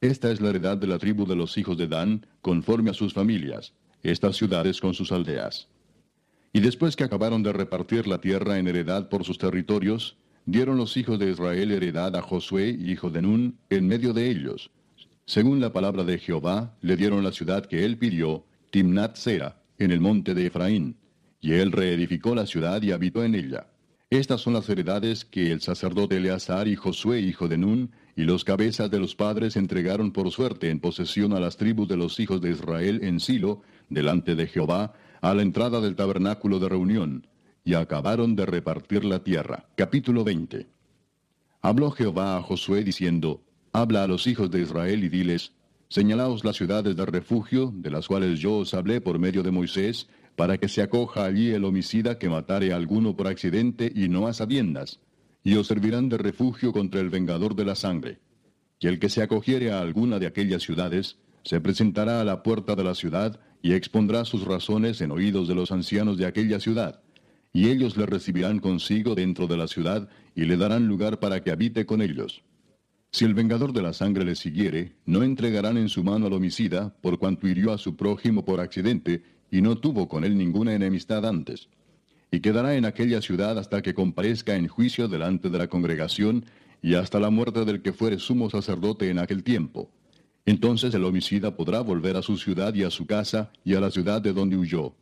Esta 0.00 0.30
es 0.30 0.40
la 0.40 0.50
heredad 0.50 0.76
de 0.78 0.86
la 0.86 0.98
tribu 0.98 1.26
de 1.26 1.36
los 1.36 1.56
hijos 1.58 1.76
de 1.76 1.86
Dan, 1.86 2.26
conforme 2.40 2.90
a 2.90 2.94
sus 2.94 3.12
familias, 3.12 3.74
estas 4.02 4.36
ciudades 4.36 4.80
con 4.80 4.94
sus 4.94 5.12
aldeas. 5.12 5.68
Y 6.52 6.60
después 6.60 6.96
que 6.96 7.04
acabaron 7.04 7.42
de 7.42 7.52
repartir 7.52 8.06
la 8.06 8.20
tierra 8.20 8.58
en 8.58 8.66
heredad 8.66 9.08
por 9.08 9.24
sus 9.24 9.38
territorios, 9.38 10.16
dieron 10.46 10.76
los 10.76 10.96
hijos 10.96 11.18
de 11.18 11.30
Israel 11.30 11.70
heredad 11.70 12.16
a 12.16 12.22
Josué, 12.22 12.70
hijo 12.70 13.10
de 13.10 13.22
Nun, 13.22 13.58
en 13.68 13.86
medio 13.86 14.12
de 14.12 14.30
ellos. 14.30 14.70
Según 15.26 15.60
la 15.60 15.72
palabra 15.72 16.02
de 16.02 16.18
Jehová, 16.18 16.76
le 16.80 16.96
dieron 16.96 17.22
la 17.22 17.30
ciudad 17.30 17.66
que 17.66 17.84
él 17.84 17.98
pidió, 17.98 18.44
Timnat 18.70 19.16
Sera, 19.16 19.62
en 19.78 19.92
el 19.92 20.00
monte 20.00 20.34
de 20.34 20.46
Efraín. 20.46 20.96
Y 21.40 21.52
él 21.52 21.72
reedificó 21.72 22.34
la 22.34 22.46
ciudad 22.46 22.82
y 22.82 22.90
habitó 22.90 23.22
en 23.22 23.34
ella. 23.34 23.66
Estas 24.10 24.40
son 24.40 24.54
las 24.54 24.68
heredades 24.68 25.24
que 25.24 25.52
el 25.52 25.60
sacerdote 25.60 26.16
Eleazar 26.16 26.66
y 26.66 26.74
Josué, 26.74 27.20
hijo 27.20 27.46
de 27.46 27.56
Nun, 27.56 27.92
y 28.16 28.24
los 28.24 28.42
cabezas 28.42 28.90
de 28.90 28.98
los 28.98 29.14
padres 29.14 29.54
entregaron 29.54 30.10
por 30.10 30.32
suerte 30.32 30.68
en 30.68 30.80
posesión 30.80 31.32
a 31.32 31.38
las 31.38 31.56
tribus 31.56 31.86
de 31.86 31.96
los 31.96 32.18
hijos 32.18 32.40
de 32.40 32.50
Israel 32.50 32.98
en 33.04 33.20
Silo, 33.20 33.62
delante 33.88 34.34
de 34.34 34.48
Jehová, 34.48 34.94
a 35.20 35.32
la 35.32 35.42
entrada 35.42 35.80
del 35.80 35.94
tabernáculo 35.94 36.58
de 36.58 36.68
reunión, 36.68 37.28
y 37.64 37.74
acabaron 37.74 38.34
de 38.34 38.46
repartir 38.46 39.04
la 39.04 39.22
tierra. 39.22 39.68
Capítulo 39.76 40.24
20. 40.24 40.66
Habló 41.62 41.92
Jehová 41.92 42.36
a 42.36 42.42
Josué 42.42 42.82
diciendo, 42.82 43.44
Habla 43.72 44.02
a 44.02 44.08
los 44.08 44.26
hijos 44.26 44.50
de 44.50 44.62
Israel 44.62 45.04
y 45.04 45.08
diles, 45.08 45.52
Señalaos 45.88 46.44
las 46.44 46.56
ciudades 46.56 46.96
de 46.96 47.06
refugio, 47.06 47.72
de 47.72 47.90
las 47.90 48.08
cuales 48.08 48.40
yo 48.40 48.56
os 48.56 48.74
hablé 48.74 49.00
por 49.00 49.20
medio 49.20 49.44
de 49.44 49.52
Moisés, 49.52 50.08
para 50.40 50.56
que 50.56 50.68
se 50.68 50.80
acoja 50.80 51.26
allí 51.26 51.50
el 51.50 51.66
homicida 51.66 52.18
que 52.18 52.30
matare 52.30 52.72
a 52.72 52.76
alguno 52.76 53.14
por 53.14 53.28
accidente 53.28 53.92
y 53.94 54.08
no 54.08 54.26
a 54.26 54.32
sabiendas, 54.32 54.98
y 55.44 55.56
os 55.56 55.66
servirán 55.66 56.08
de 56.08 56.16
refugio 56.16 56.72
contra 56.72 57.02
el 57.02 57.10
vengador 57.10 57.54
de 57.54 57.66
la 57.66 57.74
sangre. 57.74 58.20
Y 58.80 58.86
el 58.86 58.98
que 58.98 59.10
se 59.10 59.20
acogiere 59.20 59.70
a 59.70 59.82
alguna 59.82 60.18
de 60.18 60.26
aquellas 60.26 60.62
ciudades, 60.62 61.18
se 61.44 61.60
presentará 61.60 62.22
a 62.22 62.24
la 62.24 62.42
puerta 62.42 62.74
de 62.74 62.84
la 62.84 62.94
ciudad, 62.94 63.38
y 63.60 63.74
expondrá 63.74 64.24
sus 64.24 64.46
razones 64.46 65.02
en 65.02 65.10
oídos 65.10 65.46
de 65.46 65.54
los 65.54 65.72
ancianos 65.72 66.16
de 66.16 66.24
aquella 66.24 66.58
ciudad, 66.58 67.02
y 67.52 67.68
ellos 67.68 67.98
le 67.98 68.06
recibirán 68.06 68.60
consigo 68.60 69.14
dentro 69.14 69.46
de 69.46 69.58
la 69.58 69.68
ciudad, 69.68 70.08
y 70.34 70.46
le 70.46 70.56
darán 70.56 70.86
lugar 70.86 71.20
para 71.20 71.42
que 71.42 71.50
habite 71.50 71.84
con 71.84 72.00
ellos. 72.00 72.42
Si 73.12 73.26
el 73.26 73.34
vengador 73.34 73.74
de 73.74 73.82
la 73.82 73.92
sangre 73.92 74.24
le 74.24 74.36
siguiere, 74.36 74.94
no 75.04 75.22
entregarán 75.22 75.76
en 75.76 75.90
su 75.90 76.02
mano 76.02 76.28
al 76.28 76.32
homicida, 76.32 76.96
por 77.02 77.18
cuanto 77.18 77.46
hirió 77.46 77.72
a 77.72 77.76
su 77.76 77.94
prójimo 77.94 78.42
por 78.46 78.60
accidente, 78.60 79.22
y 79.50 79.62
no 79.62 79.78
tuvo 79.78 80.08
con 80.08 80.24
él 80.24 80.36
ninguna 80.36 80.74
enemistad 80.74 81.26
antes. 81.26 81.68
Y 82.30 82.40
quedará 82.40 82.76
en 82.76 82.84
aquella 82.84 83.20
ciudad 83.20 83.58
hasta 83.58 83.82
que 83.82 83.94
comparezca 83.94 84.54
en 84.56 84.68
juicio 84.68 85.08
delante 85.08 85.50
de 85.50 85.58
la 85.58 85.68
congregación, 85.68 86.44
y 86.82 86.94
hasta 86.94 87.20
la 87.20 87.30
muerte 87.30 87.64
del 87.64 87.82
que 87.82 87.92
fuere 87.92 88.18
sumo 88.18 88.48
sacerdote 88.48 89.10
en 89.10 89.18
aquel 89.18 89.42
tiempo 89.42 89.90
entonces 90.46 90.94
el 90.94 91.04
homicida 91.04 91.56
podrá 91.56 91.80
volver 91.80 92.16
a 92.16 92.22
su 92.22 92.36
ciudad 92.36 92.74
y 92.74 92.82
a 92.82 92.90
su 92.90 93.06
casa 93.06 93.52
y 93.64 93.74
a 93.74 93.80
la 93.80 93.90
ciudad 93.90 94.22
de 94.22 94.32
donde 94.32 94.56
huyó. 94.56 94.94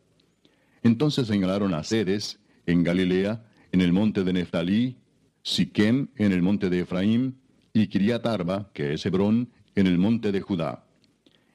Entonces 0.83 1.27
señalaron 1.27 1.75
a 1.75 1.83
Cedes, 1.85 2.39
en 2.66 2.83
Galilea, 2.83 3.45
en 3.73 3.81
el 3.81 3.93
monte 3.93 4.25
de 4.25 4.33
Neftalí, 4.33 4.97
Siquem, 5.43 6.09
en 6.16 6.33
el 6.33 6.43
monte 6.43 6.69
de 6.69 6.81
Efraín, 6.81 7.39
y 7.73 7.87
Kiriat 7.87 8.27
Arba, 8.27 8.70
que 8.75 8.95
es 8.95 9.07
Hebrón, 9.07 9.49
en 9.75 9.87
el 9.87 9.99
monte 9.99 10.33
de 10.33 10.41
Judá. 10.41 10.85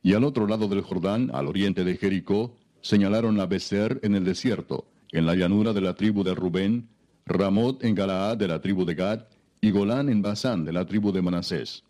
Y 0.02 0.14
al 0.14 0.24
otro 0.24 0.48
lado 0.48 0.68
del 0.68 0.82
Jordán, 0.82 1.30
al 1.34 1.48
oriente 1.48 1.84
de 1.84 1.96
Jericó, 1.98 2.58
señalaron 2.84 3.40
a 3.40 3.48
Becer 3.48 4.00
en 4.04 4.14
el 4.14 4.26
desierto, 4.26 4.86
en 5.12 5.26
la 5.26 5.36
llanura 5.36 5.74
de 5.74 5.82
la 5.82 5.96
tribu 5.96 6.24
de 6.24 6.36
Rubén, 6.36 6.90
Ramot 7.26 7.84
en 7.84 7.96
Galaad 7.96 8.38
de 8.38 8.50
la 8.50 8.60
tribu 8.62 8.86
de 8.86 8.94
Gad, 8.94 9.22
y 9.62 9.72
Golán 9.72 10.10
en 10.10 10.22
Basán 10.22 10.66
de 10.66 10.74
la 10.74 10.86
tribu 10.86 11.14
de 11.14 11.22
Manasés. 11.22 11.86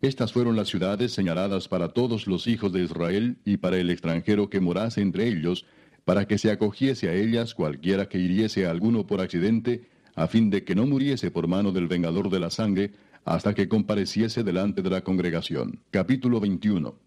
Estas 0.00 0.32
fueron 0.32 0.56
las 0.56 0.68
ciudades 0.68 1.12
señaladas 1.12 1.68
para 1.68 1.88
todos 1.88 2.26
los 2.26 2.46
hijos 2.46 2.72
de 2.72 2.82
Israel 2.82 3.36
y 3.44 3.58
para 3.58 3.76
el 3.76 3.90
extranjero 3.90 4.48
que 4.48 4.60
morase 4.60 5.02
entre 5.02 5.28
ellos, 5.28 5.66
para 6.06 6.26
que 6.26 6.38
se 6.38 6.50
acogiese 6.50 7.10
a 7.10 7.14
ellas 7.14 7.54
cualquiera 7.54 8.08
que 8.08 8.18
hiriese 8.18 8.66
a 8.66 8.70
alguno 8.70 9.06
por 9.06 9.20
accidente, 9.20 9.90
a 10.14 10.26
fin 10.28 10.48
de 10.48 10.64
que 10.64 10.74
no 10.74 10.86
muriese 10.86 11.30
por 11.30 11.46
mano 11.46 11.72
del 11.72 11.88
vengador 11.88 12.30
de 12.30 12.40
la 12.40 12.48
sangre, 12.48 12.92
hasta 13.26 13.52
que 13.52 13.68
compareciese 13.68 14.42
delante 14.42 14.80
de 14.80 14.88
la 14.88 15.02
congregación. 15.02 15.80
Capítulo 15.90 16.40
21. 16.40 17.05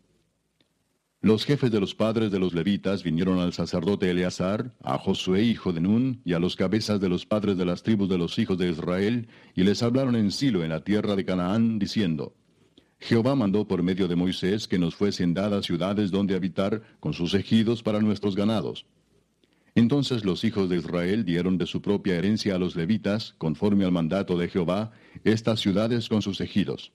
Los 1.21 1.43
jefes 1.43 1.69
de 1.69 1.81
los 1.81 1.95
padres 1.95 2.31
de 2.31 2.39
los 2.39 2.53
levitas 2.53 3.03
vinieron 3.03 3.39
al 3.39 3.51
sacerdote 3.51 4.09
Eleazar, 4.09 4.73
a 4.81 4.97
Josué 4.97 5.43
hijo 5.43 5.73
de 5.73 5.81
Nun, 5.81 6.21
y 6.23 6.31
a 6.31 6.39
los 6.39 6.55
cabezas 6.55 7.01
de 7.01 7.09
los 7.09 7.25
padres 7.25 7.57
de 7.57 7.65
las 7.65 7.83
tribus 7.83 8.07
de 8.07 8.17
los 8.17 8.39
hijos 8.39 8.57
de 8.57 8.69
Israel, 8.69 9.27
y 9.53 9.63
les 9.63 9.83
hablaron 9.83 10.15
en 10.15 10.31
Silo 10.31 10.63
en 10.63 10.69
la 10.69 10.81
tierra 10.85 11.17
de 11.17 11.25
Canaán, 11.25 11.77
diciendo, 11.77 12.35
Jehová 13.01 13.35
mandó 13.35 13.67
por 13.67 13.83
medio 13.83 14.07
de 14.07 14.15
Moisés 14.15 14.65
que 14.65 14.79
nos 14.79 14.95
fuesen 14.95 15.33
dadas 15.33 15.65
ciudades 15.65 16.09
donde 16.09 16.35
habitar 16.35 16.83
con 17.01 17.13
sus 17.13 17.33
ejidos 17.33 17.83
para 17.83 17.99
nuestros 17.99 18.37
ganados. 18.37 18.85
Entonces 19.75 20.23
los 20.23 20.45
hijos 20.45 20.69
de 20.69 20.77
Israel 20.77 21.25
dieron 21.25 21.57
de 21.57 21.65
su 21.65 21.81
propia 21.81 22.15
herencia 22.15 22.55
a 22.55 22.59
los 22.59 22.77
levitas, 22.77 23.35
conforme 23.37 23.83
al 23.83 23.91
mandato 23.91 24.37
de 24.37 24.47
Jehová, 24.47 24.91
estas 25.25 25.59
ciudades 25.59 26.07
con 26.07 26.21
sus 26.21 26.39
ejidos. 26.39 26.93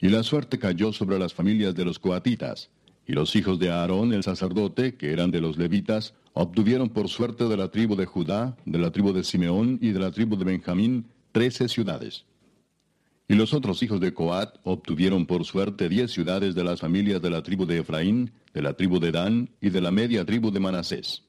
Y 0.00 0.08
la 0.08 0.22
suerte 0.22 0.60
cayó 0.60 0.92
sobre 0.92 1.18
las 1.18 1.34
familias 1.34 1.74
de 1.74 1.84
los 1.84 1.98
coatitas, 1.98 2.70
y 3.06 3.12
los 3.12 3.36
hijos 3.36 3.58
de 3.58 3.70
Aarón 3.70 4.12
el 4.12 4.22
sacerdote, 4.22 4.94
que 4.94 5.12
eran 5.12 5.30
de 5.30 5.40
los 5.40 5.58
levitas, 5.58 6.14
obtuvieron 6.32 6.88
por 6.88 7.08
suerte 7.08 7.44
de 7.44 7.56
la 7.56 7.68
tribu 7.68 7.96
de 7.96 8.06
Judá, 8.06 8.56
de 8.64 8.78
la 8.78 8.90
tribu 8.90 9.12
de 9.12 9.24
Simeón 9.24 9.78
y 9.80 9.90
de 9.90 10.00
la 10.00 10.10
tribu 10.10 10.36
de 10.36 10.44
Benjamín 10.44 11.06
trece 11.32 11.68
ciudades. 11.68 12.24
Y 13.26 13.34
los 13.34 13.54
otros 13.54 13.82
hijos 13.82 14.00
de 14.00 14.12
Coat 14.12 14.58
obtuvieron 14.64 15.26
por 15.26 15.44
suerte 15.44 15.88
diez 15.88 16.12
ciudades 16.12 16.54
de 16.54 16.64
las 16.64 16.80
familias 16.80 17.22
de 17.22 17.30
la 17.30 17.42
tribu 17.42 17.64
de 17.66 17.78
Efraín, 17.78 18.32
de 18.52 18.62
la 18.62 18.74
tribu 18.74 19.00
de 19.00 19.12
Dan 19.12 19.50
y 19.60 19.70
de 19.70 19.80
la 19.80 19.90
media 19.90 20.24
tribu 20.24 20.50
de 20.50 20.60
Manasés. 20.60 21.22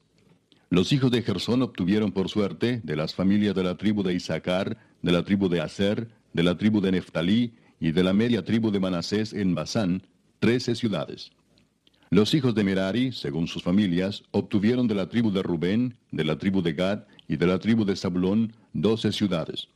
Los 0.68 0.92
hijos 0.92 1.10
de 1.10 1.22
Gersón 1.22 1.62
obtuvieron 1.62 2.12
por 2.12 2.28
suerte 2.28 2.80
de 2.82 2.96
las 2.96 3.14
familias 3.14 3.54
de 3.54 3.64
la 3.64 3.76
tribu 3.76 4.02
de 4.02 4.14
Isaacar, 4.14 4.76
de 5.00 5.12
la 5.12 5.24
tribu 5.24 5.48
de 5.48 5.60
Aser, 5.60 6.08
de 6.32 6.42
la 6.42 6.56
tribu 6.58 6.80
de 6.80 6.92
Neftalí 6.92 7.54
y 7.80 7.92
de 7.92 8.02
la 8.02 8.12
media 8.12 8.44
tribu 8.44 8.70
de 8.70 8.80
Manasés 8.80 9.32
en 9.32 9.54
Basán, 9.54 10.02
trece 10.38 10.74
ciudades. 10.74 11.30
Los 12.10 12.34
hijos 12.34 12.54
de 12.54 12.62
Merari, 12.62 13.10
según 13.10 13.48
sus 13.48 13.64
familias, 13.64 14.22
obtuvieron 14.30 14.86
de 14.86 14.94
la 14.94 15.08
tribu 15.08 15.32
de 15.32 15.42
Rubén, 15.42 15.96
de 16.12 16.24
la 16.24 16.38
tribu 16.38 16.62
de 16.62 16.72
Gad 16.72 17.00
y 17.26 17.36
de 17.36 17.46
la 17.48 17.58
tribu 17.58 17.84
de 17.84 17.96
Zabulón 17.96 18.52
doce 18.72 19.10
ciudades. 19.10 19.68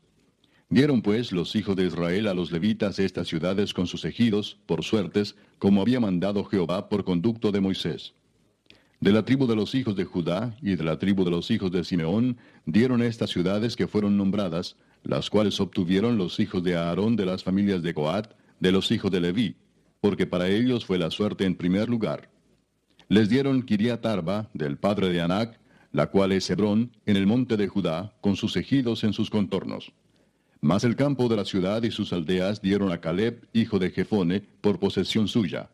Dieron 0.68 1.02
pues 1.02 1.32
los 1.32 1.56
hijos 1.56 1.74
de 1.74 1.86
Israel 1.86 2.28
a 2.28 2.34
los 2.34 2.52
levitas 2.52 3.00
estas 3.00 3.26
ciudades 3.26 3.74
con 3.74 3.88
sus 3.88 4.04
ejidos, 4.04 4.58
por 4.66 4.84
suertes, 4.84 5.34
como 5.58 5.82
había 5.82 5.98
mandado 5.98 6.44
Jehová 6.44 6.88
por 6.88 7.04
conducto 7.04 7.50
de 7.50 7.60
Moisés. 7.60 8.14
De 9.00 9.10
la 9.10 9.24
tribu 9.24 9.48
de 9.48 9.56
los 9.56 9.74
hijos 9.74 9.96
de 9.96 10.04
Judá 10.04 10.56
y 10.62 10.76
de 10.76 10.84
la 10.84 11.00
tribu 11.00 11.24
de 11.24 11.32
los 11.32 11.50
hijos 11.50 11.72
de 11.72 11.82
Simeón 11.82 12.36
dieron 12.64 13.02
estas 13.02 13.30
ciudades 13.30 13.74
que 13.74 13.88
fueron 13.88 14.16
nombradas, 14.16 14.76
las 15.02 15.30
cuales 15.30 15.58
obtuvieron 15.58 16.16
los 16.16 16.38
hijos 16.38 16.62
de 16.62 16.76
Aarón 16.76 17.16
de 17.16 17.26
las 17.26 17.42
familias 17.42 17.82
de 17.82 17.92
Coat, 17.92 18.34
de 18.60 18.70
los 18.70 18.92
hijos 18.92 19.10
de 19.10 19.20
Leví, 19.20 19.56
porque 20.00 20.26
para 20.26 20.48
ellos 20.48 20.84
fue 20.84 20.98
la 20.98 21.10
suerte 21.10 21.44
en 21.44 21.54
primer 21.54 21.88
lugar. 21.88 22.30
Les 23.08 23.28
dieron 23.28 23.62
Kiriat 23.62 24.04
Arba, 24.06 24.48
del 24.54 24.78
padre 24.78 25.08
de 25.08 25.20
Anac, 25.20 25.58
la 25.92 26.10
cual 26.10 26.32
es 26.32 26.48
Hebrón, 26.48 26.92
en 27.06 27.16
el 27.16 27.26
monte 27.26 27.56
de 27.56 27.68
Judá, 27.68 28.14
con 28.20 28.36
sus 28.36 28.56
ejidos 28.56 29.02
en 29.04 29.12
sus 29.12 29.30
contornos. 29.30 29.92
Mas 30.60 30.84
el 30.84 30.94
campo 30.94 31.28
de 31.28 31.36
la 31.36 31.44
ciudad 31.44 31.82
y 31.82 31.90
sus 31.90 32.12
aldeas 32.12 32.60
dieron 32.60 32.92
a 32.92 33.00
Caleb, 33.00 33.48
hijo 33.52 33.78
de 33.78 33.90
Jefone, 33.90 34.42
por 34.60 34.78
posesión 34.78 35.26
suya. 35.26 35.70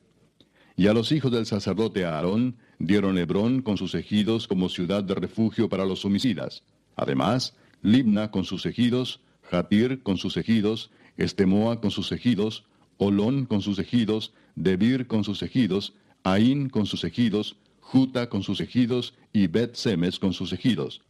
Y 0.77 0.87
a 0.87 0.95
los 0.95 1.11
hijos 1.13 1.33
del 1.33 1.47
sacerdote 1.47 2.05
Aarón 2.05 2.57
dieron 2.79 3.19
Hebrón 3.19 3.63
con 3.63 3.77
sus 3.77 3.95
ejidos 3.95 4.47
como 4.47 4.69
ciudad 4.69 5.03
de 5.03 5.15
refugio 5.15 5.69
para 5.69 5.85
los 5.85 6.05
homicidas. 6.05 6.63
Además, 6.97 7.57
Libna 7.83 8.31
con 8.31 8.45
sus 8.45 8.65
ejidos, 8.67 9.21
Jatir 9.43 10.03
con 10.03 10.17
sus 10.17 10.37
ejidos, 10.37 10.91
Estemoa 11.17 11.81
con 11.81 11.91
sus 11.91 12.13
ejidos, 12.13 12.65
Olón 12.99 13.47
con 13.47 13.63
sus 13.63 13.79
ejidos, 13.79 14.33
Debir 14.55 15.07
con 15.07 15.25
sus 15.25 15.43
ejidos, 15.43 15.93
Ain 16.25 16.69
con 16.69 16.87
sus 16.87 17.05
ejidos, 17.05 17.57
Juta 17.81 18.29
con 18.29 18.43
sus 18.43 18.61
ejidos 18.61 19.15
y 19.33 19.47
Bet 19.47 19.75
Semes 19.75 20.19
con 20.19 20.33
sus 20.33 20.53
ejidos. 20.53 21.03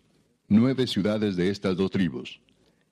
Nueve 0.48 0.86
ciudades 0.86 1.36
de 1.36 1.50
estas 1.50 1.76
dos 1.76 1.90
tribus. 1.90 2.40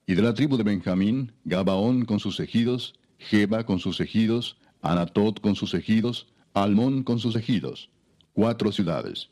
Y 0.07 0.15
de 0.15 0.21
la 0.21 0.33
tribu 0.33 0.57
de 0.57 0.63
Benjamín, 0.63 1.31
Gabaón 1.45 2.05
con 2.05 2.19
sus 2.19 2.39
ejidos, 2.39 2.95
Jeba 3.17 3.65
con 3.65 3.79
sus 3.79 3.99
ejidos, 3.99 4.57
Anatot 4.81 5.39
con 5.39 5.55
sus 5.55 5.73
ejidos, 5.73 6.27
Almón 6.53 7.03
con 7.03 7.19
sus 7.19 7.35
ejidos. 7.35 7.89
Cuatro 8.33 8.71
ciudades. 8.71 9.29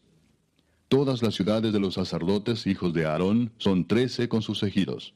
Todas 0.87 1.21
las 1.23 1.33
ciudades 1.33 1.73
de 1.73 1.79
los 1.79 1.95
sacerdotes, 1.95 2.67
hijos 2.67 2.93
de 2.93 3.05
Aarón, 3.05 3.51
son 3.57 3.87
trece 3.87 4.29
con 4.29 4.41
sus 4.41 4.61
ejidos. 4.63 5.13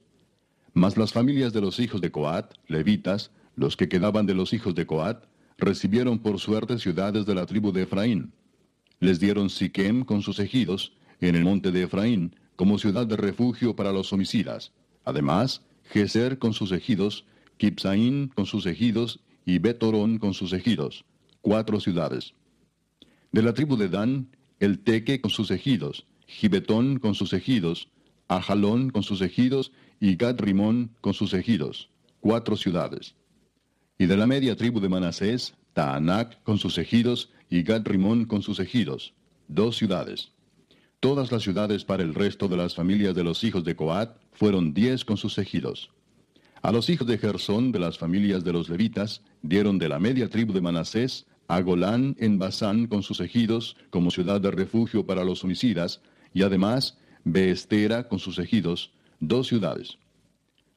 Mas 0.73 0.97
las 0.97 1.13
familias 1.13 1.53
de 1.53 1.61
los 1.61 1.79
hijos 1.79 2.01
de 2.01 2.11
Coat, 2.11 2.53
levitas, 2.67 3.31
los 3.57 3.75
que 3.75 3.89
quedaban 3.89 4.25
de 4.25 4.35
los 4.35 4.53
hijos 4.53 4.73
de 4.75 4.85
Coat, 4.85 5.25
recibieron 5.57 6.19
por 6.19 6.39
suerte 6.39 6.77
ciudades 6.77 7.25
de 7.25 7.35
la 7.35 7.45
tribu 7.45 7.73
de 7.73 7.83
Efraín. 7.83 8.31
Les 8.99 9.19
dieron 9.19 9.49
Siquem 9.49 10.05
con 10.05 10.21
sus 10.21 10.39
ejidos, 10.39 10.93
en 11.19 11.35
el 11.35 11.43
monte 11.43 11.71
de 11.71 11.83
Efraín, 11.83 12.35
como 12.55 12.77
ciudad 12.77 13.07
de 13.07 13.17
refugio 13.17 13.75
para 13.75 13.91
los 13.91 14.13
homicidas. 14.13 14.71
Además, 15.03 15.63
Geser 15.91 16.37
con 16.37 16.53
sus 16.53 16.71
ejidos, 16.71 17.25
Kipsaín 17.57 18.27
con 18.35 18.45
sus 18.45 18.67
ejidos 18.67 19.19
y 19.45 19.57
Betorón 19.57 20.19
con 20.19 20.35
sus 20.35 20.53
ejidos, 20.53 21.03
cuatro 21.41 21.79
ciudades. 21.79 22.33
De 23.31 23.41
la 23.41 23.53
tribu 23.53 23.75
de 23.75 23.89
Dan, 23.89 24.27
el 24.59 24.79
Teque 24.79 25.19
con 25.19 25.31
sus 25.31 25.49
ejidos, 25.49 26.05
Gibetón 26.27 26.99
con 26.99 27.15
sus 27.15 27.33
ejidos, 27.33 27.89
Ajalón 28.27 28.91
con 28.91 29.01
sus 29.01 29.21
ejidos 29.21 29.71
y 29.99 30.15
Gad 30.15 30.39
Rimón 30.39 30.91
con 31.01 31.13
sus 31.13 31.33
ejidos, 31.33 31.89
cuatro 32.19 32.55
ciudades. 32.55 33.15
Y 33.97 34.05
de 34.05 34.15
la 34.15 34.27
media 34.27 34.55
tribu 34.55 34.79
de 34.79 34.89
Manasés, 34.89 35.55
Taanac 35.73 36.41
con 36.43 36.57
sus 36.59 36.77
ejidos 36.77 37.31
y 37.49 37.63
Gad 37.63 37.83
Rimón 37.85 38.25
con 38.25 38.41
sus 38.41 38.59
ejidos, 38.59 39.13
dos 39.47 39.77
ciudades. 39.77 40.31
Todas 40.99 41.31
las 41.31 41.43
ciudades 41.43 41.83
para 41.83 42.03
el 42.03 42.13
resto 42.13 42.47
de 42.47 42.57
las 42.57 42.75
familias 42.75 43.15
de 43.15 43.23
los 43.23 43.43
hijos 43.43 43.63
de 43.63 43.75
Coat 43.75 44.17
fueron 44.33 44.73
diez 44.73 45.03
con 45.03 45.17
sus 45.17 45.37
ejidos. 45.37 45.91
A 46.61 46.71
los 46.71 46.89
hijos 46.89 47.07
de 47.07 47.17
Gersón 47.17 47.71
de 47.71 47.79
las 47.79 47.97
familias 47.97 48.43
de 48.43 48.53
los 48.53 48.69
levitas 48.69 49.21
dieron 49.41 49.77
de 49.77 49.89
la 49.89 49.99
media 49.99 50.29
tribu 50.29 50.53
de 50.53 50.61
Manasés 50.61 51.25
a 51.47 51.61
Golán 51.61 52.15
en 52.19 52.37
Basán 52.37 52.87
con 52.87 53.03
sus 53.03 53.19
ejidos 53.19 53.77
como 53.89 54.11
ciudad 54.11 54.41
de 54.41 54.51
refugio 54.51 55.05
para 55.05 55.23
los 55.23 55.43
homicidas, 55.43 56.01
y 56.33 56.43
además 56.43 56.97
Beestera 57.23 58.07
con 58.07 58.19
sus 58.19 58.37
ejidos, 58.39 58.91
dos 59.19 59.47
ciudades. 59.47 59.97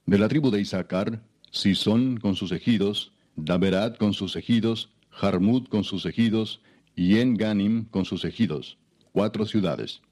De 0.06 0.18
la 0.18 0.28
tribu 0.28 0.50
de 0.50 0.60
Isaacar, 0.60 1.22
Sison 1.50 2.18
con 2.18 2.36
sus 2.36 2.52
ejidos, 2.52 3.12
Daberat 3.36 3.98
con 3.98 4.12
sus 4.12 4.36
ejidos, 4.36 4.90
Jarmut 5.10 5.68
con 5.68 5.84
sus 5.84 6.06
ejidos, 6.06 6.60
y 6.94 7.18
En-Ganim 7.18 7.86
con 7.86 8.04
sus 8.04 8.24
ejidos, 8.24 8.78
cuatro 9.12 9.46
ciudades. 9.46 10.02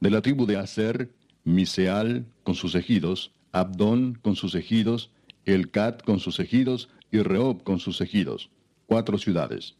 De 0.00 0.10
la 0.10 0.22
tribu 0.22 0.46
de 0.46 0.56
Aser, 0.56 1.10
Miseal 1.44 2.26
con 2.42 2.54
sus 2.54 2.74
ejidos, 2.74 3.32
Abdón 3.52 4.18
con 4.22 4.36
sus 4.36 4.54
ejidos, 4.54 5.10
Elcat 5.44 6.02
con 6.04 6.20
sus 6.20 6.38
ejidos, 6.38 6.88
y 7.10 7.18
Rehob 7.18 7.62
con 7.64 7.80
sus 7.80 8.00
ejidos, 8.00 8.50
cuatro 8.86 9.18
ciudades. 9.18 9.74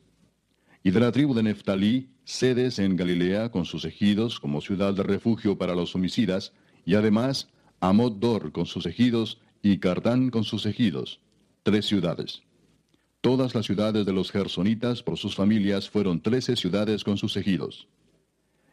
Y 0.83 0.91
de 0.91 1.01
la 1.01 1.13
tribu 1.13 1.35
de 1.35 1.43
Neftalí, 1.43 2.09
sedes 2.25 2.79
en 2.79 2.97
Galilea 2.97 3.51
con 3.51 3.65
sus 3.65 3.85
ejidos 3.85 4.41
como 4.41 4.61
ciudad 4.61 4.95
de 4.95 5.03
refugio 5.03 5.59
para 5.59 5.75
los 5.75 5.95
homicidas, 5.95 6.53
y 6.85 6.95
además 6.95 7.49
Amod-Dor 7.81 8.53
con 8.53 8.67
sus 8.67 8.87
ejidos 8.87 9.41
y 9.63 9.79
Cardán 9.79 10.31
con 10.31 10.45
sus 10.45 10.67
ejidos, 10.67 11.21
tres 11.63 11.87
ciudades. 11.87 12.43
Todas 13.21 13.55
las 13.55 13.67
ciudades 13.67 14.07
de 14.07 14.13
los 14.13 14.31
gersonitas 14.31 15.03
por 15.03 15.19
sus 15.19 15.35
familias 15.35 15.91
fueron 15.91 16.21
trece 16.21 16.57
ciudades 16.57 17.05
con 17.05 17.19
sus 17.19 17.37
ejidos. 17.37 17.87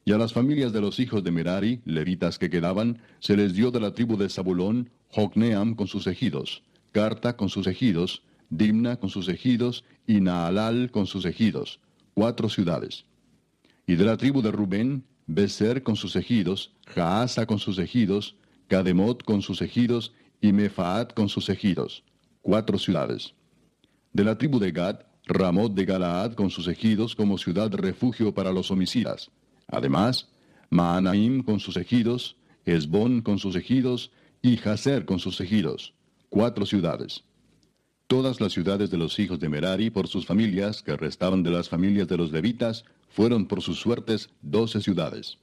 Y 0.05 0.13
a 0.13 0.17
las 0.17 0.31
familias 0.31 0.71
de 0.71 0.79
los 0.79 1.01
hijos 1.01 1.21
de 1.21 1.31
Merari, 1.31 1.81
levitas 1.83 2.39
que 2.39 2.49
quedaban, 2.49 3.01
se 3.19 3.35
les 3.35 3.53
dio 3.53 3.71
de 3.71 3.81
la 3.81 3.91
tribu 3.93 4.15
de 4.15 4.29
Zabulón, 4.29 4.89
Jocneam 5.09 5.75
con 5.75 5.87
sus 5.87 6.07
ejidos, 6.07 6.63
Carta 6.93 7.35
con 7.35 7.49
sus 7.49 7.67
ejidos, 7.67 8.23
Dimna 8.49 8.95
con 8.95 9.09
sus 9.09 9.27
ejidos 9.27 9.83
y 10.05 10.21
Naalal 10.21 10.91
con 10.91 11.05
sus 11.05 11.25
ejidos, 11.25 11.81
cuatro 12.13 12.47
ciudades. 12.47 13.03
Y 13.85 13.95
de 13.95 14.05
la 14.05 14.15
tribu 14.15 14.41
de 14.41 14.51
Rubén, 14.51 15.03
Beser 15.25 15.83
con 15.83 15.97
sus 15.97 16.15
ejidos, 16.15 16.71
Jaasa 16.85 17.45
con 17.45 17.59
sus 17.59 17.77
ejidos, 17.77 18.37
Kademot 18.69 19.23
con 19.23 19.41
sus 19.41 19.61
ejidos 19.61 20.13
y 20.41 20.53
Mefaat 20.53 21.13
con 21.13 21.29
sus 21.29 21.49
ejidos, 21.49 22.03
cuatro 22.41 22.77
ciudades. 22.77 23.33
De 24.13 24.23
la 24.23 24.37
tribu 24.37 24.59
de 24.59 24.71
Gad, 24.71 24.99
Ramot 25.25 25.73
de 25.73 25.85
Galaad 25.85 26.33
con 26.33 26.49
sus 26.49 26.67
ejidos 26.67 27.15
como 27.15 27.37
ciudad 27.37 27.71
refugio 27.73 28.33
para 28.33 28.51
los 28.51 28.71
homicidas. 28.71 29.29
Además, 29.67 30.29
Maanaim 30.69 31.43
con 31.43 31.59
sus 31.59 31.75
ejidos, 31.75 32.37
Esbón 32.65 33.21
con 33.21 33.37
sus 33.39 33.55
ejidos 33.55 34.11
y 34.41 34.57
Jaser 34.57 35.05
con 35.05 35.19
sus 35.19 35.41
ejidos, 35.41 35.93
cuatro 36.29 36.65
ciudades. 36.65 37.23
Todas 38.07 38.39
las 38.39 38.53
ciudades 38.53 38.89
de 38.89 38.97
los 38.97 39.19
hijos 39.19 39.39
de 39.39 39.49
Merari 39.49 39.89
por 39.89 40.07
sus 40.07 40.25
familias, 40.25 40.81
que 40.81 40.95
restaban 40.95 41.43
de 41.43 41.51
las 41.51 41.67
familias 41.67 42.07
de 42.07 42.15
los 42.15 42.31
levitas, 42.31 42.85
fueron 43.09 43.47
por 43.47 43.61
sus 43.61 43.79
suertes 43.79 44.29
doce 44.41 44.79
ciudades. 44.79 45.37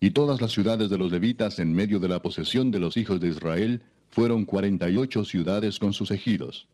Y 0.00 0.10
todas 0.10 0.40
las 0.40 0.52
ciudades 0.52 0.90
de 0.90 0.98
los 0.98 1.10
levitas 1.10 1.58
en 1.58 1.72
medio 1.72 1.98
de 1.98 2.08
la 2.08 2.20
posesión 2.20 2.70
de 2.70 2.78
los 2.78 2.98
hijos 2.98 3.20
de 3.20 3.28
Israel 3.28 3.82
fueron 4.10 4.44
cuarenta 4.44 4.88
y 4.90 4.96
ocho 4.96 5.24
ciudades 5.24 5.78
con 5.78 5.92
sus 5.92 6.10
ejidos. 6.10 6.68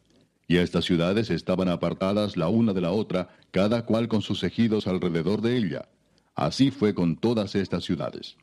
Y 0.47 0.57
estas 0.59 0.85
ciudades 0.85 1.31
estaban 1.31 1.69
apartadas 1.69 2.37
la 2.37 2.49
una 2.49 2.73
de 2.73 2.81
la 2.81 2.93
otra, 2.93 3.31
cada 3.51 3.87
cual 3.87 4.09
con 4.09 4.23
sus 4.23 4.43
ejidos 4.43 4.87
alrededor 4.87 5.41
de 5.41 5.57
ella. 5.57 5.89
Así 6.35 6.71
fue 6.71 6.95
con 6.95 7.17
todas 7.17 7.55
estas 7.55 7.85
ciudades. 7.85 8.37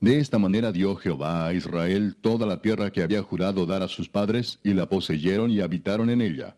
De 0.00 0.18
esta 0.18 0.38
manera 0.38 0.70
dio 0.70 0.96
Jehová 0.96 1.46
a 1.46 1.54
Israel 1.54 2.14
toda 2.20 2.46
la 2.46 2.60
tierra 2.60 2.92
que 2.92 3.02
había 3.02 3.22
jurado 3.22 3.64
dar 3.64 3.82
a 3.82 3.88
sus 3.88 4.08
padres, 4.08 4.58
y 4.62 4.74
la 4.74 4.88
poseyeron 4.88 5.50
y 5.50 5.60
habitaron 5.60 6.10
en 6.10 6.20
ella. 6.20 6.56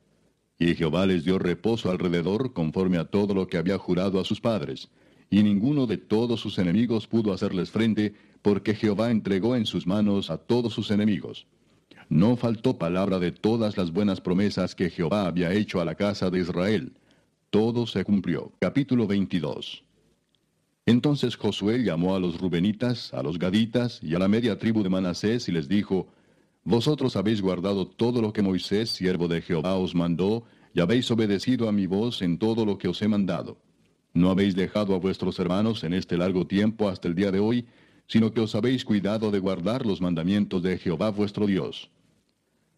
Y 0.58 0.74
Jehová 0.74 1.06
les 1.06 1.24
dio 1.24 1.38
reposo 1.38 1.90
alrededor 1.90 2.52
conforme 2.52 2.98
a 2.98 3.04
todo 3.04 3.34
lo 3.34 3.46
que 3.46 3.56
había 3.56 3.78
jurado 3.78 4.18
a 4.20 4.24
sus 4.24 4.40
padres, 4.40 4.88
y 5.30 5.42
ninguno 5.42 5.86
de 5.86 5.96
todos 5.96 6.40
sus 6.40 6.58
enemigos 6.58 7.06
pudo 7.06 7.32
hacerles 7.32 7.70
frente, 7.70 8.14
porque 8.42 8.74
Jehová 8.74 9.10
entregó 9.10 9.54
en 9.56 9.66
sus 9.66 9.86
manos 9.86 10.30
a 10.30 10.38
todos 10.38 10.72
sus 10.72 10.90
enemigos. 10.90 11.46
No 12.08 12.36
faltó 12.36 12.78
palabra 12.78 13.18
de 13.18 13.32
todas 13.32 13.76
las 13.76 13.90
buenas 13.92 14.20
promesas 14.20 14.76
que 14.76 14.90
Jehová 14.90 15.26
había 15.26 15.52
hecho 15.52 15.80
a 15.80 15.84
la 15.84 15.96
casa 15.96 16.30
de 16.30 16.38
Israel. 16.38 16.92
Todo 17.50 17.86
se 17.86 18.04
cumplió. 18.04 18.52
Capítulo 18.60 19.08
22. 19.08 19.82
Entonces 20.86 21.34
Josué 21.34 21.82
llamó 21.82 22.14
a 22.14 22.20
los 22.20 22.40
Rubenitas, 22.40 23.12
a 23.12 23.24
los 23.24 23.40
Gaditas 23.40 23.98
y 24.04 24.14
a 24.14 24.20
la 24.20 24.28
media 24.28 24.56
tribu 24.56 24.84
de 24.84 24.88
Manasés 24.88 25.48
y 25.48 25.52
les 25.52 25.68
dijo, 25.68 26.06
Vosotros 26.62 27.16
habéis 27.16 27.42
guardado 27.42 27.88
todo 27.88 28.22
lo 28.22 28.32
que 28.32 28.42
Moisés, 28.42 28.90
siervo 28.90 29.26
de 29.26 29.42
Jehová, 29.42 29.74
os 29.74 29.94
mandó, 29.96 30.44
y 30.74 30.80
habéis 30.80 31.10
obedecido 31.10 31.68
a 31.68 31.72
mi 31.72 31.86
voz 31.86 32.22
en 32.22 32.38
todo 32.38 32.64
lo 32.64 32.78
que 32.78 32.86
os 32.86 33.02
he 33.02 33.08
mandado. 33.08 33.58
No 34.14 34.30
habéis 34.30 34.54
dejado 34.54 34.94
a 34.94 34.98
vuestros 34.98 35.40
hermanos 35.40 35.82
en 35.82 35.92
este 35.92 36.16
largo 36.16 36.46
tiempo 36.46 36.88
hasta 36.88 37.08
el 37.08 37.16
día 37.16 37.32
de 37.32 37.40
hoy, 37.40 37.66
sino 38.06 38.32
que 38.32 38.40
os 38.40 38.54
habéis 38.54 38.84
cuidado 38.84 39.32
de 39.32 39.40
guardar 39.40 39.84
los 39.84 40.00
mandamientos 40.00 40.62
de 40.62 40.78
Jehová 40.78 41.10
vuestro 41.10 41.46
Dios. 41.46 41.90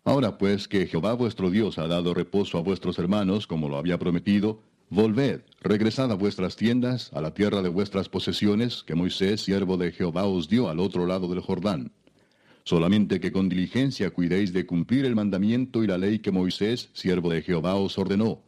Ahora 0.08 0.38
pues 0.38 0.68
que 0.68 0.86
Jehová 0.86 1.12
vuestro 1.12 1.50
Dios 1.50 1.76
ha 1.76 1.86
dado 1.86 2.14
reposo 2.14 2.56
a 2.56 2.62
vuestros 2.62 2.98
hermanos, 2.98 3.46
como 3.46 3.68
lo 3.68 3.76
había 3.76 3.98
prometido, 3.98 4.62
Volved, 4.88 5.42
regresad 5.60 6.10
a 6.10 6.14
vuestras 6.14 6.56
tiendas, 6.56 7.12
a 7.12 7.20
la 7.20 7.34
tierra 7.34 7.60
de 7.60 7.68
vuestras 7.68 8.08
posesiones, 8.08 8.84
que 8.84 8.94
Moisés, 8.94 9.42
siervo 9.42 9.76
de 9.76 9.92
Jehová, 9.92 10.24
os 10.24 10.48
dio 10.48 10.70
al 10.70 10.80
otro 10.80 11.04
lado 11.04 11.28
del 11.28 11.40
Jordán. 11.40 11.92
Solamente 12.64 13.20
que 13.20 13.32
con 13.32 13.50
diligencia 13.50 14.08
cuidéis 14.08 14.54
de 14.54 14.64
cumplir 14.64 15.04
el 15.04 15.14
mandamiento 15.14 15.84
y 15.84 15.86
la 15.86 15.98
ley 15.98 16.20
que 16.20 16.30
Moisés, 16.30 16.88
siervo 16.94 17.28
de 17.28 17.42
Jehová, 17.42 17.74
os 17.74 17.98
ordenó, 17.98 18.40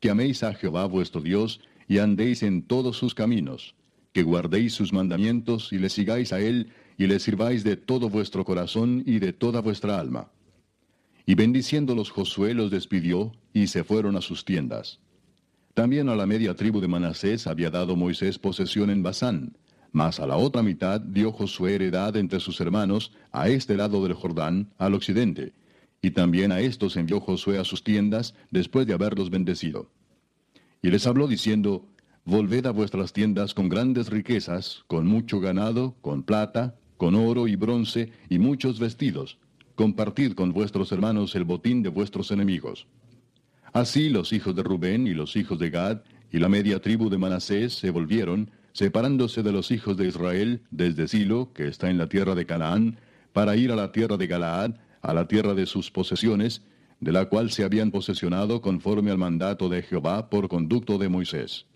que 0.00 0.10
améis 0.10 0.42
a 0.42 0.52
Jehová 0.52 0.84
vuestro 0.84 1.22
Dios, 1.22 1.62
y 1.88 1.96
andéis 1.96 2.42
en 2.42 2.60
todos 2.60 2.98
sus 2.98 3.14
caminos, 3.14 3.74
que 4.12 4.22
guardéis 4.22 4.74
sus 4.74 4.92
mandamientos 4.92 5.72
y 5.72 5.78
le 5.78 5.88
sigáis 5.88 6.34
a 6.34 6.40
él, 6.40 6.74
y 6.98 7.06
le 7.06 7.20
sirváis 7.20 7.64
de 7.64 7.78
todo 7.78 8.10
vuestro 8.10 8.44
corazón 8.44 9.02
y 9.06 9.18
de 9.18 9.32
toda 9.32 9.62
vuestra 9.62 9.98
alma. 9.98 10.28
Y 11.26 11.34
bendiciéndolos 11.34 12.10
Josué 12.10 12.54
los 12.54 12.70
despidió, 12.70 13.32
y 13.52 13.66
se 13.66 13.84
fueron 13.84 14.16
a 14.16 14.20
sus 14.20 14.44
tiendas. 14.44 15.00
También 15.74 16.08
a 16.08 16.16
la 16.16 16.24
media 16.24 16.54
tribu 16.54 16.80
de 16.80 16.88
Manasés 16.88 17.46
había 17.46 17.68
dado 17.70 17.96
Moisés 17.96 18.38
posesión 18.38 18.88
en 18.88 19.02
Basán, 19.02 19.56
mas 19.92 20.20
a 20.20 20.26
la 20.26 20.36
otra 20.36 20.62
mitad 20.62 21.00
dio 21.00 21.32
Josué 21.32 21.74
heredad 21.74 22.16
entre 22.16 22.40
sus 22.40 22.60
hermanos, 22.60 23.12
a 23.32 23.48
este 23.48 23.76
lado 23.76 24.02
del 24.02 24.14
Jordán, 24.14 24.70
al 24.78 24.94
occidente, 24.94 25.52
y 26.00 26.12
también 26.12 26.52
a 26.52 26.60
estos 26.60 26.96
envió 26.96 27.20
Josué 27.20 27.58
a 27.58 27.64
sus 27.64 27.82
tiendas, 27.82 28.34
después 28.50 28.86
de 28.86 28.94
haberlos 28.94 29.28
bendecido. 29.28 29.90
Y 30.80 30.90
les 30.90 31.06
habló 31.06 31.26
diciendo, 31.26 31.88
Volved 32.24 32.66
a 32.66 32.70
vuestras 32.70 33.12
tiendas 33.12 33.54
con 33.54 33.68
grandes 33.68 34.08
riquezas, 34.08 34.84
con 34.86 35.06
mucho 35.06 35.40
ganado, 35.40 35.96
con 36.00 36.22
plata, 36.22 36.76
con 36.96 37.14
oro 37.14 37.48
y 37.48 37.56
bronce, 37.56 38.12
y 38.28 38.38
muchos 38.38 38.78
vestidos. 38.78 39.38
Compartid 39.76 40.32
con 40.32 40.54
vuestros 40.54 40.90
hermanos 40.90 41.34
el 41.34 41.44
botín 41.44 41.82
de 41.82 41.90
vuestros 41.90 42.30
enemigos. 42.30 42.86
Así 43.74 44.08
los 44.08 44.32
hijos 44.32 44.56
de 44.56 44.62
Rubén 44.62 45.06
y 45.06 45.12
los 45.12 45.36
hijos 45.36 45.58
de 45.58 45.68
Gad 45.68 46.00
y 46.32 46.38
la 46.38 46.48
media 46.48 46.80
tribu 46.80 47.10
de 47.10 47.18
Manasés 47.18 47.74
se 47.74 47.90
volvieron, 47.90 48.50
separándose 48.72 49.42
de 49.42 49.52
los 49.52 49.70
hijos 49.70 49.98
de 49.98 50.08
Israel 50.08 50.62
desde 50.70 51.06
Silo, 51.06 51.52
que 51.52 51.68
está 51.68 51.90
en 51.90 51.98
la 51.98 52.08
tierra 52.08 52.34
de 52.34 52.46
Canaán, 52.46 52.98
para 53.34 53.54
ir 53.54 53.70
a 53.70 53.76
la 53.76 53.92
tierra 53.92 54.16
de 54.16 54.26
Galaad, 54.26 54.76
a 55.02 55.12
la 55.12 55.28
tierra 55.28 55.52
de 55.52 55.66
sus 55.66 55.90
posesiones, 55.90 56.62
de 57.00 57.12
la 57.12 57.26
cual 57.26 57.50
se 57.50 57.62
habían 57.62 57.90
posesionado 57.90 58.62
conforme 58.62 59.10
al 59.10 59.18
mandato 59.18 59.68
de 59.68 59.82
Jehová 59.82 60.30
por 60.30 60.48
conducto 60.48 60.96
de 60.96 61.10
Moisés. 61.10 61.66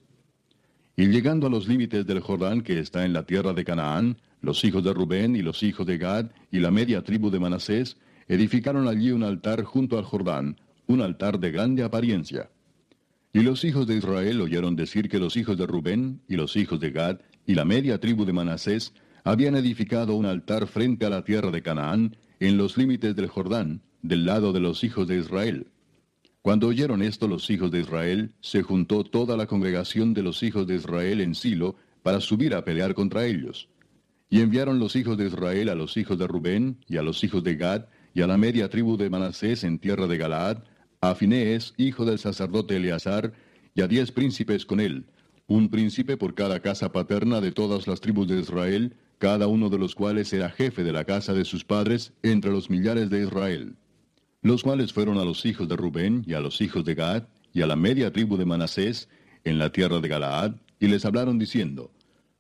Y 0.97 1.07
llegando 1.07 1.47
a 1.47 1.51
los 1.51 1.69
límites 1.69 2.07
del 2.07 2.21
Jordán 2.21 2.62
que 2.62 2.79
está 2.79 3.05
en 3.05 3.12
la 3.12 3.25
tierra 3.25 3.53
de 3.53 3.65
Canaán, 3.65 4.19
los 4.43 4.65
hijos 4.65 4.83
de 4.85 4.93
Rubén 4.93 5.37
y 5.37 5.43
los 5.43 5.62
hijos 5.62 5.87
de 5.87 5.99
Gad 5.99 6.27
y 6.51 6.61
la 6.61 6.71
media 6.71 7.03
tribu 7.03 7.31
de 7.31 7.41
Manasés 7.41 7.97
edificaron 8.29 8.89
allí 8.89 9.11
un 9.11 9.23
altar 9.23 9.65
junto 9.65 9.99
al 9.99 10.05
Jordán, 10.05 10.57
un 10.87 11.01
altar 11.01 11.39
de 11.39 11.51
grande 11.51 11.83
apariencia. 11.83 12.51
Y 13.33 13.41
los 13.41 13.65
hijos 13.65 13.87
de 13.87 13.97
Israel 13.97 14.41
oyeron 14.41 14.77
decir 14.77 15.09
que 15.09 15.19
los 15.19 15.37
hijos 15.37 15.57
de 15.57 15.67
Rubén 15.67 16.21
y 16.29 16.37
los 16.37 16.57
hijos 16.57 16.81
de 16.81 16.91
Gad 16.91 17.21
y 17.47 17.55
la 17.55 17.65
media 17.65 17.99
tribu 17.99 18.25
de 18.25 18.33
Manasés 18.33 18.93
habían 19.25 19.55
edificado 19.57 20.15
un 20.15 20.27
altar 20.27 20.67
frente 20.67 21.07
a 21.07 21.11
la 21.11 21.25
tierra 21.25 21.51
de 21.51 21.62
Canaán, 21.62 22.17
en 22.41 22.57
los 22.57 22.79
límites 22.79 23.15
del 23.15 23.29
Jordán, 23.29 23.83
del 24.03 24.25
lado 24.25 24.53
de 24.53 24.61
los 24.61 24.83
hijos 24.83 25.07
de 25.07 25.19
Israel. 25.19 25.67
Cuando 26.43 26.69
oyeron 26.69 27.03
esto 27.03 27.29
los 27.29 27.51
hijos 27.51 27.71
de 27.71 27.81
Israel, 27.81 28.33
se 28.41 28.62
juntó 28.62 29.05
toda 29.05 29.37
la 29.37 29.47
congregación 29.47 30.15
de 30.15 30.23
los 30.23 30.43
hijos 30.43 30.67
de 30.67 30.77
Israel 30.77 31.21
en 31.21 31.35
Silo 31.35 31.77
para 32.03 32.21
subir 32.21 32.55
a 32.55 32.65
pelear 32.65 32.95
contra 32.95 33.27
ellos. 33.27 33.69
Y 34.31 34.41
enviaron 34.41 34.79
los 34.79 34.97
hijos 34.97 35.19
de 35.19 35.27
Israel 35.27 35.69
a 35.69 35.75
los 35.75 35.99
hijos 35.99 36.19
de 36.19 36.27
Rubén 36.27 36.79
y 36.89 36.97
a 36.97 37.03
los 37.03 37.23
hijos 37.25 37.45
de 37.45 37.57
Gad 37.57 37.87
y 38.15 38.23
a 38.23 38.27
la 38.27 38.39
media 38.39 38.71
tribu 38.71 38.97
de 38.97 39.11
Manasés 39.11 39.65
en 39.65 39.79
tierra 39.79 40.07
de 40.07 40.17
Galaad, 40.17 40.65
a 41.03 41.15
Finés, 41.15 41.75
hijo 41.77 42.07
del 42.07 42.19
sacerdote 42.19 42.77
Eleazar, 42.77 43.35
y 43.75 43.83
a 43.83 43.87
diez 43.87 44.11
príncipes 44.11 44.65
con 44.65 44.81
él, 44.81 45.05
un 45.47 45.69
príncipe 45.69 46.17
por 46.17 46.35
cada 46.35 46.61
casa 46.61 46.91
paterna 46.91 47.43
de 47.43 47.53
todas 47.53 47.87
las 47.87 48.01
tribus 48.01 48.29
de 48.29 48.41
Israel, 48.41 48.97
cada 49.19 49.47
uno 49.47 49.69
de 49.69 49.79
los 49.79 49.95
cuales 49.95 50.33
era 50.33 50.49
jefe 50.49 50.85
de 50.85 50.93
la 50.93 51.05
casa 51.05 51.35
de 51.35 51.45
sus 51.45 51.65
padres 51.65 52.15
entre 52.23 52.51
los 52.51 52.71
millares 52.71 53.11
de 53.11 53.25
Israel. 53.25 53.77
Los 54.43 54.62
cuales 54.62 54.93
fueron 54.93 55.19
a 55.19 55.25
los 55.25 55.45
hijos 55.45 55.69
de 55.69 55.77
Rubén 55.77 56.25
y 56.27 56.35
a 56.35 56.41
los 56.41 56.61
hijos 56.61 56.85
de 56.85 56.95
Gad 56.95 57.25
y 57.53 57.62
a 57.62 57.67
la 57.67 57.77
media 57.77 58.12
tribu 58.12 58.37
de 58.37 58.47
Manasés 58.47 59.09
en 59.45 59.59
la 59.59 59.71
tierra 59.71 60.01
de 60.01 60.09
Galaad, 60.09 60.55
y 60.79 60.89
les 60.89 61.05
hablaron 61.05 61.39
diciendo, 61.39 61.91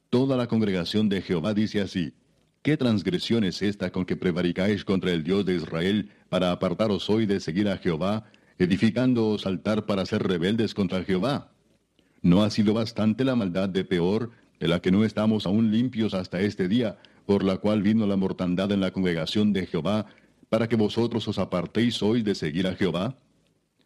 Toda 0.08 0.36
la 0.36 0.46
congregación 0.46 1.08
de 1.08 1.22
Jehová 1.22 1.54
dice 1.54 1.80
así, 1.80 2.14
¿Qué 2.62 2.76
transgresión 2.76 3.44
es 3.44 3.62
esta 3.62 3.90
con 3.90 4.04
que 4.04 4.16
prevaricáis 4.16 4.84
contra 4.84 5.12
el 5.12 5.24
Dios 5.24 5.44
de 5.46 5.56
Israel 5.56 6.10
para 6.28 6.52
apartaros 6.52 7.08
hoy 7.08 7.26
de 7.26 7.40
seguir 7.40 7.68
a 7.68 7.78
Jehová 7.78 8.26
edificándoos 8.60 9.46
altar 9.46 9.86
para 9.86 10.04
ser 10.04 10.22
rebeldes 10.22 10.74
contra 10.74 11.02
Jehová. 11.02 11.50
¿No 12.20 12.42
ha 12.42 12.50
sido 12.50 12.74
bastante 12.74 13.24
la 13.24 13.34
maldad 13.34 13.70
de 13.70 13.86
peor, 13.86 14.32
de 14.60 14.68
la 14.68 14.80
que 14.80 14.92
no 14.92 15.02
estamos 15.02 15.46
aún 15.46 15.72
limpios 15.72 16.12
hasta 16.12 16.42
este 16.42 16.68
día, 16.68 16.98
por 17.24 17.42
la 17.42 17.56
cual 17.56 17.80
vino 17.80 18.06
la 18.06 18.16
mortandad 18.16 18.70
en 18.72 18.80
la 18.80 18.90
congregación 18.90 19.54
de 19.54 19.64
Jehová, 19.64 20.06
para 20.50 20.68
que 20.68 20.76
vosotros 20.76 21.26
os 21.26 21.38
apartéis 21.38 22.02
hoy 22.02 22.22
de 22.22 22.34
seguir 22.34 22.66
a 22.66 22.74
Jehová? 22.74 23.16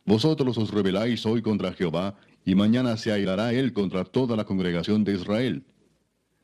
Vosotros 0.05 0.59
os 0.59 0.71
rebeláis 0.71 1.25
hoy 1.25 1.41
contra 1.41 1.73
Jehová, 1.73 2.17
y 2.45 2.55
mañana 2.55 2.97
se 2.97 3.13
airará 3.13 3.53
él 3.53 3.73
contra 3.73 4.05
toda 4.05 4.35
la 4.35 4.45
congregación 4.45 5.05
de 5.05 5.15
Israel. 5.15 5.63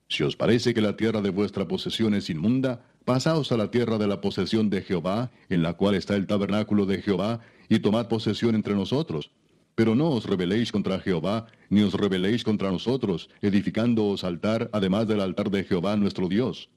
Si 0.09 0.23
os 0.23 0.37
parece 0.37 0.73
que 0.75 0.81
la 0.81 0.97
tierra 0.97 1.21
de 1.23 1.31
vuestra 1.31 1.67
posesión 1.67 2.15
es 2.15 2.31
inmunda, 2.31 2.85
pasaos 3.05 3.51
a 3.53 3.57
la 3.57 3.71
tierra 3.71 3.97
de 3.97 4.07
la 4.07 4.21
posesión 4.21 4.69
de 4.69 4.83
Jehová, 4.83 5.31
en 5.49 5.63
la 5.63 5.75
cual 5.75 5.95
está 5.95 6.17
el 6.17 6.27
tabernáculo 6.27 6.85
de 6.85 7.01
Jehová, 7.01 7.41
y 7.69 7.79
tomad 7.79 8.09
posesión 8.09 8.55
entre 8.55 8.75
nosotros. 8.75 9.31
Pero 9.75 9.95
no 9.95 10.11
os 10.11 10.27
rebeléis 10.27 10.73
contra 10.73 11.01
Jehová, 11.01 11.47
ni 11.71 11.83
os 11.83 11.95
rebeléis 11.95 12.45
contra 12.45 12.71
nosotros, 12.71 13.31
edificándoos 13.41 14.25
altar, 14.25 14.69
además 14.73 15.07
del 15.09 15.21
altar 15.21 15.51
de 15.51 15.65
Jehová 15.65 15.97
nuestro 15.97 16.29
Dios. 16.29 16.69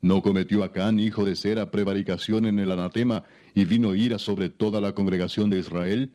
¿No 0.00 0.22
cometió 0.22 0.62
Acán, 0.62 1.00
hijo 1.00 1.24
de 1.24 1.34
Sera, 1.34 1.70
prevaricación 1.70 2.46
en 2.46 2.58
el 2.58 2.70
anatema, 2.70 3.24
y 3.54 3.64
vino 3.64 3.94
ira 3.94 4.18
sobre 4.18 4.48
toda 4.48 4.80
la 4.80 4.94
congregación 4.94 5.50
de 5.50 5.58
Israel? 5.58 6.12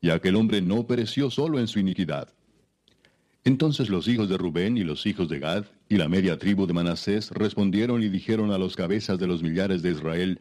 Y 0.00 0.10
aquel 0.10 0.36
hombre 0.36 0.60
no 0.60 0.86
pereció 0.86 1.30
solo 1.30 1.58
en 1.58 1.68
su 1.68 1.78
iniquidad. 1.78 2.28
Entonces 3.44 3.88
los 3.88 4.06
hijos 4.06 4.28
de 4.28 4.36
Rubén 4.36 4.76
y 4.76 4.84
los 4.84 5.04
hijos 5.06 5.28
de 5.28 5.40
Gad 5.40 5.64
y 5.88 5.96
la 5.96 6.08
media 6.08 6.38
tribu 6.38 6.66
de 6.66 6.74
Manasés 6.74 7.30
respondieron 7.30 8.02
y 8.02 8.08
dijeron 8.08 8.52
a 8.52 8.58
los 8.58 8.76
cabezas 8.76 9.18
de 9.18 9.26
los 9.26 9.42
millares 9.42 9.82
de 9.82 9.90
Israel, 9.90 10.40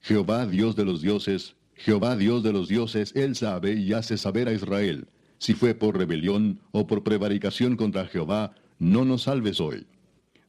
Jehová 0.00 0.46
Dios 0.46 0.74
de 0.74 0.86
los 0.86 1.02
dioses, 1.02 1.56
Jehová 1.74 2.16
Dios 2.16 2.42
de 2.42 2.52
los 2.52 2.68
dioses, 2.68 3.12
Él 3.14 3.36
sabe 3.36 3.74
y 3.74 3.92
hace 3.92 4.16
saber 4.16 4.48
a 4.48 4.54
Israel, 4.54 5.08
si 5.38 5.52
fue 5.52 5.74
por 5.74 5.98
rebelión 5.98 6.60
o 6.72 6.86
por 6.86 7.02
prevaricación 7.02 7.76
contra 7.76 8.06
Jehová, 8.06 8.54
no 8.78 9.04
nos 9.04 9.22
salves 9.24 9.60
hoy. 9.60 9.86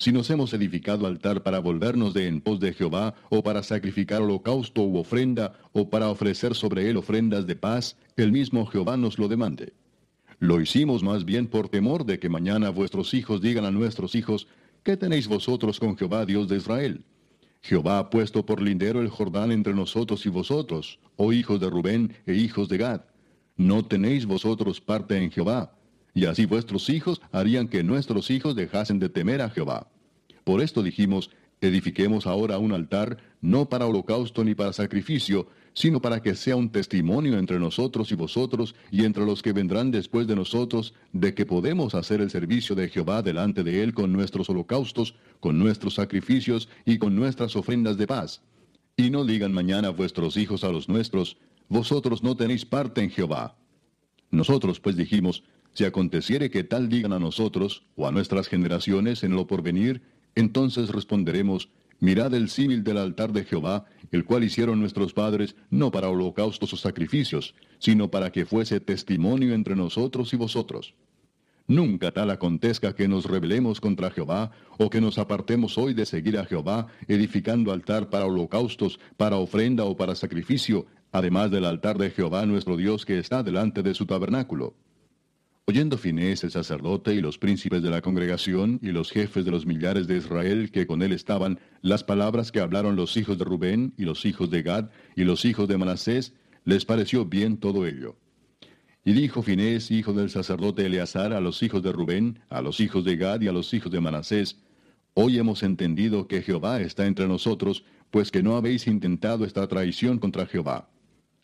Si 0.02 0.12
nos 0.12 0.32
hemos 0.32 0.52
edificado 0.52 1.06
altar 1.06 1.44
para 1.44 1.60
volvernos 1.60 2.16
de 2.16 2.26
en 2.26 2.42
pos 2.42 2.60
de 2.60 2.74
Jehová, 2.74 3.14
o 3.30 3.44
para 3.44 3.62
sacrificar 3.62 4.24
holocausto 4.24 4.82
u 4.82 4.98
ofrenda, 4.98 5.54
o 5.74 5.92
para 5.92 6.10
ofrecer 6.10 6.56
sobre 6.56 6.90
él 6.90 6.98
ofrendas 6.98 7.46
de 7.46 7.56
paz, 7.56 7.96
el 8.18 8.32
mismo 8.32 8.66
Jehová 8.66 8.98
nos 8.98 9.20
lo 9.20 9.28
demande. 9.28 9.74
Lo 10.40 10.60
hicimos 10.60 11.04
más 11.04 11.24
bien 11.24 11.46
por 11.46 11.70
temor 11.70 12.04
de 12.04 12.18
que 12.18 12.30
mañana 12.30 12.72
vuestros 12.72 13.14
hijos 13.14 13.42
digan 13.42 13.64
a 13.64 13.70
nuestros 13.70 14.16
hijos, 14.16 14.48
¿qué 14.82 14.98
tenéis 14.98 15.28
vosotros 15.28 15.80
con 15.80 15.96
Jehová 15.96 16.26
Dios 16.26 16.48
de 16.48 16.58
Israel? 16.58 17.04
Jehová 17.62 18.00
ha 18.00 18.10
puesto 18.10 18.44
por 18.44 18.60
lindero 18.60 19.02
el 19.02 19.10
Jordán 19.10 19.52
entre 19.52 19.76
nosotros 19.76 20.26
y 20.26 20.30
vosotros, 20.30 20.98
oh 21.16 21.32
hijos 21.32 21.60
de 21.60 21.70
Rubén 21.70 22.16
e 22.26 22.34
hijos 22.34 22.70
de 22.70 22.80
Gad. 22.80 23.02
No 23.56 23.86
tenéis 23.86 24.26
vosotros 24.26 24.82
parte 24.82 25.16
en 25.16 25.30
Jehová, 25.30 25.76
y 26.14 26.26
así 26.26 26.46
vuestros 26.46 26.90
hijos 26.90 27.22
harían 27.32 27.68
que 27.68 27.84
nuestros 27.84 28.30
hijos 28.32 28.56
dejasen 28.56 29.00
de 29.00 29.10
temer 29.10 29.42
a 29.42 29.50
Jehová. 29.50 29.88
Por 30.44 30.62
esto 30.62 30.84
dijimos, 30.84 31.30
edifiquemos 31.62 32.28
ahora 32.28 32.58
un 32.58 32.74
altar, 32.74 33.18
no 33.40 33.70
para 33.70 33.86
holocausto 33.86 34.44
ni 34.44 34.56
para 34.56 34.74
sacrificio, 34.74 35.48
sino 35.74 36.02
para 36.02 36.22
que 36.22 36.36
sea 36.36 36.56
un 36.56 36.70
testimonio 36.70 37.38
entre 37.38 37.60
nosotros 37.60 38.12
y 38.12 38.16
vosotros 38.16 38.76
y 38.92 39.06
entre 39.06 39.26
los 39.26 39.42
que 39.42 39.54
vendrán 39.54 39.92
después 39.92 40.28
de 40.28 40.36
nosotros, 40.36 40.94
de 41.14 41.34
que 41.34 41.46
podemos 41.46 41.96
hacer 41.96 42.20
el 42.20 42.30
servicio 42.30 42.76
de 42.76 42.90
Jehová 42.90 43.22
delante 43.22 43.64
de 43.64 43.84
él 43.84 43.94
con 43.94 44.12
nuestros 44.12 44.50
holocaustos, 44.50 45.16
con 45.40 45.58
nuestros 45.60 45.96
sacrificios 45.96 46.68
y 46.86 46.98
con 46.98 47.16
nuestras 47.16 47.56
ofrendas 47.56 47.98
de 47.98 48.08
paz. 48.08 48.42
Y 48.98 49.10
no 49.10 49.24
digan 49.24 49.54
mañana 49.54 49.90
vuestros 49.90 50.36
hijos 50.36 50.64
a 50.64 50.70
los 50.70 50.90
nuestros, 50.90 51.38
vosotros 51.70 52.22
no 52.22 52.36
tenéis 52.36 52.66
parte 52.66 53.02
en 53.02 53.10
Jehová. 53.10 53.56
Nosotros 54.30 54.80
pues 54.80 54.98
dijimos, 54.98 55.44
si 55.74 55.86
aconteciere 55.86 56.50
que 56.50 56.64
tal 56.64 56.90
digan 56.90 57.14
a 57.14 57.20
nosotros 57.20 57.84
o 57.96 58.08
a 58.08 58.12
nuestras 58.12 58.48
generaciones 58.48 59.24
en 59.24 59.36
lo 59.36 59.48
porvenir, 59.48 60.02
entonces 60.36 60.90
responderemos, 60.90 61.70
mirad 62.00 62.34
el 62.34 62.50
símil 62.50 62.84
del 62.84 62.98
altar 62.98 63.32
de 63.32 63.46
Jehová, 63.46 63.86
el 64.12 64.26
cual 64.26 64.44
hicieron 64.44 64.80
nuestros 64.80 65.14
padres, 65.14 65.56
no 65.70 65.92
para 65.92 66.10
holocaustos 66.10 66.74
o 66.74 66.78
sacrificios, 66.78 67.56
sino 67.80 68.12
para 68.12 68.32
que 68.32 68.46
fuese 68.46 68.80
testimonio 68.80 69.54
entre 69.54 69.76
nosotros 69.76 70.34
y 70.34 70.38
vosotros. 70.38 70.94
Nunca 71.68 72.12
tal 72.12 72.32
acontezca 72.32 72.94
que 72.96 73.08
nos 73.08 73.26
rebelemos 73.26 73.80
contra 73.80 74.12
Jehová, 74.12 74.52
o 74.78 74.90
que 74.90 75.00
nos 75.00 75.18
apartemos 75.18 75.78
hoy 75.78 75.94
de 75.94 76.06
seguir 76.06 76.38
a 76.38 76.46
Jehová, 76.46 76.88
edificando 77.08 77.72
altar 77.72 78.10
para 78.10 78.26
holocaustos, 78.26 79.00
para 79.16 79.38
ofrenda 79.38 79.86
o 79.86 79.96
para 79.96 80.16
sacrificio, 80.16 80.86
además 81.14 81.50
del 81.50 81.64
altar 81.64 81.98
de 81.98 82.10
Jehová 82.10 82.46
nuestro 82.46 82.76
Dios 82.76 83.06
que 83.06 83.20
está 83.20 83.42
delante 83.42 83.84
de 83.84 83.94
su 83.94 84.06
tabernáculo. 84.06 84.76
Oyendo 85.66 85.98
Finés 85.98 86.44
el 86.44 86.52
sacerdote 86.52 87.14
y 87.14 87.22
los 87.22 87.38
príncipes 87.38 87.84
de 87.84 87.90
la 87.90 88.02
congregación 88.02 88.80
y 88.82 88.92
los 88.92 89.12
jefes 89.12 89.46
de 89.46 89.52
los 89.52 89.66
millares 89.66 90.08
de 90.08 90.18
Israel 90.18 90.72
que 90.72 90.88
con 90.88 91.02
él 91.02 91.12
estaban, 91.12 91.60
las 91.82 92.04
palabras 92.04 92.52
que 92.52 92.60
hablaron 92.60 92.96
los 92.96 93.16
hijos 93.16 93.38
de 93.38 93.46
Rubén 93.46 93.94
y 93.98 94.04
los 94.04 94.26
hijos 94.26 94.50
de 94.50 94.64
Gad 94.64 94.90
y 95.16 95.24
los 95.24 95.46
hijos 95.46 95.68
de 95.68 95.78
Manasés, 95.78 96.34
les 96.66 96.84
pareció 96.84 97.26
bien 97.26 97.58
todo 97.58 97.86
ello. 97.86 98.18
Y 99.06 99.14
dijo 99.14 99.44
Finés, 99.44 99.92
hijo 99.92 100.14
del 100.14 100.30
sacerdote 100.30 100.86
Eleazar, 100.86 101.34
a 101.34 101.40
los 101.40 101.64
hijos 101.64 101.82
de 101.84 101.92
Rubén, 101.92 102.40
a 102.50 102.62
los 102.62 102.80
hijos 102.80 103.06
de 103.06 103.16
Gad 103.16 103.42
y 103.42 103.48
a 103.48 103.52
los 103.52 103.74
hijos 103.74 103.92
de 103.92 104.02
Manasés, 104.02 104.58
Hoy 105.14 105.38
hemos 105.38 105.62
entendido 105.62 106.28
que 106.28 106.42
Jehová 106.42 106.80
está 106.80 107.06
entre 107.06 107.28
nosotros, 107.28 107.84
pues 108.12 108.32
que 108.32 108.42
no 108.42 108.56
habéis 108.56 108.88
intentado 108.88 109.44
esta 109.44 109.68
traición 109.68 110.20
contra 110.20 110.46
Jehová. 110.46 110.90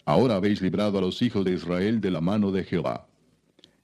Ahora 0.05 0.35
habéis 0.35 0.61
librado 0.61 0.97
a 0.97 1.01
los 1.01 1.21
hijos 1.21 1.43
de 1.43 1.51
Israel 1.51 1.99
de 1.99 2.11
la 2.11 2.21
mano 2.21 2.51
de 2.51 2.63
Jehová. 2.63 3.07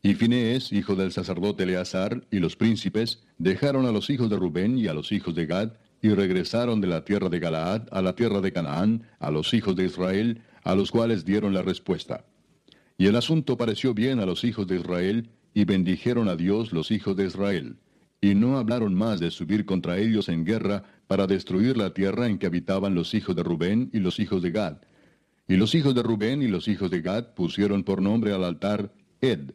Y 0.05 0.15
Finés, 0.15 0.73
hijo 0.73 0.97
del 0.97 1.13
sacerdote 1.13 1.63
Eleazar, 1.63 2.27
y 2.29 2.39
los 2.39 2.57
príncipes, 2.57 3.23
dejaron 3.37 3.85
a 3.85 3.91
los 3.93 4.09
hijos 4.09 4.29
de 4.29 4.35
Rubén 4.35 4.77
y 4.77 4.87
a 4.87 4.93
los 4.93 5.13
hijos 5.13 5.33
de 5.33 5.45
Gad, 5.45 5.71
y 6.01 6.09
regresaron 6.09 6.81
de 6.81 6.87
la 6.87 7.05
tierra 7.05 7.29
de 7.29 7.39
Galaad 7.39 7.87
a 7.89 8.01
la 8.01 8.13
tierra 8.13 8.41
de 8.41 8.51
Canaán, 8.51 9.03
a 9.19 9.31
los 9.31 9.53
hijos 9.53 9.77
de 9.77 9.85
Israel, 9.85 10.41
a 10.65 10.75
los 10.75 10.91
cuales 10.91 11.23
dieron 11.23 11.53
la 11.53 11.61
respuesta. 11.61 12.25
Y 12.97 13.07
el 13.07 13.15
asunto 13.15 13.57
pareció 13.57 13.93
bien 13.93 14.19
a 14.19 14.25
los 14.25 14.43
hijos 14.43 14.67
de 14.67 14.75
Israel, 14.75 15.29
y 15.53 15.63
bendijeron 15.63 16.27
a 16.27 16.35
Dios 16.35 16.73
los 16.73 16.91
hijos 16.91 17.15
de 17.15 17.27
Israel. 17.27 17.77
Y 18.19 18.35
no 18.35 18.57
hablaron 18.57 18.93
más 18.95 19.21
de 19.21 19.31
subir 19.31 19.65
contra 19.65 19.97
ellos 19.97 20.27
en 20.27 20.43
guerra 20.43 20.83
para 21.07 21.27
destruir 21.27 21.77
la 21.77 21.93
tierra 21.93 22.27
en 22.27 22.39
que 22.39 22.47
habitaban 22.47 22.93
los 22.93 23.13
hijos 23.13 23.37
de 23.37 23.43
Rubén 23.43 23.89
y 23.93 23.99
los 23.99 24.19
hijos 24.19 24.41
de 24.41 24.51
Gad. 24.51 24.79
Y 25.47 25.55
los 25.55 25.73
hijos 25.75 25.95
de 25.95 26.03
Rubén 26.03 26.41
y 26.41 26.49
los 26.49 26.67
hijos 26.67 26.91
de 26.91 27.01
Gad 27.01 27.35
pusieron 27.35 27.85
por 27.85 28.01
nombre 28.01 28.33
al 28.33 28.43
altar 28.43 28.91
Ed, 29.21 29.51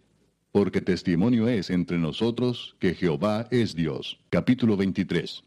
porque 0.58 0.80
testimonio 0.80 1.46
es 1.46 1.70
entre 1.70 1.98
nosotros 1.98 2.74
que 2.80 2.92
Jehová 2.92 3.46
es 3.52 3.76
Dios. 3.76 4.18
Capítulo 4.28 4.76
23. 4.76 5.44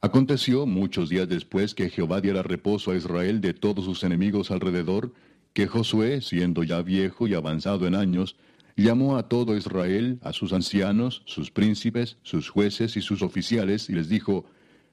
Aconteció 0.00 0.66
muchos 0.66 1.10
días 1.10 1.28
después 1.28 1.76
que 1.76 1.88
Jehová 1.90 2.20
diera 2.20 2.42
reposo 2.42 2.90
a 2.90 2.96
Israel 2.96 3.40
de 3.40 3.54
todos 3.54 3.84
sus 3.84 4.02
enemigos 4.02 4.50
alrededor, 4.50 5.14
que 5.52 5.68
Josué, 5.68 6.22
siendo 6.22 6.64
ya 6.64 6.82
viejo 6.82 7.28
y 7.28 7.34
avanzado 7.34 7.86
en 7.86 7.94
años, 7.94 8.34
llamó 8.74 9.16
a 9.16 9.28
todo 9.28 9.56
Israel, 9.56 10.18
a 10.22 10.32
sus 10.32 10.52
ancianos, 10.52 11.22
sus 11.24 11.52
príncipes, 11.52 12.16
sus 12.24 12.48
jueces 12.48 12.96
y 12.96 13.02
sus 13.02 13.22
oficiales, 13.22 13.88
y 13.88 13.92
les 13.92 14.08
dijo, 14.08 14.44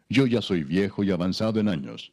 Yo 0.10 0.27
ya 0.27 0.44
soy 0.44 0.64
viejo 0.64 1.03
y 1.03 1.10
avanzado 1.10 1.60
en 1.60 1.69
años. 1.69 2.11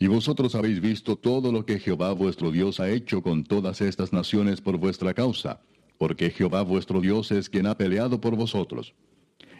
Y 0.00 0.08
vosotros 0.08 0.56
habéis 0.56 0.80
visto 0.80 1.14
todo 1.14 1.52
lo 1.52 1.64
que 1.64 1.78
Jehová 1.78 2.12
vuestro 2.14 2.50
Dios 2.50 2.80
ha 2.80 2.90
hecho 2.90 3.22
con 3.22 3.44
todas 3.44 3.80
estas 3.80 4.12
naciones 4.12 4.60
por 4.60 4.76
vuestra 4.76 5.14
causa, 5.14 5.60
porque 6.02 6.30
Jehová 6.30 6.62
vuestro 6.62 7.00
Dios 7.00 7.30
es 7.30 7.48
quien 7.48 7.68
ha 7.68 7.78
peleado 7.78 8.20
por 8.20 8.34
vosotros. 8.34 8.92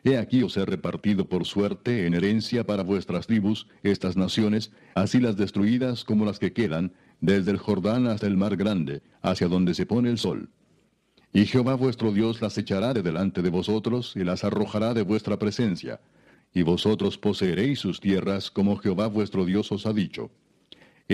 He 0.02 0.18
aquí 0.18 0.42
os 0.42 0.56
he 0.56 0.64
repartido 0.64 1.28
por 1.28 1.44
suerte 1.46 2.04
en 2.04 2.14
herencia 2.14 2.66
para 2.66 2.82
vuestras 2.82 3.28
tribus 3.28 3.68
estas 3.84 4.16
naciones, 4.16 4.72
así 4.96 5.20
las 5.20 5.36
destruidas 5.36 6.02
como 6.02 6.24
las 6.24 6.40
que 6.40 6.52
quedan, 6.52 6.94
desde 7.20 7.52
el 7.52 7.58
Jordán 7.58 8.08
hasta 8.08 8.26
el 8.26 8.36
mar 8.36 8.56
grande, 8.56 9.02
hacia 9.20 9.46
donde 9.46 9.72
se 9.72 9.86
pone 9.86 10.10
el 10.10 10.18
sol. 10.18 10.50
Y 11.32 11.46
Jehová 11.46 11.76
vuestro 11.76 12.10
Dios 12.10 12.42
las 12.42 12.58
echará 12.58 12.92
de 12.92 13.02
delante 13.02 13.40
de 13.40 13.50
vosotros 13.50 14.14
y 14.16 14.24
las 14.24 14.42
arrojará 14.42 14.94
de 14.94 15.02
vuestra 15.02 15.38
presencia, 15.38 16.00
y 16.52 16.62
vosotros 16.62 17.18
poseeréis 17.18 17.78
sus 17.78 18.00
tierras 18.00 18.50
como 18.50 18.78
Jehová 18.78 19.06
vuestro 19.06 19.44
Dios 19.44 19.70
os 19.70 19.86
ha 19.86 19.92
dicho. 19.92 20.32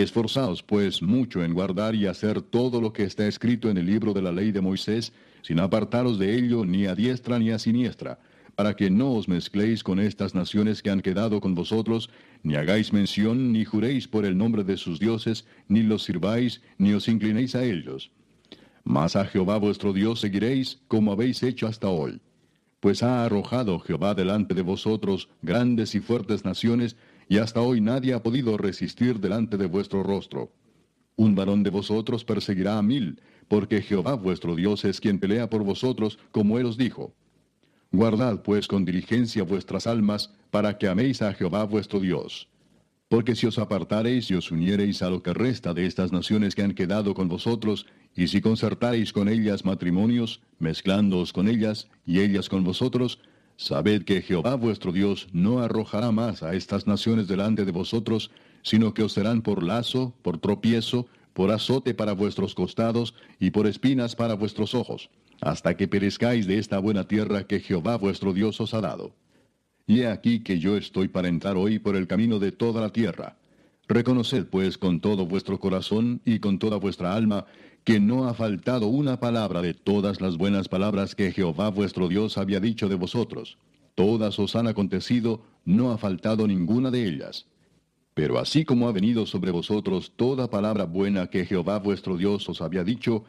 Esforzaos 0.02 0.62
pues 0.62 1.02
mucho 1.02 1.42
en 1.42 1.54
guardar 1.54 1.94
y 1.94 2.06
hacer 2.06 2.42
todo 2.42 2.80
lo 2.80 2.92
que 2.92 3.04
está 3.04 3.26
escrito 3.26 3.70
en 3.70 3.78
el 3.78 3.86
libro 3.86 4.12
de 4.12 4.22
la 4.22 4.32
ley 4.32 4.52
de 4.52 4.60
Moisés, 4.60 5.12
sin 5.42 5.60
apartaros 5.60 6.18
de 6.18 6.36
ello 6.36 6.64
ni 6.64 6.86
a 6.86 6.94
diestra 6.94 7.38
ni 7.38 7.50
a 7.50 7.58
siniestra, 7.58 8.18
para 8.54 8.74
que 8.74 8.90
no 8.90 9.12
os 9.12 9.28
mezcléis 9.28 9.82
con 9.82 10.00
estas 10.00 10.34
naciones 10.34 10.82
que 10.82 10.90
han 10.90 11.00
quedado 11.00 11.40
con 11.40 11.54
vosotros, 11.54 12.10
ni 12.42 12.56
hagáis 12.56 12.92
mención, 12.92 13.52
ni 13.52 13.64
juréis 13.64 14.08
por 14.08 14.24
el 14.24 14.36
nombre 14.36 14.64
de 14.64 14.76
sus 14.76 14.98
dioses, 14.98 15.46
ni 15.68 15.82
los 15.82 16.02
sirváis, 16.02 16.60
ni 16.76 16.92
os 16.92 17.08
inclinéis 17.08 17.54
a 17.54 17.64
ellos. 17.64 18.10
Mas 18.84 19.16
a 19.16 19.24
Jehová 19.26 19.58
vuestro 19.58 19.92
Dios 19.92 20.20
seguiréis, 20.20 20.80
como 20.88 21.12
habéis 21.12 21.42
hecho 21.42 21.66
hasta 21.66 21.88
hoy. 21.88 22.20
Pues 22.80 23.02
ha 23.02 23.24
arrojado 23.24 23.78
Jehová 23.80 24.14
delante 24.14 24.54
de 24.54 24.62
vosotros 24.62 25.28
grandes 25.42 25.94
y 25.94 26.00
fuertes 26.00 26.44
naciones, 26.44 26.96
y 27.28 27.38
hasta 27.38 27.60
hoy 27.60 27.80
nadie 27.80 28.14
ha 28.14 28.22
podido 28.22 28.56
resistir 28.56 29.20
delante 29.20 29.56
de 29.56 29.66
vuestro 29.66 30.02
rostro. 30.02 30.52
Un 31.16 31.34
varón 31.34 31.62
de 31.62 31.70
vosotros 31.70 32.24
perseguirá 32.24 32.78
a 32.78 32.82
mil, 32.82 33.20
porque 33.48 33.82
Jehová 33.82 34.14
vuestro 34.14 34.54
Dios 34.54 34.84
es 34.84 35.00
quien 35.00 35.18
pelea 35.18 35.50
por 35.50 35.64
vosotros, 35.64 36.18
como 36.30 36.58
él 36.58 36.66
os 36.66 36.76
dijo. 36.76 37.14
Guardad 37.90 38.42
pues 38.42 38.68
con 38.68 38.84
diligencia 38.84 39.42
vuestras 39.42 39.86
almas, 39.86 40.32
para 40.50 40.78
que 40.78 40.88
améis 40.88 41.22
a 41.22 41.34
Jehová 41.34 41.64
vuestro 41.64 42.00
Dios. 42.00 42.48
Porque 43.08 43.34
si 43.34 43.46
os 43.46 43.58
apartareis 43.58 44.30
y 44.30 44.34
os 44.34 44.50
uniereis 44.50 45.02
a 45.02 45.08
lo 45.08 45.22
que 45.22 45.32
resta 45.32 45.72
de 45.72 45.86
estas 45.86 46.12
naciones 46.12 46.54
que 46.54 46.62
han 46.62 46.74
quedado 46.74 47.14
con 47.14 47.28
vosotros, 47.28 47.86
y 48.14 48.28
si 48.28 48.40
concertareis 48.40 49.12
con 49.12 49.28
ellas 49.28 49.64
matrimonios, 49.64 50.42
mezclándoos 50.58 51.32
con 51.32 51.48
ellas, 51.48 51.88
y 52.04 52.20
ellas 52.20 52.48
con 52.50 52.64
vosotros, 52.64 53.20
sabed 53.58 54.04
que 54.04 54.22
Jehová 54.22 54.54
vuestro 54.54 54.92
Dios 54.92 55.28
no 55.34 55.60
arrojará 55.60 56.10
más 56.10 56.42
a 56.42 56.54
estas 56.54 56.86
naciones 56.86 57.28
delante 57.28 57.66
de 57.66 57.72
vosotros, 57.72 58.30
sino 58.62 58.94
que 58.94 59.02
os 59.02 59.12
serán 59.12 59.42
por 59.42 59.62
lazo, 59.62 60.14
por 60.22 60.38
tropiezo, 60.38 61.06
por 61.34 61.50
azote 61.50 61.92
para 61.92 62.12
vuestros 62.14 62.54
costados, 62.54 63.12
y 63.38 63.50
por 63.50 63.66
espinas 63.66 64.16
para 64.16 64.32
vuestros 64.32 64.74
ojos 64.74 65.10
hasta 65.40 65.76
que 65.76 65.88
perezcáis 65.88 66.46
de 66.46 66.58
esta 66.58 66.78
buena 66.78 67.04
tierra 67.06 67.46
que 67.46 67.60
Jehová 67.60 67.96
vuestro 67.96 68.32
Dios 68.32 68.60
os 68.60 68.74
ha 68.74 68.80
dado. 68.80 69.14
Y 69.86 70.00
he 70.00 70.08
aquí 70.08 70.40
que 70.40 70.58
yo 70.58 70.76
estoy 70.76 71.08
para 71.08 71.28
entrar 71.28 71.56
hoy 71.56 71.78
por 71.78 71.96
el 71.96 72.06
camino 72.06 72.38
de 72.38 72.52
toda 72.52 72.80
la 72.80 72.90
tierra. 72.90 73.36
Reconoced 73.86 74.46
pues 74.46 74.76
con 74.76 75.00
todo 75.00 75.26
vuestro 75.26 75.58
corazón 75.58 76.20
y 76.24 76.40
con 76.40 76.58
toda 76.58 76.76
vuestra 76.76 77.14
alma 77.14 77.46
que 77.88 78.00
no 78.00 78.28
ha 78.28 78.34
faltado 78.34 78.88
una 78.88 79.18
palabra 79.18 79.62
de 79.62 79.72
todas 79.72 80.20
las 80.20 80.36
buenas 80.36 80.68
palabras 80.68 81.14
que 81.14 81.32
Jehová 81.32 81.70
vuestro 81.70 82.06
Dios 82.06 82.36
había 82.36 82.60
dicho 82.60 82.86
de 82.86 82.96
vosotros. 82.96 83.56
Todas 83.94 84.38
os 84.38 84.56
han 84.56 84.66
acontecido, 84.66 85.40
no 85.64 85.90
ha 85.90 85.96
faltado 85.96 86.46
ninguna 86.46 86.90
de 86.90 87.08
ellas. 87.08 87.46
Pero 88.12 88.38
así 88.38 88.66
como 88.66 88.88
ha 88.88 88.92
venido 88.92 89.24
sobre 89.24 89.52
vosotros 89.52 90.12
toda 90.16 90.50
palabra 90.50 90.84
buena 90.84 91.28
que 91.28 91.46
Jehová 91.46 91.78
vuestro 91.78 92.18
Dios 92.18 92.46
os 92.50 92.60
había 92.60 92.84
dicho, 92.84 93.24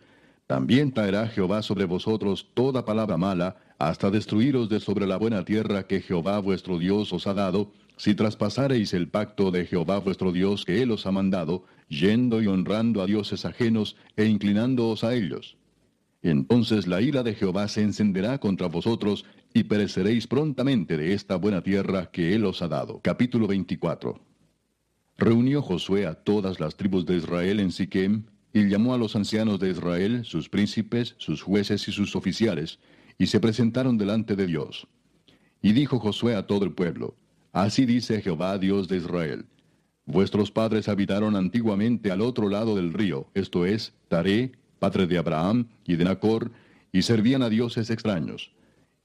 también 0.45 0.91
traerá 0.91 1.29
Jehová 1.29 1.61
sobre 1.61 1.85
vosotros 1.85 2.47
toda 2.53 2.83
palabra 2.83 3.15
mala, 3.15 3.55
hasta 3.77 4.11
destruiros 4.11 4.67
de 4.67 4.81
sobre 4.81 5.07
la 5.07 5.15
buena 5.15 5.45
tierra 5.45 5.87
que 5.87 6.01
Jehová 6.01 6.37
vuestro 6.39 6.77
Dios 6.79 7.13
os 7.13 7.27
ha 7.27 7.33
dado, 7.33 7.71
si 7.95 8.13
traspasareis 8.13 8.93
el 8.93 9.07
pacto 9.07 9.51
de 9.51 9.65
Jehová 9.65 9.99
vuestro 9.99 10.33
Dios 10.33 10.65
que 10.65 10.81
él 10.81 10.91
os 10.91 11.05
ha 11.05 11.11
mandado, 11.11 11.63
yendo 11.89 12.41
y 12.41 12.47
honrando 12.47 13.01
a 13.01 13.05
dioses 13.05 13.45
ajenos 13.45 13.97
e 14.15 14.25
inclinándoos 14.25 15.03
a 15.03 15.13
ellos. 15.15 15.57
Entonces 16.21 16.87
la 16.87 17.01
ira 17.01 17.23
de 17.23 17.33
Jehová 17.33 17.67
se 17.67 17.81
encenderá 17.81 18.37
contra 18.39 18.67
vosotros, 18.67 19.25
y 19.51 19.63
pereceréis 19.63 20.27
prontamente 20.27 20.95
de 20.95 21.13
esta 21.13 21.35
buena 21.35 21.63
tierra 21.63 22.11
que 22.11 22.35
él 22.35 22.45
os 22.45 22.61
ha 22.61 22.67
dado. 22.67 23.01
Capítulo 23.01 23.47
24. 23.47 24.21
Reunió 25.17 25.61
Josué 25.63 26.05
a 26.05 26.13
todas 26.13 26.59
las 26.59 26.75
tribus 26.75 27.05
de 27.05 27.17
Israel 27.17 27.59
en 27.59 27.71
Siquem, 27.71 28.25
y 28.53 28.67
llamó 28.67 28.93
a 28.93 28.97
los 28.97 29.15
ancianos 29.15 29.59
de 29.59 29.71
Israel, 29.71 30.23
sus 30.23 30.49
príncipes, 30.49 31.15
sus 31.17 31.41
jueces 31.41 31.87
y 31.87 31.91
sus 31.91 32.15
oficiales, 32.15 32.79
y 33.17 33.27
se 33.27 33.39
presentaron 33.39 33.97
delante 33.97 34.35
de 34.35 34.47
Dios. 34.47 34.87
Y 35.61 35.73
dijo 35.73 35.99
Josué 35.99 36.35
a 36.35 36.47
todo 36.47 36.63
el 36.63 36.73
pueblo, 36.73 37.15
Así 37.51 37.85
dice 37.85 38.21
Jehová 38.21 38.57
Dios 38.59 38.87
de 38.87 38.97
Israel, 38.97 39.45
Vuestros 40.09 40.49
padres 40.49 40.89
habitaron 40.89 41.35
antiguamente 41.35 42.09
al 42.09 42.21
otro 42.21 42.49
lado 42.49 42.75
del 42.75 42.93
río, 42.93 43.27
esto 43.35 43.67
es, 43.67 43.93
Taré, 44.07 44.53
padre 44.79 45.05
de 45.05 45.19
Abraham 45.19 45.67
y 45.85 45.97
de 45.97 46.05
Nacor, 46.05 46.51
y 46.91 47.03
servían 47.03 47.43
a 47.43 47.49
dioses 47.49 47.91
extraños. 47.91 48.51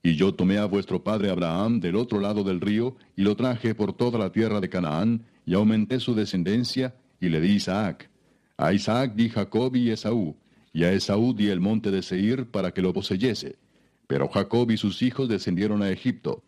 Y 0.02 0.16
yo 0.16 0.32
tomé 0.32 0.56
a 0.56 0.64
vuestro 0.64 1.04
padre 1.04 1.28
Abraham 1.28 1.80
del 1.80 1.96
otro 1.96 2.20
lado 2.20 2.42
del 2.42 2.58
río, 2.58 2.96
y 3.16 3.22
lo 3.22 3.36
traje 3.36 3.74
por 3.74 3.92
toda 3.92 4.18
la 4.18 4.32
tierra 4.32 4.62
de 4.62 4.70
Canaán, 4.70 5.26
y 5.44 5.52
aumenté 5.52 6.00
su 6.00 6.14
descendencia, 6.14 6.94
y 7.20 7.28
le 7.28 7.42
di 7.42 7.52
Isaac. 7.52 8.08
A 8.56 8.72
Isaac 8.72 9.14
di 9.14 9.28
Jacob 9.28 9.76
y 9.76 9.90
Esaú, 9.90 10.34
y 10.72 10.84
a 10.84 10.92
Esaú 10.94 11.34
di 11.34 11.48
el 11.48 11.60
monte 11.60 11.90
de 11.90 12.00
Seir 12.00 12.46
para 12.46 12.72
que 12.72 12.80
lo 12.80 12.94
poseyese. 12.94 13.56
Pero 14.06 14.30
Jacob 14.30 14.70
y 14.70 14.78
sus 14.78 15.02
hijos 15.02 15.28
descendieron 15.28 15.82
a 15.82 15.90
Egipto. 15.90 16.42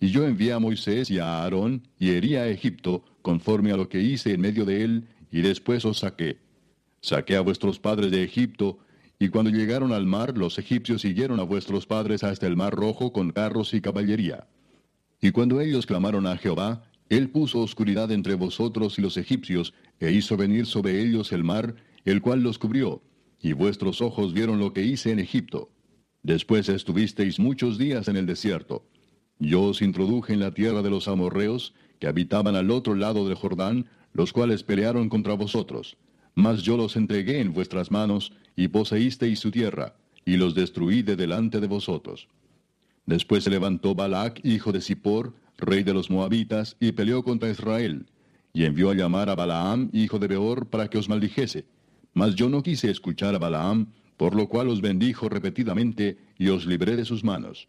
Y 0.00 0.08
yo 0.08 0.24
envié 0.24 0.54
a 0.54 0.58
Moisés 0.58 1.10
y 1.10 1.18
a 1.18 1.42
Aarón, 1.42 1.86
y 1.98 2.12
herí 2.12 2.36
a 2.36 2.48
Egipto, 2.48 3.04
conforme 3.22 3.72
a 3.72 3.76
lo 3.76 3.88
que 3.88 4.02
hice 4.02 4.34
en 4.34 4.40
medio 4.40 4.64
de 4.64 4.84
él, 4.84 5.08
y 5.30 5.40
después 5.40 5.84
os 5.84 6.00
saqué. 6.00 6.38
Saqué 7.00 7.36
a 7.36 7.40
vuestros 7.40 7.78
padres 7.78 8.10
de 8.10 8.22
Egipto, 8.22 8.78
y 9.18 9.28
cuando 9.28 9.50
llegaron 9.50 9.92
al 9.92 10.04
mar, 10.04 10.36
los 10.36 10.58
egipcios 10.58 11.02
siguieron 11.02 11.40
a 11.40 11.44
vuestros 11.44 11.86
padres 11.86 12.24
hasta 12.24 12.46
el 12.46 12.56
mar 12.56 12.74
rojo 12.74 13.12
con 13.12 13.30
carros 13.30 13.72
y 13.72 13.80
caballería. 13.80 14.48
Y 15.20 15.30
cuando 15.30 15.60
ellos 15.60 15.86
clamaron 15.86 16.26
a 16.26 16.36
Jehová, 16.36 16.84
él 17.08 17.30
puso 17.30 17.60
oscuridad 17.60 18.10
entre 18.10 18.34
vosotros 18.34 18.98
y 18.98 19.02
los 19.02 19.16
egipcios, 19.16 19.74
e 20.00 20.10
hizo 20.10 20.36
venir 20.36 20.66
sobre 20.66 21.00
ellos 21.00 21.30
el 21.32 21.44
mar, 21.44 21.76
el 22.04 22.20
cual 22.20 22.42
los 22.42 22.58
cubrió, 22.58 23.02
y 23.40 23.52
vuestros 23.52 24.00
ojos 24.00 24.32
vieron 24.32 24.58
lo 24.58 24.72
que 24.72 24.82
hice 24.82 25.12
en 25.12 25.18
Egipto. 25.18 25.70
Después 26.22 26.68
estuvisteis 26.68 27.38
muchos 27.38 27.78
días 27.78 28.08
en 28.08 28.16
el 28.16 28.26
desierto. 28.26 28.84
Yo 29.38 29.62
os 29.62 29.82
introduje 29.82 30.32
en 30.32 30.40
la 30.40 30.52
tierra 30.52 30.82
de 30.82 30.90
los 30.90 31.06
amorreos, 31.06 31.74
que 32.02 32.08
habitaban 32.08 32.56
al 32.56 32.72
otro 32.72 32.96
lado 32.96 33.28
del 33.28 33.36
Jordán, 33.36 33.86
los 34.12 34.32
cuales 34.32 34.64
pelearon 34.64 35.08
contra 35.08 35.34
vosotros. 35.34 35.96
Mas 36.34 36.64
yo 36.64 36.76
los 36.76 36.96
entregué 36.96 37.38
en 37.38 37.52
vuestras 37.52 37.92
manos, 37.92 38.32
y 38.56 38.66
poseísteis 38.66 39.38
su 39.38 39.52
tierra, 39.52 39.94
y 40.24 40.36
los 40.36 40.56
destruí 40.56 41.02
de 41.02 41.14
delante 41.14 41.60
de 41.60 41.68
vosotros. 41.68 42.26
Después 43.06 43.44
se 43.44 43.50
levantó 43.50 43.94
Balac, 43.94 44.44
hijo 44.44 44.72
de 44.72 44.80
Zippor, 44.80 45.32
rey 45.58 45.84
de 45.84 45.94
los 45.94 46.10
Moabitas, 46.10 46.76
y 46.80 46.90
peleó 46.90 47.22
contra 47.22 47.50
Israel, 47.50 48.06
y 48.52 48.64
envió 48.64 48.90
a 48.90 48.94
llamar 48.96 49.30
a 49.30 49.36
Balaam, 49.36 49.88
hijo 49.92 50.18
de 50.18 50.26
Beor, 50.26 50.66
para 50.66 50.88
que 50.88 50.98
os 50.98 51.08
maldijese. 51.08 51.66
Mas 52.14 52.34
yo 52.34 52.48
no 52.48 52.64
quise 52.64 52.90
escuchar 52.90 53.36
a 53.36 53.38
Balaam, 53.38 53.86
por 54.16 54.34
lo 54.34 54.48
cual 54.48 54.66
os 54.70 54.80
bendijo 54.80 55.28
repetidamente, 55.28 56.18
y 56.36 56.48
os 56.48 56.66
libré 56.66 56.96
de 56.96 57.04
sus 57.04 57.22
manos. 57.22 57.68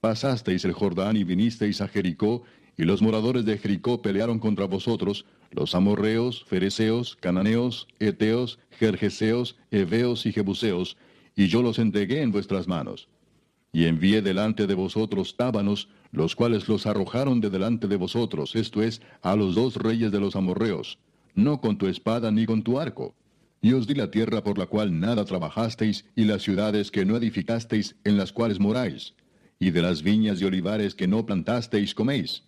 Pasasteis 0.00 0.64
el 0.64 0.74
Jordán 0.74 1.16
y 1.16 1.24
vinisteis 1.24 1.80
a 1.80 1.88
Jericó, 1.88 2.44
y 2.76 2.84
los 2.84 3.02
moradores 3.02 3.44
de 3.44 3.58
Jericó 3.58 4.02
pelearon 4.02 4.38
contra 4.38 4.66
vosotros, 4.66 5.24
los 5.50 5.74
amorreos, 5.74 6.44
fereceos, 6.44 7.16
cananeos, 7.16 7.86
eteos, 8.00 8.58
jerjeseos, 8.70 9.56
heveos 9.70 10.26
y 10.26 10.32
jebuseos, 10.32 10.96
y 11.36 11.48
yo 11.48 11.62
los 11.62 11.78
entregué 11.78 12.22
en 12.22 12.32
vuestras 12.32 12.66
manos. 12.66 13.08
Y 13.72 13.86
envié 13.86 14.22
delante 14.22 14.66
de 14.66 14.74
vosotros 14.74 15.36
tábanos, 15.36 15.88
los 16.12 16.36
cuales 16.36 16.68
los 16.68 16.86
arrojaron 16.86 17.40
de 17.40 17.50
delante 17.50 17.88
de 17.88 17.96
vosotros, 17.96 18.54
esto 18.54 18.82
es, 18.82 19.02
a 19.22 19.34
los 19.36 19.54
dos 19.54 19.76
reyes 19.76 20.12
de 20.12 20.20
los 20.20 20.36
amorreos, 20.36 20.98
no 21.34 21.60
con 21.60 21.78
tu 21.78 21.86
espada 21.86 22.30
ni 22.30 22.46
con 22.46 22.62
tu 22.62 22.78
arco. 22.78 23.14
Y 23.60 23.72
os 23.72 23.86
di 23.86 23.94
la 23.94 24.10
tierra 24.10 24.44
por 24.44 24.58
la 24.58 24.66
cual 24.66 25.00
nada 25.00 25.24
trabajasteis, 25.24 26.04
y 26.14 26.24
las 26.24 26.42
ciudades 26.42 26.90
que 26.90 27.04
no 27.04 27.16
edificasteis, 27.16 27.96
en 28.04 28.16
las 28.16 28.32
cuales 28.32 28.60
moráis 28.60 29.14
y 29.58 29.70
de 29.70 29.82
las 29.82 30.02
viñas 30.02 30.40
y 30.40 30.44
olivares 30.44 30.94
que 30.94 31.06
no 31.06 31.24
plantasteis 31.24 31.94
coméis. 31.94 32.42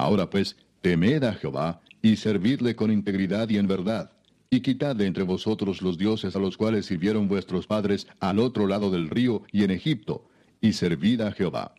Ahora 0.00 0.30
pues, 0.30 0.56
temed 0.80 1.24
a 1.24 1.34
Jehová, 1.34 1.80
y 2.02 2.16
servidle 2.16 2.74
con 2.74 2.90
integridad 2.90 3.48
y 3.50 3.58
en 3.58 3.66
verdad, 3.66 4.12
y 4.48 4.60
quitad 4.60 4.96
de 4.96 5.06
entre 5.06 5.24
vosotros 5.24 5.82
los 5.82 5.98
dioses 5.98 6.34
a 6.34 6.38
los 6.38 6.56
cuales 6.56 6.86
sirvieron 6.86 7.28
vuestros 7.28 7.66
padres 7.66 8.06
al 8.18 8.38
otro 8.38 8.66
lado 8.66 8.90
del 8.90 9.10
río 9.10 9.42
y 9.52 9.64
en 9.64 9.70
Egipto, 9.70 10.26
y 10.60 10.72
servid 10.72 11.20
a 11.20 11.32
Jehová. 11.32 11.74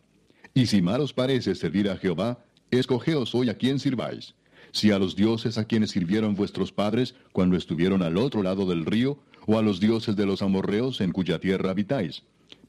Y 0.54 0.66
si 0.66 0.82
mal 0.82 1.00
os 1.00 1.12
parece 1.12 1.54
servir 1.54 1.90
a 1.90 1.96
Jehová, 1.96 2.38
escogeos 2.70 3.34
hoy 3.34 3.48
a 3.48 3.58
quién 3.58 3.78
sirváis, 3.78 4.34
si 4.70 4.92
a 4.92 4.98
los 4.98 5.16
dioses 5.16 5.58
a 5.58 5.64
quienes 5.64 5.90
sirvieron 5.90 6.34
vuestros 6.34 6.72
padres 6.72 7.14
cuando 7.32 7.56
estuvieron 7.56 8.02
al 8.02 8.16
otro 8.16 8.42
lado 8.42 8.66
del 8.66 8.86
río, 8.86 9.18
o 9.46 9.58
a 9.58 9.62
los 9.62 9.80
dioses 9.80 10.14
de 10.14 10.26
los 10.26 10.42
amorreos 10.42 11.00
en 11.00 11.10
cuya 11.10 11.40
tierra 11.40 11.70
habitáis 11.70 12.22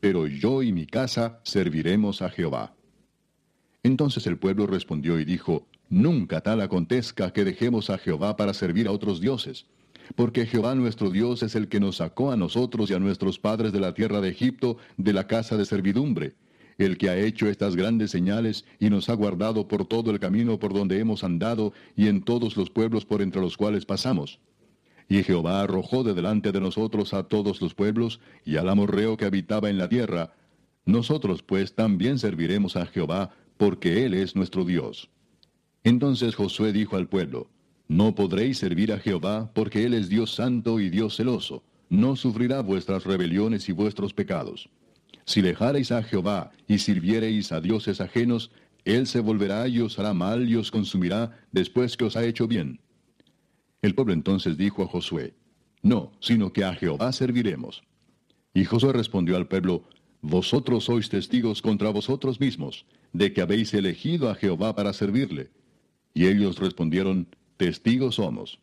pero 0.04 0.28
yo 0.28 0.62
y 0.64 0.74
mi 0.74 0.86
casa 0.86 1.40
serviremos 1.44 2.22
a 2.22 2.30
Jehová. 2.30 2.74
Entonces 3.84 4.26
el 4.28 4.38
pueblo 4.38 4.66
respondió 4.66 5.20
y 5.20 5.26
dijo, 5.26 5.68
Nunca 5.90 6.42
tal 6.42 6.62
acontezca 6.62 7.32
que 7.34 7.44
dejemos 7.44 7.90
a 7.90 7.98
Jehová 7.98 8.36
para 8.36 8.54
servir 8.54 8.88
a 8.88 8.92
otros 8.92 9.22
dioses, 9.22 9.68
porque 10.16 10.46
Jehová 10.46 10.74
nuestro 10.74 11.12
Dios 11.12 11.44
es 11.44 11.56
el 11.56 11.68
que 11.68 11.80
nos 11.80 11.98
sacó 11.98 12.32
a 12.32 12.38
nosotros 12.38 12.90
y 12.90 12.94
a 12.94 13.00
nuestros 13.00 13.38
padres 13.38 13.72
de 13.74 13.80
la 13.80 13.94
tierra 13.94 14.22
de 14.22 14.30
Egipto, 14.30 14.78
de 14.98 15.14
la 15.14 15.28
casa 15.28 15.58
de 15.58 15.66
servidumbre, 15.66 16.34
el 16.78 16.98
que 16.98 17.10
ha 17.10 17.18
hecho 17.18 17.48
estas 17.48 17.76
grandes 17.76 18.12
señales 18.12 18.66
y 18.80 18.90
nos 18.90 19.10
ha 19.10 19.14
guardado 19.14 19.68
por 19.68 19.86
todo 19.86 20.12
el 20.12 20.20
camino 20.20 20.58
por 20.58 20.74
donde 20.74 21.00
hemos 21.00 21.24
andado 21.24 21.74
y 21.96 22.08
en 22.08 22.24
todos 22.24 22.58
los 22.58 22.70
pueblos 22.70 23.06
por 23.06 23.22
entre 23.22 23.42
los 23.42 23.58
cuales 23.58 23.86
pasamos. 23.86 24.40
Y 25.10 25.22
Jehová 25.22 25.62
arrojó 25.62 26.04
de 26.04 26.14
delante 26.14 26.52
de 26.52 26.62
nosotros 26.62 27.14
a 27.14 27.24
todos 27.24 27.62
los 27.62 27.76
pueblos 27.76 28.20
y 28.46 28.56
al 28.56 28.70
amorreo 28.70 29.18
que 29.18 29.26
habitaba 29.26 29.70
en 29.70 29.78
la 29.78 29.90
tierra. 29.90 30.34
Nosotros 30.86 31.44
pues 31.44 31.76
también 31.76 32.18
serviremos 32.18 32.76
a 32.76 32.86
Jehová, 32.86 33.32
porque 33.64 34.04
Él 34.04 34.14
es 34.14 34.36
nuestro 34.36 34.66
Dios. 34.66 35.10
Entonces 35.86 36.36
Josué 36.36 36.74
dijo 36.74 36.98
al 36.98 37.08
pueblo, 37.08 37.50
No 37.88 38.14
podréis 38.14 38.58
servir 38.58 38.92
a 38.92 39.00
Jehová, 39.00 39.52
porque 39.54 39.86
Él 39.86 39.94
es 39.94 40.10
Dios 40.10 40.36
santo 40.36 40.82
y 40.82 40.90
Dios 40.90 41.16
celoso. 41.16 41.64
No 41.88 42.18
sufrirá 42.18 42.60
vuestras 42.60 43.06
rebeliones 43.06 43.70
y 43.70 43.72
vuestros 43.72 44.14
pecados. 44.14 44.70
Si 45.24 45.42
dejareis 45.42 45.94
a 45.94 46.04
Jehová 46.04 46.52
y 46.68 46.80
sirviereis 46.80 47.54
a 47.54 47.62
dioses 47.62 48.02
ajenos, 48.02 48.52
Él 48.84 49.08
se 49.08 49.22
volverá 49.22 49.66
y 49.70 49.80
os 49.80 49.98
hará 49.98 50.14
mal 50.14 50.50
y 50.50 50.58
os 50.58 50.70
consumirá 50.70 51.32
después 51.54 51.96
que 51.96 52.04
os 52.04 52.18
ha 52.18 52.26
hecho 52.26 52.50
bien. 52.50 52.82
El 53.82 53.96
pueblo 53.96 54.12
entonces 54.12 54.58
dijo 54.58 54.84
a 54.84 54.88
Josué, 54.88 55.36
No, 55.82 56.12
sino 56.20 56.52
que 56.52 56.66
a 56.66 56.76
Jehová 56.76 57.14
serviremos. 57.14 57.82
Y 58.54 58.66
Josué 58.66 58.92
respondió 58.92 59.38
al 59.38 59.48
pueblo, 59.48 59.86
Vosotros 60.22 60.84
sois 60.84 61.08
testigos 61.08 61.62
contra 61.62 61.90
vosotros 61.92 62.40
mismos, 62.42 62.86
de 63.14 63.32
que 63.32 63.42
habéis 63.42 63.74
elegido 63.74 64.30
a 64.30 64.36
Jehová 64.36 64.76
para 64.76 64.92
servirle. 64.92 65.52
Y 66.14 66.28
ellos 66.28 66.60
respondieron, 66.60 67.28
Testigos 67.58 68.16
somos. 68.16 68.60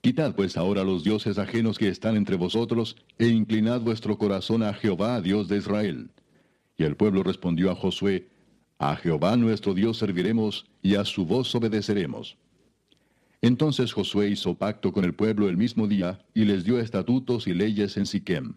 Quitad 0.00 0.34
pues 0.34 0.56
ahora 0.56 0.84
los 0.84 1.02
dioses 1.02 1.38
ajenos 1.38 1.78
que 1.78 1.88
están 1.88 2.16
entre 2.16 2.36
vosotros, 2.36 2.96
e 3.18 3.26
inclinad 3.28 3.80
vuestro 3.80 4.18
corazón 4.18 4.62
a 4.62 4.74
Jehová, 4.74 5.20
Dios 5.20 5.48
de 5.48 5.58
Israel. 5.58 6.10
Y 6.76 6.84
el 6.84 6.96
pueblo 6.96 7.22
respondió 7.22 7.70
a 7.70 7.74
Josué, 7.74 8.28
A 8.78 8.96
Jehová 8.96 9.36
nuestro 9.36 9.74
Dios 9.74 9.98
serviremos, 9.98 10.66
y 10.82 10.94
a 10.96 11.04
su 11.04 11.24
voz 11.24 11.54
obedeceremos. 11.54 12.36
Entonces 13.40 13.92
Josué 13.92 14.28
hizo 14.28 14.54
pacto 14.54 14.92
con 14.92 15.04
el 15.04 15.14
pueblo 15.14 15.48
el 15.48 15.56
mismo 15.56 15.86
día, 15.86 16.24
y 16.34 16.44
les 16.44 16.64
dio 16.64 16.78
estatutos 16.78 17.46
y 17.46 17.54
leyes 17.54 17.96
en 17.96 18.06
Siquem. 18.06 18.54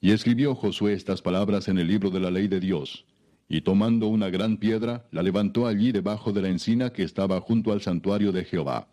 Y 0.00 0.12
escribió 0.12 0.54
Josué 0.54 0.94
estas 0.94 1.22
palabras 1.22 1.68
en 1.68 1.78
el 1.78 1.88
libro 1.88 2.10
de 2.10 2.20
la 2.20 2.30
ley 2.30 2.48
de 2.48 2.60
Dios. 2.60 3.04
Y 3.48 3.60
tomando 3.62 4.08
una 4.08 4.30
gran 4.30 4.56
piedra, 4.56 5.06
la 5.10 5.22
levantó 5.22 5.66
allí 5.66 5.92
debajo 5.92 6.32
de 6.32 6.42
la 6.42 6.48
encina 6.48 6.90
que 6.92 7.02
estaba 7.02 7.40
junto 7.40 7.72
al 7.72 7.82
santuario 7.82 8.32
de 8.32 8.44
Jehová. 8.44 8.88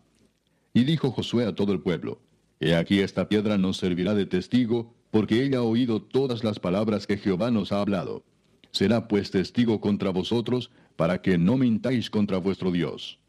Y 0.74 0.84
dijo 0.84 1.10
Josué 1.10 1.46
a 1.46 1.54
todo 1.54 1.72
el 1.72 1.80
pueblo, 1.80 2.20
He 2.60 2.74
aquí 2.74 3.00
esta 3.00 3.28
piedra 3.28 3.56
nos 3.56 3.78
servirá 3.78 4.14
de 4.14 4.26
testigo, 4.26 4.94
porque 5.10 5.42
ella 5.42 5.58
ha 5.58 5.62
oído 5.62 6.02
todas 6.02 6.44
las 6.44 6.58
palabras 6.60 7.06
que 7.06 7.16
Jehová 7.16 7.50
nos 7.50 7.72
ha 7.72 7.80
hablado. 7.80 8.22
Será 8.70 9.08
pues 9.08 9.30
testigo 9.30 9.80
contra 9.80 10.10
vosotros, 10.10 10.70
para 10.96 11.22
que 11.22 11.38
no 11.38 11.56
mintáis 11.56 12.10
contra 12.10 12.38
vuestro 12.38 12.70
Dios 12.70 13.20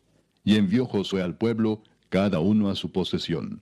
y 0.44 0.56
envió 0.56 0.86
Josué 0.86 1.22
al 1.22 1.38
pueblo, 1.38 1.84
cada 2.10 2.40
uno 2.40 2.70
a 2.70 2.76
su 2.76 2.92
posesión. 2.92 3.62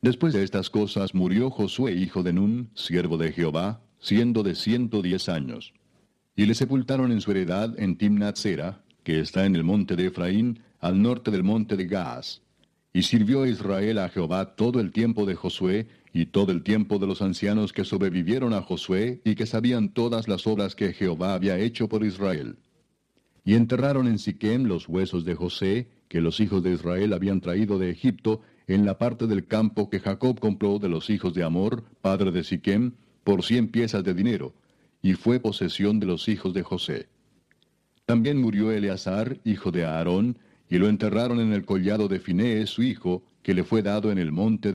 Después 0.00 0.32
de 0.32 0.42
estas 0.42 0.70
cosas 0.70 1.14
murió 1.14 1.50
Josué 1.50 1.92
hijo 1.92 2.22
de 2.22 2.32
Nun, 2.32 2.70
siervo 2.74 3.18
de 3.18 3.32
Jehová, 3.32 3.80
siendo 3.98 4.42
de 4.42 4.54
ciento 4.54 5.02
diez 5.02 5.28
años. 5.28 5.72
Y 6.38 6.46
le 6.46 6.54
sepultaron 6.54 7.10
en 7.10 7.20
su 7.20 7.32
heredad 7.32 7.74
en 7.80 7.96
timnat 7.96 8.38
que 9.02 9.18
está 9.18 9.44
en 9.44 9.56
el 9.56 9.64
monte 9.64 9.96
de 9.96 10.06
Efraín, 10.06 10.60
al 10.78 11.02
norte 11.02 11.32
del 11.32 11.42
monte 11.42 11.76
de 11.76 11.86
Gaas. 11.86 12.42
Y 12.92 13.02
sirvió 13.02 13.44
Israel 13.44 13.98
a 13.98 14.08
Jehová 14.08 14.54
todo 14.54 14.78
el 14.78 14.92
tiempo 14.92 15.26
de 15.26 15.34
Josué, 15.34 15.88
y 16.12 16.26
todo 16.26 16.52
el 16.52 16.62
tiempo 16.62 17.00
de 17.00 17.08
los 17.08 17.22
ancianos 17.22 17.72
que 17.72 17.84
sobrevivieron 17.84 18.54
a 18.54 18.62
Josué, 18.62 19.20
y 19.24 19.34
que 19.34 19.46
sabían 19.46 19.88
todas 19.88 20.28
las 20.28 20.46
obras 20.46 20.76
que 20.76 20.92
Jehová 20.92 21.34
había 21.34 21.58
hecho 21.58 21.88
por 21.88 22.04
Israel. 22.04 22.54
Y 23.44 23.54
enterraron 23.54 24.06
en 24.06 24.20
Siquem 24.20 24.62
los 24.62 24.88
huesos 24.88 25.24
de 25.24 25.34
José, 25.34 25.88
que 26.06 26.20
los 26.20 26.38
hijos 26.38 26.62
de 26.62 26.70
Israel 26.70 27.14
habían 27.14 27.40
traído 27.40 27.80
de 27.80 27.90
Egipto, 27.90 28.42
en 28.68 28.86
la 28.86 28.96
parte 28.96 29.26
del 29.26 29.48
campo 29.48 29.90
que 29.90 29.98
Jacob 29.98 30.38
compró 30.38 30.78
de 30.78 30.88
los 30.88 31.10
hijos 31.10 31.34
de 31.34 31.42
Amor, 31.42 31.82
padre 32.00 32.30
de 32.30 32.44
Siquem, 32.44 32.92
por 33.24 33.42
cien 33.42 33.66
piezas 33.72 34.04
de 34.04 34.14
dinero, 34.14 34.54
y 35.02 35.14
fue 35.14 35.40
posesión 35.40 36.00
de 36.00 36.06
los 36.06 36.28
hijos 36.28 36.52
de 36.54 36.62
José. 36.62 37.08
También 38.04 38.40
murió 38.40 38.72
Eleazar, 38.72 39.38
hijo 39.44 39.70
de 39.70 39.84
Aarón, 39.84 40.38
y 40.68 40.78
lo 40.78 40.88
enterraron 40.88 41.40
en 41.40 41.52
el 41.52 41.64
collado 41.64 42.08
de 42.08 42.20
Finés, 42.20 42.70
su 42.70 42.82
hijo, 42.82 43.22
que 43.42 43.54
le 43.54 43.64
fue 43.64 43.82
dado 43.82 44.10
en 44.10 44.18
el 44.18 44.32
monte 44.32 44.66